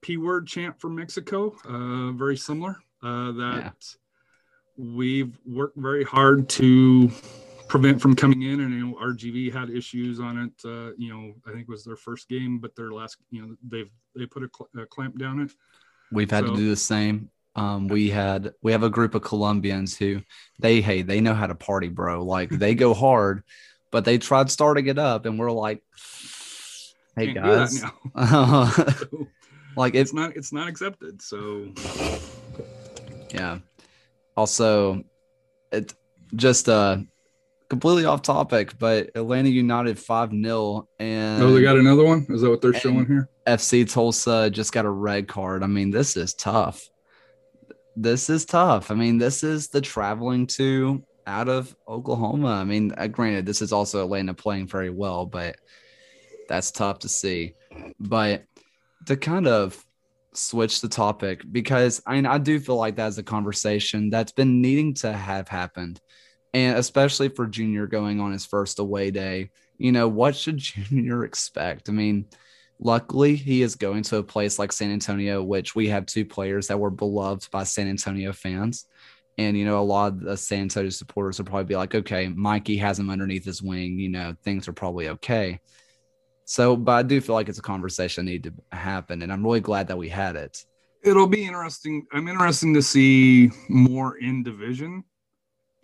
P 0.00 0.16
word 0.16 0.46
chant 0.46 0.80
from 0.80 0.94
Mexico, 0.94 1.56
uh, 1.64 2.12
very 2.12 2.36
similar. 2.36 2.76
Uh, 3.02 3.32
that 3.32 3.74
we've 4.76 5.36
worked 5.44 5.76
very 5.76 6.04
hard 6.04 6.48
to 6.48 7.10
prevent 7.68 8.00
from 8.00 8.14
coming 8.16 8.42
in, 8.42 8.60
and 8.60 8.72
you 8.72 8.86
know 8.86 8.94
RGV 9.00 9.52
had 9.52 9.70
issues 9.70 10.20
on 10.20 10.38
it. 10.38 10.52
Uh, 10.64 10.92
you 10.96 11.12
know, 11.12 11.34
I 11.46 11.50
think 11.52 11.62
it 11.62 11.68
was 11.68 11.84
their 11.84 11.96
first 11.96 12.28
game, 12.28 12.58
but 12.58 12.74
their 12.74 12.90
last, 12.92 13.16
you 13.30 13.42
know, 13.42 13.56
they've 13.66 13.90
they 14.16 14.26
put 14.26 14.42
a, 14.42 14.48
cl- 14.56 14.82
a 14.82 14.86
clamp 14.86 15.18
down 15.18 15.40
it. 15.40 15.52
We've 16.10 16.30
had 16.30 16.44
So- 16.44 16.50
to 16.52 16.56
do 16.56 16.68
the 16.70 16.76
same. 16.76 17.30
Um, 17.56 17.88
we 17.88 18.08
had 18.08 18.52
we 18.62 18.70
have 18.72 18.84
a 18.84 18.90
group 18.90 19.14
of 19.16 19.22
Colombians 19.22 19.96
who 19.96 20.22
they 20.60 20.80
hey 20.80 21.02
they 21.02 21.20
know 21.20 21.34
how 21.34 21.46
to 21.48 21.54
party, 21.56 21.88
bro. 21.88 22.24
Like 22.24 22.50
they 22.50 22.74
go 22.74 22.94
hard, 23.06 23.42
but 23.90 24.04
they 24.04 24.18
tried 24.18 24.50
starting 24.50 24.86
it 24.86 24.98
up, 24.98 25.26
and 25.26 25.38
we're 25.38 25.50
like, 25.50 25.82
hey 27.16 27.32
Can't 27.32 27.44
do 27.44 27.50
that 27.50 27.70
guys, 27.70 27.82
now. 28.14 29.26
Like 29.76 29.94
it's 29.94 30.10
it's 30.10 30.14
not 30.14 30.36
it's 30.36 30.52
not 30.52 30.68
accepted. 30.68 31.22
So 31.22 31.72
yeah. 33.30 33.58
Also, 34.36 35.04
it 35.72 35.94
just 36.34 36.68
uh 36.68 36.98
completely 37.68 38.04
off 38.04 38.22
topic, 38.22 38.78
but 38.78 39.10
Atlanta 39.14 39.50
United 39.50 39.98
five 39.98 40.30
0 40.30 40.88
and 40.98 41.42
oh, 41.42 41.52
they 41.52 41.62
got 41.62 41.76
another 41.76 42.04
one. 42.04 42.26
Is 42.28 42.42
that 42.42 42.50
what 42.50 42.60
they're 42.60 42.72
showing 42.72 43.06
here? 43.06 43.28
FC 43.46 43.90
Tulsa 43.90 44.50
just 44.50 44.72
got 44.72 44.84
a 44.84 44.90
red 44.90 45.28
card. 45.28 45.62
I 45.62 45.66
mean, 45.66 45.90
this 45.90 46.16
is 46.16 46.34
tough. 46.34 46.88
This 47.96 48.30
is 48.30 48.44
tough. 48.44 48.90
I 48.90 48.94
mean, 48.94 49.18
this 49.18 49.42
is 49.42 49.68
the 49.68 49.80
traveling 49.80 50.46
to 50.48 51.02
out 51.26 51.48
of 51.48 51.74
Oklahoma. 51.86 52.48
I 52.54 52.64
mean, 52.64 52.92
uh, 52.96 53.06
granted, 53.06 53.44
this 53.44 53.60
is 53.60 53.72
also 53.72 54.02
Atlanta 54.02 54.34
playing 54.34 54.66
very 54.68 54.90
well, 54.90 55.26
but 55.26 55.56
that's 56.48 56.70
tough 56.70 57.00
to 57.00 57.08
see. 57.08 57.54
But 58.00 58.44
to 59.06 59.16
kind 59.16 59.46
of 59.46 59.84
switch 60.32 60.80
the 60.80 60.88
topic, 60.88 61.42
because 61.50 62.00
I 62.06 62.14
mean, 62.14 62.26
I 62.26 62.38
do 62.38 62.58
feel 62.60 62.76
like 62.76 62.96
that's 62.96 63.18
a 63.18 63.22
conversation 63.22 64.10
that's 64.10 64.32
been 64.32 64.62
needing 64.62 64.94
to 64.94 65.12
have 65.12 65.48
happened. 65.48 66.00
And 66.54 66.78
especially 66.78 67.28
for 67.28 67.46
Junior 67.46 67.86
going 67.86 68.20
on 68.20 68.32
his 68.32 68.46
first 68.46 68.78
away 68.78 69.10
day, 69.10 69.50
you 69.76 69.92
know, 69.92 70.08
what 70.08 70.34
should 70.34 70.56
Junior 70.58 71.24
expect? 71.24 71.88
I 71.88 71.92
mean, 71.92 72.26
Luckily, 72.80 73.34
he 73.34 73.62
is 73.62 73.74
going 73.74 74.04
to 74.04 74.18
a 74.18 74.22
place 74.22 74.58
like 74.58 74.70
San 74.70 74.92
Antonio, 74.92 75.42
which 75.42 75.74
we 75.74 75.88
have 75.88 76.06
two 76.06 76.24
players 76.24 76.68
that 76.68 76.78
were 76.78 76.90
beloved 76.90 77.50
by 77.50 77.64
San 77.64 77.88
Antonio 77.88 78.32
fans. 78.32 78.86
And, 79.36 79.56
you 79.56 79.64
know, 79.64 79.80
a 79.80 79.82
lot 79.82 80.12
of 80.12 80.20
the 80.20 80.36
San 80.36 80.62
Antonio 80.62 80.90
supporters 80.90 81.38
will 81.38 81.46
probably 81.46 81.64
be 81.64 81.76
like, 81.76 81.94
okay, 81.94 82.28
Mikey 82.28 82.76
has 82.76 82.98
him 82.98 83.10
underneath 83.10 83.44
his 83.44 83.62
wing. 83.62 83.98
You 83.98 84.08
know, 84.10 84.36
things 84.44 84.68
are 84.68 84.72
probably 84.72 85.08
okay. 85.10 85.60
So, 86.44 86.76
but 86.76 86.92
I 86.92 87.02
do 87.02 87.20
feel 87.20 87.34
like 87.34 87.48
it's 87.48 87.58
a 87.58 87.62
conversation 87.62 88.24
that 88.24 88.30
need 88.30 88.44
to 88.44 88.54
happen. 88.70 89.22
And 89.22 89.32
I'm 89.32 89.44
really 89.44 89.60
glad 89.60 89.88
that 89.88 89.98
we 89.98 90.08
had 90.08 90.36
it. 90.36 90.64
It'll 91.02 91.26
be 91.26 91.44
interesting. 91.44 92.06
I'm 92.12 92.28
interesting 92.28 92.74
to 92.74 92.82
see 92.82 93.50
more 93.68 94.18
in 94.18 94.42
division 94.42 95.04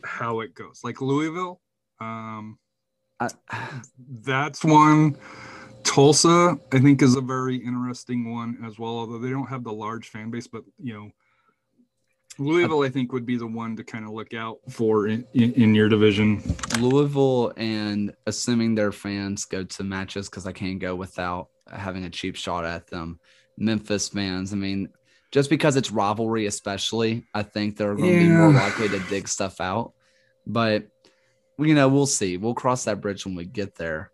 how 0.04 0.40
it 0.40 0.54
goes. 0.54 0.80
Like 0.84 1.00
Louisville, 1.00 1.60
um, 2.00 2.58
I, 3.20 3.28
that's 4.22 4.64
one. 4.64 5.16
Tulsa, 5.82 6.58
I 6.72 6.80
think, 6.80 7.02
is 7.02 7.14
a 7.14 7.20
very 7.20 7.56
interesting 7.56 8.32
one 8.32 8.58
as 8.64 8.78
well. 8.78 8.98
Although 8.98 9.18
they 9.18 9.30
don't 9.30 9.48
have 9.48 9.64
the 9.64 9.72
large 9.72 10.08
fan 10.08 10.30
base, 10.30 10.46
but 10.46 10.64
you 10.78 10.94
know, 10.94 11.10
Louisville, 12.38 12.82
I 12.82 12.88
think, 12.88 13.12
would 13.12 13.26
be 13.26 13.36
the 13.36 13.46
one 13.46 13.76
to 13.76 13.84
kind 13.84 14.04
of 14.04 14.10
look 14.10 14.34
out 14.34 14.58
for 14.68 15.06
in, 15.06 15.24
in, 15.34 15.52
in 15.52 15.74
your 15.74 15.88
division. 15.88 16.42
Louisville, 16.78 17.52
and 17.56 18.12
assuming 18.26 18.74
their 18.74 18.92
fans 18.92 19.44
go 19.44 19.62
to 19.64 19.84
matches 19.84 20.28
because 20.28 20.46
I 20.46 20.52
can't 20.52 20.80
go 20.80 20.94
without 20.94 21.48
having 21.70 22.04
a 22.04 22.10
cheap 22.10 22.36
shot 22.36 22.64
at 22.64 22.88
them. 22.88 23.20
Memphis 23.56 24.08
fans, 24.08 24.52
I 24.52 24.56
mean, 24.56 24.88
just 25.34 25.50
because 25.50 25.74
it's 25.74 25.90
rivalry, 25.90 26.46
especially, 26.46 27.26
I 27.34 27.42
think 27.42 27.76
they're 27.76 27.96
going 27.96 28.12
to 28.12 28.18
be 28.20 28.28
more 28.28 28.52
likely 28.52 28.88
to 28.88 29.00
dig 29.10 29.26
stuff 29.26 29.60
out. 29.60 29.92
But 30.46 30.86
you 31.58 31.74
know, 31.74 31.88
we'll 31.88 32.06
see. 32.06 32.36
We'll 32.36 32.54
cross 32.54 32.84
that 32.84 33.00
bridge 33.00 33.26
when 33.26 33.34
we 33.34 33.44
get 33.44 33.74
there. 33.74 34.12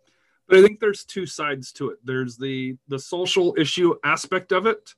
But 0.48 0.58
I 0.58 0.62
think 0.62 0.80
there's 0.80 1.04
two 1.04 1.26
sides 1.26 1.72
to 1.72 1.90
it. 1.90 1.98
There's 2.02 2.38
the 2.38 2.78
the 2.88 2.98
social 2.98 3.54
issue 3.58 3.96
aspect 4.02 4.50
of 4.50 4.64
it, 4.64 4.94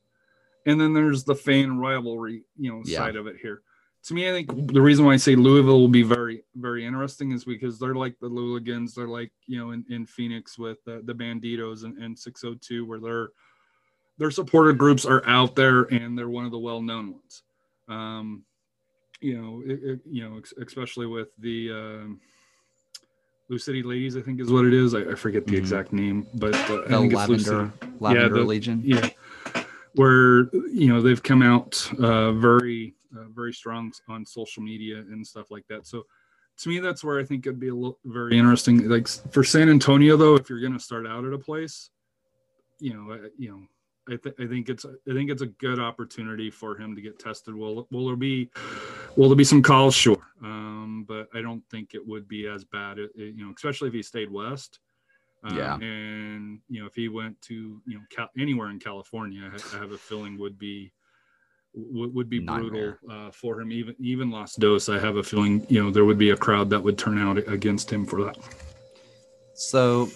and 0.65 0.81
then 0.81 0.95
there's 0.95 1.25
the 1.25 1.35
fan 1.35 1.77
rivalry, 1.79 2.45
you 2.57 2.71
know, 2.71 2.83
Yeah. 2.85 2.99
side 2.99 3.17
of 3.17 3.27
it 3.27 3.37
here. 3.43 3.63
To 4.05 4.15
me, 4.15 4.29
I 4.29 4.33
think 4.33 4.73
the 4.73 4.83
reason 4.83 5.05
why 5.05 5.15
I 5.15 5.17
say 5.17 5.35
Louisville 5.35 5.81
will 5.81 5.89
be 5.89 6.03
very, 6.03 6.45
very 6.55 6.87
interesting 6.87 7.33
is 7.33 7.45
because 7.45 7.79
they're 7.81 7.95
like 7.97 8.17
the 8.21 8.31
Louligans. 8.31 8.95
They're 8.95 9.09
like, 9.09 9.33
you 9.47 9.59
know, 9.59 9.73
in, 9.73 9.85
in 9.91 10.07
Phoenix 10.07 10.57
with 10.59 10.79
the, 10.85 11.03
the 11.05 11.15
Banditos 11.15 11.85
and, 11.85 11.97
and 11.99 12.19
602, 12.19 12.85
where 12.85 13.01
their 13.01 13.29
their 14.19 14.31
supporter 14.31 14.73
groups 14.73 15.05
are 15.05 15.23
out 15.27 15.55
there 15.57 15.83
and 15.83 16.17
they're 16.17 16.29
one 16.29 16.45
of 16.45 16.51
the 16.51 16.59
well-known 16.59 17.13
ones. 17.13 17.43
Um, 17.89 18.45
you 19.21 19.41
know, 19.41 19.63
it, 19.65 19.81
it- 19.83 20.01
you 20.11 20.29
know, 20.29 20.41
especially 20.61 21.07
with 21.07 21.29
the 21.39 21.71
um, 21.73 22.21
Blue 23.49 23.59
City 23.59 23.83
Ladies, 23.83 24.17
I 24.17 24.21
think 24.21 24.41
is 24.41 24.51
what 24.51 24.65
it 24.65 24.75
is. 24.75 24.95
I, 24.95 25.01
I 25.01 25.15
forget 25.15 25.47
the 25.47 25.53
Mhm. 25.55 25.59
exact 25.59 25.93
name, 25.93 26.27
but 26.35 26.55
uh, 26.55 26.83
The 26.83 26.89
think 26.99 27.13
it's 27.13 27.27
Blue 27.27 27.37
Lavender. 27.37 27.73
Lavender 28.01 28.35
the- 28.39 28.45
Legion. 28.45 28.83
Yeah, 28.85 29.09
where 29.95 30.49
you 30.69 30.89
know 30.89 31.01
they've 31.03 31.23
come 31.23 31.43
out 31.43 31.87
uh, 31.99 32.33
very, 32.33 32.95
uh, 33.17 33.25
very 33.35 33.53
strong 33.53 33.93
on 34.09 34.25
social 34.25 34.63
media 34.63 34.99
and 34.99 35.27
stuff 35.27 35.51
like 35.51 35.67
that. 35.69 35.87
So 35.87 36.07
to 36.59 36.69
me, 36.69 36.79
that's 36.81 37.05
where 37.05 37.19
I 37.19 37.25
think 37.25 37.47
it'd 37.47 37.61
be 37.61 37.69
a 37.69 37.75
little 37.75 37.99
very 38.05 38.39
interesting. 38.39 38.89
Like 38.89 39.07
for 39.09 39.45
San 39.45 39.69
Antonio, 39.69 40.17
though, 40.17 40.35
if 40.37 40.49
you're 40.49 40.61
going 40.61 40.73
to 40.75 40.79
start 40.81 41.07
out 41.07 41.25
at 41.25 41.33
a 41.33 41.39
place, 41.39 41.91
you 42.81 42.95
know, 42.95 43.13
uh, 43.13 43.29
you 43.39 43.51
know. 43.51 43.63
I, 44.11 44.17
th- 44.17 44.35
I 44.39 44.47
think 44.47 44.69
it's 44.69 44.85
I 44.85 45.13
think 45.13 45.31
it's 45.31 45.43
a 45.43 45.47
good 45.47 45.79
opportunity 45.79 46.51
for 46.51 46.77
him 46.77 46.95
to 46.97 47.01
get 47.01 47.19
tested. 47.19 47.55
Will 47.55 47.87
will 47.91 48.07
there 48.07 48.17
be 48.17 48.51
will 49.17 49.29
there 49.29 49.37
be 49.37 49.45
some 49.45 49.63
calls? 49.63 49.95
Sure, 49.95 50.21
um, 50.43 51.05
but 51.07 51.29
I 51.35 51.41
don't 51.41 51.63
think 51.71 51.95
it 51.95 52.05
would 52.07 52.27
be 52.27 52.47
as 52.49 52.65
bad. 52.65 52.99
It, 52.99 53.13
it- 53.15 53.35
you 53.37 53.45
know, 53.47 53.53
especially 53.57 53.89
if 53.89 53.95
he 53.95 54.03
stayed 54.03 54.31
west. 54.31 54.81
Um, 55.45 55.57
Yeah. 55.57 55.75
and 55.77 56.61
you 56.69 56.81
know 56.81 56.87
if 56.87 56.95
he 56.95 57.09
went 57.09 57.41
to 57.43 57.81
you 57.87 57.95
know 57.95 58.01
Cal- 58.11 58.31
anywhere 58.39 58.71
in 58.71 58.79
California, 58.81 59.51
I, 59.53 59.77
I 59.77 59.81
have 59.81 59.93
a 59.93 59.99
feeling 59.99 60.37
would 60.39 60.59
be 60.59 60.93
would, 61.75 62.13
would 62.15 62.29
be 62.29 62.41
Nightmare. 62.41 62.99
brutal 63.03 63.29
uh, 63.29 63.31
for 63.31 63.61
him. 63.61 63.71
Even 63.73 63.95
even 64.01 64.31
Los 64.31 64.57
Dos, 64.57 64.89
I 64.89 64.99
have 64.99 65.17
a 65.17 65.23
feeling 65.23 65.65
you 65.69 65.83
know 65.83 65.91
there 65.91 66.05
would 66.05 66.19
be 66.19 66.31
a 66.31 66.37
crowd 66.37 66.71
that 66.71 66.83
would 66.83 66.99
turn 66.99 67.19
out 67.19 67.39
against 67.49 67.91
him 67.93 68.05
for 68.05 68.25
that. 68.25 68.37
So 69.55 70.11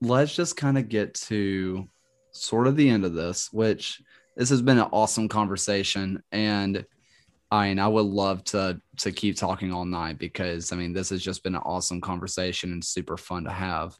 let's 0.00 0.34
just 0.34 0.56
kind 0.56 0.76
of 0.78 0.88
get 0.88 1.14
to 1.14 1.88
sort 2.32 2.66
of 2.66 2.76
the 2.76 2.88
end 2.88 3.04
of 3.04 3.14
this, 3.14 3.48
which 3.52 4.00
this 4.36 4.50
has 4.50 4.62
been 4.62 4.78
an 4.78 4.88
awesome 4.92 5.28
conversation. 5.28 6.22
And 6.32 6.84
I 7.50 7.68
mean, 7.68 7.78
I 7.78 7.88
would 7.88 8.06
love 8.06 8.44
to 8.44 8.80
to 8.98 9.12
keep 9.12 9.36
talking 9.36 9.72
all 9.72 9.84
night 9.84 10.18
because 10.18 10.72
I 10.72 10.76
mean, 10.76 10.92
this 10.92 11.10
has 11.10 11.22
just 11.22 11.42
been 11.42 11.54
an 11.54 11.62
awesome 11.64 12.00
conversation 12.00 12.72
and 12.72 12.84
super 12.84 13.16
fun 13.16 13.44
to 13.44 13.50
have. 13.50 13.96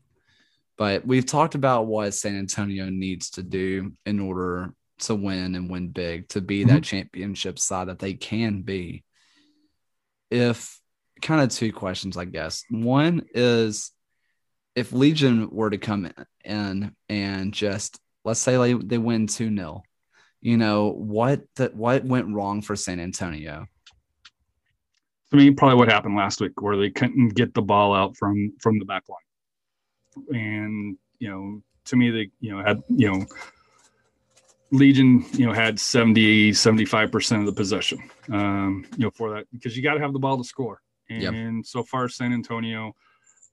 But 0.77 1.07
we've 1.07 1.27
talked 1.27 1.57
about 1.57 1.87
what 1.87 2.15
San 2.15 2.39
Antonio 2.39 2.89
needs 2.89 3.31
to 3.31 3.43
do 3.43 3.93
in 4.07 4.21
order 4.21 4.73
to 5.01 5.15
win 5.15 5.55
and 5.55 5.71
win 5.71 5.89
big, 5.89 6.29
to 6.29 6.41
be 6.41 6.65
that 6.65 6.71
mm-hmm. 6.71 6.81
championship 6.83 7.59
side 7.59 7.89
that 7.89 7.99
they 7.99 8.15
can 8.15 8.63
be. 8.63 9.05
If 10.31 10.79
kind 11.23 11.41
of 11.41 11.51
two 11.51 11.73
questions, 11.73 12.17
I 12.17 12.27
guess. 12.27 12.65
One 12.71 13.25
is 13.35 13.91
if 14.75 14.93
Legion 14.93 15.51
were 15.51 15.71
to 15.71 15.79
come 15.79 16.13
in 16.45 16.95
and 17.09 17.53
just 17.53 17.99
let's 18.29 18.41
say 18.41 18.57
they, 18.57 18.75
they 18.75 18.99
win 18.99 19.27
2 19.27 19.55
0, 19.55 19.83
you 20.41 20.57
know, 20.57 20.93
what 20.93 21.43
the, 21.57 21.73
what 21.75 22.05
went 22.05 22.33
wrong 22.33 22.61
for 22.63 22.77
San 22.77 23.01
Antonio? 23.01 23.67
To 25.31 25.37
me, 25.37 25.51
probably 25.51 25.77
what 25.77 25.91
happened 25.91 26.15
last 26.15 26.41
week, 26.41 26.61
where 26.61 26.77
they 26.77 26.91
couldn't 26.91 27.31
get 27.31 27.55
the 27.55 27.63
ball 27.63 27.95
out 27.95 28.17
from 28.17 28.53
from 28.61 28.79
the 28.79 28.85
back 28.85 29.05
line, 29.09 30.39
and 30.39 30.97
you 31.19 31.29
know, 31.29 31.63
to 31.87 31.97
me, 31.97 32.11
they 32.11 32.31
you 32.41 32.53
know 32.53 32.63
had 32.63 32.83
you 32.89 33.11
know. 33.11 33.27
Legion, 34.71 35.25
you 35.33 35.47
know, 35.47 35.53
had 35.55 35.81
70, 35.81 36.51
75% 36.51 37.41
of 37.41 37.47
the 37.47 37.53
possession, 37.55 37.99
um, 38.31 38.85
you 38.99 39.05
know, 39.05 39.11
for 39.11 39.31
that, 39.31 39.47
because 39.51 39.75
you 39.75 39.83
got 39.83 39.95
to 39.95 40.01
have 40.01 40.13
the 40.13 40.19
ball 40.19 40.37
to 40.37 40.45
score. 40.45 40.83
Yep. 41.09 41.33
And 41.33 41.67
so 41.67 41.83
far, 41.83 42.07
San 42.11 42.35
Antonio, 42.35 42.95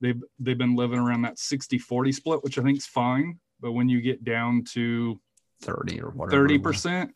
they've, 0.02 0.22
they've 0.38 0.58
been 0.58 0.76
living 0.76 0.98
around 0.98 1.22
that 1.22 1.38
60, 1.38 1.78
40 1.78 2.12
split, 2.12 2.44
which 2.44 2.58
I 2.58 2.62
think 2.62 2.76
is 2.76 2.84
fine. 2.84 3.38
But 3.60 3.72
when 3.72 3.88
you 3.88 4.00
get 4.00 4.24
down 4.24 4.64
to 4.72 5.20
30 5.62 6.02
or 6.02 6.10
whatever. 6.10 6.48
30%, 6.48 7.10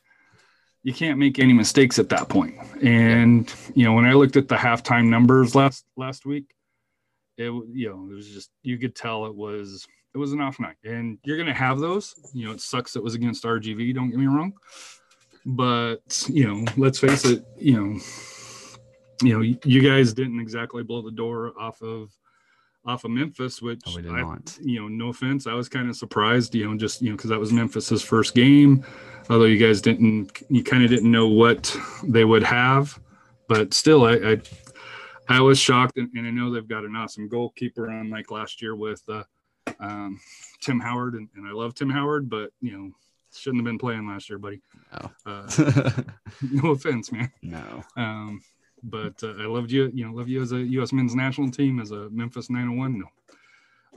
you 0.83 0.95
can't 0.95 1.19
make 1.19 1.39
any 1.39 1.53
mistakes 1.53 1.99
at 1.99 2.09
that 2.09 2.29
point. 2.29 2.55
And 2.83 3.53
you 3.75 3.85
know, 3.85 3.93
when 3.93 4.07
I 4.07 4.13
looked 4.13 4.37
at 4.37 4.49
the 4.49 4.57
halftime 4.57 5.09
numbers 5.09 5.55
last 5.55 5.85
last 5.97 6.25
week, 6.25 6.55
it 7.37 7.51
you 7.73 7.89
know 7.89 8.09
it 8.11 8.15
was 8.15 8.29
just 8.29 8.51
you 8.63 8.79
could 8.79 8.95
tell 8.95 9.27
it 9.27 9.35
was 9.35 9.87
it 10.15 10.19
was 10.19 10.33
an 10.33 10.41
off 10.41 10.59
night, 10.59 10.77
and 10.85 11.19
you're 11.25 11.37
gonna 11.37 11.55
have 11.55 11.81
those. 11.81 12.15
You 12.33 12.47
know, 12.47 12.53
it 12.53 12.61
sucks 12.61 12.97
it 12.97 13.03
was 13.03 13.15
against 13.15 13.45
RGV. 13.45 13.95
Don't 13.95 14.11
get 14.11 14.19
me 14.19 14.27
wrong, 14.27 14.55
but 15.45 16.27
you 16.29 16.49
know, 16.49 16.65
let's 16.77 16.99
face 16.99 17.25
it. 17.25 17.45
You 17.59 17.77
know, 17.77 18.01
you 19.23 19.39
know, 19.39 19.59
you 19.65 19.81
guys 19.83 20.15
didn't 20.15 20.41
exactly 20.41 20.83
blow 20.83 21.03
the 21.03 21.11
door 21.11 21.53
off 21.59 21.83
of 21.83 22.11
off 22.85 23.05
of 23.05 23.11
Memphis, 23.11 23.61
which 23.61 23.83
No, 23.87 24.15
I, 24.15 24.37
you 24.63 24.81
know, 24.81 24.89
no 24.89 25.09
offense, 25.09 25.47
I 25.47 25.55
was 25.55 25.69
kind 25.69 25.89
of 25.89 25.97
surprised, 25.97 26.55
you 26.55 26.67
know, 26.67 26.77
just 26.77 27.03
you 27.03 27.11
know, 27.11 27.17
because 27.17 27.31
that 27.31 27.41
was 27.41 27.53
Memphis's 27.53 28.03
first 28.03 28.35
game. 28.35 28.85
Although 29.29 29.45
you 29.45 29.65
guys 29.65 29.81
didn't, 29.81 30.43
you 30.49 30.65
kind 30.65 30.83
of 30.83 30.91
didn't 30.91 31.11
know 31.11 31.29
what 31.29 31.77
they 32.03 32.25
would 32.25 32.43
have, 32.43 32.99
but 33.49 33.75
still, 33.75 34.05
I 34.05 34.15
I, 34.33 34.41
I 35.29 35.41
was 35.41 35.59
shocked, 35.59 35.99
and, 35.99 36.11
and 36.15 36.27
I 36.27 36.31
know 36.31 36.51
they've 36.51 36.67
got 36.67 36.85
an 36.85 36.97
awesome 36.97 37.29
goalkeeper 37.29 37.91
on 37.91 38.11
like 38.11 38.31
last 38.31 38.61
year 38.61 38.75
with 38.75 39.03
uh, 39.09 39.23
um, 39.79 40.19
Tim 40.61 40.81
Howard, 40.81 41.15
and, 41.15 41.29
and 41.37 41.47
I 41.47 41.53
love 41.53 41.75
Tim 41.75 41.91
Howard, 41.91 42.29
but 42.29 42.51
you 42.61 42.73
know, 42.73 42.91
shouldn't 43.33 43.61
have 43.61 43.67
been 43.67 43.79
playing 43.79 44.09
last 44.09 44.29
year, 44.29 44.39
buddy. 44.39 44.63
No. 44.93 45.11
Uh, 45.27 46.03
no 46.51 46.71
offense, 46.71 47.13
man. 47.13 47.31
no. 47.43 47.85
Um, 47.97 48.41
but 48.83 49.23
uh, 49.23 49.35
I 49.39 49.47
loved 49.47 49.71
you, 49.71 49.91
you 49.95 50.07
know, 50.07 50.15
love 50.15 50.29
you 50.29 50.43
as 50.43 50.53
a 50.53 50.59
U.S. 50.59 50.93
men's 50.93 51.15
national 51.15 51.51
team, 51.51 51.81
as 51.81 51.91
a 51.91 52.09
Memphis 52.11 52.51
901. 52.51 52.99
No. 52.99 53.07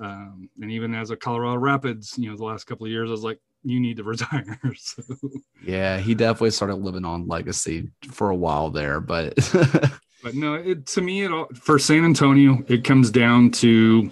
Um, 0.01 0.49
and 0.61 0.71
even 0.71 0.93
as 0.93 1.11
a 1.11 1.15
Colorado 1.15 1.57
Rapids, 1.57 2.17
you 2.17 2.29
know, 2.29 2.37
the 2.37 2.43
last 2.43 2.65
couple 2.65 2.85
of 2.85 2.91
years, 2.91 3.09
I 3.09 3.11
was 3.11 3.23
like, 3.23 3.39
you 3.63 3.79
need 3.79 3.97
to 3.97 4.03
retire. 4.03 4.59
So. 4.77 5.03
Yeah, 5.63 5.97
he 5.97 6.15
definitely 6.15 6.51
started 6.51 6.75
living 6.75 7.05
on 7.05 7.27
legacy 7.27 7.89
for 8.11 8.29
a 8.29 8.35
while 8.35 8.69
there, 8.69 8.99
but 8.99 9.35
but 10.23 10.35
no, 10.35 10.55
it 10.55 10.85
to 10.87 11.01
me 11.01 11.23
it 11.23 11.31
all 11.31 11.47
for 11.53 11.79
San 11.79 12.03
Antonio, 12.03 12.63
it 12.67 12.83
comes 12.83 13.11
down 13.11 13.51
to 13.51 14.11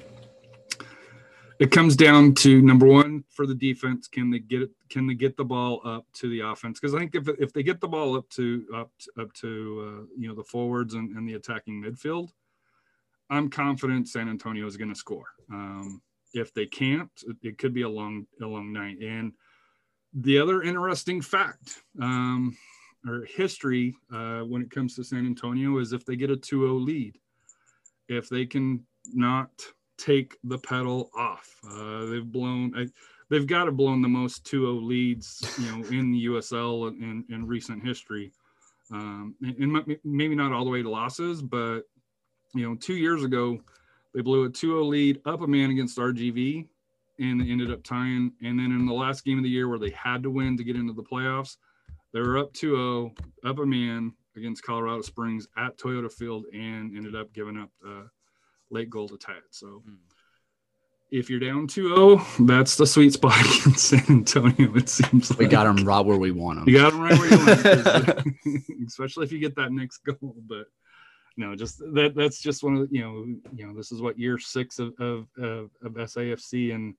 it 1.62 1.70
comes 1.70 1.96
down 1.96 2.34
to 2.34 2.60
number 2.64 2.88
one 2.88 3.24
for 3.30 3.46
the 3.46 3.54
defense. 3.54 4.08
Can 4.08 4.32
they 4.32 4.40
get 4.40 4.64
it? 4.64 4.72
Can 4.90 5.06
they 5.06 5.14
get 5.14 5.38
the 5.38 5.46
ball 5.46 5.80
up 5.86 6.08
to 6.14 6.28
the 6.28 6.40
offense? 6.40 6.80
Because 6.80 6.96
I 6.96 6.98
think 6.98 7.14
if, 7.14 7.28
if 7.40 7.54
they 7.54 7.62
get 7.62 7.80
the 7.80 7.88
ball 7.88 8.18
up 8.18 8.28
to 8.32 8.66
up 8.76 8.90
up 9.20 9.32
to 9.34 9.48
uh, 9.48 10.06
you 10.18 10.28
know 10.28 10.34
the 10.34 10.44
forwards 10.44 10.96
and, 10.96 11.16
and, 11.16 11.30
the 11.30 11.36
attacking 11.36 11.80
midfield, 11.80 12.32
I'm 13.30 13.48
confident 13.48 14.10
San 14.10 14.28
Antonio 14.28 14.66
is 14.66 14.76
going 14.76 14.90
to 14.90 14.96
score. 14.96 15.28
Um, 15.52 16.02
if 16.34 16.52
they 16.52 16.66
can't, 16.66 17.12
it 17.44 17.60
could 17.60 17.76
be 17.76 17.84
a 17.84 17.90
long 17.90 18.26
a 18.42 18.48
long 18.48 18.74
night. 18.74 18.98
And 19.00 19.32
the 20.16 20.40
other 20.40 20.64
interesting 20.64 21.22
fact 21.22 21.84
um, 22.02 22.58
or 23.08 23.26
history 23.26 23.96
uh, 24.12 24.40
when 24.40 24.64
it 24.64 24.72
comes 24.72 24.96
to 24.96 25.04
San 25.04 25.28
Antonio 25.28 25.78
is 25.78 25.94
if 25.94 26.06
they 26.06 26.16
get 26.16 26.32
a 26.32 26.36
2-0 26.36 26.84
lead, 26.84 27.20
if 28.10 28.30
they 28.30 28.48
can 28.48 28.84
not 29.14 29.52
take 30.02 30.38
the 30.44 30.58
pedal 30.58 31.10
off. 31.16 31.56
Uh, 31.70 32.06
they've 32.06 32.32
blown, 32.32 32.74
I, 32.76 32.88
they've 33.30 33.48
got 33.48 33.66
to 33.66 33.72
blown 33.72 34.02
the 34.02 34.08
most 34.08 34.44
2-0 34.46 34.84
leads, 34.84 35.56
you 35.60 35.72
know, 35.72 35.88
in 35.88 36.12
the 36.12 36.26
USL 36.26 36.90
in, 36.90 37.24
in 37.30 37.46
recent 37.46 37.84
history. 37.84 38.32
Um, 38.92 39.36
and, 39.42 39.76
and 39.76 39.98
maybe 40.04 40.36
not 40.36 40.52
all 40.52 40.66
the 40.66 40.72
way 40.72 40.82
to 40.82 40.90
losses, 40.90 41.42
but 41.42 41.82
you 42.54 42.68
know, 42.68 42.76
two 42.76 42.96
years 42.96 43.24
ago, 43.24 43.60
they 44.14 44.22
blew 44.22 44.44
a 44.46 44.50
2-0 44.50 44.90
lead 44.90 45.22
up 45.26 45.42
a 45.42 45.48
man 45.48 45.72
against 45.72 45.98
RGV 45.98 46.68
and 47.20 47.42
ended 47.42 47.72
up 47.72 47.84
tying. 47.84 48.34
And 48.42 48.60
then 48.60 48.72
in 48.72 48.86
the 48.86 48.94
last 48.94 49.24
game 49.24 49.38
of 49.38 49.44
the 49.44 49.50
year 49.50 49.70
where 49.70 49.80
they 49.80 49.92
had 49.92 50.24
to 50.24 50.30
win 50.30 50.58
to 50.58 50.64
get 50.64 50.76
into 50.76 50.94
the 50.94 51.04
playoffs, 51.04 51.58
they 52.14 52.20
were 52.20 52.38
up 52.38 52.52
2-0, 52.54 53.18
up 53.46 53.60
a 53.60 53.66
man 53.66 54.14
against 54.36 54.64
Colorado 54.64 55.02
Springs 55.02 55.48
at 55.58 55.78
Toyota 55.78 56.12
Field 56.12 56.46
and 56.54 56.96
ended 56.96 57.16
up 57.16 57.32
giving 57.34 57.58
up 57.58 57.70
uh, 57.88 58.04
late 58.72 58.90
goal 58.90 59.08
to 59.10 59.18
tie 59.18 59.34
it. 59.34 59.44
So 59.52 59.84
mm. 59.88 59.98
if 61.12 61.30
you're 61.30 61.40
down 61.40 61.68
2-0, 61.68 62.48
that's 62.48 62.76
the 62.78 62.88
sweet 62.88 63.14
spot 63.14 63.40
against 63.40 63.90
San 63.90 64.04
Antonio. 64.10 64.76
It 64.76 64.90
seems 64.90 65.30
like. 65.30 65.40
we 65.40 65.48
got 65.48 65.64
them 65.64 65.86
right 65.86 66.06
where 66.06 66.18
we 66.18 66.32
want 66.32 66.60
them. 66.60 66.70
You 66.70 66.80
got 66.80 66.94
them 66.94 67.02
right 67.02 67.18
where 67.18 67.30
you 67.30 67.46
want 67.46 68.16
them, 68.16 68.66
especially 68.88 69.26
if 69.26 69.32
you 69.32 69.40
get 69.40 69.56
that 69.56 69.72
next 69.72 70.00
goal. 70.00 70.36
But 70.48 70.66
no, 71.38 71.56
just 71.56 71.80
that 71.80 72.14
that's 72.16 72.42
just 72.42 72.64
one 72.64 72.76
of 72.76 72.90
the, 72.90 72.96
you 72.96 73.02
know 73.02 73.26
you 73.56 73.68
know 73.68 73.74
this 73.74 73.92
is 73.92 74.02
what 74.02 74.20
year 74.20 74.38
six 74.38 74.80
of 74.80 74.94
of, 75.00 75.28
of, 75.38 75.70
of 75.84 75.94
SAFC 75.94 76.74
and. 76.74 76.96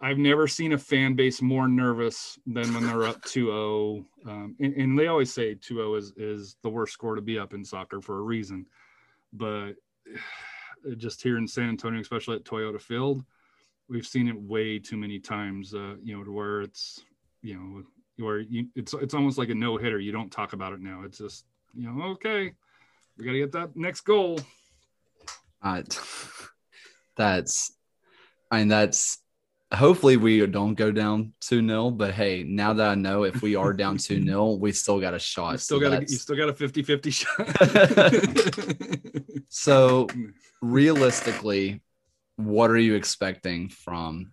I've 0.00 0.18
never 0.18 0.46
seen 0.46 0.72
a 0.72 0.78
fan 0.78 1.14
base 1.14 1.40
more 1.40 1.68
nervous 1.68 2.38
than 2.44 2.74
when 2.74 2.86
they're 2.86 3.04
up 3.04 3.22
2-0. 3.22 4.04
Um, 4.26 4.56
and, 4.60 4.74
and, 4.74 4.98
they 4.98 5.06
always 5.06 5.32
say 5.32 5.54
2-0 5.54 5.96
is, 5.96 6.12
is 6.16 6.56
the 6.62 6.68
worst 6.68 6.92
score 6.92 7.14
to 7.14 7.22
be 7.22 7.38
up 7.38 7.54
in 7.54 7.64
soccer 7.64 8.02
for 8.02 8.18
a 8.18 8.22
reason. 8.22 8.66
But 9.34 9.72
just 10.96 11.22
here 11.22 11.36
in 11.36 11.46
San 11.46 11.68
Antonio, 11.68 12.00
especially 12.00 12.36
at 12.36 12.44
Toyota 12.44 12.80
Field, 12.80 13.24
we've 13.88 14.06
seen 14.06 14.28
it 14.28 14.40
way 14.40 14.78
too 14.78 14.96
many 14.96 15.18
times. 15.18 15.74
Uh, 15.74 15.96
you 16.02 16.16
know, 16.16 16.24
to 16.24 16.32
where 16.32 16.62
it's 16.62 17.02
you 17.42 17.54
know 17.54 17.82
where 18.24 18.38
you 18.40 18.68
it's 18.74 18.94
it's 18.94 19.14
almost 19.14 19.38
like 19.38 19.50
a 19.50 19.54
no 19.54 19.76
hitter. 19.76 19.98
You 19.98 20.12
don't 20.12 20.30
talk 20.30 20.52
about 20.52 20.72
it 20.72 20.80
now. 20.80 21.02
It's 21.04 21.18
just 21.18 21.44
you 21.74 21.90
know 21.90 22.02
okay, 22.12 22.52
we 23.18 23.24
got 23.24 23.32
to 23.32 23.38
get 23.38 23.52
that 23.52 23.76
next 23.76 24.02
goal. 24.02 24.40
Uh, 25.62 25.82
that's 27.16 27.72
I 28.50 28.58
mean 28.58 28.68
that's 28.68 29.18
hopefully 29.76 30.16
we 30.16 30.44
don't 30.46 30.74
go 30.74 30.90
down 30.90 31.32
2 31.40 31.66
0 31.66 31.90
but 31.90 32.12
hey 32.12 32.42
now 32.42 32.72
that 32.72 32.90
i 32.90 32.94
know 32.94 33.24
if 33.24 33.42
we 33.42 33.56
are 33.56 33.72
down 33.72 33.96
2 33.96 34.24
0 34.24 34.52
we 34.54 34.72
still 34.72 35.00
got 35.00 35.14
a 35.14 35.18
shot. 35.18 35.52
You 35.52 35.58
still 35.58 35.80
so 35.80 35.90
got 35.90 35.98
a, 35.98 36.00
you 36.02 36.16
still 36.16 36.36
got 36.36 36.48
a 36.48 36.54
50 36.54 36.82
50 36.82 37.10
shot. 37.10 37.38
So 39.48 40.08
realistically 40.62 41.82
what 42.36 42.70
are 42.70 42.78
you 42.78 42.94
expecting 42.94 43.68
from 43.68 44.32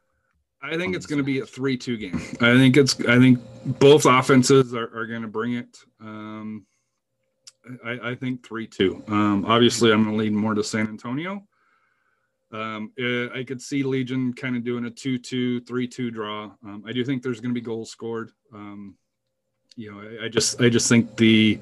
i 0.63 0.77
think 0.77 0.95
it's 0.95 1.05
going 1.05 1.18
to 1.18 1.23
be 1.23 1.39
a 1.39 1.43
3-2 1.43 1.99
game. 1.99 2.22
I 2.41 2.57
think 2.57 2.77
it's 2.77 2.99
i 3.01 3.19
think 3.19 3.39
both 3.80 4.05
offenses 4.05 4.73
are, 4.73 4.97
are 4.97 5.05
going 5.05 5.22
to 5.22 5.27
bring 5.27 5.53
it. 5.53 5.77
Um 5.99 6.65
I, 7.85 8.11
I 8.11 8.15
think 8.15 8.47
3-2 8.47 9.09
um 9.09 9.45
obviously 9.45 9.91
i'm 9.91 10.03
going 10.03 10.18
to 10.18 10.23
lean 10.23 10.35
more 10.35 10.55
to 10.55 10.63
san 10.63 10.88
antonio 10.88 11.43
um, 12.53 12.91
uh, 12.99 13.30
I 13.38 13.44
could 13.44 13.61
see 13.61 13.84
Legion 13.84 14.34
kind 14.34 14.56
of 14.56 14.64
doing 14.64 14.86
a 14.86 14.90
2 14.90 15.18
2, 15.18 15.61
3 15.61 15.88
2 15.88 16.11
draw. 16.11 16.52
Um, 16.65 16.84
I 16.86 16.91
do 16.91 17.03
think 17.06 17.23
there's 17.23 17.40
going 17.40 17.53
to 17.53 17.60
be 17.60 17.65
goals 17.65 17.91
scored. 17.91 18.32
Um, 18.53 18.95
you 19.76 19.91
know, 19.91 20.02
I, 20.02 20.26
I, 20.26 20.30
just 20.30 20.60
I 20.61 20.69
just 20.69 20.90
think 20.90 21.15
the 21.15 21.60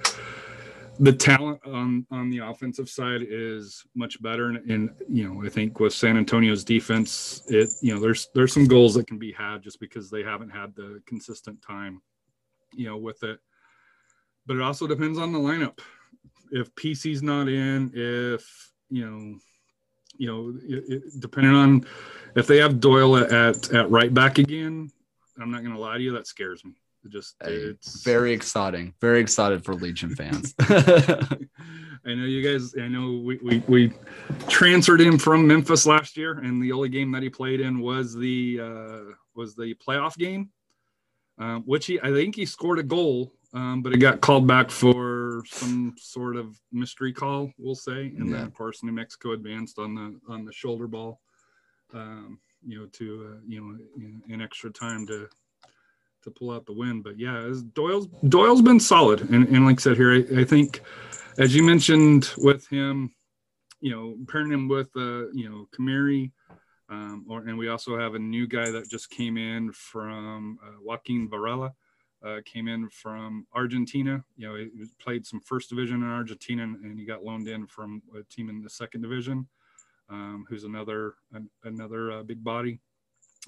the 0.99 1.13
talent 1.13 1.61
on 1.65 2.05
on 2.11 2.29
the 2.29 2.39
offensive 2.39 2.89
side 2.89 3.21
is 3.27 3.85
much 3.95 4.21
better, 4.21 4.49
and, 4.49 4.69
and 4.69 4.89
you 5.07 5.27
know 5.27 5.45
I 5.45 5.49
think 5.49 5.79
with 5.79 5.93
San 5.93 6.17
Antonio's 6.17 6.63
defense, 6.63 7.43
it 7.47 7.69
you 7.81 7.93
know 7.93 8.01
there's 8.01 8.27
there's 8.33 8.53
some 8.53 8.67
goals 8.67 8.95
that 8.95 9.07
can 9.07 9.19
be 9.19 9.31
had 9.31 9.61
just 9.61 9.79
because 9.79 10.09
they 10.09 10.23
haven't 10.23 10.49
had 10.49 10.75
the 10.75 11.01
consistent 11.05 11.61
time, 11.61 12.01
you 12.73 12.85
know, 12.85 12.97
with 12.97 13.23
it. 13.23 13.39
But 14.47 14.57
it 14.57 14.61
also 14.63 14.87
depends 14.87 15.19
on 15.19 15.31
the 15.31 15.39
lineup. 15.39 15.79
If 16.51 16.73
PC's 16.73 17.21
not 17.21 17.47
in, 17.47 17.91
if 17.93 18.71
you 18.89 19.05
know 19.05 19.39
you 20.19 20.27
know, 20.27 20.53
it, 20.61 20.83
it, 20.87 21.19
depending 21.19 21.55
on 21.55 21.85
if 22.35 22.45
they 22.45 22.57
have 22.57 22.79
Doyle 22.79 23.17
at 23.17 23.73
at 23.73 23.89
right 23.89 24.13
back 24.13 24.37
again, 24.37 24.91
I'm 25.41 25.49
not 25.49 25.63
going 25.63 25.73
to 25.73 25.79
lie 25.79 25.97
to 25.97 26.03
you, 26.03 26.11
that 26.13 26.27
scares 26.27 26.63
me. 26.63 26.73
It 27.05 27.11
just 27.11 27.35
it's 27.41 28.03
very 28.03 28.33
exciting. 28.33 28.93
Very 28.99 29.21
excited 29.21 29.63
for 29.63 29.73
Legion 29.73 30.13
fans. 30.15 30.53
I 32.05 32.13
know 32.13 32.25
you 32.25 32.41
guys. 32.41 32.75
I 32.77 32.89
know 32.89 33.21
we, 33.23 33.37
we 33.37 33.63
we 33.67 33.93
transferred 34.49 34.99
him 34.99 35.17
from 35.17 35.47
Memphis 35.47 35.85
last 35.85 36.17
year, 36.17 36.39
and 36.39 36.61
the 36.61 36.73
only 36.73 36.89
game 36.89 37.11
that 37.13 37.23
he 37.23 37.29
played 37.29 37.61
in 37.61 37.79
was 37.79 38.13
the 38.13 38.59
uh, 38.61 39.13
was 39.35 39.55
the 39.55 39.73
playoff 39.75 40.17
game, 40.17 40.49
um, 41.37 41.63
which 41.63 41.85
he 41.85 41.99
I 42.01 42.11
think 42.11 42.35
he 42.35 42.45
scored 42.45 42.79
a 42.79 42.83
goal, 42.83 43.31
um, 43.53 43.81
but 43.81 43.93
it 43.93 43.97
got 43.97 44.21
called 44.21 44.45
back 44.45 44.69
for 44.69 45.43
some 45.47 45.95
sort 45.97 46.35
of 46.35 46.59
mystery 46.71 47.11
call, 47.11 47.51
we'll 47.57 47.75
say, 47.75 48.13
and 48.17 48.29
yeah. 48.29 48.37
then 48.37 48.45
of 48.45 48.53
course 48.53 48.83
New 48.83 48.91
Mexico 48.91 49.31
advanced 49.31 49.79
on 49.79 49.95
the 49.95 50.19
on 50.31 50.45
the 50.45 50.53
shoulder 50.53 50.87
ball, 50.87 51.19
um, 51.93 52.39
you 52.65 52.79
know, 52.79 52.85
to 52.93 53.33
uh, 53.33 53.39
you 53.47 53.61
know 53.61 54.21
in, 54.27 54.41
extra 54.41 54.71
time 54.71 55.07
to 55.07 55.27
to 56.21 56.31
pull 56.31 56.51
out 56.51 56.67
the 56.67 56.73
win. 56.73 57.01
But 57.01 57.17
yeah, 57.17 57.51
Doyle's 57.73 58.07
Doyle's 58.27 58.61
been 58.61 58.79
solid, 58.79 59.21
and, 59.31 59.47
and 59.47 59.65
like 59.65 59.79
I 59.79 59.81
said 59.81 59.97
here, 59.97 60.13
I, 60.13 60.41
I 60.41 60.43
think 60.43 60.81
as 61.39 61.55
you 61.55 61.63
mentioned 61.63 62.31
with 62.37 62.67
him, 62.67 63.11
you 63.81 63.91
know, 63.91 64.15
pairing 64.27 64.51
him 64.51 64.67
with 64.67 64.89
uh, 64.95 65.29
you 65.31 65.49
know 65.49 65.67
Khmiri. 65.77 66.31
Um, 66.91 67.27
or, 67.29 67.41
and 67.41 67.55
we 67.55 67.69
also 67.69 67.99
have 67.99 68.15
a 68.15 68.19
new 68.19 68.47
guy 68.47 68.71
that 68.71 68.89
just 68.89 69.11
came 69.11 69.37
in 69.37 69.71
from 69.73 70.57
uh, 70.65 70.71
Joaquin 70.81 71.29
Varela, 71.29 71.71
uh, 72.25 72.37
came 72.45 72.67
in 72.67 72.89
from 72.89 73.47
Argentina. 73.53 74.23
You 74.35 74.47
know, 74.47 74.55
he 74.55 74.85
played 74.99 75.25
some 75.25 75.39
first 75.41 75.69
division 75.69 75.97
in 76.03 76.09
Argentina, 76.09 76.63
and 76.63 76.99
he 76.99 77.05
got 77.05 77.23
loaned 77.23 77.47
in 77.47 77.67
from 77.67 78.01
a 78.17 78.23
team 78.23 78.49
in 78.49 78.61
the 78.61 78.69
second 78.69 79.01
division, 79.01 79.47
um, 80.09 80.45
who's 80.49 80.63
another 80.63 81.15
an, 81.33 81.49
another 81.63 82.11
uh, 82.11 82.23
big 82.23 82.43
body. 82.43 82.79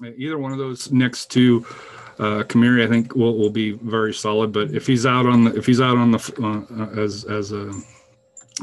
Uh, 0.02 0.10
either 0.16 0.38
one 0.38 0.52
of 0.52 0.58
those 0.58 0.90
next 0.90 1.30
to 1.32 1.66
uh, 2.18 2.42
Khmiri, 2.44 2.84
I 2.84 2.88
think 2.88 3.14
will, 3.14 3.36
will 3.36 3.50
be 3.50 3.72
very 3.72 4.14
solid. 4.14 4.52
But 4.52 4.70
if 4.70 4.86
he's 4.86 5.04
out 5.04 5.26
on 5.26 5.44
the 5.44 5.54
if 5.54 5.66
he's 5.66 5.80
out 5.80 5.98
on 5.98 6.10
the 6.10 6.66
uh, 6.70 7.00
as 7.00 7.24
as 7.24 7.52
a 7.52 7.72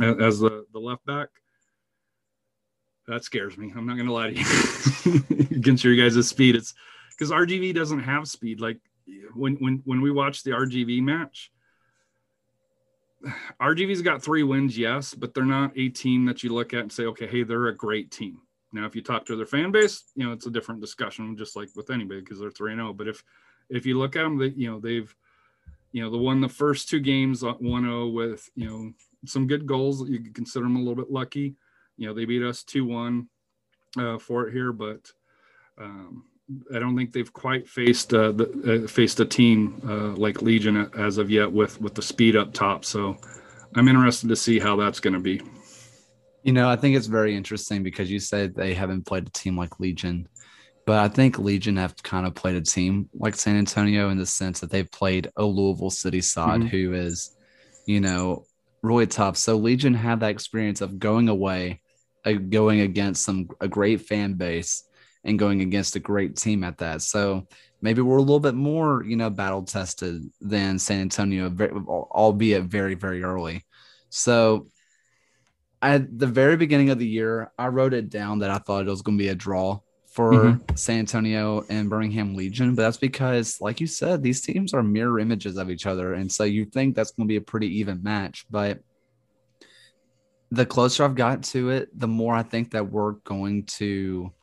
as 0.02 0.40
the 0.40 0.66
the 0.74 0.80
left 0.80 1.06
back, 1.06 1.28
that 3.08 3.24
scares 3.24 3.58
me. 3.58 3.72
I'm 3.76 3.86
not 3.86 3.98
gonna 3.98 4.14
lie 4.14 4.32
to 4.32 4.40
you. 4.40 5.24
Against 5.56 5.84
your 5.84 5.96
guys' 5.96 6.28
speed, 6.28 6.56
it's 6.56 6.74
because 7.12 7.32
RGV 7.32 7.76
doesn't 7.76 8.00
have 8.00 8.28
speed. 8.28 8.60
Like 8.60 8.80
when 9.34 9.56
when 9.56 9.82
when 9.86 10.02
we 10.02 10.12
watched 10.12 10.44
the 10.44 10.52
RGV 10.52 11.02
match, 11.02 11.52
RGV's 13.62 14.02
got 14.02 14.22
three 14.22 14.44
wins, 14.44 14.78
yes, 14.78 15.14
but 15.14 15.34
they're 15.34 15.44
not 15.44 15.72
a 15.76 15.90
team 15.90 16.26
that 16.26 16.44
you 16.44 16.54
look 16.54 16.74
at 16.74 16.82
and 16.82 16.92
say, 16.92 17.04
okay, 17.06 17.28
hey, 17.28 17.44
they're 17.44 17.68
a 17.68 17.76
great 17.76 18.12
team. 18.12 18.40
Now, 18.72 18.86
if 18.86 18.96
you 18.96 19.02
talk 19.02 19.26
to 19.26 19.36
their 19.36 19.46
fan 19.46 19.72
base, 19.72 20.04
you 20.16 20.26
know 20.26 20.32
it's 20.32 20.46
a 20.46 20.52
different 20.52 20.82
discussion, 20.82 21.36
just 21.36 21.56
like 21.56 21.70
with 21.76 21.90
anybody, 21.90 22.22
because 22.22 22.40
they're 22.40 22.52
three 22.52 22.72
and 22.72 22.80
zero. 22.80 22.90
Oh. 22.90 22.94
But 22.94 23.08
if 23.08 23.24
if 23.70 23.86
you 23.86 23.98
look 23.98 24.16
at 24.16 24.24
them, 24.24 24.38
that 24.38 24.58
you 24.58 24.72
know 24.72 24.80
they've 24.80 25.14
you 25.92 26.04
know 26.04 26.10
the 26.10 26.18
won 26.18 26.40
the 26.40 26.50
first 26.50 26.88
two 26.88 27.00
games 27.00 27.42
1-0 27.42 28.14
with 28.14 28.50
you 28.56 28.68
know 28.68 28.92
some 29.26 29.48
good 29.48 29.66
goals. 29.66 30.08
You 30.08 30.20
could 30.20 30.36
consider 30.36 30.66
them 30.66 30.76
a 30.76 30.80
little 30.80 30.96
bit 30.96 31.12
lucky. 31.12 31.56
You 31.98 32.08
know 32.08 32.14
they 32.14 32.26
beat 32.26 32.44
us 32.44 32.64
two 32.64 32.86
one 32.86 33.28
uh, 33.98 34.20
for 34.20 34.48
it 34.48 34.54
here, 34.54 34.72
but 34.72 35.12
um, 35.80 36.26
I 36.74 36.80
don't 36.80 36.96
think 36.98 37.14
they've 37.14 37.32
quite 37.32 37.68
faced 37.68 38.14
uh, 38.14 38.32
the, 38.32 38.84
uh, 38.84 38.88
faced 38.88 39.20
a 39.20 39.26
team 39.26 39.82
uh, 39.88 40.16
like 40.16 40.42
Legion 40.42 40.90
as 40.98 41.18
of 41.18 41.30
yet 41.30 41.52
with 41.52 41.80
with 41.80 41.94
the 41.96 42.02
speed 42.02 42.36
up 42.36 42.54
top. 42.54 42.86
So 42.86 43.18
I'm 43.76 43.88
interested 43.88 44.30
to 44.30 44.36
see 44.36 44.60
how 44.60 44.76
that's 44.76 45.00
going 45.00 45.14
to 45.14 45.20
be. 45.20 45.42
You 46.44 46.54
know, 46.54 46.70
I 46.70 46.76
think 46.76 46.96
it's 46.96 47.08
very 47.08 47.36
interesting 47.36 47.84
because 47.84 48.10
you 48.10 48.20
said 48.20 48.56
they 48.56 48.74
haven't 48.74 49.06
played 49.06 49.28
a 49.28 49.32
team 49.32 49.58
like 49.58 49.80
Legion. 49.80 50.28
But 50.86 50.98
I 51.00 51.08
think 51.08 51.38
Legion 51.38 51.78
have 51.78 52.02
kind 52.02 52.26
of 52.26 52.34
played 52.34 52.56
a 52.56 52.62
team 52.62 53.10
like 53.14 53.36
San 53.36 53.58
Antonio 53.58 54.10
in 54.10 54.18
the 54.18 54.26
sense 54.26 54.60
that 54.62 54.72
they've 54.72 54.90
played 54.90 55.30
a 55.36 55.44
Louisville 55.44 55.92
City 55.92 56.22
side 56.22 56.62
Mhm. 56.62 56.70
who 56.70 56.94
is, 56.94 57.36
you 57.86 58.00
know, 58.00 58.46
really 58.82 59.06
tough. 59.06 59.38
So 59.38 59.56
Legion 59.58 59.94
had 59.94 60.22
that 60.22 60.32
experience 60.32 60.82
of 60.82 60.98
going 60.98 61.30
away, 61.30 61.82
uh, 62.26 62.32
going 62.32 62.80
against 62.80 63.24
some 63.24 63.50
a 63.62 63.68
great 63.68 64.02
fan 64.02 64.34
base, 64.34 64.89
and 65.24 65.40
going 65.40 65.62
against 65.62 65.96
a 65.96 66.00
great 66.00 66.36
team 66.36 66.64
at 66.64 66.78
that. 66.78 67.02
So 67.02 67.48
maybe 67.82 68.02
we're 68.02 68.18
a 68.18 68.22
little 68.22 68.40
bit 68.40 68.56
more, 68.56 69.04
you 69.04 69.16
know, 69.16 69.30
battle 69.30 69.64
tested 69.64 70.24
than 70.42 70.80
San 70.80 71.02
Antonio, 71.02 71.50
albeit 71.88 72.64
very, 72.64 72.96
very 72.96 73.24
early. 73.24 73.66
So 74.10 74.68
at 75.82 76.18
the 76.18 76.28
very 76.28 76.58
beginning 76.58 76.90
of 76.90 77.00
the 77.00 77.08
year, 77.08 77.52
I 77.58 77.68
wrote 77.68 77.94
it 77.94 78.10
down 78.10 78.40
that 78.40 78.50
I 78.50 78.58
thought 78.58 78.88
it 78.88 78.90
was 78.90 79.02
going 79.02 79.18
to 79.18 79.24
be 79.24 79.30
a 79.30 79.36
draw 79.36 79.80
for 80.12 80.32
Mhm. 80.34 80.78
San 80.78 81.00
Antonio 81.00 81.64
and 81.70 81.90
Birmingham 81.90 82.36
Legion, 82.36 82.76
but 82.76 82.82
that's 82.82 82.98
because, 82.98 83.62
like 83.62 83.80
you 83.80 83.88
said, 83.88 84.24
these 84.24 84.42
teams 84.42 84.74
are 84.74 84.82
mirror 84.82 85.20
images 85.20 85.56
of 85.58 85.70
each 85.70 85.86
other, 85.86 86.16
and 86.16 86.32
so 86.32 86.44
you 86.44 86.66
think 86.66 86.96
that's 86.96 87.12
going 87.12 87.28
to 87.28 87.32
be 87.32 87.36
a 87.36 87.42
pretty 87.42 87.68
even 87.80 88.02
match. 88.02 88.46
But 88.50 88.80
the 90.52 90.66
closer 90.66 91.04
I've 91.04 91.16
got 91.16 91.44
to 91.44 91.70
it, 91.70 91.98
the 91.98 92.08
more 92.08 92.34
I 92.34 92.42
think 92.42 92.72
that 92.72 92.92
we're 92.92 93.14
going 93.24 93.66
to 93.78 94.34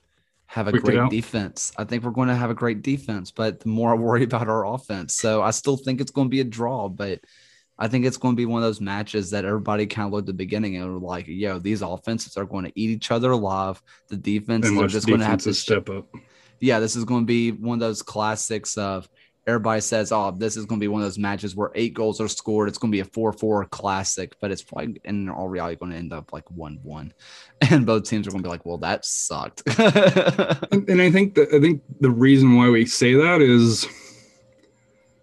have 0.47 0.69
a 0.69 0.73
great 0.73 1.11
defense. 1.11 1.73
I 1.77 1.85
think 1.85 2.05
we're 2.05 2.11
going 2.11 2.29
to 2.29 2.35
have 2.35 2.51
a 2.51 2.55
great 2.55 2.83
defense, 2.83 3.31
but 3.31 3.61
the 3.61 3.69
more 3.69 3.93
I 3.93 3.95
worry 3.99 4.25
about 4.25 4.49
our 4.49 4.67
offense, 4.67 5.15
so 5.15 5.43
I 5.43 5.51
still 5.51 5.77
think 5.77 6.01
it's 6.01 6.11
going 6.11 6.29
to 6.29 6.31
be 6.31 6.41
a 6.41 6.45
draw, 6.45 6.89
but. 6.89 7.21
I 7.79 7.89
think 7.89 8.07
it's 8.07 8.17
going 8.17 8.33
to 8.33 8.37
be 8.37 8.47
one 8.47 8.63
of 8.63 8.67
those 8.67 8.81
matches 8.81 9.33
that 9.33 9.45
everybody 9.45 9.87
kind 9.87 10.07
of 10.07 10.13
looked 10.15 10.23
at 10.23 10.27
the 10.29 10.33
beginning 10.33 10.77
and 10.77 10.95
were 10.95 10.99
like, 10.99 11.27
yo, 11.29 11.59
these 11.59 11.83
offenses 11.83 12.39
are 12.39 12.47
going 12.47 12.65
to 12.65 12.73
eat 12.75 12.89
each 12.89 13.11
other 13.11 13.33
alive. 13.33 13.83
The 14.09 14.17
defense 14.17 14.65
is 14.65 14.73
Unless 14.73 14.93
just 14.93 15.07
going 15.07 15.21
to 15.21 15.27
have 15.27 15.43
to 15.43 15.53
step 15.53 15.91
up. 15.91 16.07
yeah, 16.59 16.81
this 16.81 16.97
is 16.97 17.05
going 17.05 17.25
to 17.25 17.27
be 17.27 17.53
one 17.53 17.75
of 17.75 17.81
those 17.81 18.01
classics 18.01 18.79
of 18.79 19.07
everybody 19.47 19.81
says, 19.81 20.11
oh, 20.11 20.33
this 20.37 20.57
is 20.57 20.67
going 20.67 20.81
to 20.81 20.85
be 20.85 20.89
one 20.89 21.01
of 21.03 21.07
those 21.07 21.19
matches 21.19 21.55
where 21.55 21.71
eight 21.75 21.95
goals 21.95 22.21
are 22.21 22.27
scored. 22.29 22.69
It's 22.69 22.79
going 22.79 22.91
to 22.91 22.97
be 22.97 23.01
a 23.01 23.05
4 23.05 23.33
4 23.33 23.67
classic, 23.67 24.35
but 24.41 24.51
it's 24.51 24.63
probably 24.63 25.01
in 25.05 25.29
all 25.29 25.49
reality 25.49 25.77
going 25.77 25.93
to 25.93 25.99
end 25.99 26.13
up 26.13 26.33
like 26.33 26.51
1 26.51 26.81
1. 26.83 27.13
And 27.71 27.87
both 27.87 28.05
teams 28.05 28.27
are 28.27 28.31
going 28.31 28.43
to 28.43 28.47
be 28.47 28.51
like, 28.51 28.67
well, 28.67 28.79
that 28.79 29.05
sucked. 29.05 29.63
And, 30.73 30.89
and 30.91 31.01
I 31.01 31.11
think 31.11 31.35
that 31.37 31.49
I 31.55 31.61
think 31.61 31.83
the 32.01 32.11
reason 32.11 32.57
why 32.57 32.69
we 32.71 32.87
say 32.87 33.15
that 33.15 33.41
is 33.41 33.87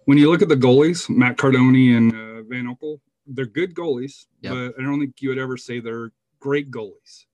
when 0.06 0.18
you 0.18 0.30
look 0.30 0.42
at 0.42 0.48
the 0.48 0.56
goalies, 0.56 1.08
Matt 1.08 1.36
Cardoni 1.36 1.96
and 1.96 2.12
uh, 2.12 2.42
Van 2.48 2.66
Oekel, 2.66 3.00
they're 3.26 3.46
good 3.46 3.74
goalies, 3.74 4.26
Yep. 4.42 4.52
but 4.52 4.80
I 4.82 4.84
don't 4.84 5.00
think 5.00 5.20
you 5.22 5.28
would 5.30 5.38
ever 5.38 5.56
say 5.56 5.80
they're 5.80 6.12
great 6.40 6.70
goalies. 6.70 7.24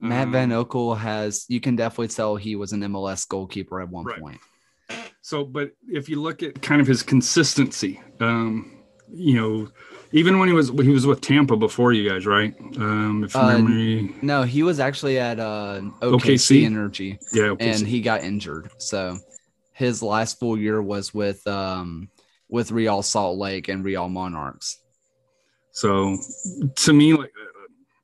Matt 0.00 0.26
Um, 0.26 0.32
Van 0.32 0.50
Oekel 0.50 0.98
has, 0.98 1.46
you 1.48 1.60
can 1.60 1.76
definitely 1.76 2.08
tell 2.08 2.36
he 2.36 2.56
was 2.56 2.72
an 2.72 2.80
MLS 2.80 3.26
goalkeeper 3.28 3.80
at 3.80 3.88
one 3.88 4.04
Right. 4.04 4.20
point. 4.20 4.40
So, 5.22 5.44
but 5.44 5.70
if 5.88 6.08
you 6.08 6.20
look 6.20 6.42
at 6.42 6.60
kind 6.60 6.80
of 6.80 6.86
his 6.86 7.02
consistency, 7.02 8.00
um, 8.20 8.82
you 9.08 9.34
know, 9.34 9.68
even 10.10 10.38
when 10.38 10.48
he 10.48 10.54
was 10.54 10.68
he 10.70 10.88
was 10.88 11.06
with 11.06 11.20
Tampa 11.20 11.56
before 11.56 11.92
you 11.92 12.08
guys, 12.10 12.26
right? 12.26 12.54
Um, 12.76 13.22
if 13.24 13.34
Uh, 13.36 13.46
memory, 13.46 14.14
No, 14.20 14.42
he 14.42 14.64
was 14.64 14.80
actually 14.80 15.18
at 15.18 15.38
uh, 15.38 15.80
OKC, 16.02 16.60
OKC? 16.60 16.64
Energy. 16.66 17.18
yeah, 17.32 17.44
okay, 17.44 17.70
and 17.70 17.86
he 17.86 18.00
got 18.00 18.24
injured. 18.24 18.70
So 18.78 19.18
his 19.72 20.02
last 20.02 20.40
full 20.40 20.58
year 20.58 20.82
was 20.82 21.14
with 21.14 21.46
um 21.46 22.08
with 22.48 22.72
Real 22.72 23.00
Salt 23.02 23.38
Lake 23.38 23.68
and 23.68 23.84
Real 23.84 24.08
Monarchs. 24.08 24.78
So 25.70 26.18
to 26.74 26.92
me, 26.92 27.14
like 27.14 27.32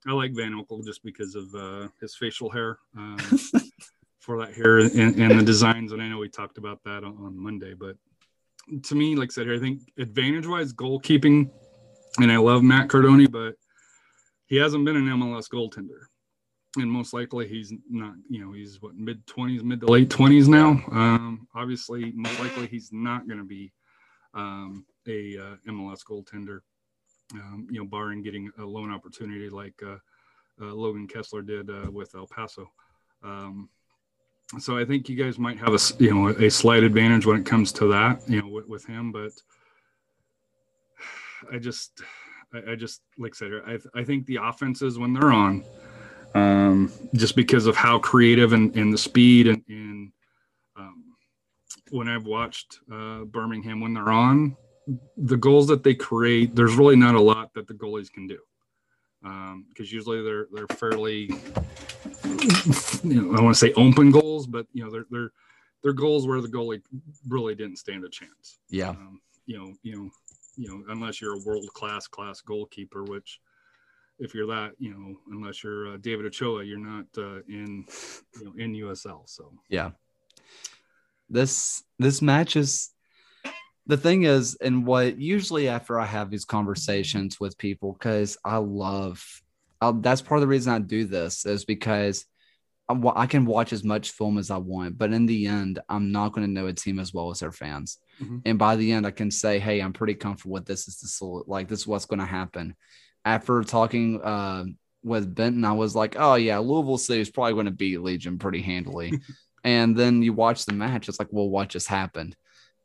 I 0.07 0.13
like 0.13 0.33
Van 0.35 0.53
Oekel 0.53 0.85
just 0.85 1.03
because 1.03 1.35
of 1.35 1.53
uh, 1.55 1.89
his 2.01 2.15
facial 2.15 2.49
hair 2.49 2.79
um, 2.97 3.19
for 4.29 4.45
that 4.45 4.53
hair 4.53 4.81
and, 4.81 5.17
and 5.17 5.41
the 5.41 5.43
designs. 5.43 5.93
And 5.93 6.03
I 6.03 6.09
know 6.09 6.19
we 6.19 6.29
talked 6.29 6.59
about 6.59 6.85
that 6.85 7.03
on, 7.03 7.17
on 7.17 7.43
Monday, 7.43 7.73
but 7.73 7.97
to 8.83 8.95
me, 8.95 9.17
like 9.17 9.31
I 9.31 9.33
said, 9.33 9.47
here, 9.47 9.55
I 9.55 9.59
think 9.59 9.81
advantage-wise 9.97 10.75
goalkeeping, 10.75 11.51
and 12.19 12.31
I 12.31 12.37
love 12.37 12.63
Matt 12.63 12.89
Cardoni, 12.89 13.31
but 13.31 13.55
he 14.45 14.57
hasn't 14.57 14.85
been 14.85 14.97
an 14.97 15.07
MLS 15.07 15.49
goaltender. 15.49 16.09
And 16.77 16.91
most 16.91 17.15
likely 17.15 17.49
he's 17.49 17.73
not, 17.89 18.17
you 18.29 18.45
know, 18.45 18.53
he's 18.53 18.83
what 18.83 18.95
mid 18.97 19.27
20s, 19.27 19.63
mid 19.63 19.81
to 19.81 19.87
late 19.87 20.11
20s 20.11 20.47
now. 20.47 20.73
Um, 20.93 21.49
obviously, 21.55 22.13
most 22.15 22.39
likely 22.39 22.67
he's 22.67 22.91
not 22.93 23.27
going 23.27 23.39
to 23.39 23.47
be 23.47 23.73
um, 24.35 24.85
a 25.09 25.39
uh, 25.39 25.57
MLS 25.71 26.01
goaltender 26.05 26.59
um, 27.33 27.67
you 27.71 27.81
know, 27.81 27.87
barring 27.87 28.23
getting 28.23 28.51
a 28.59 28.65
loan 28.65 28.93
opportunity 28.93 29.49
like 29.49 29.83
uh, 29.83 29.97
uh, 30.61 30.75
Logan 30.75 31.09
Kessler 31.09 31.41
did 31.41 31.71
uh, 31.71 31.91
with 31.91 32.15
El 32.15 32.27
Paso. 32.27 32.71
Um, 33.23 33.71
so 34.59 34.79
I 34.79 34.85
think 34.85 35.09
you 35.09 35.17
guys 35.17 35.39
might 35.39 35.59
have 35.59 35.75
a 35.75 35.79
you 36.03 36.15
know 36.15 36.29
a 36.29 36.51
slight 36.51 36.83
advantage 36.83 37.27
when 37.27 37.39
it 37.39 37.45
comes 37.45 37.73
to 37.73 37.87
that 37.89 38.23
you 38.29 38.41
know 38.41 38.49
with, 38.49 38.67
with 38.67 38.87
him, 38.87 39.13
but 39.13 39.33
I 41.53 41.59
just 41.59 42.01
I, 42.55 42.73
I 42.73 42.75
just 42.75 43.03
like 43.19 43.35
I 43.35 43.37
said 43.37 43.53
I 43.67 44.01
I 44.01 44.05
think 44.05 44.27
the 44.27 44.39
offenses 44.43 44.99
when 44.99 45.13
they're 45.13 45.33
on, 45.33 45.65
um, 46.35 46.93
just 47.15 47.37
because 47.37 47.67
of 47.67 47.77
how 47.77 47.99
creative 47.99 48.53
and, 48.53 48.75
and 48.75 48.93
the 48.93 48.99
speed 48.99 49.49
and, 49.49 49.63
and 49.69 50.13
um, 50.77 51.05
when 51.91 52.09
I've 52.09 52.25
watched 52.25 52.81
uh, 52.91 53.25
Birmingham 53.25 53.81
when 53.81 53.93
they're 53.93 54.11
on, 54.11 54.57
the 55.17 55.37
goals 55.37 55.67
that 55.69 55.83
they 55.83 55.95
create, 55.95 56.55
there's 56.55 56.75
really 56.75 56.97
not 56.97 57.15
a 57.15 57.21
lot 57.21 57.53
that 57.55 57.67
the 57.67 57.75
goalies 57.75 58.11
can 58.11 58.27
do. 58.27 58.39
Because 59.69 59.93
usually 59.93 60.23
they're 60.23 60.47
they're 60.53 60.77
fairly, 60.77 61.31
you 63.05 63.23
know, 63.23 63.39
I 63.39 63.43
want 63.43 63.55
to 63.55 63.59
say 63.59 63.73
open 63.75 64.11
goals, 64.11 64.47
but 64.47 64.67
you 64.73 64.85
know 64.85 64.91
they're 64.91 65.07
they're 65.11 65.31
they're 65.83 65.93
goals 65.93 66.27
where 66.27 66.41
the 66.41 66.49
goalie 66.49 66.83
really 67.29 67.55
didn't 67.55 67.77
stand 67.77 68.05
a 68.05 68.09
chance. 68.09 68.59
Yeah. 68.69 68.91
Um, 68.91 69.21
you 69.47 69.59
know, 69.59 69.73
you 69.83 69.97
know, 69.97 70.11
you 70.57 70.69
know, 70.69 70.93
unless 70.93 71.21
you're 71.21 71.37
a 71.37 71.45
world 71.45 71.67
class 71.75 72.07
class 72.07 72.41
goalkeeper, 72.41 73.05
which 73.05 73.41
if 74.19 74.35
you're 74.35 74.47
that, 74.49 74.73
you 74.79 74.91
know, 74.91 75.17
unless 75.31 75.63
you're 75.63 75.95
uh, 75.95 75.97
David 75.99 76.27
Ochoa, 76.27 76.65
you're 76.65 76.79
not 76.79 77.07
uh, 77.17 77.41
in 77.49 77.85
you 78.39 78.45
know 78.45 78.53
in 78.57 78.75
USL. 78.75 79.29
So 79.29 79.53
Yeah. 79.69 79.91
This 81.31 81.83
this 81.99 82.23
match 82.23 82.57
is 82.57 82.91
the 83.89 83.97
thing 83.97 84.25
is, 84.25 84.55
and 84.61 84.87
what 84.87 85.19
usually 85.19 85.67
after 85.67 85.99
I 85.99 86.05
have 86.05 86.31
these 86.31 86.45
conversations 86.45 87.41
with 87.41 87.57
people, 87.57 87.95
because 87.95 88.37
I 88.45 88.59
love, 88.59 89.25
i 89.81 89.93
that's 89.93 90.23
part 90.23 90.39
of 90.39 90.43
the 90.43 90.49
reason 90.49 90.73
I 90.73 90.79
do 90.79 91.05
this 91.05 91.47
is 91.47 91.65
because 91.65 92.25
I, 92.89 92.97
I 93.15 93.27
can 93.27 93.45
watch 93.45 93.73
as 93.73 93.85
much 93.85 94.13
film 94.13 94.39
as 94.39 94.51
I 94.51 94.57
want, 94.57 94.99
but 94.99 95.13
in 95.13 95.27
the 95.27 95.47
end, 95.47 95.79
I'm 95.89 96.11
not 96.11 96.33
going 96.33 96.47
to 96.47 96.53
know 96.53 96.67
a 96.67 96.73
team 96.73 96.99
as 96.99 97.13
well 97.13 97.31
as 97.31 97.41
their 97.41 97.53
fans. 97.53 97.99
Mhm. 98.21 98.43
And 98.47 98.59
by 98.59 98.77
the 98.77 98.93
end, 98.93 99.07
I 99.07 99.11
can 99.11 99.31
say, 99.31 99.59
hey, 99.59 99.81
I'm 99.81 99.93
pretty 99.93 100.15
comfortable 100.15 100.55
with 100.55 100.67
this. 100.67 100.89
Is 100.89 101.19
the 101.19 101.43
like 101.47 101.69
this 101.69 101.81
is 101.81 101.87
what's 101.87 102.07
going 102.07 102.21
to 102.21 102.27
happen. 102.27 102.75
After 103.25 103.63
talking 103.63 104.21
uh, 104.23 104.65
with 105.03 105.35
Benton, 105.35 105.65
I 105.65 105.73
was 105.73 105.95
like, 105.95 106.17
oh 106.19 106.35
yeah, 106.37 106.59
Louisville 106.59 106.99
City 106.99 107.21
is 107.21 107.31
probably 107.31 107.55
going 107.55 107.67
to 107.67 107.73
beat 107.73 108.01
Legion 108.01 108.39
pretty 108.39 108.63
handily. 108.63 109.21
and 109.65 109.97
then 109.97 110.23
you 110.23 110.33
watch 110.33 110.65
the 110.65 110.73
match, 110.73 111.09
it's 111.09 111.19
like, 111.19 111.29
well, 111.31 111.49
what 111.49 111.69
just 111.69 111.89
happened? 111.89 112.37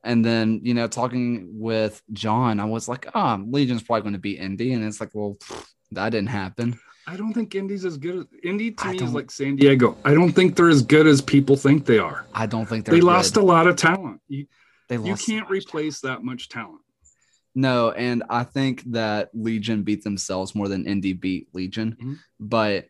And 0.04 0.24
then, 0.24 0.60
you 0.64 0.74
know, 0.74 0.88
talking 0.88 1.48
with 1.54 2.02
John, 2.12 2.60
I 2.60 2.66
was 2.66 2.88
like, 2.90 3.08
oh, 3.16 3.44
Legion's 3.48 3.84
probably 3.84 4.02
going 4.02 4.14
to 4.14 4.20
beat 4.20 4.40
Indy. 4.40 4.74
And 4.74 4.84
it's 4.84 5.00
like, 5.00 5.12
well, 5.14 5.38
pfft, 5.40 5.66
that 5.92 6.10
didn't 6.10 6.30
happen. 6.30 6.78
I 7.08 7.18
don't 7.18 7.34
think 7.34 7.54
Indy's 7.56 7.86
as 7.86 7.98
good 7.98 8.16
as 8.20 8.26
Indy 8.44 8.72
to 8.72 8.86
I 8.86 8.92
me 8.94 9.04
is 9.04 9.14
like 9.14 9.30
San 9.32 9.56
Diego. 9.58 9.98
I 10.06 10.14
don't 10.14 10.32
think 10.32 10.56
they're 10.56 10.70
as 10.70 10.82
good 10.82 11.06
as 11.08 11.22
people 11.22 11.56
think 11.56 11.86
they 11.86 12.00
are. 12.00 12.26
I 12.34 12.46
don't 12.46 12.66
think 12.66 12.86
they're 12.86 12.96
They 12.96 13.02
lost 13.02 13.34
good. 13.36 13.44
a 13.44 13.46
lot 13.46 13.68
of 13.68 13.76
talent. 13.76 14.22
You, 14.28 14.46
They 14.88 14.98
you 14.98 15.16
can't 15.16 15.50
replace 15.50 16.00
that 16.02 16.24
much 16.24 16.48
talent. 16.50 16.80
No, 17.56 17.92
and 17.92 18.24
I 18.30 18.44
think 18.46 18.84
that 18.92 19.30
Legion 19.34 19.84
beat 19.84 20.04
themselves 20.04 20.56
more 20.56 20.68
than 20.68 20.88
Indy 20.88 21.14
beat 21.14 21.50
Legion. 21.54 21.96
Mhm. 22.02 22.18
But 22.40 22.88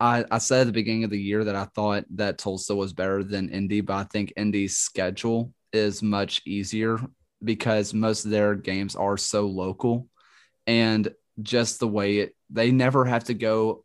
I, 0.00 0.24
I 0.30 0.38
said 0.38 0.62
at 0.62 0.66
the 0.66 0.72
beginning 0.72 1.04
of 1.04 1.10
the 1.10 1.20
year 1.20 1.44
that 1.44 1.54
I 1.54 1.64
thought 1.66 2.04
that 2.16 2.38
Tulsa 2.38 2.74
was 2.74 2.92
better 2.92 3.22
than 3.22 3.50
Indy, 3.50 3.80
but 3.82 3.94
I 3.94 4.04
think 4.04 4.32
Indy's 4.36 4.76
schedule 4.76 5.52
is 5.74 6.02
much 6.02 6.42
easier 6.46 6.98
because 7.42 7.92
most 7.92 8.24
of 8.24 8.30
their 8.30 8.54
games 8.54 8.96
are 8.96 9.16
so 9.16 9.46
local 9.46 10.08
and 10.66 11.12
just 11.42 11.80
the 11.80 11.88
way 11.88 12.18
it 12.18 12.36
they 12.50 12.70
never 12.70 13.04
have 13.04 13.24
to 13.24 13.34
go. 13.34 13.84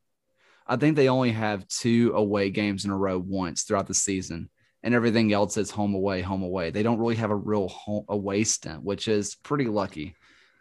I 0.67 0.75
think 0.75 0.95
they 0.95 1.09
only 1.09 1.31
have 1.31 1.67
two 1.67 2.13
away 2.15 2.51
games 2.51 2.85
in 2.85 2.91
a 2.91 2.97
row 2.97 3.17
once 3.17 3.63
throughout 3.63 3.87
the 3.87 3.93
season 3.93 4.49
and 4.83 4.93
everything 4.93 5.33
else 5.33 5.57
is 5.57 5.71
home 5.71 5.93
away, 5.93 6.21
home 6.21 6.43
away. 6.43 6.69
They 6.69 6.83
don't 6.83 6.99
really 6.99 7.15
have 7.15 7.31
a 7.31 7.35
real 7.35 7.67
home 7.67 8.05
away 8.07 8.43
stint, 8.43 8.83
which 8.83 9.07
is 9.07 9.35
pretty 9.35 9.65
lucky. 9.65 10.15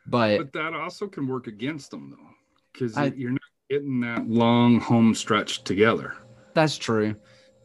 But, 0.07 0.39
But 0.39 0.53
that 0.55 0.75
also 0.75 1.07
can 1.07 1.27
work 1.27 1.47
against 1.47 1.91
them 1.91 2.11
though, 2.11 2.31
because 2.73 2.97
you're 3.17 3.33
not 3.33 3.41
getting 3.71 4.01
that 4.01 4.29
long 4.29 4.81
home 4.81 5.15
stretch 5.15 5.63
together. 5.65 6.15
that's 6.55 6.79
true. 6.79 7.15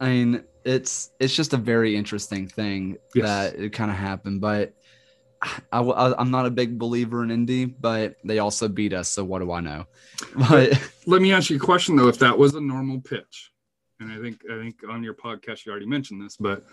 I 0.02 0.10
mean, 0.10 0.44
it's 0.66 1.12
it's 1.20 1.36
just 1.36 1.54
a 1.54 1.58
very 1.58 1.96
interesting 1.96 2.48
thing 2.48 2.98
Yes. 3.16 3.26
that 3.26 3.60
it 3.60 3.74
kind 3.74 3.92
of 3.92 3.98
happened. 3.98 4.42
But 4.42 4.74
I, 5.72 5.82
I 5.82 6.20
I'm 6.20 6.32
not 6.32 6.46
a 6.46 6.52
big 6.52 6.80
believer 6.80 7.24
in 7.24 7.32
Indy, 7.32 7.66
but 7.66 8.16
they 8.24 8.40
also 8.40 8.68
beat 8.68 8.94
us. 8.94 9.10
So 9.10 9.24
what 9.24 9.40
do 9.40 9.52
I 9.52 9.60
know? 9.62 9.86
But 10.50 10.80
Let 11.06 11.22
me 11.22 11.34
ask 11.34 11.50
you 11.50 11.58
a 11.58 11.60
question 11.60 11.96
though: 11.96 12.08
If 12.08 12.20
that 12.20 12.38
was 12.38 12.56
a 12.56 12.62
normal 12.62 13.02
pitch, 13.02 13.52
and 14.00 14.12
I 14.12 14.20
think 14.22 14.42
I 14.50 14.60
think 14.62 14.80
on 14.90 15.04
your 15.04 15.14
podcast 15.16 15.66
you 15.66 15.72
already 15.72 15.86
mentioned 15.88 16.22
this, 16.22 16.38
but 16.38 16.64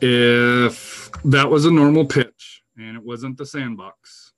if 0.00 1.10
that 1.24 1.48
was 1.48 1.64
a 1.64 1.70
normal 1.70 2.04
pitch 2.06 2.62
and 2.78 2.96
it 2.96 3.02
wasn't 3.02 3.36
the 3.38 3.46
sandbox, 3.46 4.32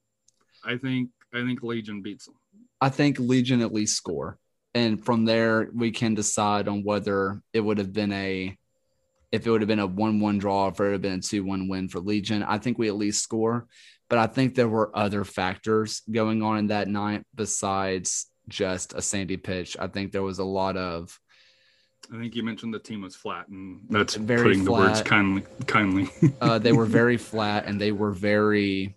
I 0.65 0.77
think 0.77 1.11
I 1.33 1.45
think 1.45 1.63
Legion 1.63 2.03
beats 2.03 2.27
them. 2.27 2.35
I 2.81 2.89
think 2.89 3.19
Legion 3.19 3.61
at 3.61 3.73
least 3.73 3.97
score, 3.97 4.39
and 4.75 5.03
from 5.05 5.25
there 5.25 5.71
we 5.75 5.91
can 5.91 6.15
decide 6.15 6.69
on 6.69 6.83
whether 6.85 7.41
it 7.53 7.61
would 7.61 7.79
have 7.79 7.93
been 7.93 8.13
a 8.13 8.57
if 9.35 9.49
it 9.49 9.51
would 9.51 9.63
have 9.63 9.69
been 9.69 9.81
a 9.81 9.87
one-one 9.87 10.39
draw, 10.39 10.69
if 10.69 10.79
it 10.79 10.83
would 10.85 10.93
have 10.93 11.03
been 11.03 11.19
a 11.19 11.21
two-one 11.21 11.67
win 11.67 11.89
for 11.89 11.99
Legion. 11.99 12.45
I 12.45 12.59
think 12.59 12.79
we 12.79 12.87
at 12.87 12.95
least 12.95 13.21
score, 13.21 13.67
but 14.09 14.21
I 14.21 14.29
think 14.29 14.55
there 14.55 14.69
were 14.69 14.97
other 14.97 15.25
factors 15.25 16.03
going 16.09 16.41
on 16.41 16.57
in 16.59 16.67
that 16.69 16.87
night 16.87 17.25
besides 17.35 18.27
just 18.49 18.95
a 18.95 19.03
sandy 19.03 19.37
pitch. 19.37 19.77
I 19.79 19.89
think 19.89 20.13
there 20.13 20.23
was 20.23 20.39
a 20.39 20.45
lot 20.45 20.77
of 20.77 21.19
I 22.13 22.19
think 22.19 22.37
you 22.37 22.45
mentioned 22.45 22.73
the 22.73 22.79
team 22.79 23.01
was 23.01 23.17
flat, 23.17 23.49
and 23.49 23.81
that's 23.89 24.15
Very 24.15 24.43
putting 24.43 24.65
the 24.65 24.73
words 24.73 25.03
kindly. 25.03 25.43
Kindly, 25.67 26.11
uh, 26.41 26.59
they 26.59 26.73
were 26.73 26.85
very 26.85 27.17
flat 27.17 27.67
and 27.67 27.81
they 27.81 27.91
were 27.91 28.13
very 28.13 28.95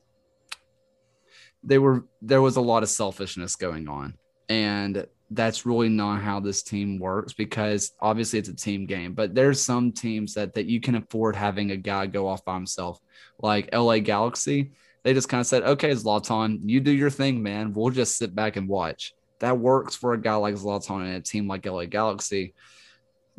they 1.64 1.80
were 1.80 2.06
there 2.22 2.44
was 2.44 2.58
a 2.58 2.62
lot 2.62 2.84
of 2.84 2.90
selfishness 2.90 3.56
going 3.56 3.88
on 3.88 4.14
and 4.50 5.08
that's 5.32 5.66
really 5.66 5.90
not 5.90 6.22
how 6.22 6.40
this 6.40 6.64
team 6.64 7.00
works 7.00 7.34
because 7.34 7.92
obviously 8.00 8.40
it's 8.40 8.50
a 8.50 8.56
team 8.56 8.86
game 8.86 9.14
but 9.14 9.36
there's 9.36 9.62
some 9.62 9.92
teams 9.92 10.34
that 10.34 10.54
that 10.54 10.68
you 10.68 10.80
can 10.80 10.96
afford 10.96 11.36
having 11.36 11.72
a 11.72 11.78
guy 11.78 12.06
go 12.06 12.28
off 12.28 12.46
by 12.46 12.54
himself 12.54 13.00
like 13.40 13.70
la 13.74 13.98
galaxy 13.98 14.72
they 15.04 15.14
just 15.14 15.28
kind 15.28 15.42
of 15.42 15.48
said 15.48 15.64
okay 15.64 15.92
zlatan 15.92 16.60
you 16.64 16.80
do 16.80 16.92
your 16.92 17.10
thing 17.10 17.44
man 17.44 17.74
we'll 17.74 17.90
just 17.90 18.18
sit 18.18 18.34
back 18.34 18.56
and 18.56 18.70
watch 18.70 19.14
that 19.40 19.58
works 19.58 19.96
for 19.96 20.14
a 20.14 20.22
guy 20.22 20.36
like 20.36 20.56
zlatan 20.56 21.06
and 21.06 21.16
a 21.16 21.22
team 21.22 21.48
like 21.48 21.66
la 21.66 21.84
galaxy 21.84 22.54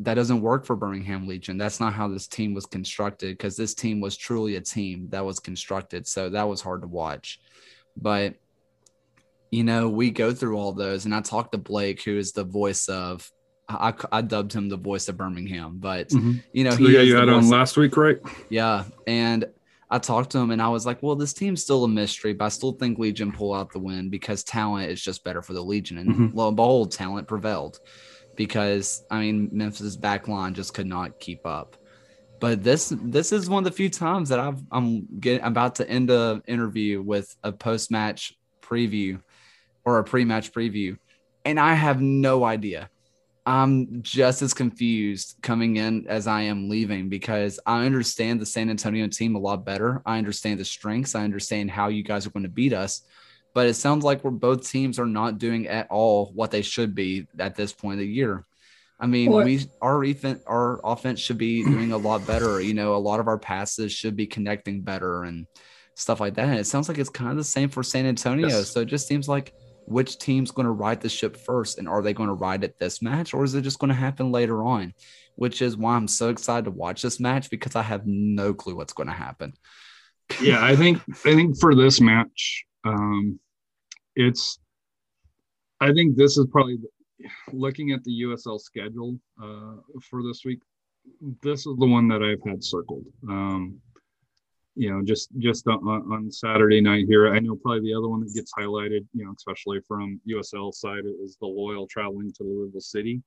that 0.01 0.13
doesn't 0.13 0.41
work 0.41 0.65
for 0.65 0.75
Birmingham 0.75 1.27
Legion. 1.27 1.57
That's 1.57 1.79
not 1.79 1.93
how 1.93 2.07
this 2.07 2.27
team 2.27 2.53
was 2.53 2.65
constructed 2.65 3.37
because 3.37 3.57
this 3.57 3.73
team 3.73 3.99
was 3.99 4.15
truly 4.15 4.55
a 4.55 4.61
team 4.61 5.07
that 5.09 5.25
was 5.25 5.39
constructed. 5.39 6.07
So 6.07 6.29
that 6.29 6.47
was 6.47 6.61
hard 6.61 6.81
to 6.81 6.87
watch. 6.87 7.41
But, 7.97 8.35
you 9.51 9.63
know, 9.63 9.89
we 9.89 10.11
go 10.11 10.33
through 10.33 10.57
all 10.57 10.73
those. 10.73 11.05
And 11.05 11.13
I 11.15 11.21
talked 11.21 11.53
to 11.53 11.57
Blake, 11.57 12.03
who 12.03 12.17
is 12.17 12.31
the 12.31 12.43
voice 12.43 12.87
of, 12.87 13.29
I, 13.67 13.93
I 14.11 14.21
dubbed 14.21 14.53
him 14.53 14.69
the 14.69 14.77
voice 14.77 15.09
of 15.09 15.17
Birmingham, 15.17 15.77
but, 15.79 16.11
you 16.53 16.63
know, 16.63 16.71
so 16.71 16.77
he 16.77 16.91
the 16.93 17.01
is 17.01 17.07
you 17.07 17.13
the 17.13 17.19
had 17.19 17.29
on 17.29 17.49
last 17.49 17.77
week, 17.77 17.95
right? 17.97 18.17
yeah. 18.49 18.85
And 19.05 19.45
I 19.91 19.97
talked 19.99 20.31
to 20.31 20.37
him 20.39 20.51
and 20.51 20.61
I 20.61 20.69
was 20.69 20.85
like, 20.85 21.01
well, 21.01 21.15
this 21.15 21.33
team's 21.33 21.63
still 21.63 21.83
a 21.83 21.87
mystery, 21.87 22.33
but 22.33 22.45
I 22.45 22.49
still 22.49 22.73
think 22.73 22.99
Legion 22.99 23.31
pull 23.31 23.53
out 23.53 23.71
the 23.71 23.79
win 23.79 24.09
because 24.09 24.43
talent 24.43 24.91
is 24.91 25.01
just 25.01 25.23
better 25.23 25.41
for 25.41 25.53
the 25.53 25.63
Legion. 25.63 25.97
And 25.97 26.09
Mhm. 26.15 26.33
lo 26.33 26.47
and 26.47 26.55
behold, 26.55 26.91
talent 26.91 27.27
prevailed 27.27 27.79
because 28.35 29.03
I 29.09 29.19
mean 29.19 29.49
Memphis' 29.51 29.95
back 29.95 30.27
line 30.27 30.53
just 30.53 30.73
could 30.73 30.87
not 30.87 31.19
keep 31.19 31.45
up. 31.45 31.75
But 32.39 32.63
this 32.63 32.93
this 33.03 33.31
is 33.31 33.49
one 33.49 33.65
of 33.65 33.71
the 33.71 33.75
few 33.75 33.89
times 33.89 34.29
that 34.29 34.39
I've 34.39 34.61
I'm 34.71 35.07
getting 35.19 35.43
about 35.43 35.75
to 35.75 35.89
end 35.89 36.09
a 36.09 36.41
interview 36.47 37.01
with 37.01 37.35
a 37.43 37.51
post 37.51 37.91
match 37.91 38.33
preview 38.63 39.21
or 39.85 39.99
a 39.99 40.03
pre 40.03 40.25
match 40.25 40.51
preview, 40.51 40.97
and 41.45 41.59
I 41.59 41.73
have 41.73 42.01
no 42.01 42.43
idea. 42.43 42.89
I'm 43.45 44.03
just 44.03 44.43
as 44.43 44.53
confused 44.53 45.37
coming 45.41 45.77
in 45.77 46.05
as 46.07 46.27
I 46.27 46.41
am 46.41 46.69
leaving 46.69 47.09
because 47.09 47.59
I 47.65 47.85
understand 47.85 48.39
the 48.39 48.45
San 48.45 48.69
Antonio 48.69 49.07
team 49.07 49.35
a 49.35 49.39
lot 49.39 49.65
better. 49.65 50.03
I 50.05 50.19
understand 50.19 50.59
the 50.59 50.65
strengths. 50.65 51.15
I 51.15 51.23
understand 51.23 51.71
how 51.71 51.87
you 51.87 52.03
guys 52.03 52.27
are 52.27 52.29
going 52.29 52.43
to 52.43 52.49
beat 52.49 52.73
us. 52.73 53.01
But 53.55 53.65
it 53.65 53.73
sounds 53.73 54.03
like 54.03 54.23
we're 54.23 54.31
both 54.31 54.69
teams 54.69 54.99
are 54.99 55.07
not 55.07 55.39
doing 55.39 55.67
at 55.67 55.89
all 55.89 56.31
what 56.35 56.51
they 56.51 56.61
should 56.61 56.93
be 56.93 57.27
at 57.39 57.55
this 57.55 57.73
point 57.73 57.95
of 57.95 57.99
the 58.01 58.07
year. 58.07 58.45
I 58.99 59.07
mean, 59.07 59.31
Well, 59.31 59.45
we 59.45 59.65
our 59.81 60.03
offense, 60.03 60.43
our 60.45 60.79
offense 60.83 61.19
should 61.19 61.37
be 61.37 61.63
doing 61.63 61.91
a 61.91 61.97
lot 61.97 62.27
better. 62.27 62.61
You 62.61 62.75
know, 62.75 62.95
a 62.95 62.97
lot 62.97 63.19
of 63.19 63.27
our 63.27 63.39
passes 63.39 63.91
should 63.91 64.15
be 64.15 64.27
connecting 64.27 64.81
better 64.81 65.23
and 65.23 65.47
stuff 65.95 66.19
like 66.19 66.35
that. 66.35 66.49
And 66.49 66.59
it 66.59 66.67
sounds 66.67 66.87
like 66.87 66.97
it's 66.97 67.09
kind 67.09 67.31
of 67.31 67.37
the 67.37 67.43
same 67.43 67.69
for 67.69 67.81
San 67.81 68.05
Antonio. 68.05 68.47
Yes. 68.47 68.69
So 68.69 68.81
it 68.81 68.85
just 68.85 69.07
seems 69.07 69.27
like 69.27 69.53
which 69.89 70.19
team's 70.19 70.51
going 70.51 70.65
to 70.65 70.71
ride 70.71 71.01
the 71.01 71.09
ship 71.09 71.35
first, 71.35 71.77
and 71.79 71.87
are 71.87 72.01
they 72.01 72.13
going 72.13 72.29
to 72.29 72.33
ride 72.33 72.63
it 72.63 72.77
this 72.77 73.01
match, 73.01 73.33
or 73.33 73.43
is 73.43 73.55
it 73.55 73.63
just 73.63 73.79
going 73.79 73.89
to 73.89 73.95
happen 73.95 74.31
later 74.31 74.63
on? 74.63 74.93
Which 75.35 75.61
is 75.61 75.77
why 75.77 75.95
I'm 75.95 76.07
so 76.07 76.29
excited 76.29 76.65
to 76.65 76.71
watch 76.71 77.01
this 77.01 77.19
match 77.19 77.49
because 77.49 77.75
I 77.75 77.81
have 77.81 78.05
no 78.05 78.53
clue 78.53 78.75
what's 78.75 78.93
going 78.93 79.07
to 79.07 79.13
happen. 79.13 79.53
yeah, 80.41 80.63
I 80.63 80.75
think 80.75 81.01
I 81.25 81.33
think 81.33 81.59
for 81.59 81.75
this 81.75 81.99
match, 81.99 82.65
um, 82.85 83.39
it's. 84.15 84.59
I 85.81 85.93
think 85.93 86.17
this 86.17 86.37
is 86.37 86.45
probably 86.51 86.77
looking 87.51 87.91
at 87.91 88.03
the 88.03 88.23
USL 88.23 88.59
schedule 88.59 89.17
uh, 89.41 89.75
for 90.09 90.21
this 90.23 90.43
week. 90.45 90.59
This 91.41 91.65
is 91.65 91.77
the 91.77 91.87
one 91.87 92.07
that 92.09 92.21
I've 92.21 92.47
had 92.47 92.63
circled. 92.63 93.05
Um, 93.27 93.79
you 94.75 94.91
know, 94.91 95.03
just 95.03 95.29
just 95.39 95.67
on, 95.67 95.79
on 95.87 96.31
Saturday 96.31 96.81
night 96.81 97.05
here, 97.07 97.33
I 97.33 97.39
know 97.39 97.55
probably 97.55 97.81
the 97.81 97.93
other 97.93 98.07
one 98.07 98.21
that 98.21 98.33
gets 98.33 98.53
highlighted, 98.53 99.05
you 99.13 99.25
know, 99.25 99.33
especially 99.35 99.79
from 99.87 100.19
USL 100.29 100.73
side, 100.73 101.03
is 101.23 101.37
the 101.41 101.47
Loyal 101.47 101.87
traveling 101.87 102.31
to 102.33 102.43
Louisville 102.43 102.81
City. 102.81 103.21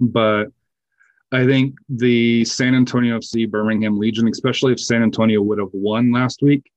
But 0.00 0.46
I 1.32 1.44
think 1.44 1.76
the 1.88 2.44
San 2.44 2.74
Antonio 2.74 3.18
FC 3.18 3.50
Birmingham 3.50 3.98
Legion, 3.98 4.28
especially 4.28 4.72
if 4.72 4.80
San 4.80 5.02
Antonio 5.02 5.42
would 5.42 5.58
have 5.58 5.72
won 5.72 6.12
last 6.12 6.42
week, 6.42 6.70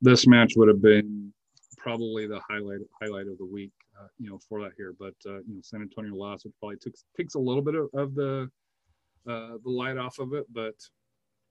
this 0.00 0.26
match 0.26 0.52
would 0.56 0.68
have 0.68 0.82
been 0.82 1.32
probably 1.76 2.26
the 2.26 2.40
highlight 2.48 2.80
highlight 3.00 3.26
of 3.26 3.38
the 3.38 3.46
week. 3.46 3.72
Uh, 4.00 4.06
you 4.18 4.30
know, 4.30 4.38
for 4.48 4.62
that 4.62 4.72
here, 4.78 4.94
but 4.98 5.14
uh, 5.26 5.38
you 5.46 5.54
know, 5.54 5.60
San 5.62 5.82
Antonio 5.82 6.14
lost, 6.14 6.46
which 6.46 6.54
probably 6.58 6.78
takes 6.78 7.04
takes 7.16 7.34
a 7.34 7.38
little 7.38 7.60
bit 7.60 7.74
of, 7.74 7.88
of 7.92 8.14
the 8.14 8.48
uh, 9.28 9.58
the 9.62 9.70
light 9.70 9.98
off 9.98 10.18
of 10.18 10.32
it. 10.32 10.46
But 10.50 10.74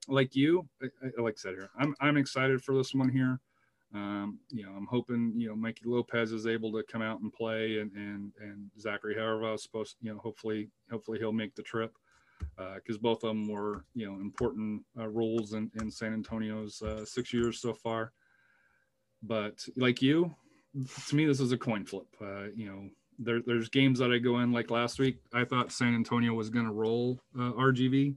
like 0.08 0.36
you, 0.36 0.68
like 1.18 1.34
I 1.34 1.38
said 1.38 1.54
here, 1.54 1.70
I'm 1.78 1.96
I'm 2.00 2.18
excited 2.18 2.62
for 2.64 2.76
this 2.76 2.94
one 2.94 3.10
here. 3.10 3.40
Um, 3.94 4.40
you 4.52 4.64
know, 4.64 4.72
I'm 4.72 4.88
hoping 4.88 5.34
you 5.36 5.50
know 5.50 5.56
Mikey 5.56 5.84
Lopez 5.86 6.32
is 6.32 6.48
able 6.48 6.72
to 6.74 6.84
come 6.84 7.02
out 7.02 7.22
and 7.22 7.34
play, 7.34 7.80
and 7.80 7.92
and 7.94 8.32
and 8.40 8.70
Zachary 8.80 9.16
Herivaux 9.16 9.56
is 9.56 9.64
supposed, 9.64 9.96
you 10.02 10.14
know, 10.14 10.20
hopefully 10.20 10.70
hopefully 10.92 11.20
he'll 11.20 11.32
make 11.32 11.56
the 11.56 11.64
trip 11.64 11.94
because 12.76 12.98
both 12.98 13.24
of 13.24 13.30
them 13.30 13.48
were 13.48 13.86
you 13.96 14.06
know 14.08 14.16
important 14.16 14.84
uh, 14.98 15.08
roles 15.08 15.54
in, 15.54 15.72
in 15.80 15.90
San 15.92 16.14
Antonio's 16.14 16.82
uh, 16.82 17.06
six 17.06 17.34
years 17.34 17.62
so 17.62 17.74
far. 17.74 18.12
But 19.22 19.66
like 19.76 20.02
you, 20.02 20.36
to 21.08 21.16
me, 21.16 21.26
this 21.26 21.40
is 21.40 21.52
a 21.52 21.58
coin 21.58 21.86
flip. 21.86 22.08
Uh, 22.22 22.46
you 22.56 22.68
know, 22.68 22.90
there, 23.18 23.42
there's 23.46 23.70
games 23.70 24.00
that 24.00 24.12
I 24.12 24.18
go 24.18 24.40
in 24.40 24.52
like 24.52 24.72
last 24.72 25.00
week. 25.00 25.18
I 25.34 25.44
thought 25.44 25.72
San 25.72 25.94
Antonio 25.94 26.34
was 26.34 26.50
going 26.50 26.66
to 26.66 26.72
roll 26.72 27.20
uh, 27.38 27.52
RGV, 27.52 28.16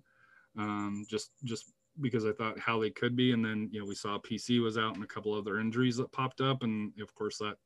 um, 0.58 1.04
just 1.08 1.30
just 1.44 1.72
because 2.00 2.24
I 2.24 2.32
thought 2.32 2.58
how 2.58 2.80
they 2.80 2.90
could 2.90 3.16
be, 3.16 3.32
and 3.32 3.44
then 3.44 3.68
you 3.72 3.80
know 3.80 3.86
we 3.86 3.94
saw 3.94 4.18
PC 4.18 4.62
was 4.62 4.78
out 4.78 4.94
and 4.94 5.04
a 5.04 5.08
couple 5.08 5.34
other 5.34 5.60
injuries 5.60 5.96
that 5.96 6.12
popped 6.12 6.40
up, 6.40 6.62
and 6.62 6.92
of 7.00 7.14
course 7.14 7.38
that 7.38 7.56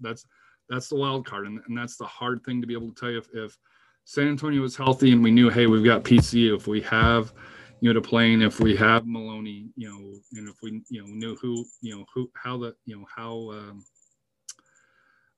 that's 0.00 0.24
that's 0.68 0.88
the 0.88 0.96
wild 0.96 1.26
card, 1.26 1.46
and, 1.46 1.60
and 1.66 1.76
that's 1.76 1.96
the 1.96 2.06
hard 2.06 2.44
thing 2.44 2.60
to 2.60 2.66
be 2.66 2.74
able 2.74 2.88
to 2.88 2.94
tell 2.94 3.10
you 3.10 3.18
if, 3.18 3.28
if 3.34 3.58
San 4.04 4.28
Antonio 4.28 4.60
was 4.60 4.76
healthy 4.76 5.12
and 5.12 5.22
we 5.22 5.30
knew, 5.30 5.48
hey, 5.48 5.66
we've 5.66 5.84
got 5.84 6.02
PC. 6.02 6.54
If 6.54 6.66
we 6.66 6.80
have, 6.82 7.32
you 7.80 7.88
know, 7.88 8.00
to 8.00 8.06
playing, 8.06 8.42
if 8.42 8.60
we 8.60 8.74
have 8.76 9.06
Maloney, 9.06 9.70
you 9.76 9.88
know, 9.88 10.38
and 10.38 10.48
if 10.48 10.56
we, 10.62 10.82
you 10.88 11.02
know, 11.02 11.06
knew 11.06 11.36
who, 11.36 11.64
you 11.80 11.96
know, 11.96 12.04
who, 12.12 12.30
how 12.34 12.56
the, 12.56 12.74
you 12.84 12.96
know, 12.96 13.06
how 13.14 13.50
um, 13.50 13.84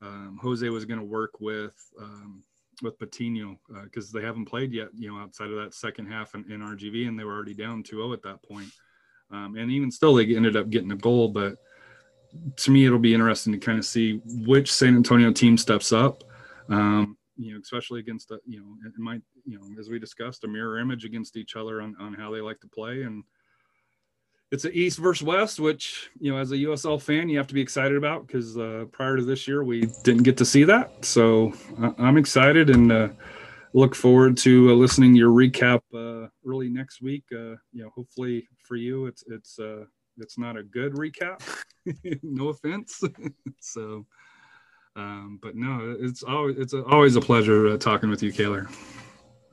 um, 0.03 0.39
Jose 0.43 0.69
was 0.69 0.85
going 0.85 1.01
to 1.01 1.07
work 1.07 1.41
with 1.41 1.75
um, 2.01 2.43
with 2.83 2.99
Patino 2.99 3.59
because 3.85 4.11
they 4.11 4.23
haven't 4.23 4.47
played 4.47 4.73
yet, 4.73 4.89
you 4.95 5.11
know, 5.11 5.19
outside 5.19 5.51
of 5.51 5.57
that 5.57 5.75
second 5.75 6.07
half 6.07 6.35
in, 6.35 6.51
in 6.51 6.61
RGV, 6.61 7.09
and 7.09 7.19
they 7.19 7.25
were 7.25 7.35
already 7.35 7.55
down 7.55 7.83
2-0 7.83 8.13
at 8.15 8.23
that 8.23 8.43
point. 8.43 8.69
Um, 9.31 9.57
and 9.57 9.71
even 9.71 9.91
still, 9.91 10.15
they 10.15 10.35
ended 10.37 10.57
up 10.57 10.71
getting 10.71 10.93
a 10.93 10.97
goal, 10.97 11.29
but 11.29 11.57
to 12.57 12.71
me, 12.71 12.87
it'll 12.87 12.99
be 12.99 13.15
interesting 13.15 13.53
to 13.53 13.59
kind 13.59 13.79
of 13.79 13.85
see 13.85 14.21
which 14.25 14.73
San 14.73 14.97
Antonio 14.97 15.33
team 15.33 15.57
steps 15.57 15.93
up. 15.93 16.25
Um, 16.69 17.17
you 17.37 17.53
know, 17.53 17.61
especially 17.61 18.01
against 18.01 18.29
the, 18.29 18.39
you 18.47 18.61
know, 18.61 18.77
it 18.87 18.93
might, 18.99 19.23
you 19.45 19.59
know, 19.59 19.65
as 19.79 19.89
we 19.89 19.99
discussed, 19.99 20.45
a 20.45 20.49
mirror 20.49 20.79
image 20.79 21.05
against 21.05 21.37
each 21.37 21.57
other 21.57 21.83
on, 21.83 21.97
on 21.99 22.15
how 22.15 22.31
they 22.31 22.41
like 22.41 22.61
to 22.61 22.69
play. 22.69 23.03
And 23.03 23.25
it's 24.51 24.65
a 24.65 24.71
East 24.71 24.99
versus 24.99 25.23
West, 25.25 25.59
which, 25.59 26.11
you 26.21 26.33
know, 26.33 26.39
as 26.39 26.53
a 26.53 26.57
USL 26.57 27.01
fan, 27.01 27.29
you 27.29 27.39
have 27.39 27.47
to 27.49 27.55
be 27.55 27.61
excited 27.61 27.97
about 27.97 28.27
because 28.27 28.57
uh, 28.57 28.85
prior 28.93 29.17
to 29.17 29.25
this 29.25 29.49
year, 29.49 29.65
we 29.65 29.87
didn't 30.05 30.23
get 30.23 30.37
to 30.39 30.45
see 30.45 30.65
that. 30.65 31.05
So 31.05 31.53
I- 31.81 31.95
I'm 31.99 32.17
excited 32.17 32.71
and 32.71 32.93
uh, 32.93 33.09
look 33.73 33.95
forward 33.95 34.37
to 34.39 34.71
uh, 34.71 34.75
listening 34.75 35.15
to 35.15 35.19
your 35.19 35.31
recap 35.31 35.81
uh, 35.95 36.29
early 36.47 36.69
next 36.69 37.03
week. 37.03 37.25
Uh, 37.33 37.57
you 37.73 37.83
know, 37.83 37.91
hopefully 37.95 38.49
for 38.59 38.77
you, 38.77 39.07
it's, 39.07 39.25
it's, 39.27 39.59
uh, 39.59 39.85
it's 40.19 40.39
not 40.39 40.57
a 40.57 40.63
good 40.63 40.93
recap. 40.93 41.43
no 42.23 42.49
offense. 42.49 43.03
so, 43.61 44.07
um, 44.97 45.41
but 45.43 45.57
no, 45.57 45.97
it's 45.99 46.23
always 46.23 46.57
it's 46.57 46.73
a, 46.73 46.85
always 46.85 47.17
a 47.17 47.21
pleasure 47.21 47.77
talking 47.77 48.11
with 48.11 48.23
you, 48.23 48.33
Kaylor. 48.33 48.73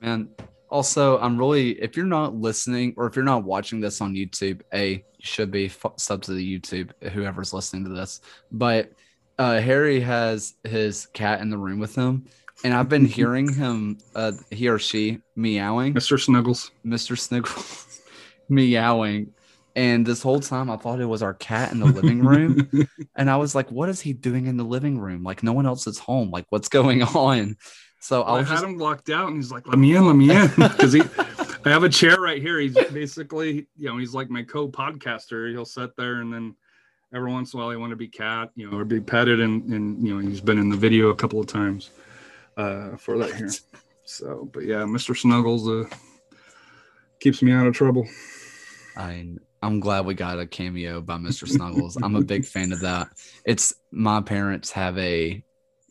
Man, 0.02 0.30
also, 0.72 1.20
I'm 1.20 1.38
really, 1.38 1.72
if 1.82 1.98
you're 1.98 2.06
not 2.06 2.34
listening 2.34 2.94
or 2.98 3.06
if 3.06 3.16
you're 3.16 3.26
not 3.26 3.44
watching 3.44 3.82
this 3.82 4.00
on 4.00 4.16
YouTube, 4.16 4.62
A, 4.74 4.94
you 4.94 5.04
should 5.20 5.52
be 5.52 5.66
f- 5.66 5.94
sub 5.98 6.22
to 6.24 6.34
the 6.34 6.60
YouTube, 6.60 6.92
whoever's 7.12 7.54
listening 7.54 7.84
to 7.84 7.90
this. 7.92 8.22
But 8.52 8.94
uh, 9.38 9.60
Harry 9.60 10.00
has 10.00 10.54
his 10.64 11.08
cat 11.08 11.42
in 11.42 11.50
the 11.50 11.58
room 11.58 11.80
with 11.80 11.94
him. 11.94 12.26
and 12.64 12.74
I've 12.74 12.90
been 12.90 13.06
hearing 13.18 13.54
him, 13.54 13.98
uh, 14.16 14.32
he 14.50 14.70
or 14.70 14.80
she 14.80 15.20
meowing, 15.36 15.94
Mr. 15.94 16.20
Snuggles. 16.20 16.72
Mr. 16.86 17.20
Snuggles 17.20 18.02
meowing. 18.50 19.34
And 19.76 20.06
this 20.06 20.22
whole 20.22 20.42
time, 20.42 20.70
I 20.70 20.78
thought 20.78 21.00
it 21.00 21.06
was 21.06 21.24
our 21.24 21.34
cat 21.34 21.72
in 21.72 21.80
the 21.80 21.86
living 21.86 22.24
room. 22.26 22.70
and 23.16 23.30
I 23.30 23.38
was 23.38 23.56
like, 23.56 23.72
what 23.72 23.90
is 23.90 24.02
he 24.02 24.12
doing 24.14 24.48
in 24.48 24.58
the 24.58 24.66
living 24.66 25.00
room? 25.00 25.24
Like, 25.24 25.44
no 25.44 25.54
one 25.54 25.66
else 25.66 25.88
is 25.88 25.98
home. 25.98 26.30
Like, 26.30 26.46
what's 26.50 26.68
going 26.68 27.04
on? 27.04 27.56
So 28.02 28.24
Well, 28.24 28.36
I 28.36 28.40
I 28.40 28.44
had 28.44 28.50
just, 28.50 28.64
him 28.64 28.78
locked 28.78 29.12
out, 29.12 29.28
and 29.28 29.38
he's 29.38 29.52
like, 29.52 29.68
"Let 29.68 29.78
me 29.78 29.96
in, 29.96 30.08
let 30.08 30.16
me 30.16 30.36
in," 30.36 30.48
because 30.58 30.92
he. 30.92 31.02
I 31.64 31.70
have 31.70 31.84
a 31.84 31.90
chair 31.90 32.20
right 32.20 32.42
here. 32.42 32.60
He's 32.60 32.74
basically, 32.74 33.68
you 33.78 33.88
know, 33.88 33.98
he's 33.98 34.16
like 34.16 34.32
my 34.32 34.42
co-podcaster. 34.42 35.52
He'll 35.52 35.66
sit 35.66 35.96
there, 35.96 36.16
and 36.16 36.34
then 36.34 36.56
every 37.14 37.32
once 37.32 37.54
in 37.54 37.60
a 37.60 37.62
while, 37.62 37.70
he 37.70 37.78
want 37.78 37.92
to 37.92 37.96
be 37.96 38.08
cat, 38.08 38.50
you 38.56 38.70
know, 38.70 38.76
or 38.76 38.86
be 38.86 39.00
petted, 39.00 39.40
and 39.40 39.72
and 39.72 40.06
you 40.06 40.16
know, 40.16 40.28
he's 40.28 40.42
been 40.42 40.58
in 40.58 40.70
the 40.70 40.76
video 40.76 41.10
a 41.10 41.16
couple 41.16 41.40
of 41.40 41.46
times 41.46 41.92
uh, 42.58 42.98
for 42.98 43.20
that 43.20 43.36
here. 43.36 43.52
So, 44.04 44.50
but 44.52 44.64
yeah, 44.66 44.82
Mr. 44.82 45.16
Snuggles 45.16 45.68
uh, 45.68 45.88
keeps 47.20 47.44
me 47.44 47.52
out 47.52 47.68
of 47.68 47.76
trouble. 47.76 48.08
I, 48.98 49.36
I'm 49.62 49.80
glad 49.80 50.06
we 50.06 50.16
got 50.16 50.40
a 50.40 50.48
cameo 50.48 51.02
by 51.02 51.18
Mr. 51.18 51.48
Snuggles. 51.48 51.98
I'm 52.02 52.16
a 52.16 52.24
big 52.24 52.46
fan 52.46 52.72
of 52.74 52.82
that. 52.82 53.10
It's 53.46 53.76
my 53.92 54.22
parents 54.22 54.72
have 54.72 54.98
a 54.98 55.44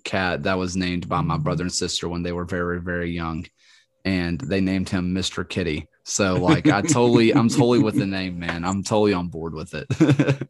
cat 0.04 0.44
that 0.44 0.58
was 0.58 0.76
named 0.76 1.08
by 1.08 1.20
my 1.20 1.38
brother 1.38 1.64
and 1.64 1.72
sister 1.72 2.08
when 2.08 2.22
they 2.22 2.32
were 2.32 2.44
very, 2.44 2.80
very 2.80 3.10
young. 3.10 3.46
And 4.04 4.40
they 4.40 4.60
named 4.60 4.88
him 4.88 5.14
Mr. 5.14 5.46
Kitty. 5.46 5.88
So 6.04 6.36
like 6.36 6.66
I 6.68 6.80
totally 6.82 7.32
I'm 7.32 7.48
totally 7.48 7.80
with 7.80 7.96
the 7.96 8.06
name, 8.06 8.38
man. 8.38 8.64
I'm 8.64 8.82
totally 8.82 9.12
on 9.12 9.28
board 9.28 9.54
with 9.54 9.74
it. 9.74 9.86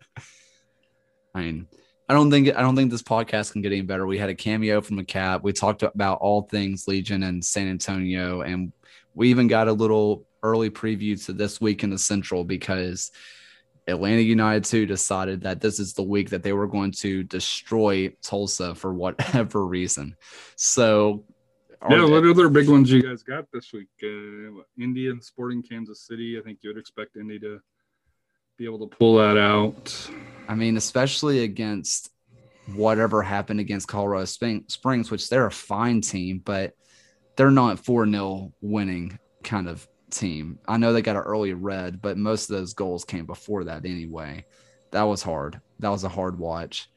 I 1.34 1.40
mean, 1.40 1.66
I 2.08 2.14
don't 2.14 2.30
think 2.30 2.48
I 2.48 2.60
don't 2.60 2.76
think 2.76 2.90
this 2.90 3.02
podcast 3.02 3.52
can 3.52 3.62
get 3.62 3.72
any 3.72 3.82
better. 3.82 4.06
We 4.06 4.18
had 4.18 4.30
a 4.30 4.34
cameo 4.34 4.80
from 4.80 4.98
a 4.98 5.04
cat. 5.04 5.42
We 5.42 5.52
talked 5.52 5.82
about 5.82 6.18
all 6.20 6.42
things 6.42 6.88
Legion 6.88 7.22
and 7.24 7.44
San 7.44 7.68
Antonio, 7.68 8.40
and 8.40 8.72
we 9.14 9.30
even 9.30 9.48
got 9.48 9.68
a 9.68 9.72
little 9.72 10.26
early 10.42 10.70
preview 10.70 11.22
to 11.26 11.32
this 11.32 11.60
week 11.60 11.84
in 11.84 11.90
the 11.90 11.98
Central 11.98 12.44
because 12.44 13.10
Atlanta 13.90 14.22
United 14.22 14.64
2 14.64 14.86
decided 14.86 15.42
that 15.42 15.60
this 15.60 15.78
is 15.78 15.92
the 15.92 16.02
week 16.02 16.30
that 16.30 16.42
they 16.42 16.52
were 16.52 16.66
going 16.66 16.92
to 16.92 17.22
destroy 17.22 18.08
Tulsa 18.22 18.74
for 18.74 18.92
whatever 18.94 19.66
reason. 19.66 20.16
So, 20.56 21.24
Yeah, 21.88 22.04
what 22.04 22.26
other 22.26 22.48
big 22.48 22.68
ones 22.68 22.90
you 22.90 23.02
guys 23.02 23.22
got 23.22 23.46
this 23.52 23.72
week? 23.72 23.88
Uh, 24.02 24.62
and 24.78 25.22
Sporting 25.22 25.62
Kansas 25.62 26.06
City. 26.06 26.38
I 26.38 26.42
think 26.42 26.58
you 26.62 26.70
would 26.70 26.78
expect 26.78 27.16
Indy 27.16 27.38
to 27.40 27.60
be 28.58 28.64
able 28.64 28.86
to 28.86 28.96
pull 28.96 29.16
that 29.16 29.38
out. 29.38 30.10
I 30.48 30.54
mean, 30.54 30.76
especially 30.76 31.44
against 31.44 32.10
whatever 32.74 33.22
happened 33.22 33.60
against 33.60 33.88
Colorado 33.88 34.26
Springs, 34.26 35.10
which 35.10 35.28
they're 35.28 35.46
a 35.46 35.50
fine 35.50 36.00
team, 36.00 36.42
but 36.44 36.74
they're 37.36 37.50
not 37.50 37.78
4 37.78 38.06
0 38.06 38.52
winning 38.60 39.18
kind 39.42 39.68
of 39.68 39.88
team. 40.10 40.58
I 40.66 40.76
know 40.76 40.92
they 40.92 41.02
got 41.02 41.16
an 41.16 41.22
early 41.22 41.54
red, 41.54 42.00
but 42.00 42.18
most 42.18 42.50
of 42.50 42.56
those 42.56 42.74
goals 42.74 43.04
came 43.04 43.26
before 43.26 43.64
that 43.64 43.84
anyway. 43.84 44.44
That 44.90 45.02
was 45.02 45.22
hard. 45.22 45.60
That 45.78 45.90
was 45.90 46.04
a 46.04 46.08
hard 46.08 46.38
watch. 46.38 46.90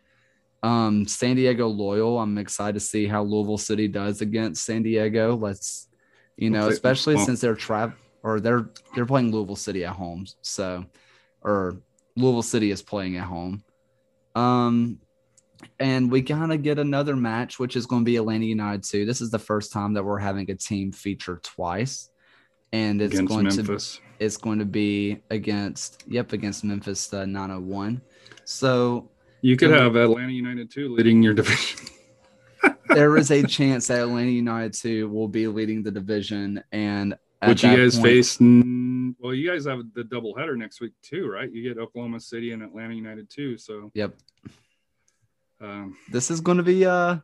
Um, 0.63 1.05
San 1.07 1.35
Diego 1.35 1.67
Loyal, 1.67 2.19
I'm 2.19 2.37
excited 2.37 2.73
to 2.73 2.79
see 2.79 3.05
how 3.05 3.23
Louisville 3.23 3.57
City 3.57 3.87
does 3.87 4.21
against 4.21 4.65
San 4.65 4.83
Diego. 4.83 5.35
Let's, 5.35 5.89
you 6.37 6.49
know, 6.49 6.69
especially 6.69 7.17
since 7.17 7.41
they're 7.41 7.55
trav 7.55 7.93
or 8.23 8.39
they're 8.39 8.69
they're 8.95 9.05
playing 9.05 9.31
Louisville 9.31 9.57
City 9.57 9.83
at 9.83 9.93
home. 9.93 10.25
So, 10.41 10.85
or 11.41 11.77
Louisville 12.15 12.41
City 12.41 12.71
is 12.71 12.81
playing 12.81 13.17
at 13.17 13.25
home. 13.25 13.63
Um, 14.35 14.99
and 15.79 16.11
we 16.11 16.21
kind 16.21 16.51
of 16.51 16.63
get 16.63 16.79
another 16.79 17.15
match, 17.15 17.59
which 17.59 17.75
is 17.75 17.85
going 17.85 18.03
to 18.03 18.05
be 18.05 18.17
Atlanta 18.17 18.45
United 18.45 18.83
2. 18.83 19.05
This 19.05 19.21
is 19.21 19.31
the 19.31 19.39
first 19.39 19.71
time 19.71 19.93
that 19.93 20.03
we're 20.03 20.19
having 20.19 20.49
a 20.49 20.55
team 20.55 20.91
feature 20.91 21.39
twice. 21.43 22.09
And 22.73 23.01
it's 23.01 23.13
against 23.13 23.29
going 23.29 23.49
to 23.49 23.79
it's 24.19 24.35
going 24.37 24.59
to 24.59 24.65
be 24.65 25.21
against 25.29 26.03
yep 26.07 26.33
against 26.33 26.63
Memphis 26.63 27.13
uh, 27.13 27.25
901. 27.25 28.01
So 28.45 29.09
You 29.41 29.55
could 29.55 29.71
have 29.71 29.95
Atlanta 29.95 30.31
United 30.33 30.69
two 30.71 30.93
leading 30.95 31.23
your 31.23 31.33
division. 31.35 31.87
there 32.89 33.15
is 33.17 33.31
a 33.31 33.45
chance 33.45 33.87
that 33.87 34.01
Atlanta 34.01 34.31
United 34.31 34.73
2 34.73 35.07
will 35.09 35.27
be 35.27 35.47
leading 35.47 35.83
the 35.83 35.91
division 35.91 36.63
and 36.71 37.15
Which 37.45 37.63
you 37.63 37.75
guys 37.75 37.95
point- 37.95 38.05
face. 38.07 38.39
Well, 39.19 39.33
you 39.33 39.49
guys 39.49 39.65
have 39.65 39.81
the 39.93 40.03
double 40.03 40.35
header 40.35 40.57
next 40.57 40.81
week 40.81 40.93
too, 41.01 41.27
right? 41.27 41.51
You 41.51 41.61
get 41.63 41.77
Oklahoma 41.77 42.19
City 42.19 42.51
and 42.51 42.61
Atlanta 42.63 42.93
United 42.95 43.29
two. 43.29 43.57
So 43.57 43.91
Yep. 43.93 44.15
um, 45.61 45.95
this 46.11 46.31
is 46.31 46.41
going 46.41 46.57
to 46.57 46.63
be 46.63 46.85
uh 46.85 47.17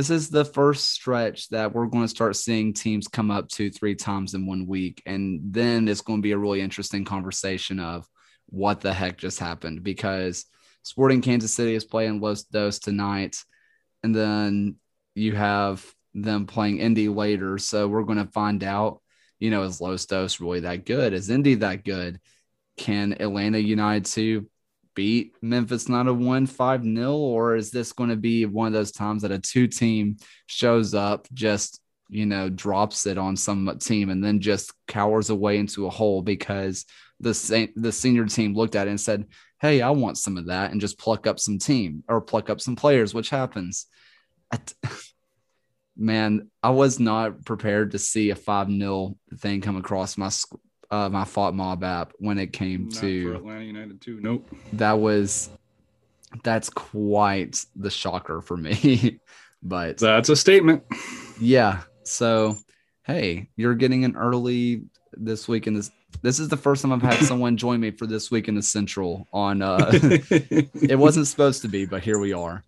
this 0.00 0.08
is 0.08 0.30
the 0.30 0.46
first 0.46 0.88
stretch 0.88 1.48
that 1.50 1.74
we're 1.74 1.84
going 1.84 2.04
to 2.04 2.08
start 2.08 2.34
seeing 2.34 2.72
teams 2.72 3.06
come 3.06 3.30
up 3.30 3.48
two 3.48 3.70
three 3.70 3.94
times 3.94 4.32
in 4.32 4.46
one 4.46 4.66
week 4.66 5.02
and 5.04 5.40
then 5.52 5.88
it's 5.88 6.00
going 6.00 6.20
to 6.20 6.22
be 6.22 6.32
a 6.32 6.38
really 6.38 6.62
interesting 6.62 7.04
conversation 7.04 7.78
of 7.78 8.06
what 8.46 8.80
the 8.80 8.94
heck 8.94 9.18
just 9.18 9.38
happened 9.38 9.82
because 9.82 10.46
sporting 10.82 11.20
kansas 11.20 11.54
city 11.54 11.74
is 11.74 11.84
playing 11.84 12.18
los 12.18 12.44
dos 12.44 12.78
tonight 12.78 13.36
and 14.02 14.14
then 14.14 14.74
you 15.14 15.34
have 15.34 15.84
them 16.14 16.46
playing 16.46 16.78
indy 16.78 17.08
later. 17.08 17.58
So 17.58 17.86
we're 17.86 18.04
going 18.04 18.24
to 18.24 18.32
find 18.32 18.64
out 18.64 19.02
you 19.38 19.50
know 19.50 19.64
is 19.64 19.82
los 19.82 20.06
dos 20.06 20.40
really 20.40 20.60
that 20.60 20.86
good? 20.86 21.12
Is 21.12 21.28
indy 21.28 21.56
that 21.56 21.84
good? 21.84 22.20
Can 22.78 23.16
atlanta 23.20 23.58
united 23.58 24.06
2 24.06 24.48
beat 24.94 25.34
Memphis 25.42 25.88
not 25.88 26.08
a 26.08 26.14
one 26.14 26.46
five 26.46 26.84
nil, 26.84 27.14
or 27.14 27.56
is 27.56 27.70
this 27.70 27.92
going 27.92 28.10
to 28.10 28.16
be 28.16 28.46
one 28.46 28.66
of 28.66 28.72
those 28.72 28.92
times 28.92 29.22
that 29.22 29.30
a 29.30 29.38
two 29.38 29.66
team 29.66 30.16
shows 30.46 30.94
up, 30.94 31.26
just 31.32 31.80
you 32.10 32.26
know, 32.26 32.48
drops 32.48 33.06
it 33.06 33.16
on 33.16 33.36
some 33.36 33.78
team 33.78 34.10
and 34.10 34.22
then 34.22 34.40
just 34.40 34.72
cowers 34.88 35.30
away 35.30 35.58
into 35.58 35.86
a 35.86 35.90
hole 35.90 36.22
because 36.22 36.84
the 37.20 37.32
sa- 37.32 37.66
the 37.76 37.92
senior 37.92 38.26
team 38.26 38.54
looked 38.54 38.74
at 38.74 38.88
it 38.88 38.90
and 38.90 39.00
said, 39.00 39.26
"Hey, 39.60 39.80
I 39.80 39.90
want 39.90 40.18
some 40.18 40.36
of 40.36 40.46
that," 40.46 40.72
and 40.72 40.80
just 40.80 40.98
pluck 40.98 41.26
up 41.26 41.38
some 41.38 41.58
team 41.58 42.02
or 42.08 42.20
pluck 42.20 42.50
up 42.50 42.60
some 42.60 42.76
players, 42.76 43.14
which 43.14 43.30
happens. 43.30 43.86
Man, 45.96 46.50
I 46.62 46.70
was 46.70 46.98
not 46.98 47.44
prepared 47.44 47.92
to 47.92 47.98
see 47.98 48.30
a 48.30 48.34
five 48.34 48.68
0 48.68 49.16
thing 49.38 49.60
come 49.60 49.76
across 49.76 50.16
my 50.16 50.30
uh, 50.90 51.08
my 51.08 51.24
FotMob 51.24 51.82
app 51.84 52.12
when 52.18 52.38
it 52.38 52.52
came 52.52 52.88
not 52.88 52.94
to 53.00 53.34
Atlanta 53.36 53.64
United 53.64 54.00
too. 54.00 54.18
Nope. 54.20 54.48
that 54.74 54.98
was 54.98 55.50
that's 56.42 56.70
quite 56.70 57.64
the 57.76 57.90
shocker 57.90 58.40
for 58.40 58.56
me 58.56 59.18
but 59.62 59.98
That's 59.98 60.28
a 60.28 60.36
statement. 60.36 60.84
yeah 61.40 61.80
so 62.04 62.56
hey 63.04 63.48
you're 63.56 63.74
getting 63.74 64.04
an 64.04 64.16
early 64.16 64.82
this 65.14 65.48
week 65.48 65.66
in 65.66 65.74
this 65.74 65.90
this 66.22 66.38
is 66.38 66.48
the 66.48 66.56
first 66.56 66.82
time 66.82 66.92
i've 66.92 67.02
had 67.02 67.14
someone 67.24 67.56
join 67.56 67.80
me 67.80 67.90
for 67.90 68.06
this 68.06 68.30
week 68.30 68.46
in 68.48 68.54
the 68.54 68.62
central 68.62 69.26
on 69.32 69.60
uh 69.60 69.90
it 69.92 70.98
wasn't 70.98 71.26
supposed 71.26 71.62
to 71.62 71.68
be 71.68 71.84
but 71.84 72.02
here 72.02 72.18
we 72.20 72.32
are 72.32 72.62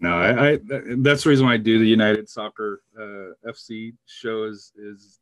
No, 0.00 0.14
I, 0.16 0.52
I 0.52 0.58
that's 0.98 1.24
the 1.24 1.28
reason 1.28 1.44
why 1.44 1.54
I 1.54 1.56
do 1.58 1.78
the 1.78 1.84
United 1.86 2.26
Soccer 2.26 2.80
uh, 2.98 3.34
FC 3.50 3.92
show 4.06 4.44
is 4.44 4.72
is 4.76 5.18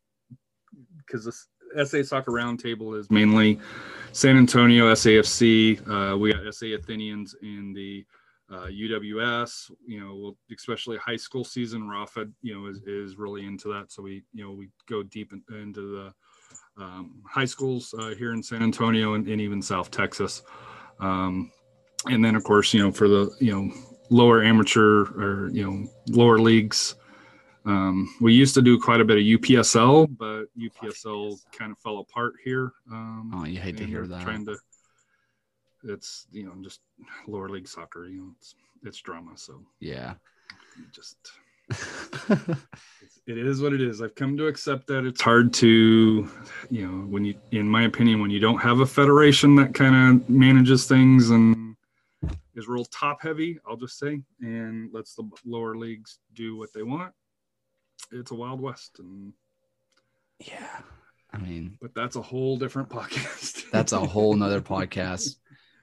because 0.98 1.24
this 1.24 1.48
SA 1.84 2.02
Soccer 2.02 2.32
Roundtable 2.32 2.98
is 2.98 3.10
mainly 3.10 3.58
San 4.12 4.36
Antonio 4.36 4.92
SAFC. 4.92 5.80
Uh, 5.88 6.16
we 6.16 6.32
got 6.32 6.54
SA 6.54 6.66
Athenians 6.66 7.34
in 7.42 7.72
the 7.72 8.04
uh, 8.50 8.66
UWS. 8.66 9.70
You 9.86 10.00
know, 10.00 10.36
especially 10.54 10.96
high 10.96 11.16
school 11.16 11.44
season. 11.44 11.88
Rafa, 11.88 12.26
you 12.42 12.54
know, 12.54 12.66
is, 12.66 12.80
is 12.86 13.16
really 13.16 13.44
into 13.44 13.68
that. 13.68 13.92
So 13.92 14.02
we, 14.02 14.22
you 14.32 14.44
know, 14.44 14.52
we 14.52 14.68
go 14.88 15.02
deep 15.02 15.32
in, 15.32 15.42
into 15.62 16.12
the 16.76 16.82
um, 16.82 17.22
high 17.28 17.44
schools 17.44 17.94
uh, 17.98 18.14
here 18.14 18.32
in 18.32 18.42
San 18.42 18.62
Antonio 18.62 19.14
and, 19.14 19.26
and 19.28 19.40
even 19.40 19.60
South 19.60 19.90
Texas. 19.90 20.42
Um, 21.00 21.50
and 22.06 22.24
then, 22.24 22.36
of 22.36 22.44
course, 22.44 22.72
you 22.72 22.82
know, 22.82 22.92
for 22.92 23.08
the 23.08 23.30
you 23.40 23.52
know 23.52 23.74
lower 24.10 24.42
amateur 24.42 25.02
or 25.16 25.50
you 25.52 25.64
know 25.64 25.86
lower 26.08 26.38
leagues. 26.38 26.94
Um, 27.68 28.14
we 28.20 28.32
used 28.32 28.54
to 28.54 28.62
do 28.62 28.80
quite 28.80 29.00
a 29.00 29.04
bit 29.04 29.18
of 29.18 29.22
UPSL, 29.22 30.16
but 30.16 30.46
UPSL 30.58 31.38
kind 31.52 31.70
of 31.70 31.78
fell 31.78 31.98
apart 31.98 32.34
here. 32.42 32.72
Um, 32.90 33.30
oh 33.34 33.44
you 33.44 33.60
hate 33.60 33.76
to 33.76 33.84
hear 33.84 34.06
that 34.06 34.22
Trying 34.22 34.46
to, 34.46 34.56
it's 35.84 36.26
you 36.32 36.44
know 36.44 36.54
just 36.62 36.80
lower 37.26 37.48
league 37.48 37.68
soccer. 37.68 38.06
You 38.06 38.18
know, 38.18 38.30
it's 38.38 38.54
it's 38.84 39.00
drama. 39.00 39.32
So 39.36 39.60
yeah 39.80 40.14
just 40.92 41.16
it's, 41.70 43.20
it 43.26 43.38
is 43.38 43.60
what 43.60 43.72
it 43.72 43.82
is. 43.82 44.00
I've 44.00 44.14
come 44.14 44.36
to 44.38 44.46
accept 44.46 44.86
that 44.86 45.04
it's 45.04 45.20
hard 45.20 45.52
to, 45.54 46.28
you 46.70 46.86
know, 46.86 47.06
when 47.06 47.24
you, 47.24 47.34
in 47.50 47.68
my 47.68 47.82
opinion, 47.84 48.22
when 48.22 48.30
you 48.30 48.40
don't 48.40 48.58
have 48.58 48.80
a 48.80 48.86
federation 48.86 49.54
that 49.56 49.74
kind 49.74 49.94
of 50.22 50.30
manages 50.30 50.86
things 50.86 51.28
and 51.30 51.76
is 52.54 52.68
real 52.68 52.86
top 52.86 53.20
heavy, 53.20 53.58
I'll 53.68 53.76
just 53.76 53.98
say, 53.98 54.22
and 54.40 54.92
lets 54.94 55.14
the 55.14 55.28
lower 55.44 55.76
leagues 55.76 56.20
do 56.34 56.56
what 56.56 56.72
they 56.72 56.82
want. 56.82 57.12
It's 58.12 58.30
a 58.30 58.34
wild 58.34 58.60
west, 58.60 58.98
and 58.98 59.32
yeah 60.40 60.78
i 61.32 61.36
mean 61.36 61.76
but 61.80 61.94
that's 61.94 62.14
a 62.16 62.22
whole 62.22 62.56
different 62.56 62.88
podcast. 62.98 63.68
that's 63.72 63.92
a 63.92 63.98
whole 63.98 64.34
nother 64.34 64.60
podcast 64.60 65.34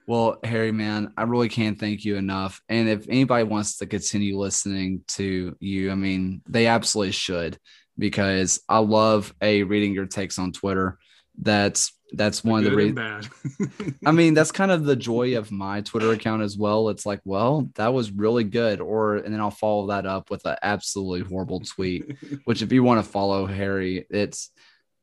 Well, 0.08 0.38
Harry, 0.44 0.72
man, 0.72 1.14
I 1.18 1.24
really 1.24 1.50
can't 1.50 1.80
thank 1.80 2.06
you 2.06 2.16
enough. 2.16 2.62
And 2.70 2.88
if 2.88 3.08
anybody 3.10 3.44
wants 3.44 3.78
to 3.78 3.88
continue 3.88 4.38
listening 4.38 5.02
to 5.18 5.56
you, 5.60 5.92
I 5.92 5.96
mean, 5.96 6.44
they 6.48 6.68
absolutely 6.68 7.14
should 7.14 7.58
because 7.98 8.62
I 8.70 8.78
love 8.80 9.34
a 9.42 9.64
reading 9.64 9.94
your 9.94 10.06
takes 10.06 10.38
on 10.38 10.52
Twitter. 10.52 11.00
That's 11.42 11.92
that's 12.14 12.44
one 12.44 12.64
Good 12.64 12.74
of 12.74 12.78
the 12.78 12.94
reasons. 12.94 13.30
bad. 13.58 13.94
I 14.06 14.12
mean, 14.12 14.34
that's 14.34 14.52
kind 14.62 14.72
of 14.72 14.86
the 14.86 14.96
joy 14.96 15.38
of 15.38 15.52
my 15.52 15.82
Twitter 15.82 16.12
account 16.12 16.44
as 16.44 16.58
well. 16.58 16.90
It's 16.90 17.06
like, 17.06 17.22
well, 17.26 17.70
that 17.76 17.94
was 17.94 18.12
really 18.12 18.44
good, 18.44 18.80
or 18.82 19.18
and 19.18 19.34
then 19.34 19.42
I'll 19.42 19.52
follow 19.52 19.88
that 19.88 20.06
up 20.06 20.30
with 20.30 20.46
an 20.46 20.56
absolutely 20.62 21.28
horrible 21.28 21.60
tweet. 21.62 22.16
Which, 22.46 22.62
if 22.62 22.72
you 22.72 22.84
want 22.84 23.04
to 23.04 23.12
follow 23.12 23.46
Harry, 23.46 24.06
it's 24.10 24.52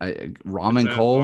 uh, 0.00 0.12
Ramin 0.44 0.88
Cole. 0.88 1.22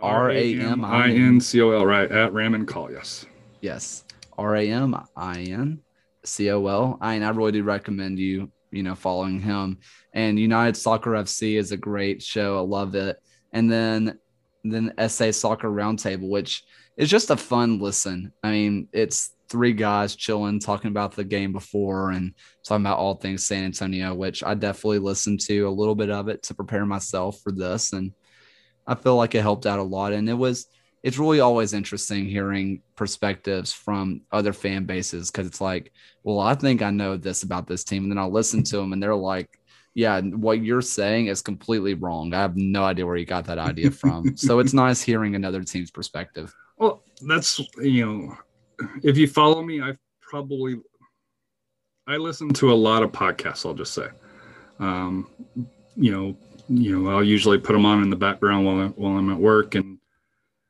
R- 0.00 0.30
A 0.30 0.54
M 0.54 0.84
I 0.84 1.06
N. 1.08 1.10
R-A-M-I-N-C-O-L, 1.10 1.84
right? 1.84 2.10
At 2.10 2.32
Ramin 2.32 2.66
Call, 2.66 2.92
yes. 2.92 3.26
Yes, 3.60 4.04
R 4.38 4.54
A 4.54 4.70
M 4.70 4.96
I 5.16 5.40
N 5.40 5.80
C 6.24 6.50
O 6.52 6.64
L. 6.66 6.98
I 7.00 7.14
and 7.14 7.24
I 7.24 7.30
really 7.30 7.50
do 7.50 7.64
recommend 7.64 8.18
you, 8.20 8.52
you 8.70 8.84
know, 8.84 8.94
following 8.94 9.40
him. 9.40 9.78
And 10.12 10.38
United 10.38 10.76
Soccer 10.76 11.10
FC 11.10 11.58
is 11.58 11.72
a 11.72 11.76
great 11.76 12.22
show. 12.22 12.58
I 12.58 12.60
love 12.60 12.94
it. 12.94 13.18
And 13.52 13.70
then 13.70 14.18
then 14.64 14.92
SA 15.08 15.30
Soccer 15.30 15.68
Roundtable, 15.68 16.28
which 16.28 16.64
is 16.96 17.08
just 17.08 17.30
a 17.30 17.36
fun 17.36 17.78
listen. 17.78 18.32
I 18.42 18.50
mean, 18.50 18.88
it's 18.92 19.34
three 19.48 19.72
guys 19.72 20.14
chilling, 20.14 20.60
talking 20.60 20.90
about 20.90 21.12
the 21.12 21.24
game 21.24 21.52
before 21.52 22.10
and 22.10 22.34
talking 22.66 22.84
about 22.84 22.98
all 22.98 23.14
things 23.14 23.44
San 23.44 23.64
Antonio, 23.64 24.14
which 24.14 24.44
I 24.44 24.54
definitely 24.54 24.98
listened 24.98 25.40
to 25.42 25.62
a 25.62 25.70
little 25.70 25.94
bit 25.94 26.10
of 26.10 26.28
it 26.28 26.42
to 26.44 26.54
prepare 26.54 26.84
myself 26.84 27.40
for 27.40 27.52
this. 27.52 27.92
And 27.92 28.12
I 28.86 28.94
feel 28.94 29.16
like 29.16 29.34
it 29.34 29.42
helped 29.42 29.66
out 29.66 29.78
a 29.78 29.82
lot. 29.82 30.12
And 30.12 30.28
it 30.28 30.34
was 30.34 30.66
it's 31.02 31.18
really 31.18 31.40
always 31.40 31.72
interesting 31.72 32.26
hearing 32.26 32.82
perspectives 32.96 33.72
from 33.72 34.22
other 34.32 34.52
fan 34.52 34.84
bases 34.84 35.30
because 35.30 35.46
it's 35.46 35.60
like, 35.60 35.92
well, 36.24 36.40
I 36.40 36.54
think 36.54 36.82
I 36.82 36.90
know 36.90 37.16
this 37.16 37.44
about 37.44 37.66
this 37.66 37.84
team, 37.84 38.02
and 38.02 38.12
then 38.12 38.18
I'll 38.18 38.32
listen 38.32 38.62
to 38.64 38.76
them, 38.78 38.92
and 38.92 39.02
they're 39.02 39.14
like, 39.14 39.48
yeah, 39.98 40.20
what 40.20 40.62
you're 40.62 40.80
saying 40.80 41.26
is 41.26 41.42
completely 41.42 41.94
wrong. 41.94 42.32
I 42.32 42.38
have 42.38 42.56
no 42.56 42.84
idea 42.84 43.04
where 43.04 43.16
you 43.16 43.26
got 43.26 43.46
that 43.46 43.58
idea 43.58 43.90
from. 43.90 44.36
so 44.36 44.60
it's 44.60 44.72
nice 44.84 45.02
hearing 45.02 45.34
another 45.34 45.64
team's 45.64 45.90
perspective. 45.90 46.54
Well, 46.76 47.02
that's, 47.20 47.60
you 47.78 48.06
know, 48.06 48.38
if 49.02 49.18
you 49.18 49.26
follow 49.26 49.60
me, 49.60 49.80
I've 49.80 49.98
probably, 50.20 50.76
I 52.06 52.16
listen 52.16 52.50
to 52.50 52.72
a 52.72 52.74
lot 52.74 53.02
of 53.02 53.10
podcasts, 53.10 53.66
I'll 53.66 53.74
just 53.74 53.92
say. 53.92 54.06
Um, 54.78 55.28
you 55.96 56.12
know, 56.12 56.36
you 56.68 56.96
know, 56.96 57.10
I'll 57.10 57.24
usually 57.24 57.58
put 57.58 57.72
them 57.72 57.84
on 57.84 58.00
in 58.00 58.08
the 58.08 58.14
background 58.14 58.66
while, 58.66 58.80
I, 58.80 58.86
while 58.90 59.16
I'm 59.16 59.32
at 59.32 59.38
work 59.38 59.74
and, 59.74 59.98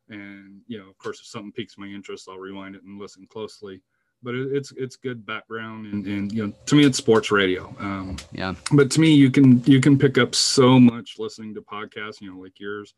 and, 0.09 0.63
you 0.69 0.79
know, 0.79 0.89
of 0.89 0.97
course, 0.97 1.21
if 1.21 1.27
something 1.27 1.53
piques 1.53 1.77
my 1.77 1.87
interest, 1.87 2.31
I'll 2.31 2.39
rewind 2.39 2.77
it 2.77 2.83
and 2.83 2.99
listen 2.99 3.27
closely. 3.31 3.83
But 4.23 4.35
it, 4.35 4.49
it's 4.53 4.73
it's 4.77 4.97
good 4.97 5.25
background, 5.25 5.87
and, 5.87 6.05
and 6.07 6.33
you 6.33 6.47
know, 6.47 6.53
to 6.67 6.75
me, 6.75 6.85
it's 6.85 6.99
sports 6.99 7.31
radio. 7.31 7.75
Um, 7.79 8.17
Yeah. 8.33 8.55
but 8.73 8.91
to 8.93 9.01
me 9.01 9.15
you 9.15 9.31
can 9.31 9.63
you 9.65 9.81
can 9.81 9.97
pick 9.99 10.19
up 10.19 10.35
so 10.35 10.81
much 10.81 11.17
listening 11.19 11.55
to 11.55 11.63
podcasts 11.63 12.21
you 12.21 12.31
know 12.33 12.41
like 12.41 12.59
yours 12.59 12.95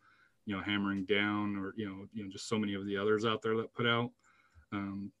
you 0.47 0.55
know 0.55 0.61
hammering 0.63 1.05
down 1.05 1.55
or 1.55 1.73
you 1.77 1.85
know 1.87 2.05
you 2.13 2.23
know 2.23 2.29
just 2.31 2.47
so 2.49 2.57
many 2.57 2.73
of 2.73 2.85
the 2.87 2.97
others 2.97 3.23
out 3.25 3.41
there 3.43 3.55
that 3.57 3.71
put 3.73 3.85
out 3.85 4.09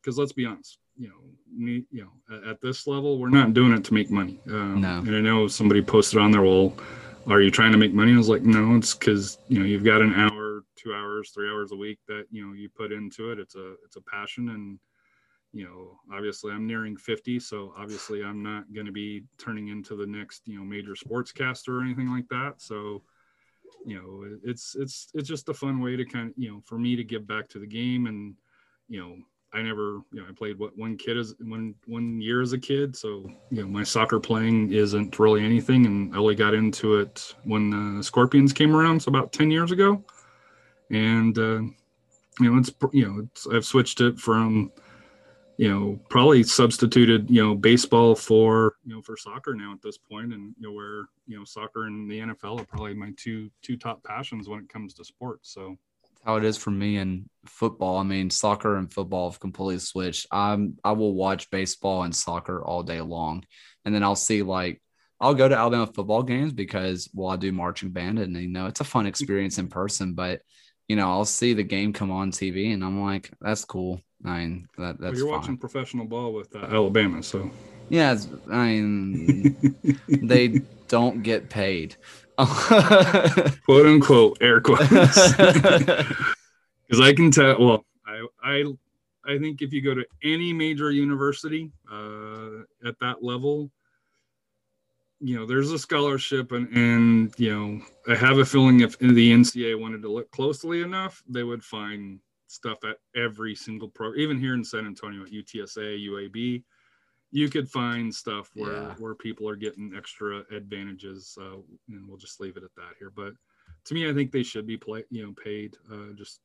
because 0.01 0.17
let's 0.17 0.31
be 0.33 0.45
honest 0.45 0.77
you 0.97 1.07
know 1.07 1.15
me 1.55 1.83
you 1.91 2.01
know 2.03 2.35
at, 2.35 2.43
at 2.51 2.61
this 2.61 2.87
level 2.87 3.19
we're 3.19 3.29
not 3.29 3.53
doing 3.53 3.71
it 3.73 3.83
to 3.83 3.93
make 3.93 4.09
money 4.09 4.39
um, 4.47 4.81
No. 4.81 4.99
and 4.99 5.15
i 5.15 5.19
know 5.21 5.47
somebody 5.47 5.81
posted 5.81 6.19
on 6.19 6.31
there 6.31 6.41
well 6.41 6.73
are 7.27 7.41
you 7.41 7.51
trying 7.51 7.71
to 7.71 7.77
make 7.77 7.93
money 7.93 8.13
i 8.13 8.17
was 8.17 8.29
like 8.29 8.41
no 8.43 8.75
it's 8.75 8.95
because 8.95 9.37
you 9.49 9.59
know 9.59 9.65
you've 9.65 9.83
got 9.83 10.01
an 10.01 10.13
hour 10.15 10.63
two 10.75 10.93
hours 10.93 11.29
three 11.31 11.49
hours 11.49 11.71
a 11.71 11.75
week 11.75 11.99
that 12.07 12.25
you 12.31 12.45
know 12.47 12.53
you 12.53 12.67
put 12.69 12.91
into 12.91 13.31
it 13.31 13.39
it's 13.39 13.55
a 13.55 13.73
it's 13.85 13.97
a 13.97 14.01
passion 14.01 14.49
and 14.49 14.79
you 15.53 15.65
know, 15.65 15.99
obviously 16.15 16.51
I'm 16.51 16.65
nearing 16.65 16.95
50, 16.95 17.39
so 17.39 17.73
obviously 17.77 18.23
I'm 18.23 18.41
not 18.41 18.71
going 18.73 18.85
to 18.85 18.91
be 18.91 19.23
turning 19.37 19.67
into 19.67 19.95
the 19.95 20.07
next, 20.07 20.47
you 20.47 20.57
know, 20.57 20.63
major 20.63 20.93
sportscaster 20.93 21.79
or 21.79 21.83
anything 21.83 22.09
like 22.09 22.27
that. 22.29 22.55
So, 22.57 23.03
you 23.85 23.95
know, 23.95 24.37
it's 24.43 24.75
it's 24.79 25.09
it's 25.13 25.27
just 25.27 25.49
a 25.49 25.53
fun 25.53 25.81
way 25.81 25.95
to 25.95 26.05
kind 26.05 26.29
of, 26.29 26.33
you 26.37 26.51
know, 26.51 26.61
for 26.65 26.77
me 26.77 26.95
to 26.95 27.03
give 27.03 27.27
back 27.27 27.49
to 27.49 27.59
the 27.59 27.67
game. 27.67 28.07
And, 28.07 28.35
you 28.87 29.01
know, 29.01 29.17
I 29.53 29.61
never, 29.61 30.01
you 30.13 30.21
know, 30.21 30.25
I 30.29 30.31
played 30.31 30.57
what 30.57 30.77
one 30.77 30.95
kid 30.95 31.17
is 31.17 31.35
one 31.41 31.75
one 31.85 32.21
year 32.21 32.41
as 32.41 32.53
a 32.53 32.57
kid, 32.57 32.95
so 32.95 33.29
you 33.49 33.61
know, 33.61 33.67
my 33.67 33.83
soccer 33.83 34.19
playing 34.19 34.71
isn't 34.71 35.19
really 35.19 35.43
anything, 35.43 35.85
and 35.85 36.15
I 36.15 36.19
only 36.19 36.35
got 36.35 36.53
into 36.53 36.95
it 36.95 37.35
when 37.43 37.97
the 37.97 38.03
Scorpions 38.03 38.53
came 38.53 38.73
around, 38.73 39.01
so 39.01 39.09
about 39.09 39.33
10 39.33 39.51
years 39.51 39.71
ago, 39.71 40.01
and 40.89 41.37
uh, 41.37 41.61
you 42.39 42.51
know, 42.51 42.57
it's 42.57 42.71
you 42.93 43.05
know, 43.05 43.19
it's, 43.23 43.45
I've 43.47 43.65
switched 43.65 43.99
it 43.99 44.17
from 44.17 44.71
you 45.61 45.69
know 45.69 45.99
probably 46.09 46.41
substituted 46.41 47.29
you 47.29 47.41
know 47.41 47.53
baseball 47.53 48.15
for 48.15 48.73
you 48.83 48.95
know 48.95 49.01
for 49.01 49.15
soccer 49.15 49.53
now 49.53 49.71
at 49.71 49.81
this 49.83 49.95
point 49.95 50.33
and 50.33 50.55
you 50.57 50.67
know 50.67 50.73
where 50.73 51.05
you 51.27 51.37
know 51.37 51.45
soccer 51.45 51.85
and 51.85 52.09
the 52.09 52.19
nfl 52.19 52.59
are 52.59 52.65
probably 52.65 52.95
my 52.95 53.11
two 53.15 53.47
two 53.61 53.77
top 53.77 54.03
passions 54.03 54.49
when 54.49 54.59
it 54.59 54.67
comes 54.69 54.95
to 54.95 55.05
sports 55.05 55.53
so 55.53 55.77
how 56.25 56.35
it 56.35 56.43
is 56.43 56.57
for 56.57 56.69
me 56.69 56.97
in 56.97 57.27
football. 57.47 57.97
I 57.97 58.03
mean, 58.03 58.29
soccer 58.29 58.75
and 58.75 58.93
football 58.93 59.31
have 59.31 59.39
completely 59.39 59.79
switched. 59.79 60.27
I'm 60.31 60.77
I 60.83 60.91
will 60.91 61.15
watch 61.15 61.49
baseball 61.49 62.03
and 62.03 62.15
soccer 62.15 62.63
all 62.63 62.83
day 62.83 63.01
long, 63.01 63.43
and 63.85 63.95
then 63.95 64.03
I'll 64.03 64.15
see 64.15 64.43
like 64.43 64.79
I'll 65.19 65.33
go 65.33 65.49
to 65.49 65.57
Alabama 65.57 65.87
football 65.87 66.21
games 66.21 66.53
because 66.53 67.09
well 67.15 67.29
I 67.29 67.37
do 67.37 67.51
marching 67.51 67.89
band 67.89 68.19
and 68.19 68.35
you 68.35 68.49
know 68.49 68.67
it's 68.67 68.81
a 68.81 68.83
fun 68.83 69.05
experience 69.07 69.57
in 69.57 69.67
person, 69.67 70.13
but 70.13 70.41
you 70.87 70.95
know 70.95 71.09
I'll 71.09 71.25
see 71.25 71.55
the 71.55 71.63
game 71.63 71.91
come 71.91 72.11
on 72.11 72.31
TV 72.31 72.71
and 72.71 72.83
I'm 72.83 73.01
like 73.01 73.31
that's 73.41 73.65
cool. 73.65 73.99
I 74.25 74.39
mean 74.39 74.67
that 74.77 74.81
well, 74.81 74.95
that's 74.99 75.17
you're 75.17 75.27
fine. 75.27 75.39
watching 75.39 75.57
professional 75.57 76.05
ball 76.05 76.33
with 76.33 76.55
uh, 76.55 76.59
alabama 76.59 77.23
so 77.23 77.49
Yeah, 77.89 78.13
it's, 78.13 78.27
I 78.49 78.67
mean 78.67 79.55
they 80.07 80.61
don't 80.87 81.23
get 81.23 81.49
paid. 81.49 81.95
quote 83.65 83.85
unquote 83.85 84.37
air 84.41 84.61
quotes 84.61 84.87
because 85.37 86.99
i 86.99 87.13
can 87.13 87.29
tell 87.29 87.59
well 87.59 87.85
i 88.07 88.25
i 88.43 88.63
i 89.25 89.37
think 89.37 89.61
if 89.61 89.71
you 89.71 89.79
go 89.81 89.93
to 89.93 90.03
any 90.23 90.51
major 90.51 90.89
university 90.89 91.71
uh 91.91 92.61
at 92.83 92.97
that 92.99 93.21
level 93.21 93.69
you 95.19 95.37
know 95.37 95.45
there's 95.45 95.71
a 95.71 95.77
scholarship 95.77 96.51
and 96.51 96.67
and 96.75 97.33
you 97.37 97.53
know 97.55 97.79
i 98.11 98.15
have 98.15 98.39
a 98.39 98.45
feeling 98.45 98.79
if 98.79 98.97
the 98.97 99.31
ncaa 99.31 99.79
wanted 99.79 100.01
to 100.01 100.11
look 100.11 100.31
closely 100.31 100.81
enough 100.81 101.21
they 101.29 101.43
would 101.43 101.63
find 101.63 102.19
stuff 102.51 102.83
at 102.83 102.97
every 103.15 103.55
single 103.55 103.87
pro 103.89 104.13
even 104.15 104.37
here 104.37 104.53
in 104.53 104.63
san 104.63 104.85
antonio 104.85 105.23
at 105.23 105.31
utsa 105.31 105.97
uab 106.09 106.63
you 107.31 107.49
could 107.49 107.69
find 107.69 108.13
stuff 108.13 108.51
where 108.55 108.73
Yeah. 108.73 108.93
where 108.97 109.15
people 109.15 109.47
are 109.47 109.55
getting 109.55 109.93
extra 109.95 110.43
advantages 110.51 111.37
uh, 111.41 111.57
and 111.89 112.07
we'll 112.07 112.17
just 112.17 112.41
leave 112.41 112.57
it 112.57 112.63
at 112.63 112.75
that 112.75 112.93
here. 112.99 113.09
But 113.09 113.33
to 113.85 113.93
me 113.93 114.09
i 114.09 114.13
think 114.13 114.31
they 114.31 114.43
should 114.43 114.67
be 114.67 114.77
play 114.77 115.03
you 115.09 115.25
know 115.25 115.33
paid 115.33 115.77
uh, 115.91 116.13
just 116.13 116.41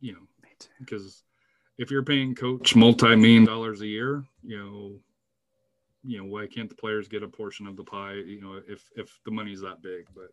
you 0.00 0.12
know 0.12 0.26
because 0.78 1.24
if 1.78 1.90
you're 1.90 2.04
paying 2.04 2.34
coach 2.34 2.76
multi-million 2.76 3.44
dollars 3.44 3.80
a 3.80 3.86
year 3.86 4.24
you 4.42 4.58
know 4.58 5.00
you 6.04 6.18
know 6.18 6.24
why 6.24 6.46
can't 6.46 6.68
the 6.68 6.74
players 6.76 7.08
get 7.08 7.22
a 7.22 7.28
portion 7.28 7.66
of 7.66 7.76
the 7.76 7.82
pie 7.84 8.12
you 8.14 8.40
know 8.40 8.60
if 8.68 8.88
if 8.94 9.18
the 9.24 9.30
money's 9.30 9.62
that 9.62 9.82
big? 9.82 10.06
But 10.14 10.30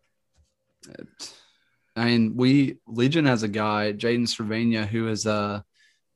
I 1.96 2.04
mean, 2.06 2.36
we 2.36 2.78
Legion 2.86 3.26
has 3.26 3.42
a 3.42 3.48
guy, 3.48 3.92
Jaden 3.92 4.26
Servania, 4.26 4.86
who 4.86 5.08
is 5.08 5.26
a, 5.26 5.64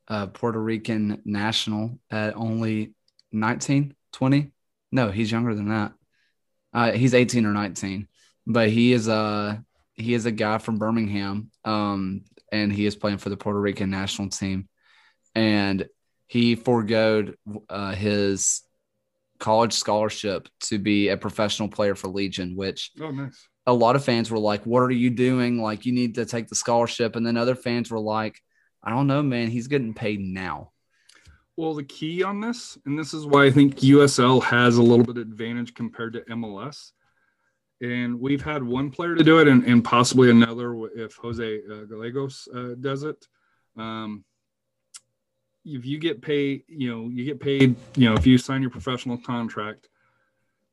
a 0.09 0.27
Puerto 0.27 0.61
Rican 0.61 1.23
national 1.25 1.99
at 2.11 2.37
only 2.37 2.95
19, 3.33 3.95
20. 4.13 4.51
No, 4.91 5.11
he's 5.11 5.31
younger 5.31 5.55
than 5.55 5.69
that. 5.69 5.93
Uh, 6.73 6.93
he's 6.93 7.15
18 7.15 7.47
or 7.47 7.53
19, 7.53 8.09
but 8.47 8.69
he 8.69 8.93
is 8.93 9.09
a 9.09 9.63
he 9.95 10.15
is 10.15 10.27
a 10.27 10.33
guy 10.33 10.59
from 10.59 10.79
Birmingham, 10.79 11.51
um, 11.65 12.23
and 12.53 12.73
he 12.73 12.87
is 12.87 12.95
playing 12.95 13.19
for 13.19 13.31
the 13.31 13.37
Puerto 13.37 13.61
Rican 13.61 13.91
national 13.91 14.29
team, 14.29 14.69
and 15.35 15.87
he 16.27 16.57
foregoed 16.57 17.37
uh, 17.69 17.95
his 17.95 18.63
college 19.39 19.73
scholarship 19.73 20.49
to 20.61 20.79
be 20.79 21.09
a 21.09 21.17
professional 21.17 21.69
player 21.69 21.95
for 21.95 22.09
Legion, 22.09 22.55
which 22.55 22.91
oh 23.01 23.11
nice 23.11 23.49
a 23.69 23.73
lot 23.73 23.97
of 23.97 24.05
fans 24.05 24.31
were 24.31 24.39
like, 24.51 24.65
What 24.65 24.81
are 24.81 24.91
you 24.91 25.11
doing? 25.11 25.61
Like, 25.63 25.87
you 25.87 25.93
need 25.93 26.17
to 26.17 26.25
take 26.25 26.49
the 26.49 26.55
scholarship. 26.55 27.15
And 27.17 27.25
then 27.27 27.37
other 27.37 27.55
fans 27.55 27.91
were 27.91 28.01
like, 28.01 28.41
I 28.83 28.91
don't 28.91 29.07
know, 29.07 29.23
man. 29.23 29.49
He's 29.49 29.69
getting 29.69 29.95
paid 29.95 30.21
now. 30.21 30.73
well 31.57 31.75
the 31.75 31.85
key 31.85 32.23
on 32.23 32.41
this 32.41 32.79
and 32.87 32.99
this 32.99 33.13
is 33.13 33.27
why 33.27 33.45
i 33.45 33.51
think 33.51 33.77
usl 33.81 34.43
has 34.43 34.77
a 34.79 34.83
little 34.83 35.05
bit 35.05 35.17
of 35.17 35.23
advantage 35.23 35.75
compared 35.75 36.13
to 36.15 36.21
mls 36.39 36.93
and 37.81 38.19
we've 38.21 38.43
had 38.43 38.63
one 38.63 38.91
player 38.91 39.15
to 39.17 39.25
do 39.25 39.39
it 39.41 39.49
and, 39.49 39.65
and 39.65 39.85
possibly 39.85 40.31
another 40.31 40.69
if 40.95 41.13
jose 41.17 41.61
uh, 41.73 41.85
gallegos 41.91 42.49
uh, 42.55 42.75
does 42.81 43.03
it 43.03 43.21
um, 43.77 44.25
if 45.65 45.85
you 45.85 45.99
get 45.99 46.23
paid 46.23 46.63
you 46.69 46.89
know 46.91 47.09
you 47.09 47.25
get 47.25 47.41
paid 47.41 47.75
you 47.97 48.09
know 48.09 48.15
if 48.15 48.25
you 48.27 48.39
sign 48.39 48.63
your 48.63 48.71
professional 48.79 49.19
contract 49.19 49.89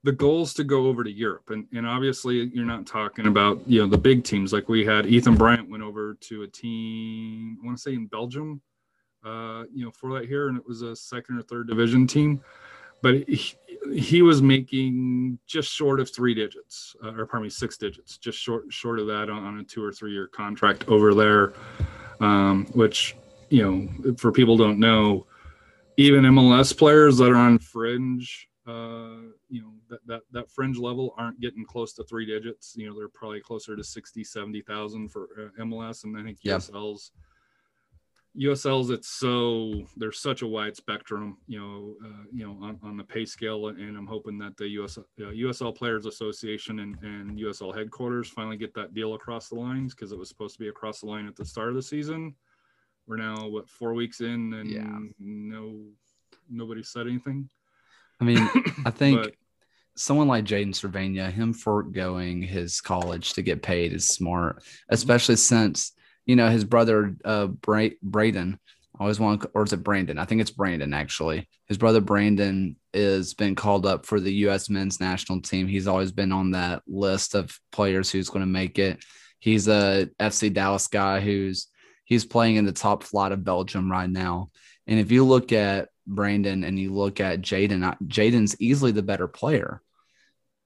the 0.06 0.12
goal 0.12 0.44
is 0.44 0.54
to 0.54 0.64
go 0.64 0.86
over 0.86 1.04
to 1.04 1.12
Europe, 1.12 1.50
and 1.50 1.66
and 1.74 1.86
obviously 1.88 2.52
you're 2.54 2.64
not 2.64 2.86
talking 2.86 3.26
about 3.26 3.60
you 3.68 3.82
know 3.82 3.88
the 3.88 3.98
big 3.98 4.24
teams 4.24 4.54
like 4.54 4.70
we 4.70 4.86
had. 4.86 5.08
Ethan 5.08 5.36
Bryant 5.36 5.68
went 5.68 5.82
over 5.82 6.14
to 6.14 6.44
a 6.44 6.48
team 6.48 7.58
I 7.62 7.66
want 7.66 7.78
to 7.78 7.82
say 7.82 7.96
in 7.96 8.06
Belgium, 8.06 8.62
uh, 9.26 9.64
you 9.74 9.84
know, 9.84 9.92
for 9.92 10.14
that 10.14 10.28
here, 10.28 10.48
and 10.48 10.58
it 10.58 10.68
was 10.68 10.84
a 10.84 10.96
second 10.96 11.40
or 11.40 11.42
third 11.42 11.68
division 11.68 12.06
team. 12.06 12.40
But 13.02 13.28
he, 13.28 13.56
he 13.94 14.22
was 14.22 14.44
making 14.44 15.40
just 15.48 15.72
short 15.72 16.00
of 16.00 16.14
three 16.14 16.36
digits, 16.36 16.96
uh, 17.04 17.16
or 17.16 17.26
pardon 17.26 17.48
me, 17.48 17.50
six 17.50 17.76
digits, 17.76 18.18
just 18.20 18.38
short 18.38 18.66
short 18.70 19.00
of 19.00 19.08
that 19.08 19.32
on, 19.32 19.44
on 19.44 19.60
a 19.60 19.64
two 19.64 19.84
or 19.84 19.92
three 19.92 20.12
year 20.12 20.28
contract 20.28 20.88
over 20.88 21.16
there. 21.16 21.54
Um, 22.22 22.68
which, 22.74 23.16
you 23.50 23.64
know, 23.64 24.16
for 24.18 24.32
people 24.32 24.56
don't 24.56 24.80
know, 24.80 25.26
even 25.98 26.24
MLS 26.26 26.78
players 26.78 27.18
that 27.18 27.32
are 27.32 27.36
on 27.36 27.58
fringe, 27.58 28.48
uh, 28.68 29.18
that, 29.96 30.08
that, 30.08 30.22
that 30.32 30.52
fringe 30.52 30.78
level 30.78 31.14
aren't 31.18 31.40
getting 31.40 31.66
close 31.66 31.94
to 31.94 32.04
three 32.04 32.26
digits. 32.26 32.74
You 32.78 32.90
know, 32.90 32.96
they're 32.98 33.08
probably 33.08 33.40
closer 33.42 33.76
to 33.76 33.84
60, 33.84 34.24
70,000 34.24 35.10
for 35.10 35.52
uh, 35.58 35.64
MLS. 35.64 36.04
And 36.04 36.18
I 36.18 36.24
think 36.24 36.40
Yeah. 36.42 36.56
USL's, 36.58 37.12
USL's, 38.38 38.90
it's 38.90 39.08
so, 39.08 39.86
there's 39.96 40.20
such 40.20 40.42
a 40.42 40.48
wide 40.48 40.76
spectrum, 40.76 41.38
you 41.48 41.58
know, 41.60 41.96
uh, 42.06 42.24
you 42.34 42.46
know, 42.46 42.58
on, 42.62 42.78
on 42.84 42.98
the 42.98 43.04
pay 43.04 43.24
scale. 43.26 43.68
And 43.70 43.98
I'm 43.98 44.08
hoping 44.08 44.38
that 44.40 44.58
the 44.58 44.68
US, 44.82 44.98
uh, 44.98 45.02
USL 45.20 45.74
Players 45.76 46.06
Association 46.06 46.80
and, 46.80 46.98
and 47.02 47.40
USL 47.40 47.74
headquarters 47.76 48.28
finally 48.28 48.58
get 48.58 48.74
that 48.74 48.94
deal 48.94 49.14
across 49.14 49.48
the 49.50 49.56
lines 49.56 49.96
because 49.96 50.12
it 50.12 50.18
was 50.20 50.28
supposed 50.28 50.56
to 50.56 50.60
be 50.60 50.68
across 50.68 51.00
the 51.00 51.06
line 51.06 51.28
at 51.28 51.36
the 51.38 51.46
start 51.46 51.70
of 51.70 51.76
the 51.76 51.82
season. 51.82 52.36
We're 53.08 53.18
now, 53.18 53.48
what, 53.48 53.70
four 53.70 53.94
weeks 53.94 54.20
in 54.20 54.54
and 54.54 54.70
Yeah. 54.70 55.00
no, 55.20 55.86
nobody 56.50 56.84
said 56.84 57.08
anything. 57.08 57.50
I 58.20 58.24
mean, 58.26 58.40
I 58.86 58.90
think 58.92 59.22
But- 59.22 59.36
someone 59.96 60.28
like 60.28 60.46
Jaden 60.46 60.74
Servania, 60.74 61.32
him 61.32 61.54
foregoing 61.54 62.42
his 62.42 62.82
college 62.82 63.34
to 63.34 63.42
get 63.42 63.62
paid 63.62 63.94
is 63.94 64.08
smart, 64.08 64.64
especially 64.90 65.38
since 65.38 65.94
you 66.26 66.36
know 66.36 66.50
his 66.50 66.64
brother 66.64 67.16
uh 67.24 67.48
Bra- 67.48 67.90
Braden. 68.02 68.60
I 68.98 69.04
always 69.04 69.20
want, 69.20 69.46
or 69.54 69.64
is 69.64 69.74
it 69.74 69.84
Brandon? 69.84 70.18
I 70.18 70.24
think 70.24 70.40
it's 70.40 70.52
Brandon 70.52 70.94
actually. 70.94 71.50
His 71.68 71.78
brother 71.78 72.00
Brandon 72.00 72.78
is 72.94 73.34
been 73.34 73.56
called 73.56 73.86
up 73.86 74.06
for 74.06 74.22
the 74.22 74.34
U.S. 74.34 74.70
men's 74.70 75.02
national 75.02 75.42
team. 75.42 75.68
He's 75.68 75.88
always 75.88 76.14
been 76.14 76.32
on 76.32 76.52
that 76.52 76.82
list 76.88 77.36
of 77.36 77.60
players 77.74 78.10
who's 78.10 78.30
going 78.30 78.42
to 78.42 78.52
make 78.52 78.80
it. 78.80 79.04
He's 79.40 79.68
a 79.68 80.10
FC 80.18 80.54
Dallas 80.54 80.88
guy 80.88 81.20
who's 81.20 81.68
he's 82.06 82.24
playing 82.24 82.56
in 82.56 82.66
the 82.66 82.72
top 82.72 83.04
flight 83.04 83.34
of 83.34 83.44
Belgium 83.44 83.92
right 83.92 84.10
now. 84.10 84.50
And 84.88 85.00
if 85.00 85.12
you 85.12 85.26
look 85.26 85.52
at 85.52 85.90
Brandon 86.08 86.64
and 86.64 86.80
you 86.80 86.94
look 86.94 87.20
at 87.20 87.42
Jaden, 87.42 87.98
Jaden's 88.08 88.56
easily 88.60 88.92
the 88.92 89.04
better 89.04 89.28
player 89.28 89.82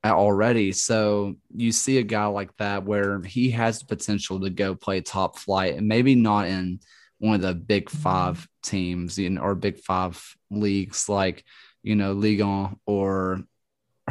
already. 0.06 0.72
So 0.72 1.36
you 1.56 1.72
see 1.72 1.98
a 1.98 2.04
guy 2.04 2.26
like 2.28 2.56
that 2.58 2.86
where 2.86 3.22
he 3.22 3.52
has 3.52 3.80
the 3.80 3.86
potential 3.86 4.40
to 4.42 4.50
go 4.50 4.76
play 4.76 5.02
top 5.02 5.38
flight 5.38 5.76
and 5.76 5.88
maybe 5.88 6.16
not 6.16 6.48
in 6.48 6.80
one 7.20 7.36
of 7.36 7.42
the 7.42 7.54
big 7.54 7.86
mm-hmm. 7.86 7.98
five 8.00 8.48
teams 8.64 9.18
in 9.20 9.38
or 9.38 9.56
big 9.56 9.80
five 9.80 10.22
leagues 10.50 11.10
like, 11.10 11.44
you 11.84 11.96
know, 11.96 12.14
Ligue 12.14 12.42
1 12.42 12.78
or, 12.86 13.44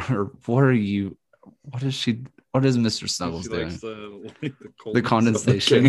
or 0.09 0.31
what 0.45 0.63
are 0.63 0.73
you, 0.73 1.17
what 1.63 1.83
is 1.83 1.93
she, 1.93 2.23
what 2.51 2.65
is 2.65 2.77
Mr. 2.77 3.09
Snuggles 3.09 3.47
doing? 3.47 3.69
the, 3.77 4.31
like 4.41 4.41
the, 4.85 4.93
the 4.93 5.01
condensation. 5.01 5.85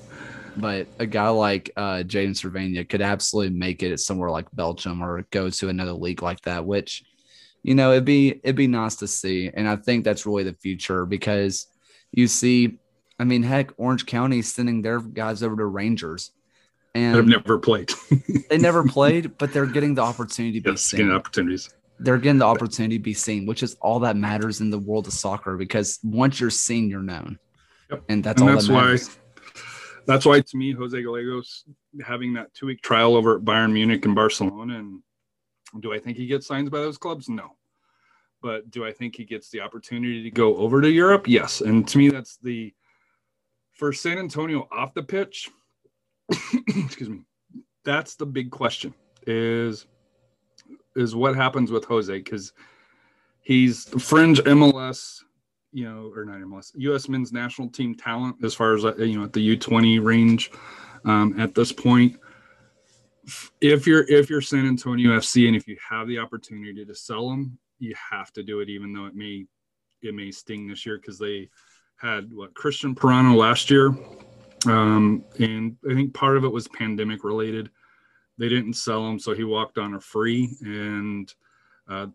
But 0.56 0.86
a 0.98 1.06
guy 1.06 1.28
like 1.28 1.70
uh, 1.76 2.02
Jaden 2.04 2.30
Servania 2.30 2.88
could 2.88 3.02
absolutely 3.02 3.56
make 3.56 3.82
it 3.82 3.98
somewhere 4.00 4.30
like 4.30 4.46
Belgium 4.52 5.02
or 5.02 5.22
go 5.30 5.50
to 5.50 5.68
another 5.68 5.92
league 5.92 6.22
like 6.22 6.40
that, 6.42 6.64
which 6.64 7.04
you 7.62 7.74
know 7.74 7.92
it'd 7.92 8.04
be 8.04 8.40
it'd 8.42 8.56
be 8.56 8.66
nice 8.66 8.96
to 8.96 9.06
see, 9.06 9.50
and 9.52 9.68
I 9.68 9.76
think 9.76 10.04
that's 10.04 10.26
really 10.26 10.44
the 10.44 10.54
future 10.54 11.06
because 11.06 11.66
you 12.12 12.26
see, 12.26 12.78
I 13.18 13.24
mean, 13.24 13.42
heck, 13.42 13.72
Orange 13.76 14.06
County 14.06 14.40
is 14.40 14.52
sending 14.52 14.82
their 14.82 15.00
guys 15.00 15.42
over 15.42 15.56
to 15.56 15.66
Rangers, 15.66 16.32
I've 16.94 17.26
never 17.26 17.58
played. 17.58 17.92
they 18.50 18.58
never 18.58 18.84
played, 18.84 19.38
but 19.38 19.52
they're 19.52 19.66
getting 19.66 19.94
the 19.94 20.02
opportunity 20.02 20.60
to 20.60 20.72
be 20.72 20.76
seen 20.76 21.10
opportunities. 21.10 21.70
they're 22.00 22.18
getting 22.18 22.38
the 22.38 22.46
opportunity 22.46 22.98
to 22.98 23.02
be 23.02 23.14
seen, 23.14 23.46
which 23.46 23.62
is 23.62 23.76
all 23.80 24.00
that 24.00 24.16
matters 24.16 24.60
in 24.60 24.70
the 24.70 24.78
world 24.78 25.06
of 25.06 25.12
soccer 25.12 25.56
because 25.56 25.98
once 26.02 26.40
you're 26.40 26.50
seen, 26.50 26.90
you're 26.90 27.02
known. 27.02 27.38
Yep. 27.90 28.02
And 28.08 28.24
that's 28.24 28.40
and 28.40 28.50
all 28.50 28.56
that's 28.56 28.66
that 28.68 28.72
why 28.72 28.82
matters. 28.82 29.18
That's 30.06 30.24
why 30.24 30.40
to 30.40 30.56
me 30.56 30.72
Jose 30.72 31.00
Gallegos 31.00 31.64
having 32.04 32.32
that 32.34 32.52
two 32.54 32.66
week 32.66 32.82
trial 32.82 33.16
over 33.16 33.36
at 33.36 33.42
Bayern 33.42 33.72
Munich 33.72 34.04
and 34.04 34.14
Barcelona 34.14 34.78
and 34.78 35.02
do 35.80 35.92
I 35.92 35.98
think 35.98 36.16
he 36.16 36.26
gets 36.26 36.46
signs 36.46 36.68
by 36.68 36.78
those 36.78 36.98
clubs? 36.98 37.28
No. 37.28 37.50
But 38.42 38.70
do 38.70 38.84
I 38.84 38.92
think 38.92 39.16
he 39.16 39.24
gets 39.24 39.50
the 39.50 39.60
opportunity 39.60 40.22
to 40.24 40.30
go 40.30 40.56
over 40.56 40.80
to 40.80 40.90
Europe? 40.90 41.28
Yes. 41.28 41.60
And 41.60 41.86
to 41.88 41.98
me 41.98 42.08
that's 42.08 42.38
the 42.38 42.74
for 43.72 43.92
San 43.92 44.18
Antonio 44.18 44.68
off 44.72 44.94
the 44.94 45.02
pitch. 45.02 45.48
excuse 46.68 47.08
me. 47.08 47.20
That's 47.84 48.16
the 48.16 48.26
big 48.26 48.50
question 48.50 48.94
is 49.26 49.86
is 50.96 51.14
what 51.14 51.36
happens 51.36 51.70
with 51.70 51.84
Jose 51.84 52.12
because 52.12 52.52
he's 53.42 53.84
fringe 54.02 54.40
MLS 54.40 55.22
you 55.72 55.84
know, 55.84 56.12
or 56.14 56.24
not 56.24 56.38
MLS, 56.40 56.72
U.S. 56.76 57.08
men's 57.08 57.32
national 57.32 57.68
team 57.68 57.94
talent 57.94 58.36
as 58.42 58.54
far 58.54 58.74
as 58.74 58.84
uh, 58.84 58.94
you 58.96 59.18
know 59.18 59.24
at 59.24 59.32
the 59.32 59.56
U20 59.56 60.02
range 60.02 60.50
um, 61.04 61.38
at 61.38 61.54
this 61.54 61.72
point. 61.72 62.18
If 63.60 63.86
you're 63.86 64.04
if 64.08 64.28
you're 64.28 64.40
San 64.40 64.66
Antonio 64.66 65.10
FC 65.10 65.46
and 65.46 65.56
if 65.56 65.68
you 65.68 65.76
have 65.88 66.08
the 66.08 66.18
opportunity 66.18 66.84
to 66.84 66.94
sell 66.94 67.28
them, 67.28 67.58
you 67.78 67.94
have 68.10 68.32
to 68.32 68.42
do 68.42 68.60
it, 68.60 68.68
even 68.68 68.92
though 68.92 69.06
it 69.06 69.14
may 69.14 69.46
it 70.02 70.14
may 70.14 70.30
sting 70.30 70.66
this 70.66 70.84
year 70.84 70.98
because 70.98 71.18
they 71.18 71.48
had 71.96 72.32
what 72.32 72.54
Christian 72.54 72.94
Parano 72.94 73.36
last 73.36 73.70
year, 73.70 73.94
um, 74.66 75.24
and 75.38 75.76
I 75.88 75.94
think 75.94 76.14
part 76.14 76.36
of 76.36 76.44
it 76.44 76.52
was 76.52 76.66
pandemic 76.68 77.22
related. 77.22 77.70
They 78.38 78.48
didn't 78.48 78.72
sell 78.72 79.06
him, 79.06 79.18
so 79.18 79.34
he 79.34 79.44
walked 79.44 79.78
on 79.78 79.94
a 79.94 80.00
free 80.00 80.56
and. 80.62 81.32
Uh, 81.88 82.06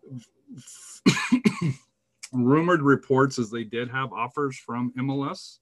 rumored 2.32 2.82
reports 2.82 3.38
is 3.38 3.50
they 3.50 3.64
did 3.64 3.88
have 3.90 4.12
offers 4.12 4.56
from 4.58 4.92
MLS 4.98 5.58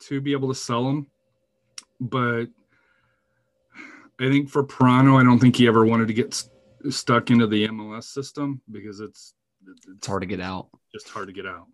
to 0.00 0.20
be 0.20 0.32
able 0.32 0.48
to 0.48 0.54
sell 0.54 0.84
them, 0.84 1.06
but 2.00 2.46
I 4.20 4.28
think 4.30 4.48
for 4.48 4.64
Parano, 4.64 5.20
I 5.20 5.24
don't 5.24 5.38
think 5.38 5.56
he 5.56 5.66
ever 5.66 5.84
wanted 5.84 6.08
to 6.08 6.14
get 6.14 6.32
st- 6.34 6.52
stuck 6.90 7.30
into 7.30 7.46
the 7.46 7.68
MLS 7.68 8.04
system 8.04 8.60
because 8.70 9.00
it's 9.00 9.34
It's 9.88 10.06
hard 10.06 10.22
to 10.22 10.26
get 10.26 10.40
out. 10.40 10.68
just 10.92 11.08
hard 11.08 11.26
to 11.28 11.32
get 11.34 11.46
out. 11.46 11.66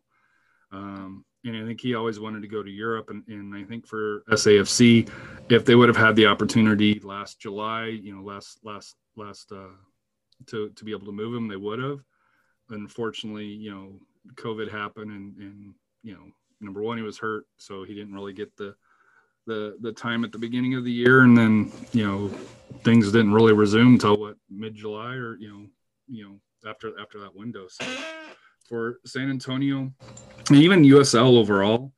Um, 0.73 1.25
and 1.45 1.57
I 1.57 1.67
think 1.67 1.81
he 1.81 1.95
always 1.95 2.19
wanted 2.21 2.43
to 2.43 2.49
go 2.49 2.63
to 2.63 2.71
Europe. 2.71 3.11
And, 3.11 3.23
and 3.29 3.55
I 3.55 3.65
think 3.65 3.87
for 3.87 4.23
SAFC, 4.31 5.11
if 5.51 5.65
they 5.65 5.75
would 5.75 5.89
have 5.89 5.97
had 5.97 6.17
the 6.17 6.27
opportunity 6.27 7.01
last 7.01 7.41
July, 7.41 7.87
you 7.87 8.15
know, 8.15 8.23
last 8.23 8.59
last 8.65 8.97
last 9.17 9.51
uh, 9.53 9.75
to 10.47 10.71
to 10.71 10.85
be 10.85 10.93
able 10.93 11.07
to 11.07 11.13
move 11.13 11.35
him, 11.35 11.49
they 11.49 11.57
would 11.57 11.81
have. 11.81 11.99
Unfortunately, 12.73 13.47
you 13.47 13.71
know, 13.71 13.93
COVID 14.35 14.71
happened, 14.71 15.11
and 15.11 15.37
and 15.39 15.75
you 16.03 16.15
know, 16.15 16.25
number 16.61 16.83
one, 16.83 16.97
he 16.97 17.03
was 17.03 17.19
hurt, 17.19 17.45
so 17.57 17.85
he 17.85 17.95
didn't 17.95 18.15
really 18.15 18.33
get 18.33 18.57
the 18.57 18.75
the 19.47 19.77
the 19.81 19.93
time 19.93 20.25
at 20.25 20.33
the 20.33 20.39
beginning 20.39 20.75
of 20.75 20.85
the 20.85 20.93
year, 20.93 21.23
and 21.23 21.37
then 21.37 21.73
you 21.93 22.07
know, 22.07 22.29
things 22.83 23.11
didn't 23.13 23.33
really 23.33 23.53
resume 23.53 23.95
until 23.95 24.17
what 24.17 24.37
mid 24.51 24.75
July 24.75 25.15
or 25.15 25.37
you 25.37 25.49
know, 25.49 25.67
you 26.09 26.25
know, 26.25 26.71
after 26.71 26.99
after 27.01 27.21
that 27.21 27.35
window. 27.35 27.67
So 27.69 27.85
for 28.69 29.01
San 29.05 29.31
Antonio, 29.31 29.93
and 30.49 30.57
even 30.57 30.83
USL 30.85 31.39
overall. 31.39 31.93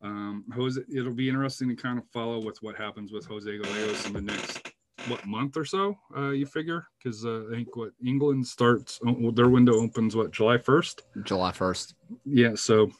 Um, 0.00 0.44
Jose, 0.54 0.80
it'll 0.94 1.12
be 1.12 1.28
interesting 1.28 1.68
to 1.68 1.74
kind 1.74 1.98
of 1.98 2.04
follow 2.12 2.40
with 2.40 2.62
what 2.62 2.76
happens 2.76 3.10
with 3.10 3.26
Jose 3.26 3.50
Gallegos 3.58 4.06
in 4.06 4.12
the 4.12 4.20
next 4.20 4.67
what 5.06 5.24
month 5.26 5.56
or 5.56 5.64
so. 5.64 5.96
Uh, 6.16 6.30
you 6.30 6.46
figure 6.46 6.86
because 6.98 7.24
uh, 7.24 7.44
I 7.50 7.56
think 7.56 7.76
what 7.76 7.90
England 8.04 8.46
starts 8.46 9.00
oh, 9.06 9.30
their 9.30 9.48
window 9.48 9.74
opens 9.74 10.16
what 10.16 10.32
July 10.32 10.58
first. 10.58 11.02
July 11.22 11.52
1st. 11.52 11.94
Yeah, 12.24 12.54
so 12.54 12.90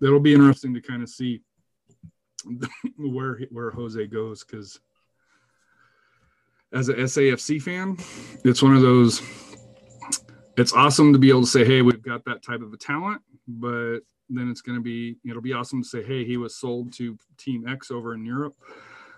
it'll 0.00 0.20
be 0.20 0.34
interesting 0.34 0.74
to 0.74 0.80
kind 0.80 1.02
of 1.02 1.08
see 1.08 1.42
where 2.98 3.40
where 3.50 3.70
Jose 3.70 4.06
goes 4.06 4.44
because 4.44 4.80
as 6.72 6.88
a 6.88 6.94
SAFC 6.94 7.60
fan, 7.60 7.96
it's 8.44 8.62
one 8.62 8.74
of 8.74 8.82
those. 8.82 9.20
It's 10.56 10.72
awesome 10.72 11.12
to 11.12 11.18
be 11.18 11.28
able 11.28 11.42
to 11.42 11.46
say, 11.46 11.64
"Hey, 11.64 11.82
we've 11.82 12.02
got 12.02 12.24
that 12.24 12.42
type 12.42 12.62
of 12.62 12.72
a 12.72 12.76
talent," 12.76 13.20
but 13.46 14.00
then 14.28 14.50
it's 14.50 14.62
going 14.62 14.76
to 14.76 14.82
be 14.82 15.16
it'll 15.28 15.42
be 15.42 15.52
awesome 15.52 15.82
to 15.82 15.88
say, 15.88 16.02
"Hey, 16.02 16.24
he 16.24 16.36
was 16.36 16.56
sold 16.56 16.92
to 16.94 17.18
Team 17.36 17.66
X 17.68 17.90
over 17.90 18.14
in 18.14 18.24
Europe," 18.24 18.54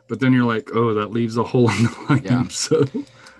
but 0.08 0.20
then 0.20 0.32
you're 0.32 0.44
like, 0.44 0.70
"Oh, 0.74 0.94
that 0.94 1.10
leaves 1.10 1.36
a 1.36 1.42
hole 1.42 1.70
in 1.70 1.84
the 1.84 1.96
line." 2.08 2.22
Yeah. 2.24 2.48
So 2.48 2.84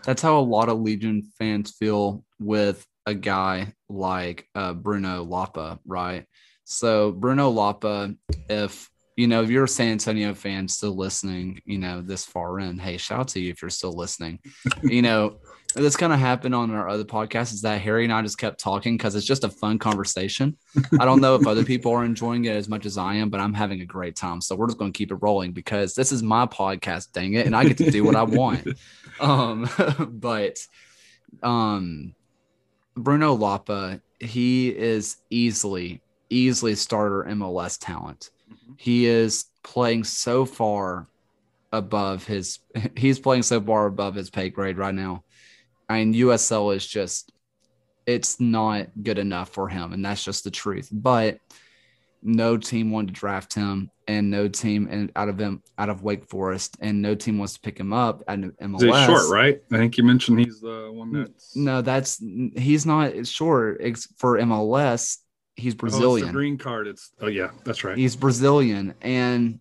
That's 0.05 0.23
how 0.23 0.39
a 0.39 0.41
lot 0.41 0.69
of 0.69 0.81
Legion 0.81 1.23
fans 1.39 1.71
feel 1.71 2.25
with 2.39 2.87
a 3.07 3.15
guy 3.15 3.73
like 3.89 4.49
uh, 4.55 4.75
Bruno 4.75 5.25
Lapa, 5.25 5.79
right? 5.87 6.27
So 6.65 7.13
Bruno 7.13 7.51
Lapa, 7.51 8.15
if 8.49 8.91
you 9.17 9.29
know, 9.29 9.43
if 9.43 9.51
you're 9.51 9.65
a 9.65 9.69
San 9.69 9.93
Antonio 9.93 10.35
fan 10.35 10.67
still 10.67 10.97
listening, 10.97 11.61
you 11.65 11.79
know, 11.79 12.03
this 12.03 12.25
far 12.25 12.59
in, 12.59 12.79
hey, 12.79 12.97
shout 12.97 13.21
out 13.21 13.29
to 13.29 13.41
you 13.41 13.51
if 13.51 13.63
you're 13.63 13.71
still 13.71 13.93
listening. 13.93 14.41
you 14.83 15.03
know, 15.03 15.39
this 15.75 15.97
kind 15.97 16.13
of 16.13 16.19
happened 16.19 16.55
on 16.55 16.73
our 16.73 16.89
other 16.89 17.05
podcast 17.05 17.53
is 17.53 17.63
that 17.63 17.81
Harry 17.81 18.05
and 18.05 18.13
I 18.13 18.23
just 18.23 18.39
kept 18.39 18.61
talking 18.61 18.97
because 18.97 19.15
it's 19.15 19.27
just 19.27 19.45
a 19.45 19.49
fun 19.49 19.79
conversation. 19.79 20.57
I 20.99 21.05
don't 21.05 21.21
know 21.21 21.35
if 21.37 21.47
other 21.47 21.65
people 21.65 21.93
are 21.93 22.05
enjoying 22.05 22.45
it 22.45 22.57
as 22.57 22.69
much 22.69 22.87
as 22.87 22.99
I 22.99 23.15
am, 23.15 23.31
but 23.31 23.41
I'm 23.41 23.55
having 23.55 23.81
a 23.81 23.87
great 23.87 24.17
time. 24.17 24.41
So 24.41 24.57
we're 24.57 24.67
just 24.67 24.79
going 24.79 24.93
to 24.93 24.97
keep 24.97 25.11
it 25.11 25.17
rolling 25.17 25.53
because 25.53 25.95
this 25.95 26.13
is 26.13 26.23
my 26.23 26.47
podcast, 26.47 27.13
dang 27.13 27.35
it, 27.35 27.47
and 27.47 27.57
I 27.57 27.65
get 27.65 27.79
to 27.79 27.91
do 27.91 28.05
what 28.05 28.17
I 28.17 28.23
want. 28.23 28.67
Um, 29.21 29.69
but 30.11 30.59
um, 31.43 32.15
Bruno 32.97 33.35
Lapa, 33.35 34.01
he 34.19 34.69
is 34.69 35.19
easily, 35.31 36.01
easily 36.31 36.75
starter 36.75 37.25
MLS 37.29 37.79
talent. 37.81 38.31
Mm-hmm. 38.55 38.73
He 38.77 39.07
is 39.07 39.47
playing 39.63 40.05
so 40.05 40.45
far 40.45 41.09
above 41.73 42.25
his 42.25 42.61
he's 42.97 43.19
playing 43.19 43.43
so 43.43 43.61
far 43.61 43.87
above 43.87 44.15
his 44.15 44.31
pay 44.31 44.51
grade 44.51 44.79
right 44.79 44.95
now. 44.95 45.25
I 45.89 46.05
mean 46.05 46.15
USL 46.15 46.75
is 46.75 46.87
just 46.87 47.33
it's 48.07 48.39
not 48.39 48.89
good 49.03 49.19
enough 49.19 49.51
for 49.51 49.69
him 49.69 49.93
and 49.93 50.05
that's 50.05 50.25
just 50.25 50.45
the 50.45 50.51
truth. 50.51 50.89
But 50.93 51.39
no 52.23 52.57
team 52.57 52.91
wanted 52.91 53.09
to 53.09 53.21
draft 53.21 53.53
him 53.53 53.91
and 54.09 54.31
no 54.31 54.49
team 54.49 54.89
and 54.91 55.13
out 55.15 55.29
of 55.29 55.39
him 55.39 55.63
out 55.79 55.89
of 55.89 56.03
Wake 56.03 56.27
Forest 56.27 56.77
and 56.81 57.01
no 57.03 57.15
team 57.15 57.39
wants 57.39 57.55
to 57.55 57.61
pick 57.61 57.79
him 57.79 57.93
up 57.93 58.23
at 58.29 58.39
MLS. 58.39 58.83
He's 58.83 59.07
short, 59.07 59.31
right? 59.31 59.61
I 59.73 59.77
think 59.77 59.99
you 59.99 60.05
mentioned 60.05 60.39
he's 60.39 60.61
the 60.61 60.91
one 60.93 61.13
that's 61.13 61.55
no, 61.55 61.83
that's 61.83 62.23
he's 62.57 62.87
not 62.87 63.27
short 63.27 63.81
for 64.17 64.39
MLS. 64.39 65.19
He's 65.57 65.75
oh, 65.75 65.79
Brazilian. 65.79 66.29
Oh, 66.29 66.33
green 66.33 66.59
card. 66.59 66.87
It's 66.87 67.13
oh 67.21 67.29
yeah, 67.29 67.51
that's 67.65 67.85
right. 67.85 67.97
He's 67.97 68.17
Brazilian, 68.17 68.95
and 69.01 69.61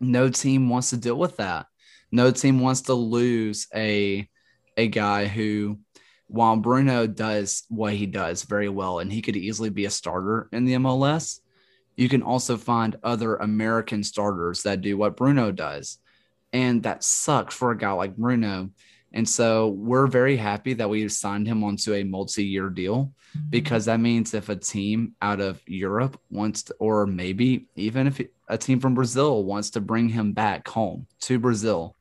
no 0.00 0.28
team 0.28 0.68
wants 0.68 0.90
to 0.90 0.96
deal 0.96 1.18
with 1.18 1.36
that. 1.36 1.66
No 2.10 2.30
team 2.30 2.60
wants 2.60 2.82
to 2.82 2.94
lose 2.94 3.68
a 3.74 4.28
a 4.76 4.88
guy 4.88 5.26
who, 5.26 5.78
while 6.26 6.56
Bruno 6.56 7.06
does 7.06 7.64
what 7.68 7.92
he 7.92 8.06
does 8.06 8.42
very 8.42 8.68
well, 8.68 8.98
and 8.98 9.12
he 9.12 9.22
could 9.22 9.36
easily 9.36 9.70
be 9.70 9.84
a 9.84 9.90
starter 9.90 10.48
in 10.52 10.64
the 10.64 10.74
MLS 10.74 11.40
you 12.00 12.08
can 12.08 12.22
also 12.22 12.56
find 12.56 12.96
other 13.02 13.36
American 13.36 14.02
starters 14.02 14.62
that 14.62 14.80
do 14.80 14.96
what 14.96 15.18
Bruno 15.18 15.52
does. 15.52 15.98
And 16.50 16.82
that 16.84 17.04
sucks 17.04 17.54
for 17.54 17.72
a 17.72 17.76
guy 17.76 17.92
like 17.92 18.16
Bruno. 18.16 18.70
And 19.12 19.28
so 19.28 19.68
we're 19.68 20.06
very 20.06 20.36
happy 20.36 20.74
that 20.74 20.88
we 20.88 21.08
signed 21.08 21.46
him 21.46 21.64
onto 21.64 21.94
a 21.94 22.04
multi 22.04 22.44
year 22.44 22.68
deal 22.70 23.12
mm-hmm. 23.36 23.50
because 23.50 23.86
that 23.86 24.00
means 24.00 24.34
if 24.34 24.48
a 24.48 24.56
team 24.56 25.14
out 25.20 25.40
of 25.40 25.60
Europe 25.66 26.20
wants 26.30 26.64
to, 26.64 26.74
or 26.78 27.06
maybe 27.06 27.66
even 27.74 28.06
if 28.06 28.20
a 28.48 28.56
team 28.56 28.78
from 28.78 28.94
Brazil 28.94 29.44
wants 29.44 29.70
to 29.70 29.80
bring 29.80 30.08
him 30.08 30.32
back 30.32 30.68
home 30.68 31.06
to 31.22 31.38
Brazil, 31.38 31.96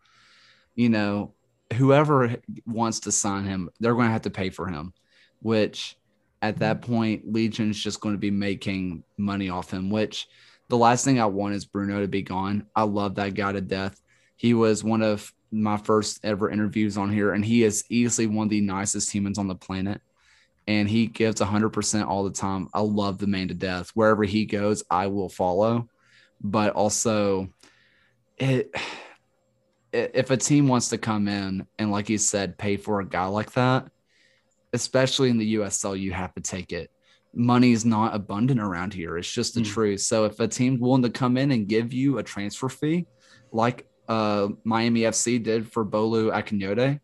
you 0.76 0.90
know, 0.90 1.34
whoever 1.74 2.36
wants 2.66 3.02
to 3.02 3.12
sign 3.12 3.46
him, 3.46 3.70
they're 3.80 3.96
going 3.96 4.08
to 4.08 4.14
have 4.14 4.24
to 4.24 4.30
pay 4.30 4.50
for 4.50 4.68
him, 4.68 4.94
which 5.42 5.96
at 6.42 6.58
that 6.60 6.82
point, 6.82 7.32
Legion's 7.32 7.82
just 7.82 8.00
going 8.00 8.16
to 8.16 8.20
be 8.20 8.32
making 8.32 9.04
money 9.18 9.50
off 9.50 9.72
him, 9.72 9.90
which 9.90 10.28
the 10.70 10.78
last 10.78 11.04
thing 11.04 11.20
I 11.20 11.26
want 11.26 11.56
is 11.56 11.66
Bruno 11.66 12.02
to 12.02 12.08
be 12.08 12.22
gone. 12.22 12.66
I 12.76 12.84
love 12.84 13.16
that 13.16 13.34
guy 13.34 13.52
to 13.52 13.62
death. 13.62 14.00
He 14.36 14.54
was 14.54 14.84
one 14.84 15.02
of 15.02 15.34
my 15.52 15.78
first 15.78 16.20
ever 16.24 16.50
interviews 16.50 16.98
on 16.98 17.12
here, 17.12 17.34
and 17.34 17.44
he 17.44 17.64
is 17.64 17.84
easily 17.90 18.28
one 18.28 18.46
of 18.46 18.50
the 18.50 18.62
nicest 18.62 19.12
humans 19.12 19.38
on 19.38 19.48
the 19.48 19.56
planet. 19.56 20.02
And 20.68 20.88
he 20.88 21.08
gives 21.08 21.42
100% 21.42 22.08
all 22.08 22.24
the 22.24 22.30
time. 22.30 22.70
I 22.74 22.82
love 22.82 23.18
the 23.18 23.26
man 23.26 23.48
to 23.48 23.56
death. 23.56 23.90
Wherever 23.96 24.24
he 24.24 24.46
goes, 24.46 24.84
I 24.90 25.08
will 25.08 25.30
follow. 25.30 25.90
But 26.42 26.74
also, 26.74 27.50
it 28.38 28.74
if 29.92 30.30
a 30.30 30.38
team 30.38 30.68
wants 30.68 30.90
to 30.90 30.98
come 30.98 31.28
in 31.28 31.66
and, 31.78 31.92
like 31.92 32.10
you 32.10 32.18
said, 32.18 32.58
pay 32.58 32.78
for 32.78 33.00
a 33.00 33.06
guy 33.06 33.26
like 33.26 33.52
that, 33.54 33.88
especially 34.74 35.30
in 35.30 35.38
the 35.38 35.56
USL, 35.56 36.00
you 36.00 36.12
have 36.12 36.34
to 36.36 36.42
take 36.42 36.72
it. 36.72 36.92
Money 37.34 37.72
is 37.72 37.86
not 37.86 38.16
abundant 38.16 38.60
around 38.60 38.94
here. 38.94 39.18
It's 39.18 39.32
just 39.32 39.56
the 39.56 39.62
mm. 39.62 39.68
truth. 39.68 40.02
So 40.02 40.26
if 40.26 40.40
a 40.40 40.48
team's 40.48 40.80
willing 40.80 41.04
to 41.04 41.10
come 41.10 41.38
in 41.38 41.52
and 41.52 41.68
give 41.68 41.94
you 41.94 42.18
a 42.18 42.24
transfer 42.24 42.70
fee, 42.70 43.08
like 43.52 43.88
uh, 44.10 44.50
Miami 44.64 45.02
FC 45.02 45.42
did 45.42 45.72
for 45.72 45.86
Bolu 45.86 46.34
Akinyode, 46.34 47.00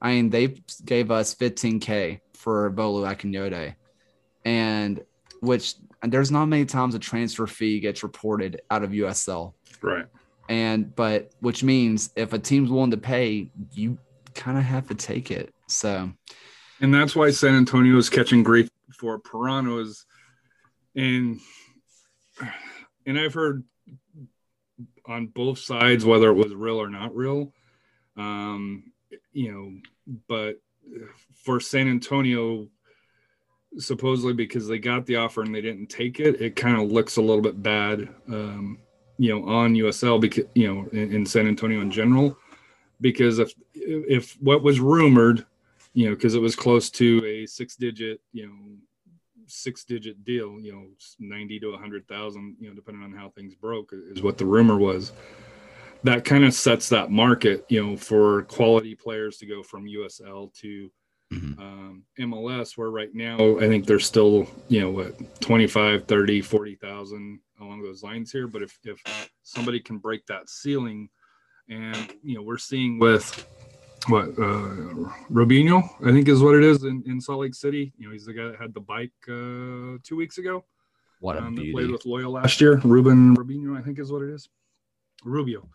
I 0.00 0.10
mean, 0.12 0.30
they 0.30 0.54
gave 0.84 1.10
us 1.10 1.34
15K 1.34 2.20
for 2.34 2.70
Bolu 2.72 3.06
Akinyode. 3.06 3.74
And 4.44 5.04
which 5.40 5.74
there's 6.02 6.30
not 6.30 6.46
many 6.46 6.64
times 6.64 6.94
a 6.94 6.98
transfer 6.98 7.46
fee 7.46 7.80
gets 7.80 8.02
reported 8.02 8.60
out 8.70 8.82
of 8.82 8.90
USL. 8.90 9.52
Right. 9.82 10.06
And 10.48 10.94
but 10.96 11.32
which 11.40 11.62
means 11.62 12.10
if 12.16 12.32
a 12.32 12.38
team's 12.38 12.70
willing 12.70 12.90
to 12.92 12.96
pay, 12.96 13.50
you 13.74 13.98
kind 14.34 14.56
of 14.56 14.64
have 14.64 14.88
to 14.88 14.94
take 14.94 15.30
it. 15.30 15.52
So 15.66 16.10
and 16.80 16.94
that's 16.94 17.14
why 17.14 17.30
San 17.30 17.54
Antonio 17.54 17.96
is 17.98 18.08
catching 18.08 18.42
grief 18.42 18.70
for 18.98 19.18
Parano's, 19.18 20.06
and 20.96 21.38
and 23.06 23.18
I've 23.18 23.34
heard 23.34 23.64
on 25.08 25.26
both 25.26 25.58
sides 25.58 26.04
whether 26.04 26.28
it 26.28 26.34
was 26.34 26.54
real 26.54 26.80
or 26.80 26.90
not 26.90 27.14
real, 27.16 27.52
um, 28.16 28.92
you 29.32 29.52
know, 29.52 30.20
but 30.28 30.60
for 31.34 31.60
San 31.60 31.88
Antonio, 31.88 32.68
supposedly 33.78 34.32
because 34.32 34.68
they 34.68 34.78
got 34.78 35.06
the 35.06 35.16
offer 35.16 35.42
and 35.42 35.54
they 35.54 35.60
didn't 35.60 35.88
take 35.88 36.20
it, 36.20 36.40
it 36.40 36.56
kind 36.56 36.80
of 36.80 36.92
looks 36.92 37.16
a 37.16 37.22
little 37.22 37.42
bit 37.42 37.62
bad, 37.62 38.08
um, 38.28 38.78
you 39.18 39.34
know, 39.34 39.48
on 39.48 39.74
USL 39.74 40.20
because 40.20 40.44
you 40.54 40.72
know 40.72 40.88
in, 40.92 41.12
in 41.12 41.26
San 41.26 41.48
Antonio 41.48 41.80
in 41.80 41.90
general, 41.90 42.36
because 43.00 43.38
if 43.38 43.52
if 43.74 44.40
what 44.40 44.62
was 44.62 44.78
rumored 44.78 45.44
you 45.98 46.08
know, 46.08 46.14
because 46.14 46.36
it 46.36 46.40
was 46.40 46.54
close 46.54 46.90
to 46.90 47.24
a 47.26 47.46
six 47.46 47.74
digit, 47.74 48.20
you 48.32 48.46
know, 48.46 48.54
six 49.48 49.84
digit 49.84 50.24
deal, 50.24 50.60
you 50.60 50.72
know, 50.72 50.86
90 51.18 51.60
to 51.60 51.70
100,000, 51.72 52.56
you 52.60 52.68
know, 52.68 52.74
depending 52.74 53.02
on 53.02 53.12
how 53.12 53.30
things 53.30 53.54
broke, 53.54 53.92
is 53.92 54.22
what 54.22 54.38
the 54.38 54.46
rumor 54.46 54.76
was. 54.76 55.12
That 56.04 56.24
kind 56.24 56.44
of 56.44 56.54
sets 56.54 56.88
that 56.90 57.10
market, 57.10 57.66
you 57.68 57.84
know, 57.84 57.96
for 57.96 58.42
quality 58.44 58.94
players 58.94 59.38
to 59.38 59.46
go 59.46 59.62
from 59.62 59.86
USL 59.86 60.52
to 60.60 60.90
mm-hmm. 61.32 61.60
um, 61.60 62.04
MLS, 62.20 62.78
where 62.78 62.90
right 62.90 63.12
now 63.12 63.58
I 63.58 63.66
think 63.68 63.86
there's 63.86 64.06
still, 64.06 64.48
you 64.68 64.80
know, 64.80 64.90
what 64.90 65.40
25, 65.40 66.06
30, 66.06 66.40
40,000 66.40 67.40
along 67.60 67.82
those 67.82 68.02
lines 68.02 68.30
here. 68.30 68.46
But 68.46 68.62
if, 68.62 68.78
if 68.84 69.02
somebody 69.42 69.80
can 69.80 69.98
break 69.98 70.24
that 70.26 70.48
ceiling, 70.48 71.08
and, 71.68 72.14
you 72.22 72.34
know, 72.34 72.42
we're 72.42 72.58
seeing 72.58 72.98
with, 72.98 73.46
what 74.06 74.28
uh 74.30 75.08
Robinho, 75.30 75.82
I 76.06 76.12
think 76.12 76.28
is 76.28 76.40
what 76.40 76.54
it 76.54 76.64
is 76.64 76.84
in, 76.84 77.02
in 77.06 77.20
Salt 77.20 77.40
Lake 77.40 77.54
City. 77.54 77.92
You 77.98 78.06
know, 78.06 78.12
he's 78.12 78.26
the 78.26 78.32
guy 78.32 78.44
that 78.44 78.60
had 78.60 78.72
the 78.72 78.80
bike 78.80 79.12
uh 79.28 79.98
two 80.02 80.16
weeks 80.16 80.38
ago. 80.38 80.64
What 81.20 81.36
a 81.36 81.42
um, 81.42 81.54
beauty. 81.54 81.72
played 81.72 81.90
with 81.90 82.06
Loyal 82.06 82.32
last 82.32 82.60
year. 82.60 82.80
Ruben 82.84 83.36
Robinho, 83.36 83.76
I 83.76 83.82
think 83.82 83.98
is 83.98 84.12
what 84.12 84.22
it 84.22 84.30
is. 84.30 84.48
Rubio. 85.24 85.68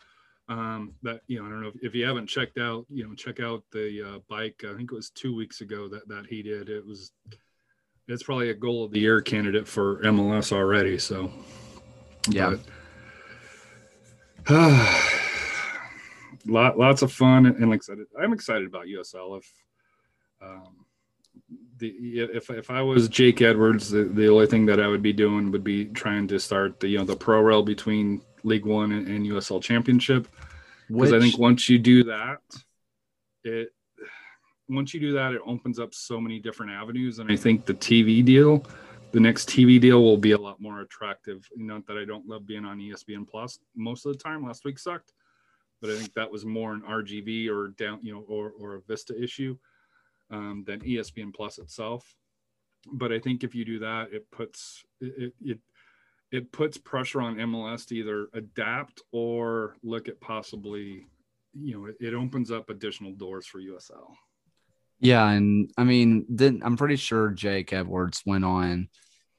Um, 0.49 0.93
that 1.03 1.21
you 1.27 1.39
know, 1.39 1.45
I 1.45 1.49
don't 1.49 1.61
know 1.61 1.69
if, 1.69 1.75
if 1.81 1.95
you 1.95 2.05
haven't 2.05 2.27
checked 2.27 2.57
out, 2.57 2.85
you 2.89 3.07
know, 3.07 3.13
check 3.15 3.39
out 3.39 3.63
the 3.71 4.15
uh, 4.15 4.19
bike. 4.29 4.63
I 4.67 4.75
think 4.75 4.91
it 4.91 4.95
was 4.95 5.09
two 5.09 5.35
weeks 5.35 5.61
ago 5.61 5.87
that 5.89 6.07
that 6.07 6.25
he 6.27 6.41
did. 6.41 6.69
It 6.69 6.85
was 6.85 7.11
it's 8.07 8.23
probably 8.23 8.49
a 8.49 8.53
goal 8.53 8.83
of 8.83 8.91
the 8.91 8.99
year 8.99 9.21
candidate 9.21 9.67
for 9.67 10.01
MLS 10.03 10.51
already. 10.51 10.97
So 10.97 11.31
yeah. 12.29 12.55
But, 14.45 14.53
uh, 14.53 15.12
lot, 16.45 16.78
lots 16.78 17.02
of 17.02 17.11
fun 17.11 17.45
and 17.45 17.70
like 17.70 17.82
I 17.84 17.86
said, 17.86 17.98
I'm 18.22 18.34
excited 18.34 18.68
about 18.68 18.86
USL. 18.86 19.40
If 19.40 19.53
um, 20.41 20.86
the 21.78 21.88
if 21.90 22.49
if 22.49 22.70
I 22.70 22.82
was 22.82 23.07
Jake 23.10 23.41
Edwards, 23.41 23.90
the, 23.90 24.03
the 24.03 24.28
only 24.30 24.48
thing 24.48 24.65
that 24.68 24.80
I 24.80 24.88
would 24.88 25.02
be 25.02 25.14
doing 25.14 25.52
would 25.52 25.64
be 25.64 25.86
trying 25.86 26.28
to 26.28 26.40
start 26.40 26.80
the 26.80 26.88
you 26.88 26.98
know 26.98 27.06
the 27.06 27.15
pro 27.15 27.41
rel 27.41 27.64
between 27.64 28.22
League 28.44 28.65
One 28.65 28.91
and, 28.91 29.07
and 29.07 29.26
USL 29.26 29.61
Championship 29.61 30.28
because 30.90 31.14
I 31.14 31.20
think 31.20 31.38
once 31.38 31.70
you 31.70 31.80
do 31.80 32.03
that, 32.06 32.40
it 33.44 33.70
once 34.70 34.94
you 34.94 34.99
do 34.99 35.14
that, 35.14 35.34
it 35.34 35.41
opens 35.45 35.80
up 35.80 35.94
so 35.94 36.20
many 36.20 36.40
different 36.40 36.72
avenues, 36.72 37.20
and 37.20 37.32
I 37.32 37.36
think 37.36 37.65
the 37.65 37.74
TV 37.74 38.24
deal. 38.24 38.65
The 39.11 39.20
next 39.20 39.48
TV 39.48 39.80
deal 39.80 40.02
will 40.02 40.18
be 40.18 40.32
a 40.32 40.38
lot 40.38 40.60
more 40.60 40.82
attractive. 40.82 41.48
Not 41.56 41.86
that 41.86 41.98
I 41.98 42.06
don't 42.06 42.28
love 42.28 42.48
being 42.48 42.65
on 42.65 42.80
ESPN 42.80 43.28
Plus 43.28 43.60
most 43.76 44.07
of 44.07 44.14
the 44.14 44.18
time. 44.18 44.44
Last 44.44 44.65
week 44.65 44.80
sucked, 44.80 45.14
but 45.84 45.91
I 45.91 45.97
think 45.97 46.14
that 46.14 46.31
was 46.31 46.45
more 46.45 46.73
an 46.73 46.81
RGB 46.81 47.49
or 47.49 47.68
down, 47.77 47.99
you 48.01 48.14
know, 48.14 48.23
or, 48.30 48.53
or 48.57 48.76
a 48.76 48.81
Vista 48.88 49.22
issue 49.22 49.57
um, 50.31 50.64
than 50.65 50.80
ESPN 50.80 51.35
Plus 51.35 51.60
itself. 51.60 52.15
But 52.89 53.11
I 53.11 53.19
think 53.19 53.43
if 53.43 53.53
you 53.53 53.65
do 53.65 53.80
that, 53.80 54.14
it 54.14 54.31
puts 54.31 54.85
it, 55.01 55.34
it 55.41 55.60
it 56.31 56.53
puts 56.53 56.77
pressure 56.77 57.22
on 57.22 57.35
MLS 57.35 57.85
to 57.88 57.97
either 57.97 58.30
adapt 58.34 59.01
or 59.11 59.76
look 59.84 60.07
at 60.07 60.22
possibly, 60.22 61.05
you 61.53 61.77
know, 61.77 61.85
it, 61.88 61.97
it 61.99 62.14
opens 62.14 62.49
up 62.49 62.69
additional 62.69 63.11
doors 63.11 63.45
for 63.45 63.60
USL. 63.60 64.14
Yeah, 65.01 65.30
and 65.30 65.69
I 65.77 65.84
mean, 65.84 66.26
then 66.30 66.61
I'm 66.64 66.77
pretty 66.77 66.95
sure 66.95 67.30
Jake 67.31 67.73
Edwards 67.73 68.23
went 68.26 68.45
on 68.45 68.88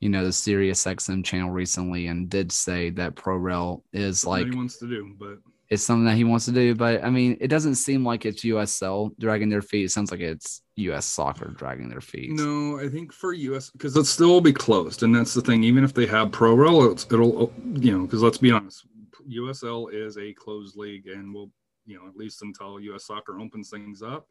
you 0.00 0.10
know, 0.10 0.22
the 0.22 0.32
Sirius 0.34 0.84
XM 0.84 1.24
channel 1.24 1.50
recently 1.50 2.08
and 2.08 2.28
did 2.28 2.52
say 2.52 2.90
that 2.90 3.16
Pro 3.16 3.38
Rel 3.38 3.82
is 3.94 4.26
like 4.26 4.44
he 4.44 4.54
wants 4.54 4.76
to 4.80 4.86
do, 4.86 5.14
but 5.18 5.38
it's 5.70 5.82
something 5.82 6.04
that 6.04 6.16
he 6.16 6.24
wants 6.24 6.44
to 6.44 6.52
do. 6.52 6.74
But 6.74 7.04
I 7.04 7.10
mean, 7.10 7.36
it 7.40 7.48
doesn't 7.48 7.76
seem 7.76 8.04
like 8.04 8.26
it's 8.26 8.44
USL 8.44 9.16
dragging 9.18 9.48
their 9.48 9.62
feet. 9.62 9.86
It 9.86 9.90
sounds 9.90 10.10
like 10.10 10.20
it's 10.20 10.62
US 10.76 11.06
soccer 11.06 11.48
dragging 11.48 11.88
their 11.88 12.00
feet. 12.00 12.30
No, 12.32 12.78
I 12.78 12.88
think 12.88 13.12
for 13.12 13.32
US 13.32 13.70
because 13.70 13.94
it'll 13.94 14.04
still 14.04 14.40
be 14.40 14.52
closed, 14.52 15.02
and 15.02 15.14
that's 15.14 15.34
the 15.34 15.40
thing. 15.40 15.64
Even 15.64 15.84
if 15.84 15.94
they 15.94 16.06
have 16.06 16.32
Pro 16.32 16.54
Rel, 16.54 16.90
it'll 16.90 17.52
you 17.74 17.96
know 17.96 18.04
because 18.04 18.22
let's 18.22 18.38
be 18.38 18.50
honest, 18.50 18.86
USL 19.28 19.92
is 19.92 20.18
a 20.18 20.32
closed 20.34 20.76
league, 20.76 21.06
and 21.06 21.32
will 21.32 21.50
you 21.86 21.96
know 21.96 22.06
at 22.08 22.16
least 22.16 22.42
until 22.42 22.80
US 22.80 23.04
Soccer 23.04 23.40
opens 23.40 23.70
things 23.70 24.02
up. 24.02 24.28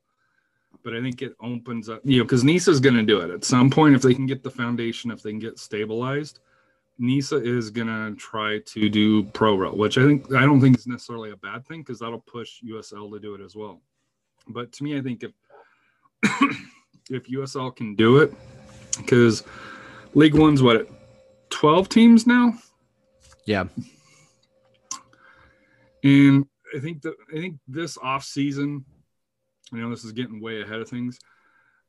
But 0.84 0.96
I 0.96 1.02
think 1.02 1.22
it 1.22 1.36
opens 1.40 1.88
up, 1.88 2.02
you 2.04 2.18
know, 2.18 2.24
because 2.24 2.44
NISA 2.44 2.72
is 2.72 2.80
going 2.80 2.96
to 2.96 3.04
do 3.04 3.20
it 3.20 3.30
at 3.30 3.44
some 3.44 3.70
point 3.70 3.94
if 3.94 4.02
they 4.02 4.16
can 4.16 4.26
get 4.26 4.42
the 4.42 4.50
foundation, 4.50 5.12
if 5.12 5.22
they 5.22 5.30
can 5.30 5.38
get 5.38 5.60
stabilized 5.60 6.40
NISA 7.04 7.44
is 7.44 7.70
gonna 7.70 8.16
try 8.16 8.60
to 8.60 8.90
do 8.90 9.24
pro 9.24 9.56
rel, 9.56 9.76
which 9.76 9.98
I 9.98 10.06
think 10.06 10.34
I 10.34 10.44
don't 10.44 10.62
think 10.62 10.78
is 10.78 10.88
necessarily 10.88 11.32
a 11.32 11.36
bad 11.36 11.68
thing 11.68 11.82
because 11.82 12.00
that'll 12.00 12.22
push 12.22 12.62
USL 12.64 13.12
to 13.12 13.20
do 13.20 13.36
it 13.36 13.42
as 13.42 13.58
well. 13.58 13.82
But 14.48 14.72
to 14.72 14.86
me, 14.86 14.98
I 14.98 15.02
think 15.02 15.22
if 15.22 15.32
if 17.12 17.28
USL 17.28 17.76
can 17.76 17.96
do 17.96 18.20
it, 18.20 18.34
because 18.98 19.44
League 20.14 20.34
One's 20.34 20.64
what 20.64 20.90
twelve 21.50 21.90
teams 21.90 22.26
now. 22.26 22.54
Yeah. 23.46 23.66
And 26.06 26.46
I 26.74 26.80
think 26.80 27.02
that 27.02 27.16
I 27.34 27.36
think 27.38 27.58
this 27.68 27.98
off 27.98 28.24
season, 28.24 28.86
you 29.74 29.82
know 29.82 29.90
this 29.90 30.06
is 30.06 30.14
getting 30.14 30.42
way 30.42 30.62
ahead 30.62 30.80
of 30.80 30.88
things 30.88 31.20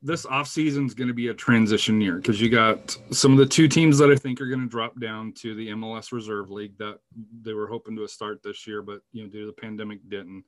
this 0.04 0.26
offseason 0.26 0.86
is 0.86 0.92
going 0.92 1.08
to 1.08 1.14
be 1.14 1.28
a 1.28 1.34
transition 1.34 1.98
year 1.98 2.16
because 2.16 2.38
you 2.38 2.50
got 2.50 2.96
some 3.10 3.32
of 3.32 3.38
the 3.38 3.46
two 3.46 3.66
teams 3.66 3.96
that 3.96 4.10
I 4.10 4.16
think 4.16 4.38
are 4.38 4.46
going 4.46 4.60
to 4.60 4.68
drop 4.68 5.00
down 5.00 5.32
to 5.38 5.54
the 5.54 5.68
MLS 5.70 6.12
Reserve 6.12 6.50
League 6.50 6.76
that 6.76 6.98
they 7.40 7.54
were 7.54 7.66
hoping 7.66 7.96
to 7.96 8.06
start 8.06 8.42
this 8.42 8.66
year, 8.66 8.82
but 8.82 9.00
you 9.12 9.22
know 9.22 9.30
due 9.30 9.40
to 9.40 9.46
the 9.46 9.52
pandemic 9.52 10.06
didn't. 10.10 10.44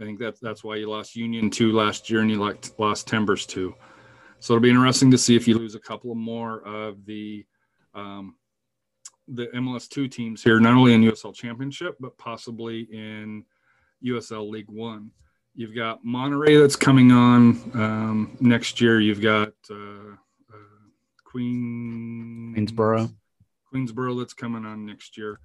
I 0.00 0.04
think 0.04 0.18
that's 0.18 0.40
that's 0.40 0.64
why 0.64 0.76
you 0.76 0.88
lost 0.88 1.16
Union 1.16 1.50
two 1.50 1.72
last 1.72 2.08
year 2.08 2.22
and 2.22 2.30
you 2.30 2.38
like 2.38 2.66
lost 2.78 3.06
Timbers 3.06 3.44
two. 3.44 3.74
So 4.40 4.54
it'll 4.54 4.62
be 4.62 4.70
interesting 4.70 5.10
to 5.10 5.18
see 5.18 5.36
if 5.36 5.46
you 5.46 5.58
lose 5.58 5.74
a 5.74 5.80
couple 5.80 6.14
more 6.14 6.62
of 6.62 7.04
the 7.04 7.44
um, 7.94 8.36
the 9.28 9.48
MLS 9.48 9.86
two 9.86 10.08
teams 10.08 10.42
here, 10.42 10.58
not 10.60 10.74
only 10.74 10.94
in 10.94 11.02
USL 11.02 11.34
Championship 11.34 11.96
but 12.00 12.16
possibly 12.16 12.88
in 12.90 13.44
USL 14.02 14.48
League 14.48 14.70
One. 14.70 15.10
You've 15.56 15.74
got 15.74 16.04
Monterey 16.04 16.56
that's 16.56 16.74
coming 16.74 17.12
on 17.12 17.70
um, 17.74 18.36
next 18.40 18.80
year. 18.80 19.00
You've 19.00 19.20
got 19.20 19.52
uh, 19.70 20.14
uh, 20.52 20.56
Queen 21.24 22.54
Queensboro. 22.56 23.14
Queensboro 23.72 24.18
that's 24.18 24.34
coming 24.34 24.64
on 24.64 24.84
next 24.84 25.16
year. 25.16 25.38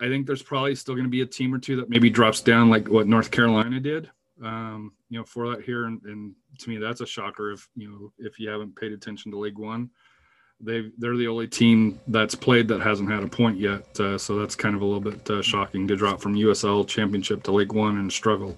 I 0.00 0.08
think 0.08 0.26
there's 0.26 0.42
probably 0.42 0.74
still 0.74 0.94
going 0.94 1.06
to 1.06 1.10
be 1.10 1.22
a 1.22 1.26
team 1.26 1.54
or 1.54 1.58
two 1.58 1.76
that 1.76 1.90
maybe 1.90 2.10
drops 2.10 2.40
down 2.40 2.70
like 2.70 2.88
what 2.88 3.06
North 3.06 3.30
Carolina 3.30 3.80
did. 3.80 4.10
Um, 4.42 4.92
you 5.08 5.18
know, 5.18 5.24
for 5.24 5.50
that 5.50 5.62
here, 5.62 5.84
and, 5.84 6.00
and 6.04 6.34
to 6.58 6.70
me, 6.70 6.78
that's 6.78 7.00
a 7.00 7.06
shocker 7.06 7.52
if 7.52 7.68
you 7.76 7.88
know 7.88 8.12
if 8.18 8.38
you 8.38 8.48
haven't 8.48 8.76
paid 8.76 8.92
attention 8.92 9.30
to 9.32 9.38
League 9.38 9.58
One 9.58 9.90
they 10.62 10.90
they're 10.98 11.16
the 11.16 11.28
only 11.28 11.48
team 11.48 12.00
that's 12.08 12.34
played 12.34 12.68
that 12.68 12.80
hasn't 12.80 13.10
had 13.10 13.22
a 13.22 13.28
point 13.28 13.58
yet. 13.58 14.00
Uh, 14.00 14.16
so 14.16 14.38
that's 14.38 14.54
kind 14.54 14.74
of 14.74 14.82
a 14.82 14.84
little 14.84 15.00
bit 15.00 15.28
uh, 15.30 15.42
shocking 15.42 15.86
to 15.88 15.96
drop 15.96 16.20
from 16.20 16.34
USL 16.34 16.86
Championship 16.86 17.42
to 17.44 17.52
League 17.52 17.72
One 17.72 17.98
and 17.98 18.12
struggle. 18.12 18.56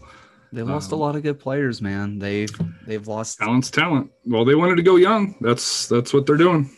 They 0.52 0.62
lost 0.62 0.92
um, 0.92 1.00
a 1.00 1.02
lot 1.02 1.16
of 1.16 1.22
good 1.22 1.40
players, 1.40 1.82
man. 1.82 2.18
They've 2.18 2.50
they've 2.86 3.06
lost 3.06 3.38
talent's 3.38 3.70
talent. 3.70 4.10
Well, 4.24 4.44
they 4.44 4.54
wanted 4.54 4.76
to 4.76 4.82
go 4.82 4.96
young. 4.96 5.34
That's 5.40 5.88
that's 5.88 6.12
what 6.12 6.26
they're 6.26 6.36
doing. 6.36 6.70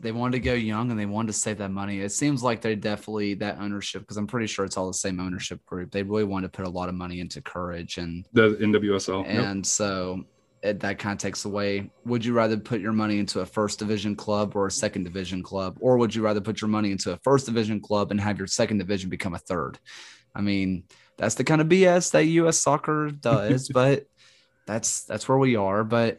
They 0.00 0.12
wanted 0.12 0.32
to 0.32 0.40
go 0.40 0.52
young 0.52 0.90
and 0.90 1.00
they 1.00 1.06
wanted 1.06 1.28
to 1.28 1.32
save 1.32 1.58
that 1.58 1.70
money. 1.70 2.00
It 2.00 2.12
seems 2.12 2.42
like 2.42 2.60
they 2.60 2.74
definitely 2.74 3.34
that 3.34 3.58
ownership 3.58 4.02
because 4.02 4.18
I'm 4.18 4.26
pretty 4.26 4.46
sure 4.46 4.66
it's 4.66 4.76
all 4.76 4.86
the 4.86 4.92
same 4.92 5.18
ownership 5.18 5.64
group. 5.64 5.90
They 5.92 6.02
really 6.02 6.24
want 6.24 6.42
to 6.44 6.48
put 6.50 6.66
a 6.66 6.68
lot 6.68 6.90
of 6.90 6.94
money 6.94 7.20
into 7.20 7.40
courage 7.40 7.96
and 7.96 8.26
the 8.34 8.50
NWSL. 8.50 9.26
And 9.26 9.56
yep. 9.58 9.66
so 9.66 10.24
that 10.64 10.98
kind 10.98 11.12
of 11.12 11.18
takes 11.18 11.44
away. 11.44 11.90
Would 12.06 12.24
you 12.24 12.32
rather 12.32 12.56
put 12.56 12.80
your 12.80 12.92
money 12.92 13.18
into 13.18 13.40
a 13.40 13.46
first 13.46 13.78
division 13.78 14.16
club 14.16 14.56
or 14.56 14.66
a 14.66 14.70
second 14.70 15.04
division 15.04 15.42
club, 15.42 15.76
or 15.80 15.98
would 15.98 16.14
you 16.14 16.22
rather 16.22 16.40
put 16.40 16.60
your 16.60 16.68
money 16.68 16.90
into 16.90 17.12
a 17.12 17.18
first 17.18 17.46
division 17.46 17.80
club 17.80 18.10
and 18.10 18.20
have 18.20 18.38
your 18.38 18.46
second 18.46 18.78
division 18.78 19.10
become 19.10 19.34
a 19.34 19.38
third? 19.38 19.78
I 20.34 20.40
mean, 20.40 20.84
that's 21.18 21.34
the 21.34 21.44
kind 21.44 21.60
of 21.60 21.68
BS 21.68 22.12
that 22.12 22.24
U.S. 22.24 22.58
soccer 22.58 23.10
does, 23.10 23.68
but 23.74 24.06
that's 24.66 25.04
that's 25.04 25.28
where 25.28 25.38
we 25.38 25.56
are. 25.56 25.84
But 25.84 26.18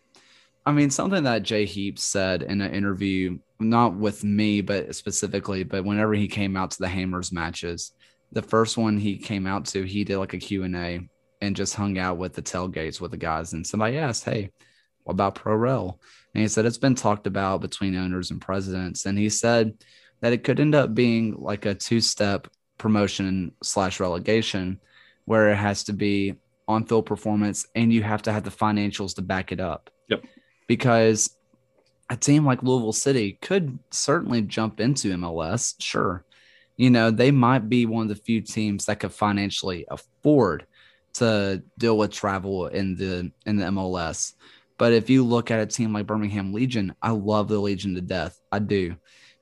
I 0.65 0.71
mean, 0.71 0.91
something 0.91 1.23
that 1.23 1.43
Jay 1.43 1.65
Heaps 1.65 2.03
said 2.03 2.43
in 2.43 2.61
an 2.61 2.73
interview, 2.73 3.39
not 3.59 3.95
with 3.95 4.23
me, 4.23 4.61
but 4.61 4.95
specifically, 4.95 5.63
but 5.63 5.85
whenever 5.85 6.13
he 6.13 6.27
came 6.27 6.55
out 6.55 6.71
to 6.71 6.79
the 6.79 6.87
Hammers 6.87 7.31
matches, 7.31 7.93
the 8.31 8.41
first 8.41 8.77
one 8.77 8.97
he 8.97 9.17
came 9.17 9.47
out 9.47 9.65
to, 9.65 9.83
he 9.83 10.03
did 10.03 10.17
like 10.17 10.33
a 10.33 10.37
Q 10.37 10.63
and 10.63 10.75
A 10.75 11.09
and 11.41 11.55
just 11.55 11.75
hung 11.75 11.97
out 11.97 12.17
with 12.17 12.33
the 12.33 12.41
tailgates 12.41 12.99
with 13.01 13.11
the 13.11 13.17
guys. 13.17 13.53
And 13.53 13.65
somebody 13.65 13.97
asked, 13.97 14.23
Hey, 14.23 14.51
what 15.03 15.13
about 15.13 15.35
Pro 15.35 15.55
Rel? 15.55 15.99
And 16.33 16.41
he 16.41 16.47
said, 16.47 16.65
It's 16.65 16.77
been 16.77 16.95
talked 16.95 17.27
about 17.27 17.61
between 17.61 17.95
owners 17.95 18.31
and 18.31 18.41
presidents. 18.41 19.05
And 19.05 19.17
he 19.17 19.29
said 19.29 19.73
that 20.21 20.33
it 20.33 20.43
could 20.43 20.59
end 20.59 20.75
up 20.75 20.93
being 20.93 21.35
like 21.37 21.65
a 21.65 21.75
two 21.75 22.01
step 22.01 22.47
promotion 22.77 23.51
slash 23.63 23.99
relegation 23.99 24.79
where 25.25 25.49
it 25.49 25.55
has 25.55 25.83
to 25.85 25.93
be 25.93 26.35
on 26.67 26.85
field 26.85 27.05
performance 27.05 27.65
and 27.75 27.93
you 27.93 28.01
have 28.03 28.21
to 28.23 28.31
have 28.31 28.43
the 28.43 28.49
financials 28.49 29.15
to 29.15 29.21
back 29.21 29.51
it 29.51 29.59
up. 29.59 29.89
Yep. 30.09 30.23
Because 30.67 31.35
a 32.09 32.17
team 32.17 32.45
like 32.45 32.63
Louisville 32.63 32.93
City 32.93 33.37
could 33.41 33.79
certainly 33.91 34.41
jump 34.41 34.79
into 34.79 35.15
MLS. 35.15 35.75
Sure. 35.79 36.23
You 36.77 36.89
know, 36.89 37.09
they 37.11 37.31
might 37.31 37.69
be 37.69 37.85
one 37.85 38.03
of 38.03 38.09
the 38.09 38.21
few 38.23 38.41
teams 38.41 38.85
that 38.85 38.99
could 38.99 39.13
financially 39.13 39.85
afford 39.89 40.67
to 41.15 41.63
deal 41.77 41.97
with 41.97 42.11
travel 42.11 42.67
in 42.67 42.95
the 42.95 43.31
in 43.45 43.57
the 43.57 43.65
MLS. 43.65 44.33
But 44.77 44.93
if 44.93 45.09
you 45.09 45.23
look 45.23 45.51
at 45.51 45.59
a 45.59 45.65
team 45.65 45.93
like 45.93 46.07
Birmingham 46.07 46.53
Legion, 46.53 46.93
I 47.01 47.11
love 47.11 47.47
the 47.47 47.59
Legion 47.59 47.95
to 47.95 48.01
death. 48.01 48.39
I 48.51 48.59
do. 48.59 48.95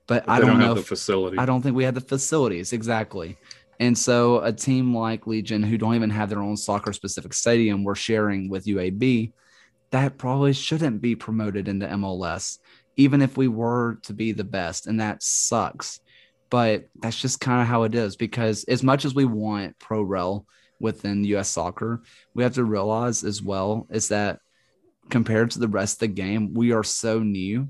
But, 0.06 0.26
but 0.26 0.32
I 0.32 0.38
don't, 0.38 0.50
don't 0.50 0.58
know 0.60 0.74
the 0.74 0.82
facility. 0.82 1.38
I 1.38 1.46
don't 1.46 1.62
think 1.62 1.74
we 1.74 1.84
have 1.84 1.94
the 1.94 2.00
facilities 2.00 2.72
exactly. 2.72 3.36
And 3.80 3.98
so 3.98 4.40
a 4.42 4.52
team 4.52 4.94
like 4.94 5.26
Legion 5.26 5.62
who 5.62 5.76
don't 5.76 5.96
even 5.96 6.10
have 6.10 6.30
their 6.30 6.42
own 6.42 6.56
soccer 6.56 6.92
specific 6.92 7.34
stadium 7.34 7.82
we're 7.82 7.96
sharing 7.96 8.48
with 8.48 8.66
UAB, 8.66 9.32
that 9.90 10.18
probably 10.18 10.52
shouldn't 10.52 11.00
be 11.00 11.16
promoted 11.16 11.66
into 11.66 11.86
MLS 11.86 12.58
even 12.96 13.22
if 13.22 13.36
we 13.36 13.48
were 13.48 13.98
to 14.02 14.12
be 14.12 14.32
the 14.32 14.44
best 14.44 14.86
and 14.86 15.00
that 15.00 15.22
sucks. 15.22 16.00
But 16.50 16.88
that's 17.00 17.20
just 17.20 17.40
kind 17.40 17.60
of 17.60 17.66
how 17.66 17.82
it 17.82 17.94
is 17.94 18.16
because 18.16 18.64
as 18.64 18.82
much 18.82 19.04
as 19.04 19.14
we 19.14 19.24
want 19.24 19.78
pro 19.78 20.02
rel 20.02 20.46
within 20.84 21.24
US 21.24 21.48
soccer, 21.48 22.02
we 22.34 22.44
have 22.44 22.54
to 22.54 22.64
realize 22.64 23.24
as 23.24 23.42
well 23.42 23.88
is 23.90 24.08
that 24.08 24.38
compared 25.10 25.50
to 25.50 25.58
the 25.58 25.68
rest 25.68 25.96
of 25.96 26.00
the 26.00 26.08
game, 26.08 26.54
we 26.54 26.72
are 26.72 26.84
so 26.84 27.18
new. 27.18 27.68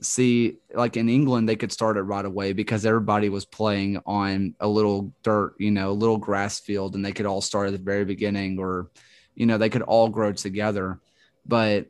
See, 0.00 0.56
like 0.74 0.96
in 0.96 1.08
England, 1.08 1.48
they 1.48 1.56
could 1.56 1.70
start 1.70 1.96
it 1.96 2.02
right 2.02 2.24
away 2.24 2.52
because 2.52 2.84
everybody 2.84 3.28
was 3.28 3.44
playing 3.44 4.00
on 4.06 4.54
a 4.58 4.66
little 4.66 5.12
dirt, 5.22 5.54
you 5.58 5.70
know, 5.70 5.90
a 5.90 6.00
little 6.02 6.18
grass 6.18 6.58
field, 6.58 6.94
and 6.94 7.04
they 7.04 7.12
could 7.12 7.26
all 7.26 7.40
start 7.40 7.68
at 7.68 7.72
the 7.72 7.78
very 7.78 8.04
beginning, 8.04 8.58
or, 8.58 8.90
you 9.34 9.46
know, 9.46 9.56
they 9.56 9.70
could 9.70 9.82
all 9.82 10.08
grow 10.08 10.32
together. 10.32 10.98
But 11.46 11.86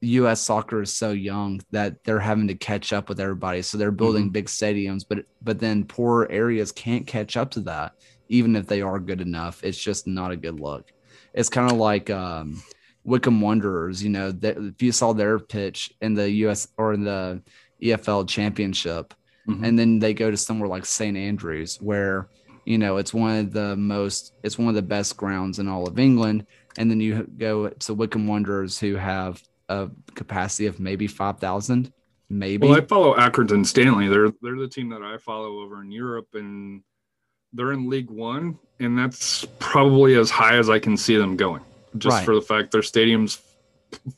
U.S. 0.00 0.40
soccer 0.40 0.82
is 0.82 0.96
so 0.96 1.12
young 1.12 1.60
that 1.70 2.02
they're 2.04 2.18
having 2.18 2.48
to 2.48 2.54
catch 2.54 2.92
up 2.92 3.08
with 3.08 3.20
everybody. 3.20 3.62
So 3.62 3.78
they're 3.78 3.90
building 3.90 4.24
mm-hmm. 4.24 4.32
big 4.32 4.46
stadiums, 4.46 5.04
but 5.08 5.24
but 5.42 5.60
then 5.60 5.84
poor 5.84 6.26
areas 6.30 6.72
can't 6.72 7.06
catch 7.06 7.36
up 7.36 7.50
to 7.52 7.60
that 7.60 7.94
even 8.30 8.56
if 8.56 8.66
they 8.66 8.80
are 8.80 8.98
good 8.98 9.20
enough. 9.20 9.62
It's 9.62 9.78
just 9.78 10.06
not 10.06 10.30
a 10.30 10.36
good 10.36 10.58
look. 10.58 10.90
It's 11.34 11.50
kind 11.50 11.70
of 11.70 11.76
like 11.76 12.08
um, 12.08 12.62
Wycombe 13.04 13.40
Wanderers. 13.40 14.02
You 14.02 14.10
know, 14.10 14.32
that 14.32 14.56
if 14.56 14.80
you 14.80 14.92
saw 14.92 15.12
their 15.12 15.38
pitch 15.38 15.92
in 16.00 16.14
the 16.14 16.30
U.S. 16.30 16.68
or 16.78 16.94
in 16.94 17.04
the 17.04 17.42
EFL 17.82 18.26
Championship, 18.26 19.12
mm-hmm. 19.46 19.64
and 19.64 19.78
then 19.78 19.98
they 19.98 20.14
go 20.14 20.30
to 20.30 20.36
somewhere 20.36 20.68
like 20.68 20.86
St 20.86 21.16
Andrews, 21.16 21.76
where 21.82 22.28
you 22.64 22.78
know 22.78 22.96
it's 22.96 23.12
one 23.12 23.38
of 23.38 23.52
the 23.52 23.76
most, 23.76 24.32
it's 24.42 24.58
one 24.58 24.68
of 24.68 24.74
the 24.74 24.82
best 24.82 25.16
grounds 25.16 25.58
in 25.58 25.68
all 25.68 25.86
of 25.86 25.98
England, 25.98 26.46
and 26.78 26.90
then 26.90 27.00
you 27.00 27.28
go 27.36 27.68
to 27.68 27.94
Wycombe 27.94 28.28
Wanderers, 28.28 28.78
who 28.78 28.94
have 28.94 29.42
a 29.68 29.90
capacity 30.14 30.66
of 30.66 30.80
maybe 30.80 31.06
five 31.06 31.38
thousand. 31.38 31.92
Maybe. 32.32 32.68
Well, 32.68 32.78
I 32.78 32.82
follow 32.82 33.16
Accrington 33.16 33.66
Stanley. 33.66 34.06
They're 34.06 34.30
they're 34.40 34.56
the 34.56 34.68
team 34.68 34.88
that 34.90 35.02
I 35.02 35.18
follow 35.18 35.62
over 35.62 35.82
in 35.82 35.90
Europe, 35.90 36.28
and 36.34 36.82
they're 37.52 37.72
in 37.72 37.88
League 37.88 38.10
One, 38.10 38.58
and 38.78 38.98
that's 38.98 39.46
probably 39.58 40.14
as 40.14 40.30
high 40.30 40.56
as 40.56 40.70
I 40.70 40.78
can 40.78 40.96
see 40.96 41.16
them 41.16 41.36
going, 41.36 41.62
just 41.98 42.16
right. 42.16 42.24
for 42.24 42.34
the 42.34 42.42
fact 42.42 42.70
their 42.70 42.82
stadium's 42.82 43.40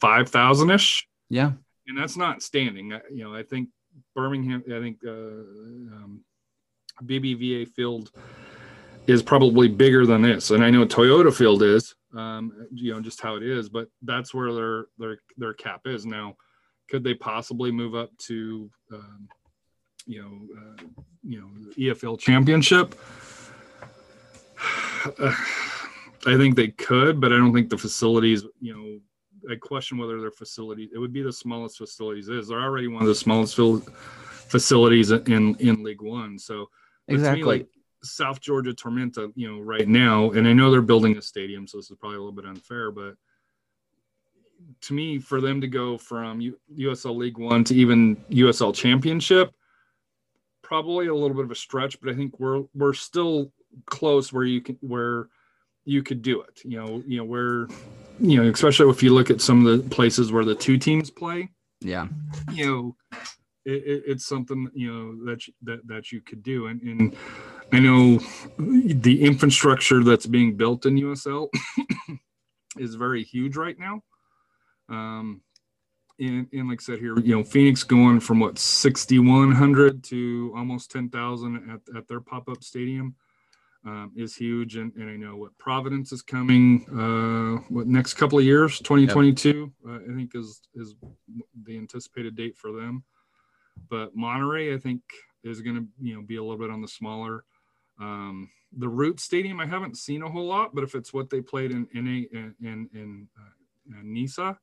five 0.00 0.28
thousand 0.28 0.70
ish. 0.70 1.06
Yeah, 1.30 1.52
and 1.86 1.96
that's 1.96 2.16
not 2.16 2.42
standing. 2.42 2.90
You 3.10 3.24
know, 3.24 3.34
I 3.34 3.42
think 3.42 3.68
Birmingham. 4.14 4.62
I 4.66 4.80
think 4.80 4.98
uh, 5.06 5.10
um, 5.10 6.24
BBVA 7.04 7.68
Field 7.68 8.10
is 9.06 9.22
probably 9.22 9.68
bigger 9.68 10.06
than 10.06 10.22
this, 10.22 10.50
and 10.50 10.64
I 10.64 10.70
know 10.70 10.86
Toyota 10.86 11.34
Field 11.34 11.62
is. 11.62 11.94
Um, 12.14 12.66
you 12.72 12.92
know, 12.92 13.00
just 13.00 13.22
how 13.22 13.36
it 13.36 13.42
is, 13.42 13.70
but 13.70 13.88
that's 14.02 14.34
where 14.34 14.52
their 14.52 14.86
their 14.98 15.18
their 15.38 15.54
cap 15.54 15.82
is 15.86 16.04
now. 16.04 16.36
could 16.90 17.02
they 17.02 17.14
possibly 17.14 17.70
move 17.70 17.94
up 17.94 18.10
to 18.18 18.70
um, 18.92 19.28
you 20.06 20.22
know 20.22 20.60
uh, 20.60 20.82
you 21.22 21.40
know 21.40 21.48
EFL 21.76 22.18
championship? 22.18 22.94
I 26.24 26.36
think 26.36 26.54
they 26.54 26.68
could, 26.68 27.20
but 27.20 27.32
I 27.32 27.36
don't 27.36 27.52
think 27.52 27.68
the 27.68 27.78
facilities, 27.78 28.44
you 28.60 28.72
know, 28.72 29.52
I 29.52 29.56
question 29.56 29.98
whether 29.98 30.20
their 30.20 30.30
facilities. 30.30 30.90
it 30.94 30.98
would 30.98 31.12
be 31.12 31.22
the 31.22 31.32
smallest 31.32 31.78
facilities 31.78 32.28
is. 32.28 32.48
They're 32.48 32.62
already 32.62 32.86
one 32.86 33.02
of 33.02 33.08
the 33.08 33.14
smallest 33.14 33.56
facilities 34.48 35.10
in 35.10 35.56
in 35.56 35.82
League 35.82 36.02
One. 36.02 36.38
So 36.38 36.68
exactly, 37.08 37.42
like 37.42 37.68
South 38.04 38.40
Georgia 38.40 38.72
Tormenta, 38.72 39.32
you 39.34 39.50
know, 39.50 39.60
right 39.60 39.88
now, 39.88 40.30
and 40.30 40.46
I 40.46 40.52
know 40.52 40.70
they're 40.70 40.82
building 40.82 41.16
a 41.16 41.22
stadium, 41.22 41.66
so 41.66 41.78
this 41.78 41.90
is 41.90 41.96
probably 41.98 42.16
a 42.16 42.20
little 42.20 42.32
bit 42.32 42.46
unfair, 42.46 42.90
but 42.92 43.14
to 44.82 44.94
me, 44.94 45.18
for 45.18 45.40
them 45.40 45.60
to 45.60 45.66
go 45.66 45.98
from 45.98 46.40
U- 46.40 46.58
USL 46.78 47.16
League 47.16 47.38
One 47.38 47.64
to 47.64 47.74
even 47.74 48.16
USL 48.30 48.74
Championship, 48.74 49.52
probably 50.73 51.07
a 51.07 51.15
little 51.15 51.36
bit 51.36 51.44
of 51.44 51.51
a 51.51 51.55
stretch, 51.55 52.01
but 52.01 52.11
I 52.11 52.16
think 52.16 52.40
we're 52.40 52.62
we're 52.74 52.94
still 52.94 53.53
close 53.85 54.32
where 54.32 54.44
you 54.44 54.62
can 54.62 54.78
where 54.81 55.28
you 55.85 56.03
could 56.03 56.23
do 56.23 56.40
it. 56.40 56.62
You 56.65 56.78
know, 56.81 57.03
you 57.07 57.19
know 57.19 57.24
where, 57.24 57.66
you 58.19 58.43
know, 58.43 58.51
especially 58.51 58.89
if 58.89 59.03
you 59.03 59.12
look 59.12 59.28
at 59.28 59.43
some 59.43 59.66
of 59.66 59.82
the 59.82 59.86
places 59.90 60.32
where 60.32 60.47
the 60.47 60.55
two 60.55 60.78
teams 60.78 61.11
play. 61.11 61.51
Yeah. 61.82 62.07
You 62.53 62.66
know, 62.66 62.97
it, 63.66 63.82
it, 63.85 64.03
it's 64.07 64.24
something 64.24 64.70
you 64.73 64.90
know 64.90 65.24
that 65.27 65.47
you, 65.47 65.53
that 65.65 65.86
that 65.89 66.11
you 66.11 66.23
could 66.23 66.43
do, 66.43 66.69
and 66.69 66.81
and 66.81 67.16
I 67.70 67.78
know 67.78 68.19
the 68.57 69.23
infrastructure 69.23 70.03
that's 70.03 70.24
being 70.24 70.57
built 70.57 70.86
in 70.86 70.94
USL 70.94 71.49
is 72.78 72.94
very 72.94 73.24
huge 73.24 73.57
right 73.57 73.78
now. 73.78 74.01
Um, 74.89 75.43
and, 76.18 76.47
and 76.52 76.68
like 76.68 76.80
I 76.80 76.84
said 76.84 76.98
here, 76.98 77.18
you 77.18 77.36
know, 77.36 77.44
Phoenix 77.44 77.82
going 77.82 78.20
from 78.20 78.40
what 78.40 78.59
6,100 78.59 80.05
to 80.05 80.52
almost 80.56 80.90
10,000 80.90 81.70
at, 81.70 81.97
at 81.97 82.09
their 82.09 82.20
pop 82.20 82.48
up 82.48 82.62
stadium 82.62 83.14
um, 83.84 84.12
is 84.16 84.36
huge. 84.36 84.76
And, 84.76 84.93
and 84.94 85.10
I 85.10 85.16
know 85.16 85.36
what 85.36 85.56
Providence 85.59 86.12
is 86.12 86.22
coming, 86.22 86.86
uh, 86.90 87.64
what 87.68 87.86
next 87.86 88.14
couple 88.14 88.39
of 88.39 88.44
years, 88.44 88.78
2022, 88.78 89.72
yep. 89.84 89.93
uh, 89.93 90.12
I 90.12 90.16
think 90.16 90.34
is, 90.34 90.60
is 90.74 90.94
the 91.64 91.76
anticipated 91.76 92.36
date 92.36 92.56
for 92.56 92.72
them. 92.72 93.05
But 93.89 94.14
Monterey, 94.14 94.74
I 94.74 94.78
think, 94.78 95.01
is 95.44 95.60
going 95.60 95.76
to, 95.76 95.86
you 96.01 96.14
know, 96.14 96.22
be 96.22 96.36
a 96.36 96.43
little 96.43 96.59
bit 96.59 96.70
on 96.70 96.80
the 96.80 96.89
smaller. 96.89 97.44
Um, 98.01 98.51
the 98.76 98.89
Root 98.89 99.20
Stadium, 99.20 99.60
I 99.60 99.66
haven't 99.66 99.97
seen 99.97 100.22
a 100.22 100.30
whole 100.30 100.47
lot, 100.47 100.74
but 100.74 100.84
if 100.84 100.94
it's 100.94 101.12
what 101.12 101.30
they 101.30 101.40
played 101.40 101.70
in 101.70 101.86
in 101.94 102.06
in 102.06 102.55
in, 102.62 102.89
in, 102.94 103.28
uh, 103.39 104.01
in 104.01 104.12
Nisa, 104.12 104.59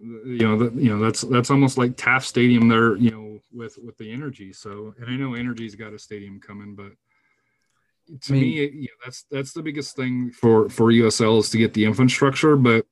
you 0.00 0.38
know 0.38 0.56
that 0.58 0.74
you 0.74 0.90
know 0.90 1.04
that's 1.04 1.22
that's 1.22 1.50
almost 1.50 1.78
like 1.78 1.96
Taft 1.96 2.26
Stadium 2.26 2.68
there, 2.68 2.96
you 2.96 3.10
know, 3.10 3.40
with 3.52 3.78
with 3.82 3.96
the 3.98 4.10
energy. 4.10 4.52
So, 4.52 4.94
and 4.98 5.10
I 5.10 5.16
know 5.16 5.34
energy's 5.34 5.74
got 5.74 5.92
a 5.92 5.98
stadium 5.98 6.40
coming, 6.40 6.74
but 6.74 6.92
to 8.22 8.32
I 8.34 8.36
mean, 8.36 8.42
me, 8.42 8.70
yeah, 8.74 8.88
that's 9.04 9.24
that's 9.30 9.52
the 9.52 9.62
biggest 9.62 9.96
thing 9.96 10.30
for 10.30 10.68
for 10.68 10.90
USL 10.92 11.38
is 11.40 11.50
to 11.50 11.58
get 11.58 11.74
the 11.74 11.84
infrastructure. 11.84 12.56
But 12.56 12.86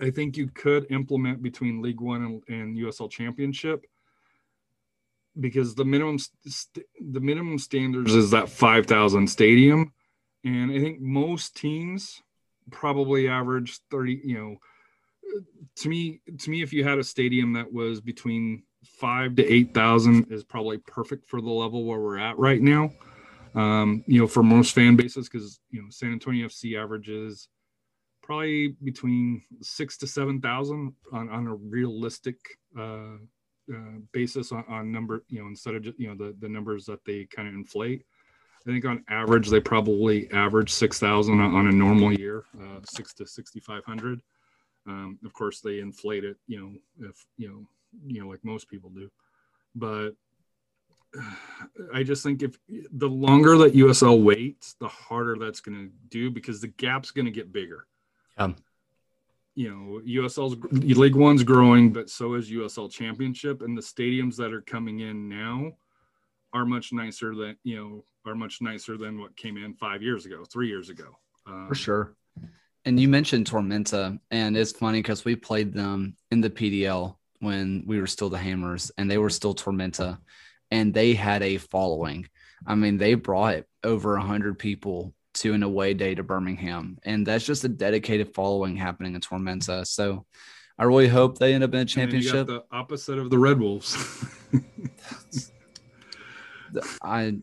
I 0.00 0.10
think 0.10 0.36
you 0.36 0.48
could 0.48 0.86
implement 0.90 1.42
between 1.42 1.82
League 1.82 2.00
One 2.00 2.22
and, 2.22 2.42
and 2.48 2.76
USL 2.76 3.10
Championship 3.10 3.86
because 5.38 5.74
the 5.74 5.84
minimum 5.84 6.18
st- 6.18 6.86
the 7.00 7.20
minimum 7.20 7.58
standards 7.58 8.14
is 8.14 8.30
that 8.30 8.48
five 8.48 8.86
thousand 8.86 9.28
stadium, 9.28 9.92
and 10.44 10.70
I 10.70 10.80
think 10.80 11.00
most 11.00 11.56
teams 11.56 12.22
probably 12.70 13.28
average 13.28 13.78
thirty. 13.90 14.20
You 14.24 14.38
know, 14.38 14.56
to 15.76 15.88
me, 15.88 16.20
to 16.38 16.50
me, 16.50 16.62
if 16.62 16.72
you 16.72 16.84
had 16.84 16.98
a 16.98 17.04
stadium 17.04 17.52
that 17.54 17.72
was 17.72 18.00
between 18.00 18.62
five 18.84 19.36
to 19.36 19.52
eight 19.52 19.74
thousand, 19.74 20.30
is 20.30 20.44
probably 20.44 20.78
perfect 20.78 21.28
for 21.28 21.40
the 21.40 21.50
level 21.50 21.84
where 21.84 22.00
we're 22.00 22.18
at 22.18 22.38
right 22.38 22.60
now 22.60 22.90
um, 23.56 24.04
you 24.06 24.20
know, 24.20 24.26
for 24.26 24.42
most 24.42 24.74
fan 24.74 24.96
bases, 24.96 25.28
because 25.28 25.58
you 25.70 25.82
know 25.82 25.88
San 25.90 26.12
Antonio 26.12 26.46
FC 26.46 26.80
averages 26.80 27.48
probably 28.22 28.76
between 28.84 29.42
six 29.62 29.96
to 29.96 30.06
seven 30.06 30.40
thousand 30.40 30.92
on, 31.12 31.28
on 31.30 31.46
a 31.46 31.54
realistic 31.54 32.36
uh, 32.78 33.16
uh, 33.72 33.98
basis 34.12 34.52
on, 34.52 34.64
on, 34.68 34.92
number, 34.92 35.24
you 35.28 35.40
know, 35.40 35.46
instead 35.46 35.74
of 35.74 35.82
just, 35.82 35.98
you 35.98 36.08
know 36.08 36.14
the 36.14 36.36
the 36.38 36.48
numbers 36.48 36.84
that 36.84 37.04
they 37.04 37.24
kind 37.24 37.48
of 37.48 37.54
inflate. 37.54 38.04
I 38.66 38.70
think 38.70 38.84
on 38.84 39.04
average 39.08 39.48
they 39.48 39.60
probably 39.60 40.30
average 40.32 40.70
six 40.70 40.98
thousand 40.98 41.40
on 41.40 41.66
a 41.66 41.72
normal 41.72 42.12
year, 42.12 42.44
uh, 42.60 42.80
six 42.84 43.14
to 43.14 43.26
sixty 43.26 43.60
five 43.60 43.84
hundred. 43.84 44.20
Um, 44.86 45.18
of 45.24 45.32
course, 45.32 45.60
they 45.60 45.80
inflate 45.80 46.24
it, 46.24 46.36
you 46.46 46.60
know, 46.60 47.08
if 47.08 47.24
you 47.36 47.48
know, 47.48 47.66
you 48.06 48.22
know, 48.22 48.28
like 48.28 48.44
most 48.44 48.68
people 48.68 48.90
do. 48.90 49.10
But 49.74 50.10
I 51.94 52.02
just 52.02 52.22
think 52.22 52.42
if 52.42 52.56
the 52.92 53.08
longer 53.08 53.56
that 53.58 53.74
USL 53.74 54.22
waits, 54.22 54.74
the 54.80 54.88
harder 54.88 55.36
that's 55.38 55.60
going 55.60 55.76
to 55.76 55.92
do 56.08 56.30
because 56.30 56.60
the 56.60 56.68
gap's 56.68 57.10
going 57.10 57.24
to 57.24 57.30
get 57.30 57.52
bigger. 57.52 57.86
Um, 58.38 58.56
you 59.54 59.70
know, 59.70 60.00
USL's 60.06 60.56
League 60.70 61.14
One's 61.14 61.42
growing, 61.42 61.92
but 61.92 62.10
so 62.10 62.34
is 62.34 62.50
USL 62.50 62.90
Championship, 62.90 63.62
and 63.62 63.76
the 63.76 63.82
stadiums 63.82 64.36
that 64.36 64.52
are 64.52 64.60
coming 64.60 65.00
in 65.00 65.28
now 65.28 65.72
are 66.52 66.66
much 66.66 66.92
nicer 66.92 67.34
than 67.34 67.56
you 67.64 67.76
know 67.76 68.04
are 68.30 68.34
much 68.34 68.60
nicer 68.60 68.98
than 68.98 69.18
what 69.18 69.36
came 69.36 69.56
in 69.56 69.72
five 69.74 70.02
years 70.02 70.26
ago, 70.26 70.44
three 70.44 70.68
years 70.68 70.90
ago. 70.90 71.16
Um, 71.46 71.68
For 71.68 71.74
sure. 71.74 72.14
And 72.86 72.98
you 72.98 73.08
mentioned 73.08 73.50
Tormenta, 73.50 74.18
and 74.30 74.56
it's 74.56 74.72
funny 74.72 75.00
because 75.02 75.24
we 75.24 75.36
played 75.36 75.74
them 75.74 76.16
in 76.30 76.40
the 76.40 76.48
PDL 76.48 77.16
when 77.40 77.84
we 77.86 78.00
were 78.00 78.06
still 78.06 78.30
the 78.30 78.38
Hammers, 78.38 78.90
and 78.96 79.10
they 79.10 79.18
were 79.18 79.28
still 79.28 79.54
Tormenta 79.54 80.18
and 80.70 80.92
they 80.92 81.14
had 81.14 81.42
a 81.42 81.58
following. 81.58 82.28
I 82.66 82.74
mean, 82.74 82.96
they 82.96 83.14
brought 83.14 83.64
over 83.84 84.16
100 84.16 84.58
people 84.58 85.14
to 85.34 85.52
an 85.52 85.62
away 85.62 85.94
day 85.94 86.14
to 86.14 86.22
Birmingham, 86.22 86.98
and 87.04 87.26
that's 87.26 87.44
just 87.44 87.64
a 87.64 87.68
dedicated 87.68 88.34
following 88.34 88.76
happening 88.76 89.14
in 89.14 89.20
Tormenta. 89.20 89.86
So 89.86 90.24
I 90.78 90.84
really 90.84 91.08
hope 91.08 91.38
they 91.38 91.54
end 91.54 91.64
up 91.64 91.74
in 91.74 91.80
a 91.80 91.84
championship. 91.84 92.46
the 92.46 92.64
opposite 92.70 93.18
of 93.18 93.30
the 93.30 93.38
Red 93.38 93.60
Wolves. 93.60 93.96
I 97.02 97.36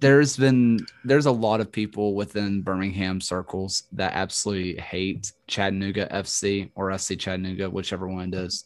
there's 0.00 0.36
been 0.36 0.86
there's 1.04 1.26
a 1.26 1.32
lot 1.32 1.60
of 1.60 1.72
people 1.72 2.14
within 2.14 2.62
Birmingham 2.62 3.20
circles 3.20 3.84
that 3.92 4.12
absolutely 4.14 4.80
hate 4.80 5.32
Chattanooga 5.46 6.06
FC 6.10 6.70
or 6.74 6.96
SC 6.96 7.18
Chattanooga, 7.18 7.70
whichever 7.70 8.08
one 8.08 8.32
is, 8.34 8.64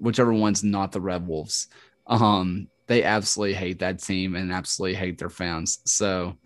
whichever 0.00 0.32
one's 0.32 0.64
not 0.64 0.92
the 0.92 1.00
Red 1.00 1.26
Wolves. 1.26 1.68
Um, 2.06 2.68
they 2.86 3.04
absolutely 3.04 3.54
hate 3.54 3.78
that 3.78 4.02
team 4.02 4.34
and 4.34 4.52
absolutely 4.52 4.96
hate 4.96 5.18
their 5.18 5.30
fans. 5.30 5.78
So 5.84 6.36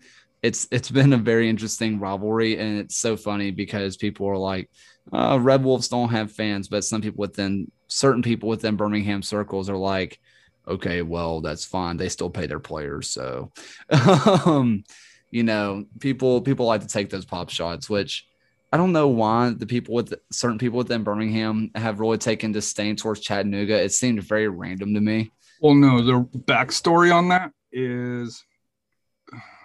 it's 0.43 0.67
it's 0.71 0.91
been 0.91 1.13
a 1.13 1.17
very 1.17 1.49
interesting 1.49 1.99
rivalry, 1.99 2.59
and 2.59 2.79
it's 2.79 2.97
so 2.97 3.17
funny 3.17 3.49
because 3.49 3.97
people 3.97 4.27
are 4.27 4.37
like, 4.37 4.69
uh, 5.11 5.39
Red 5.41 5.63
Wolves 5.63 5.87
don't 5.87 6.09
have 6.09 6.31
fans, 6.31 6.67
but 6.67 6.83
some 6.83 7.01
people 7.01 7.21
within 7.21 7.71
certain 7.87 8.21
people 8.21 8.49
within 8.49 8.75
Birmingham 8.75 9.23
circles 9.23 9.69
are 9.69 9.77
like, 9.77 10.19
okay, 10.67 11.01
well 11.01 11.41
that's 11.41 11.65
fine. 11.65 11.97
They 11.97 12.09
still 12.09 12.29
pay 12.29 12.47
their 12.47 12.59
players, 12.59 13.09
so 13.09 13.51
um, 14.45 14.83
you 15.31 15.43
know, 15.43 15.85
people 15.99 16.41
people 16.41 16.65
like 16.65 16.81
to 16.81 16.87
take 16.87 17.09
those 17.09 17.25
pop 17.25 17.49
shots, 17.49 17.89
which. 17.89 18.27
I 18.73 18.77
don't 18.77 18.91
know 18.91 19.07
why 19.07 19.51
the 19.51 19.67
people 19.67 19.93
with 19.93 20.13
certain 20.33 20.57
people 20.57 20.79
within 20.79 21.03
Birmingham 21.03 21.71
have 21.75 22.01
really 22.01 22.17
taken 22.17 22.51
disdain 22.51 22.97
towards 22.97 23.21
Chattanooga. 23.21 23.81
It 23.81 23.93
seemed 23.93 24.21
very 24.21 24.49
random 24.49 24.93
to 24.95 24.99
me. 24.99 25.31
Well, 25.61 25.75
no, 25.75 26.01
the 26.01 26.27
backstory 26.39 27.15
on 27.15 27.29
that 27.29 27.53
is 27.71 28.43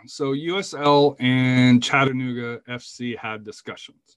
so 0.06 0.32
USL 0.32 1.16
and 1.20 1.82
Chattanooga 1.82 2.60
FC 2.68 3.16
had 3.16 3.44
discussions. 3.44 4.16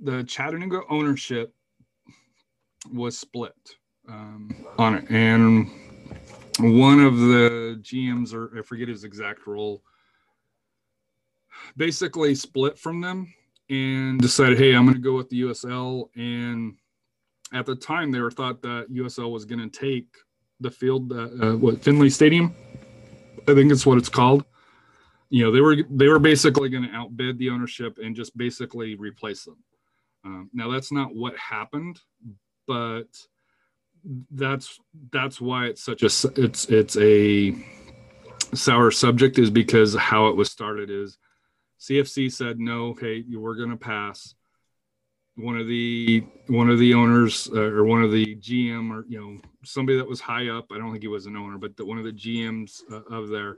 The 0.00 0.24
Chattanooga 0.24 0.82
ownership 0.88 1.54
was 2.92 3.18
split 3.18 3.54
um, 4.10 4.54
on 4.78 4.94
it, 4.96 5.10
and 5.10 5.70
one 6.58 7.00
of 7.00 7.18
the 7.18 7.78
GMs, 7.82 8.34
or 8.34 8.58
I 8.58 8.62
forget 8.62 8.88
his 8.88 9.04
exact 9.04 9.46
role, 9.46 9.82
basically 11.76 12.34
split 12.34 12.78
from 12.78 13.00
them 13.00 13.32
and 13.68 14.20
decided, 14.20 14.58
"Hey, 14.58 14.74
I'm 14.74 14.84
going 14.84 14.96
to 14.96 15.02
go 15.02 15.16
with 15.16 15.30
the 15.30 15.42
USL," 15.42 16.10
and 16.16 16.74
at 17.52 17.66
the 17.66 17.76
time 17.76 18.10
they 18.10 18.20
were 18.20 18.30
thought 18.30 18.62
that 18.62 18.86
USL 18.90 19.30
was 19.32 19.44
going 19.44 19.68
to 19.68 19.78
take 19.78 20.08
the 20.60 20.70
field, 20.70 21.12
uh, 21.12 21.28
uh, 21.42 21.56
what 21.56 21.82
Finley 21.82 22.10
Stadium, 22.10 22.54
I 23.48 23.54
think 23.54 23.72
it's 23.72 23.86
what 23.86 23.98
it's 23.98 24.08
called. 24.08 24.44
You 25.30 25.44
know, 25.44 25.52
they 25.52 25.60
were 25.60 25.76
they 25.88 26.08
were 26.08 26.18
basically 26.18 26.68
going 26.68 26.84
to 26.84 26.94
outbid 26.94 27.38
the 27.38 27.50
ownership 27.50 27.98
and 28.02 28.14
just 28.16 28.36
basically 28.36 28.96
replace 28.96 29.44
them. 29.44 29.56
Um, 30.24 30.50
now 30.52 30.70
that's 30.70 30.92
not 30.92 31.14
what 31.14 31.36
happened, 31.36 32.00
but 32.66 33.08
that's 34.30 34.78
that's 35.12 35.40
why 35.40 35.66
it's 35.66 35.82
such 35.82 36.02
a 36.02 36.06
it's 36.36 36.64
it's 36.66 36.96
a 36.96 37.54
sour 38.54 38.90
subject 38.90 39.38
is 39.38 39.50
because 39.50 39.94
how 39.94 40.28
it 40.28 40.36
was 40.36 40.50
started 40.50 40.90
is 40.90 41.18
CFC 41.80 42.30
said 42.30 42.58
no, 42.58 42.88
okay, 42.88 43.14
you 43.26 43.40
were 43.40 43.54
going 43.54 43.70
to 43.70 43.76
pass 43.76 44.34
one 45.36 45.56
of 45.56 45.66
the 45.66 46.24
one 46.48 46.68
of 46.68 46.78
the 46.78 46.94
owners 46.94 47.48
uh, 47.54 47.60
or 47.60 47.84
one 47.84 48.02
of 48.02 48.12
the 48.12 48.36
GM 48.36 48.90
or 48.90 49.04
you 49.08 49.20
know 49.20 49.40
somebody 49.64 49.96
that 49.98 50.08
was 50.08 50.20
high 50.20 50.48
up. 50.48 50.66
I 50.72 50.78
don't 50.78 50.90
think 50.90 51.02
he 51.02 51.08
was 51.08 51.26
an 51.26 51.36
owner, 51.36 51.58
but 51.58 51.76
the, 51.76 51.84
one 51.84 51.98
of 51.98 52.04
the 52.04 52.12
GMs 52.12 52.82
uh, 52.90 53.02
of 53.14 53.28
their 53.28 53.56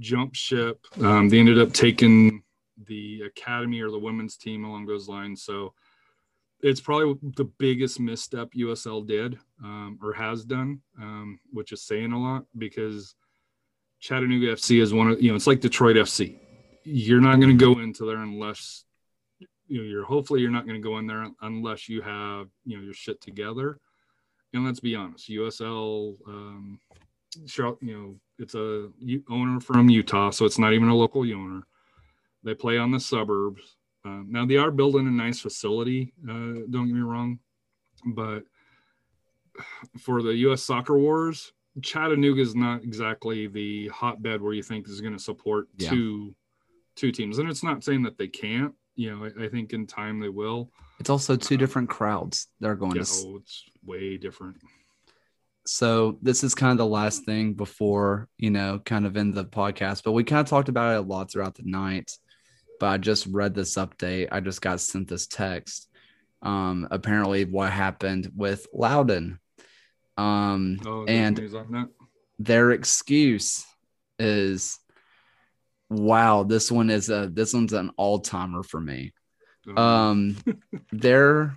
jump 0.00 0.34
ship. 0.34 0.84
Um, 1.00 1.28
they 1.28 1.38
ended 1.38 1.58
up 1.58 1.72
taking 1.72 2.42
the 2.86 3.22
academy 3.22 3.80
or 3.80 3.90
the 3.90 3.98
women's 3.98 4.36
team 4.36 4.64
along 4.64 4.86
those 4.86 5.08
lines. 5.08 5.42
So 5.42 5.74
it's 6.64 6.80
probably 6.80 7.14
the 7.36 7.44
biggest 7.44 8.00
misstep 8.00 8.52
USL 8.56 9.06
did 9.06 9.38
um, 9.62 9.98
or 10.02 10.14
has 10.14 10.46
done, 10.46 10.80
um, 10.98 11.38
which 11.52 11.72
is 11.72 11.82
saying 11.82 12.12
a 12.12 12.18
lot 12.18 12.46
because 12.56 13.14
Chattanooga 14.00 14.46
FC 14.46 14.80
is 14.80 14.92
one 14.92 15.10
of 15.10 15.22
you 15.22 15.28
know 15.30 15.36
it's 15.36 15.46
like 15.46 15.60
Detroit 15.60 15.96
FC. 15.96 16.38
You're 16.84 17.20
not 17.20 17.38
going 17.38 17.56
to 17.56 17.64
go 17.64 17.80
into 17.80 18.06
there 18.06 18.16
unless 18.16 18.84
you 19.68 19.78
know 19.78 19.84
you're 19.84 20.04
hopefully 20.04 20.40
you're 20.40 20.50
not 20.50 20.66
going 20.66 20.80
to 20.80 20.88
go 20.88 20.96
in 20.98 21.06
there 21.06 21.26
unless 21.42 21.86
you 21.86 22.00
have 22.00 22.48
you 22.64 22.78
know 22.78 22.82
your 22.82 22.94
shit 22.94 23.20
together. 23.20 23.78
And 24.54 24.64
let's 24.64 24.80
be 24.80 24.94
honest, 24.94 25.28
USL, 25.28 26.16
um, 26.28 26.78
you 27.36 27.76
know, 27.82 28.14
it's 28.38 28.54
a 28.54 28.88
owner 29.28 29.60
from 29.60 29.90
Utah, 29.90 30.30
so 30.30 30.46
it's 30.46 30.58
not 30.58 30.72
even 30.72 30.88
a 30.88 30.94
local 30.94 31.22
owner. 31.22 31.66
They 32.42 32.54
play 32.54 32.78
on 32.78 32.90
the 32.90 33.00
suburbs. 33.00 33.76
Uh, 34.04 34.22
now 34.26 34.44
they 34.44 34.56
are 34.56 34.70
building 34.70 35.06
a 35.06 35.10
nice 35.10 35.40
facility. 35.40 36.12
Uh, 36.28 36.66
don't 36.70 36.86
get 36.86 36.94
me 36.94 37.00
wrong, 37.00 37.38
but 38.06 38.44
for 39.98 40.22
the 40.22 40.34
U.S. 40.36 40.62
Soccer 40.62 40.98
Wars, 40.98 41.52
Chattanooga 41.82 42.40
is 42.40 42.54
not 42.54 42.82
exactly 42.82 43.46
the 43.46 43.88
hotbed 43.88 44.42
where 44.42 44.52
you 44.52 44.62
think 44.62 44.88
is 44.88 45.00
going 45.00 45.16
to 45.16 45.22
support 45.22 45.68
yeah. 45.76 45.90
two 45.90 46.34
two 46.96 47.10
teams. 47.10 47.38
And 47.38 47.50
it's 47.50 47.62
not 47.62 47.82
saying 47.82 48.02
that 48.02 48.18
they 48.18 48.28
can't. 48.28 48.74
You 48.94 49.10
know, 49.10 49.24
I, 49.24 49.44
I 49.44 49.48
think 49.48 49.72
in 49.72 49.86
time 49.86 50.20
they 50.20 50.28
will. 50.28 50.70
It's 51.00 51.10
also 51.10 51.34
two 51.34 51.56
uh, 51.56 51.58
different 51.58 51.88
crowds 51.88 52.48
they're 52.60 52.76
going 52.76 52.96
yeah, 52.96 53.02
to. 53.02 53.24
Oh, 53.26 53.36
it's 53.40 53.64
way 53.84 54.16
different. 54.16 54.56
So 55.66 56.18
this 56.20 56.44
is 56.44 56.54
kind 56.54 56.72
of 56.72 56.78
the 56.78 56.86
last 56.86 57.24
thing 57.24 57.54
before 57.54 58.28
you 58.36 58.50
know, 58.50 58.80
kind 58.84 59.06
of 59.06 59.16
in 59.16 59.32
the 59.32 59.44
podcast. 59.44 60.02
But 60.04 60.12
we 60.12 60.24
kind 60.24 60.40
of 60.40 60.46
talked 60.46 60.68
about 60.68 60.94
it 60.94 60.98
a 60.98 61.00
lot 61.00 61.32
throughout 61.32 61.54
the 61.54 61.64
night 61.64 62.12
but 62.80 62.86
I 62.86 62.98
just 62.98 63.26
read 63.26 63.54
this 63.54 63.76
update. 63.76 64.28
I 64.32 64.40
just 64.40 64.60
got 64.60 64.80
sent 64.80 65.08
this 65.08 65.26
text. 65.26 65.88
Um, 66.42 66.88
apparently, 66.90 67.44
what 67.44 67.70
happened 67.70 68.30
with 68.36 68.66
Loudoun. 68.72 69.38
Um, 70.16 70.78
oh, 70.86 71.04
and 71.06 71.40
their 72.38 72.70
excuse 72.70 73.64
is, 74.18 74.78
"Wow, 75.88 76.44
this 76.44 76.70
one 76.70 76.90
is 76.90 77.10
a 77.10 77.28
this 77.32 77.54
one's 77.54 77.72
an 77.72 77.90
all 77.96 78.20
timer 78.20 78.62
for 78.62 78.80
me." 78.80 79.12
Oh. 79.66 79.82
Um, 79.82 80.36
their 80.92 81.56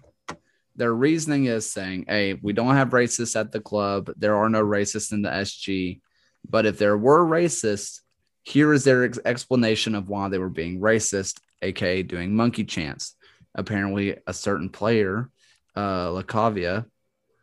their 0.76 0.94
reasoning 0.94 1.46
is 1.46 1.70
saying, 1.70 2.06
"Hey, 2.08 2.34
we 2.36 2.54
don't 2.54 2.76
have 2.76 2.90
racists 2.90 3.40
at 3.40 3.52
the 3.52 3.60
club. 3.60 4.12
There 4.18 4.36
are 4.36 4.50
no 4.50 4.64
racists 4.64 5.12
in 5.12 5.22
the 5.22 5.30
SG, 5.30 6.02
but 6.50 6.66
if 6.66 6.78
there 6.78 6.98
were 6.98 7.26
racists." 7.26 8.02
Here 8.48 8.72
is 8.72 8.86
their 8.86 9.04
ex- 9.04 9.20
explanation 9.26 9.94
of 9.94 10.08
why 10.08 10.30
they 10.30 10.38
were 10.38 10.48
being 10.48 10.80
racist, 10.80 11.42
aka 11.62 12.02
doing 12.02 12.34
monkey 12.34 12.64
chants. 12.64 13.14
Apparently, 13.54 14.16
a 14.26 14.34
certain 14.34 14.70
player, 14.70 15.30
uh, 15.76 16.08
Lacavia, 16.08 16.86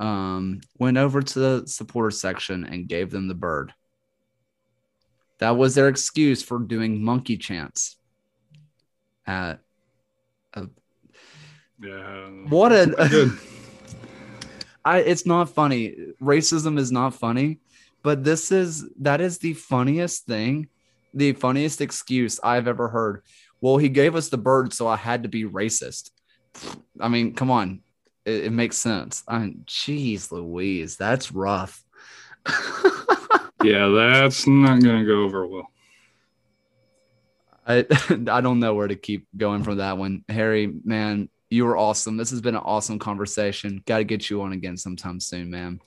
um, 0.00 0.62
went 0.78 0.96
over 0.96 1.20
to 1.20 1.38
the 1.38 1.64
supporter 1.66 2.10
section 2.10 2.64
and 2.64 2.88
gave 2.88 3.10
them 3.10 3.28
the 3.28 3.34
bird. 3.34 3.74
That 5.40 5.58
was 5.58 5.74
their 5.74 5.88
excuse 5.88 6.42
for 6.42 6.58
doing 6.58 7.04
monkey 7.04 7.36
chants 7.36 7.96
at 9.26 9.60
a, 10.54 10.68
yeah. 11.82 12.28
What 12.48 12.72
a 12.72 13.30
I 14.86 15.00
it's 15.00 15.26
not 15.26 15.50
funny. 15.50 16.14
Racism 16.18 16.78
is 16.78 16.90
not 16.90 17.14
funny, 17.14 17.58
but 18.02 18.24
this 18.24 18.50
is 18.50 18.88
that 19.00 19.20
is 19.20 19.36
the 19.36 19.52
funniest 19.52 20.24
thing 20.24 20.70
the 21.14 21.32
funniest 21.32 21.80
excuse 21.80 22.40
I've 22.42 22.68
ever 22.68 22.88
heard. 22.88 23.22
Well, 23.60 23.76
he 23.76 23.88
gave 23.88 24.14
us 24.14 24.28
the 24.28 24.36
bird, 24.36 24.72
so 24.72 24.86
I 24.86 24.96
had 24.96 25.22
to 25.22 25.28
be 25.28 25.44
racist. 25.44 26.10
I 27.00 27.08
mean, 27.08 27.34
come 27.34 27.50
on. 27.50 27.80
It, 28.24 28.44
it 28.44 28.52
makes 28.52 28.76
sense. 28.76 29.22
I 29.26 29.38
mean, 29.38 29.64
geez, 29.66 30.30
Louise, 30.30 30.96
that's 30.96 31.32
rough. 31.32 31.82
yeah, 33.62 33.88
that's 33.88 34.46
not 34.46 34.82
going 34.82 35.00
to 35.00 35.06
go 35.06 35.22
over 35.22 35.46
well. 35.46 35.70
I 37.66 37.86
I 38.28 38.40
don't 38.40 38.60
know 38.60 38.74
where 38.74 38.88
to 38.88 38.96
keep 38.96 39.26
going 39.36 39.64
from 39.64 39.78
that 39.78 39.96
one. 39.96 40.24
Harry, 40.28 40.72
man, 40.84 41.28
you 41.50 41.64
were 41.64 41.76
awesome. 41.76 42.16
This 42.16 42.30
has 42.30 42.40
been 42.40 42.54
an 42.54 42.62
awesome 42.64 42.98
conversation. 42.98 43.82
Got 43.86 43.98
to 43.98 44.04
get 44.04 44.28
you 44.28 44.42
on 44.42 44.52
again 44.52 44.76
sometime 44.76 45.20
soon, 45.20 45.50
man. 45.50 45.80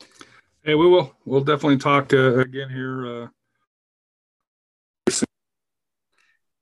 Hey, 0.63 0.75
we 0.75 0.87
will. 0.87 1.15
We'll 1.25 1.43
definitely 1.43 1.77
talk 1.77 2.13
uh, 2.13 2.39
again 2.39 2.69
here 2.69 3.23
uh, 3.23 3.27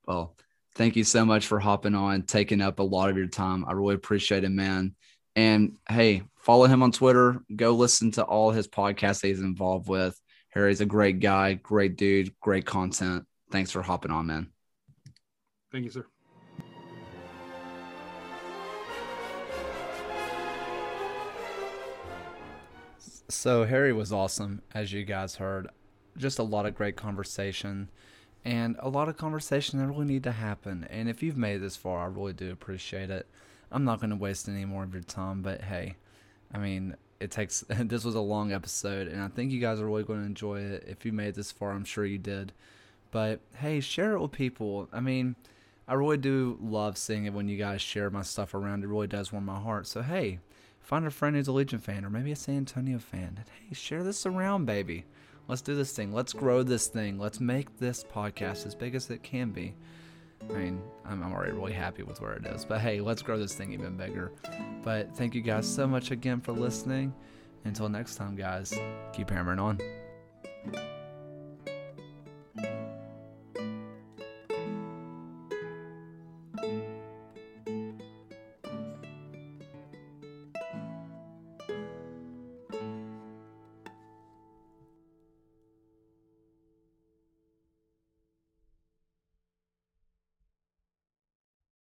Well, 0.07 0.35
thank 0.75 0.95
you 0.95 1.03
so 1.03 1.25
much 1.25 1.47
for 1.47 1.59
hopping 1.59 1.95
on, 1.95 2.23
taking 2.23 2.61
up 2.61 2.79
a 2.79 2.83
lot 2.83 3.09
of 3.09 3.17
your 3.17 3.27
time. 3.27 3.65
I 3.67 3.71
really 3.71 3.95
appreciate 3.95 4.43
it, 4.43 4.49
man. 4.49 4.95
And 5.35 5.77
hey, 5.89 6.23
follow 6.37 6.65
him 6.65 6.83
on 6.83 6.91
Twitter. 6.91 7.41
Go 7.55 7.71
listen 7.71 8.11
to 8.11 8.23
all 8.23 8.51
his 8.51 8.67
podcasts 8.67 9.21
that 9.21 9.27
he's 9.27 9.39
involved 9.39 9.87
with. 9.87 10.19
Harry's 10.49 10.81
a 10.81 10.85
great 10.85 11.19
guy, 11.19 11.55
great 11.55 11.97
dude, 11.97 12.33
great 12.39 12.65
content. 12.65 13.25
Thanks 13.51 13.71
for 13.71 13.81
hopping 13.81 14.11
on, 14.11 14.27
man. 14.27 14.51
Thank 15.71 15.85
you, 15.85 15.91
sir. 15.91 16.05
So 23.27 23.65
Harry 23.65 23.91
was 23.91 24.13
awesome, 24.13 24.61
as 24.73 24.93
you 24.93 25.03
guys 25.03 25.35
heard. 25.35 25.67
Just 26.15 26.39
a 26.39 26.43
lot 26.43 26.65
of 26.65 26.75
great 26.75 26.95
conversation 26.95 27.89
and 28.45 28.75
a 28.79 28.89
lot 28.89 29.09
of 29.09 29.17
conversation 29.17 29.79
that 29.79 29.87
really 29.87 30.05
need 30.05 30.23
to 30.23 30.31
happen. 30.31 30.87
And 30.91 31.09
if 31.09 31.23
you've 31.23 31.35
made 31.35 31.57
this 31.61 31.75
far, 31.75 32.03
I 32.03 32.05
really 32.05 32.33
do 32.33 32.51
appreciate 32.51 33.09
it. 33.09 33.27
I'm 33.71 33.83
not 33.83 33.99
going 33.99 34.11
to 34.11 34.15
waste 34.15 34.47
any 34.47 34.65
more 34.65 34.83
of 34.83 34.93
your 34.93 35.03
time, 35.03 35.41
but 35.41 35.61
hey, 35.61 35.95
I 36.53 36.59
mean, 36.59 36.95
it 37.19 37.31
takes. 37.31 37.65
this 37.69 38.05
was 38.05 38.13
a 38.13 38.21
long 38.21 38.53
episode, 38.53 39.07
and 39.07 39.21
I 39.21 39.29
think 39.29 39.51
you 39.51 39.59
guys 39.59 39.81
are 39.81 39.87
really 39.87 40.03
going 40.03 40.19
to 40.19 40.25
enjoy 40.25 40.59
it. 40.61 40.85
If 40.87 41.05
you 41.05 41.11
made 41.11 41.33
this 41.33 41.51
far, 41.51 41.71
I'm 41.71 41.85
sure 41.85 42.05
you 42.05 42.19
did. 42.19 42.53
But 43.09 43.39
hey, 43.55 43.79
share 43.79 44.13
it 44.13 44.21
with 44.21 44.31
people. 44.31 44.89
I 44.93 44.99
mean, 44.99 45.35
I 45.87 45.95
really 45.95 46.17
do 46.17 46.59
love 46.61 46.97
seeing 46.97 47.25
it 47.25 47.33
when 47.33 47.47
you 47.47 47.57
guys 47.57 47.81
share 47.81 48.11
my 48.11 48.21
stuff 48.21 48.53
around. 48.53 48.83
It 48.83 48.87
really 48.87 49.07
does 49.07 49.31
warm 49.31 49.45
my 49.45 49.59
heart. 49.59 49.87
So 49.87 50.03
hey, 50.03 50.39
find 50.81 51.05
a 51.05 51.11
friend 51.11 51.35
who's 51.35 51.47
a 51.47 51.51
Legion 51.51 51.79
fan 51.79 52.05
or 52.05 52.11
maybe 52.11 52.31
a 52.31 52.35
San 52.35 52.57
Antonio 52.57 52.99
fan, 52.99 53.33
and 53.37 53.45
hey, 53.67 53.73
share 53.73 54.03
this 54.03 54.25
around, 54.27 54.65
baby. 54.65 55.05
Let's 55.47 55.61
do 55.61 55.75
this 55.75 55.91
thing. 55.91 56.11
Let's 56.11 56.33
grow 56.33 56.63
this 56.63 56.87
thing. 56.87 57.19
Let's 57.19 57.39
make 57.39 57.77
this 57.77 58.03
podcast 58.03 58.65
as 58.65 58.73
big 58.73 58.95
as 58.95 59.09
it 59.09 59.21
can 59.21 59.51
be. 59.51 59.75
I 60.49 60.53
mean, 60.53 60.81
I'm, 61.05 61.23
I'm 61.23 61.33
already 61.33 61.53
really 61.53 61.73
happy 61.73 62.03
with 62.03 62.21
where 62.21 62.33
it 62.33 62.45
is. 62.45 62.65
But 62.65 62.81
hey, 62.81 63.01
let's 63.01 63.21
grow 63.21 63.37
this 63.37 63.53
thing 63.53 63.71
even 63.71 63.95
bigger. 63.97 64.31
But 64.83 65.15
thank 65.15 65.35
you 65.35 65.41
guys 65.41 65.67
so 65.67 65.87
much 65.87 66.11
again 66.11 66.41
for 66.41 66.51
listening. 66.51 67.13
Until 67.63 67.89
next 67.89 68.15
time, 68.15 68.35
guys, 68.35 68.77
keep 69.13 69.29
hammering 69.29 69.59
on. 69.59 69.79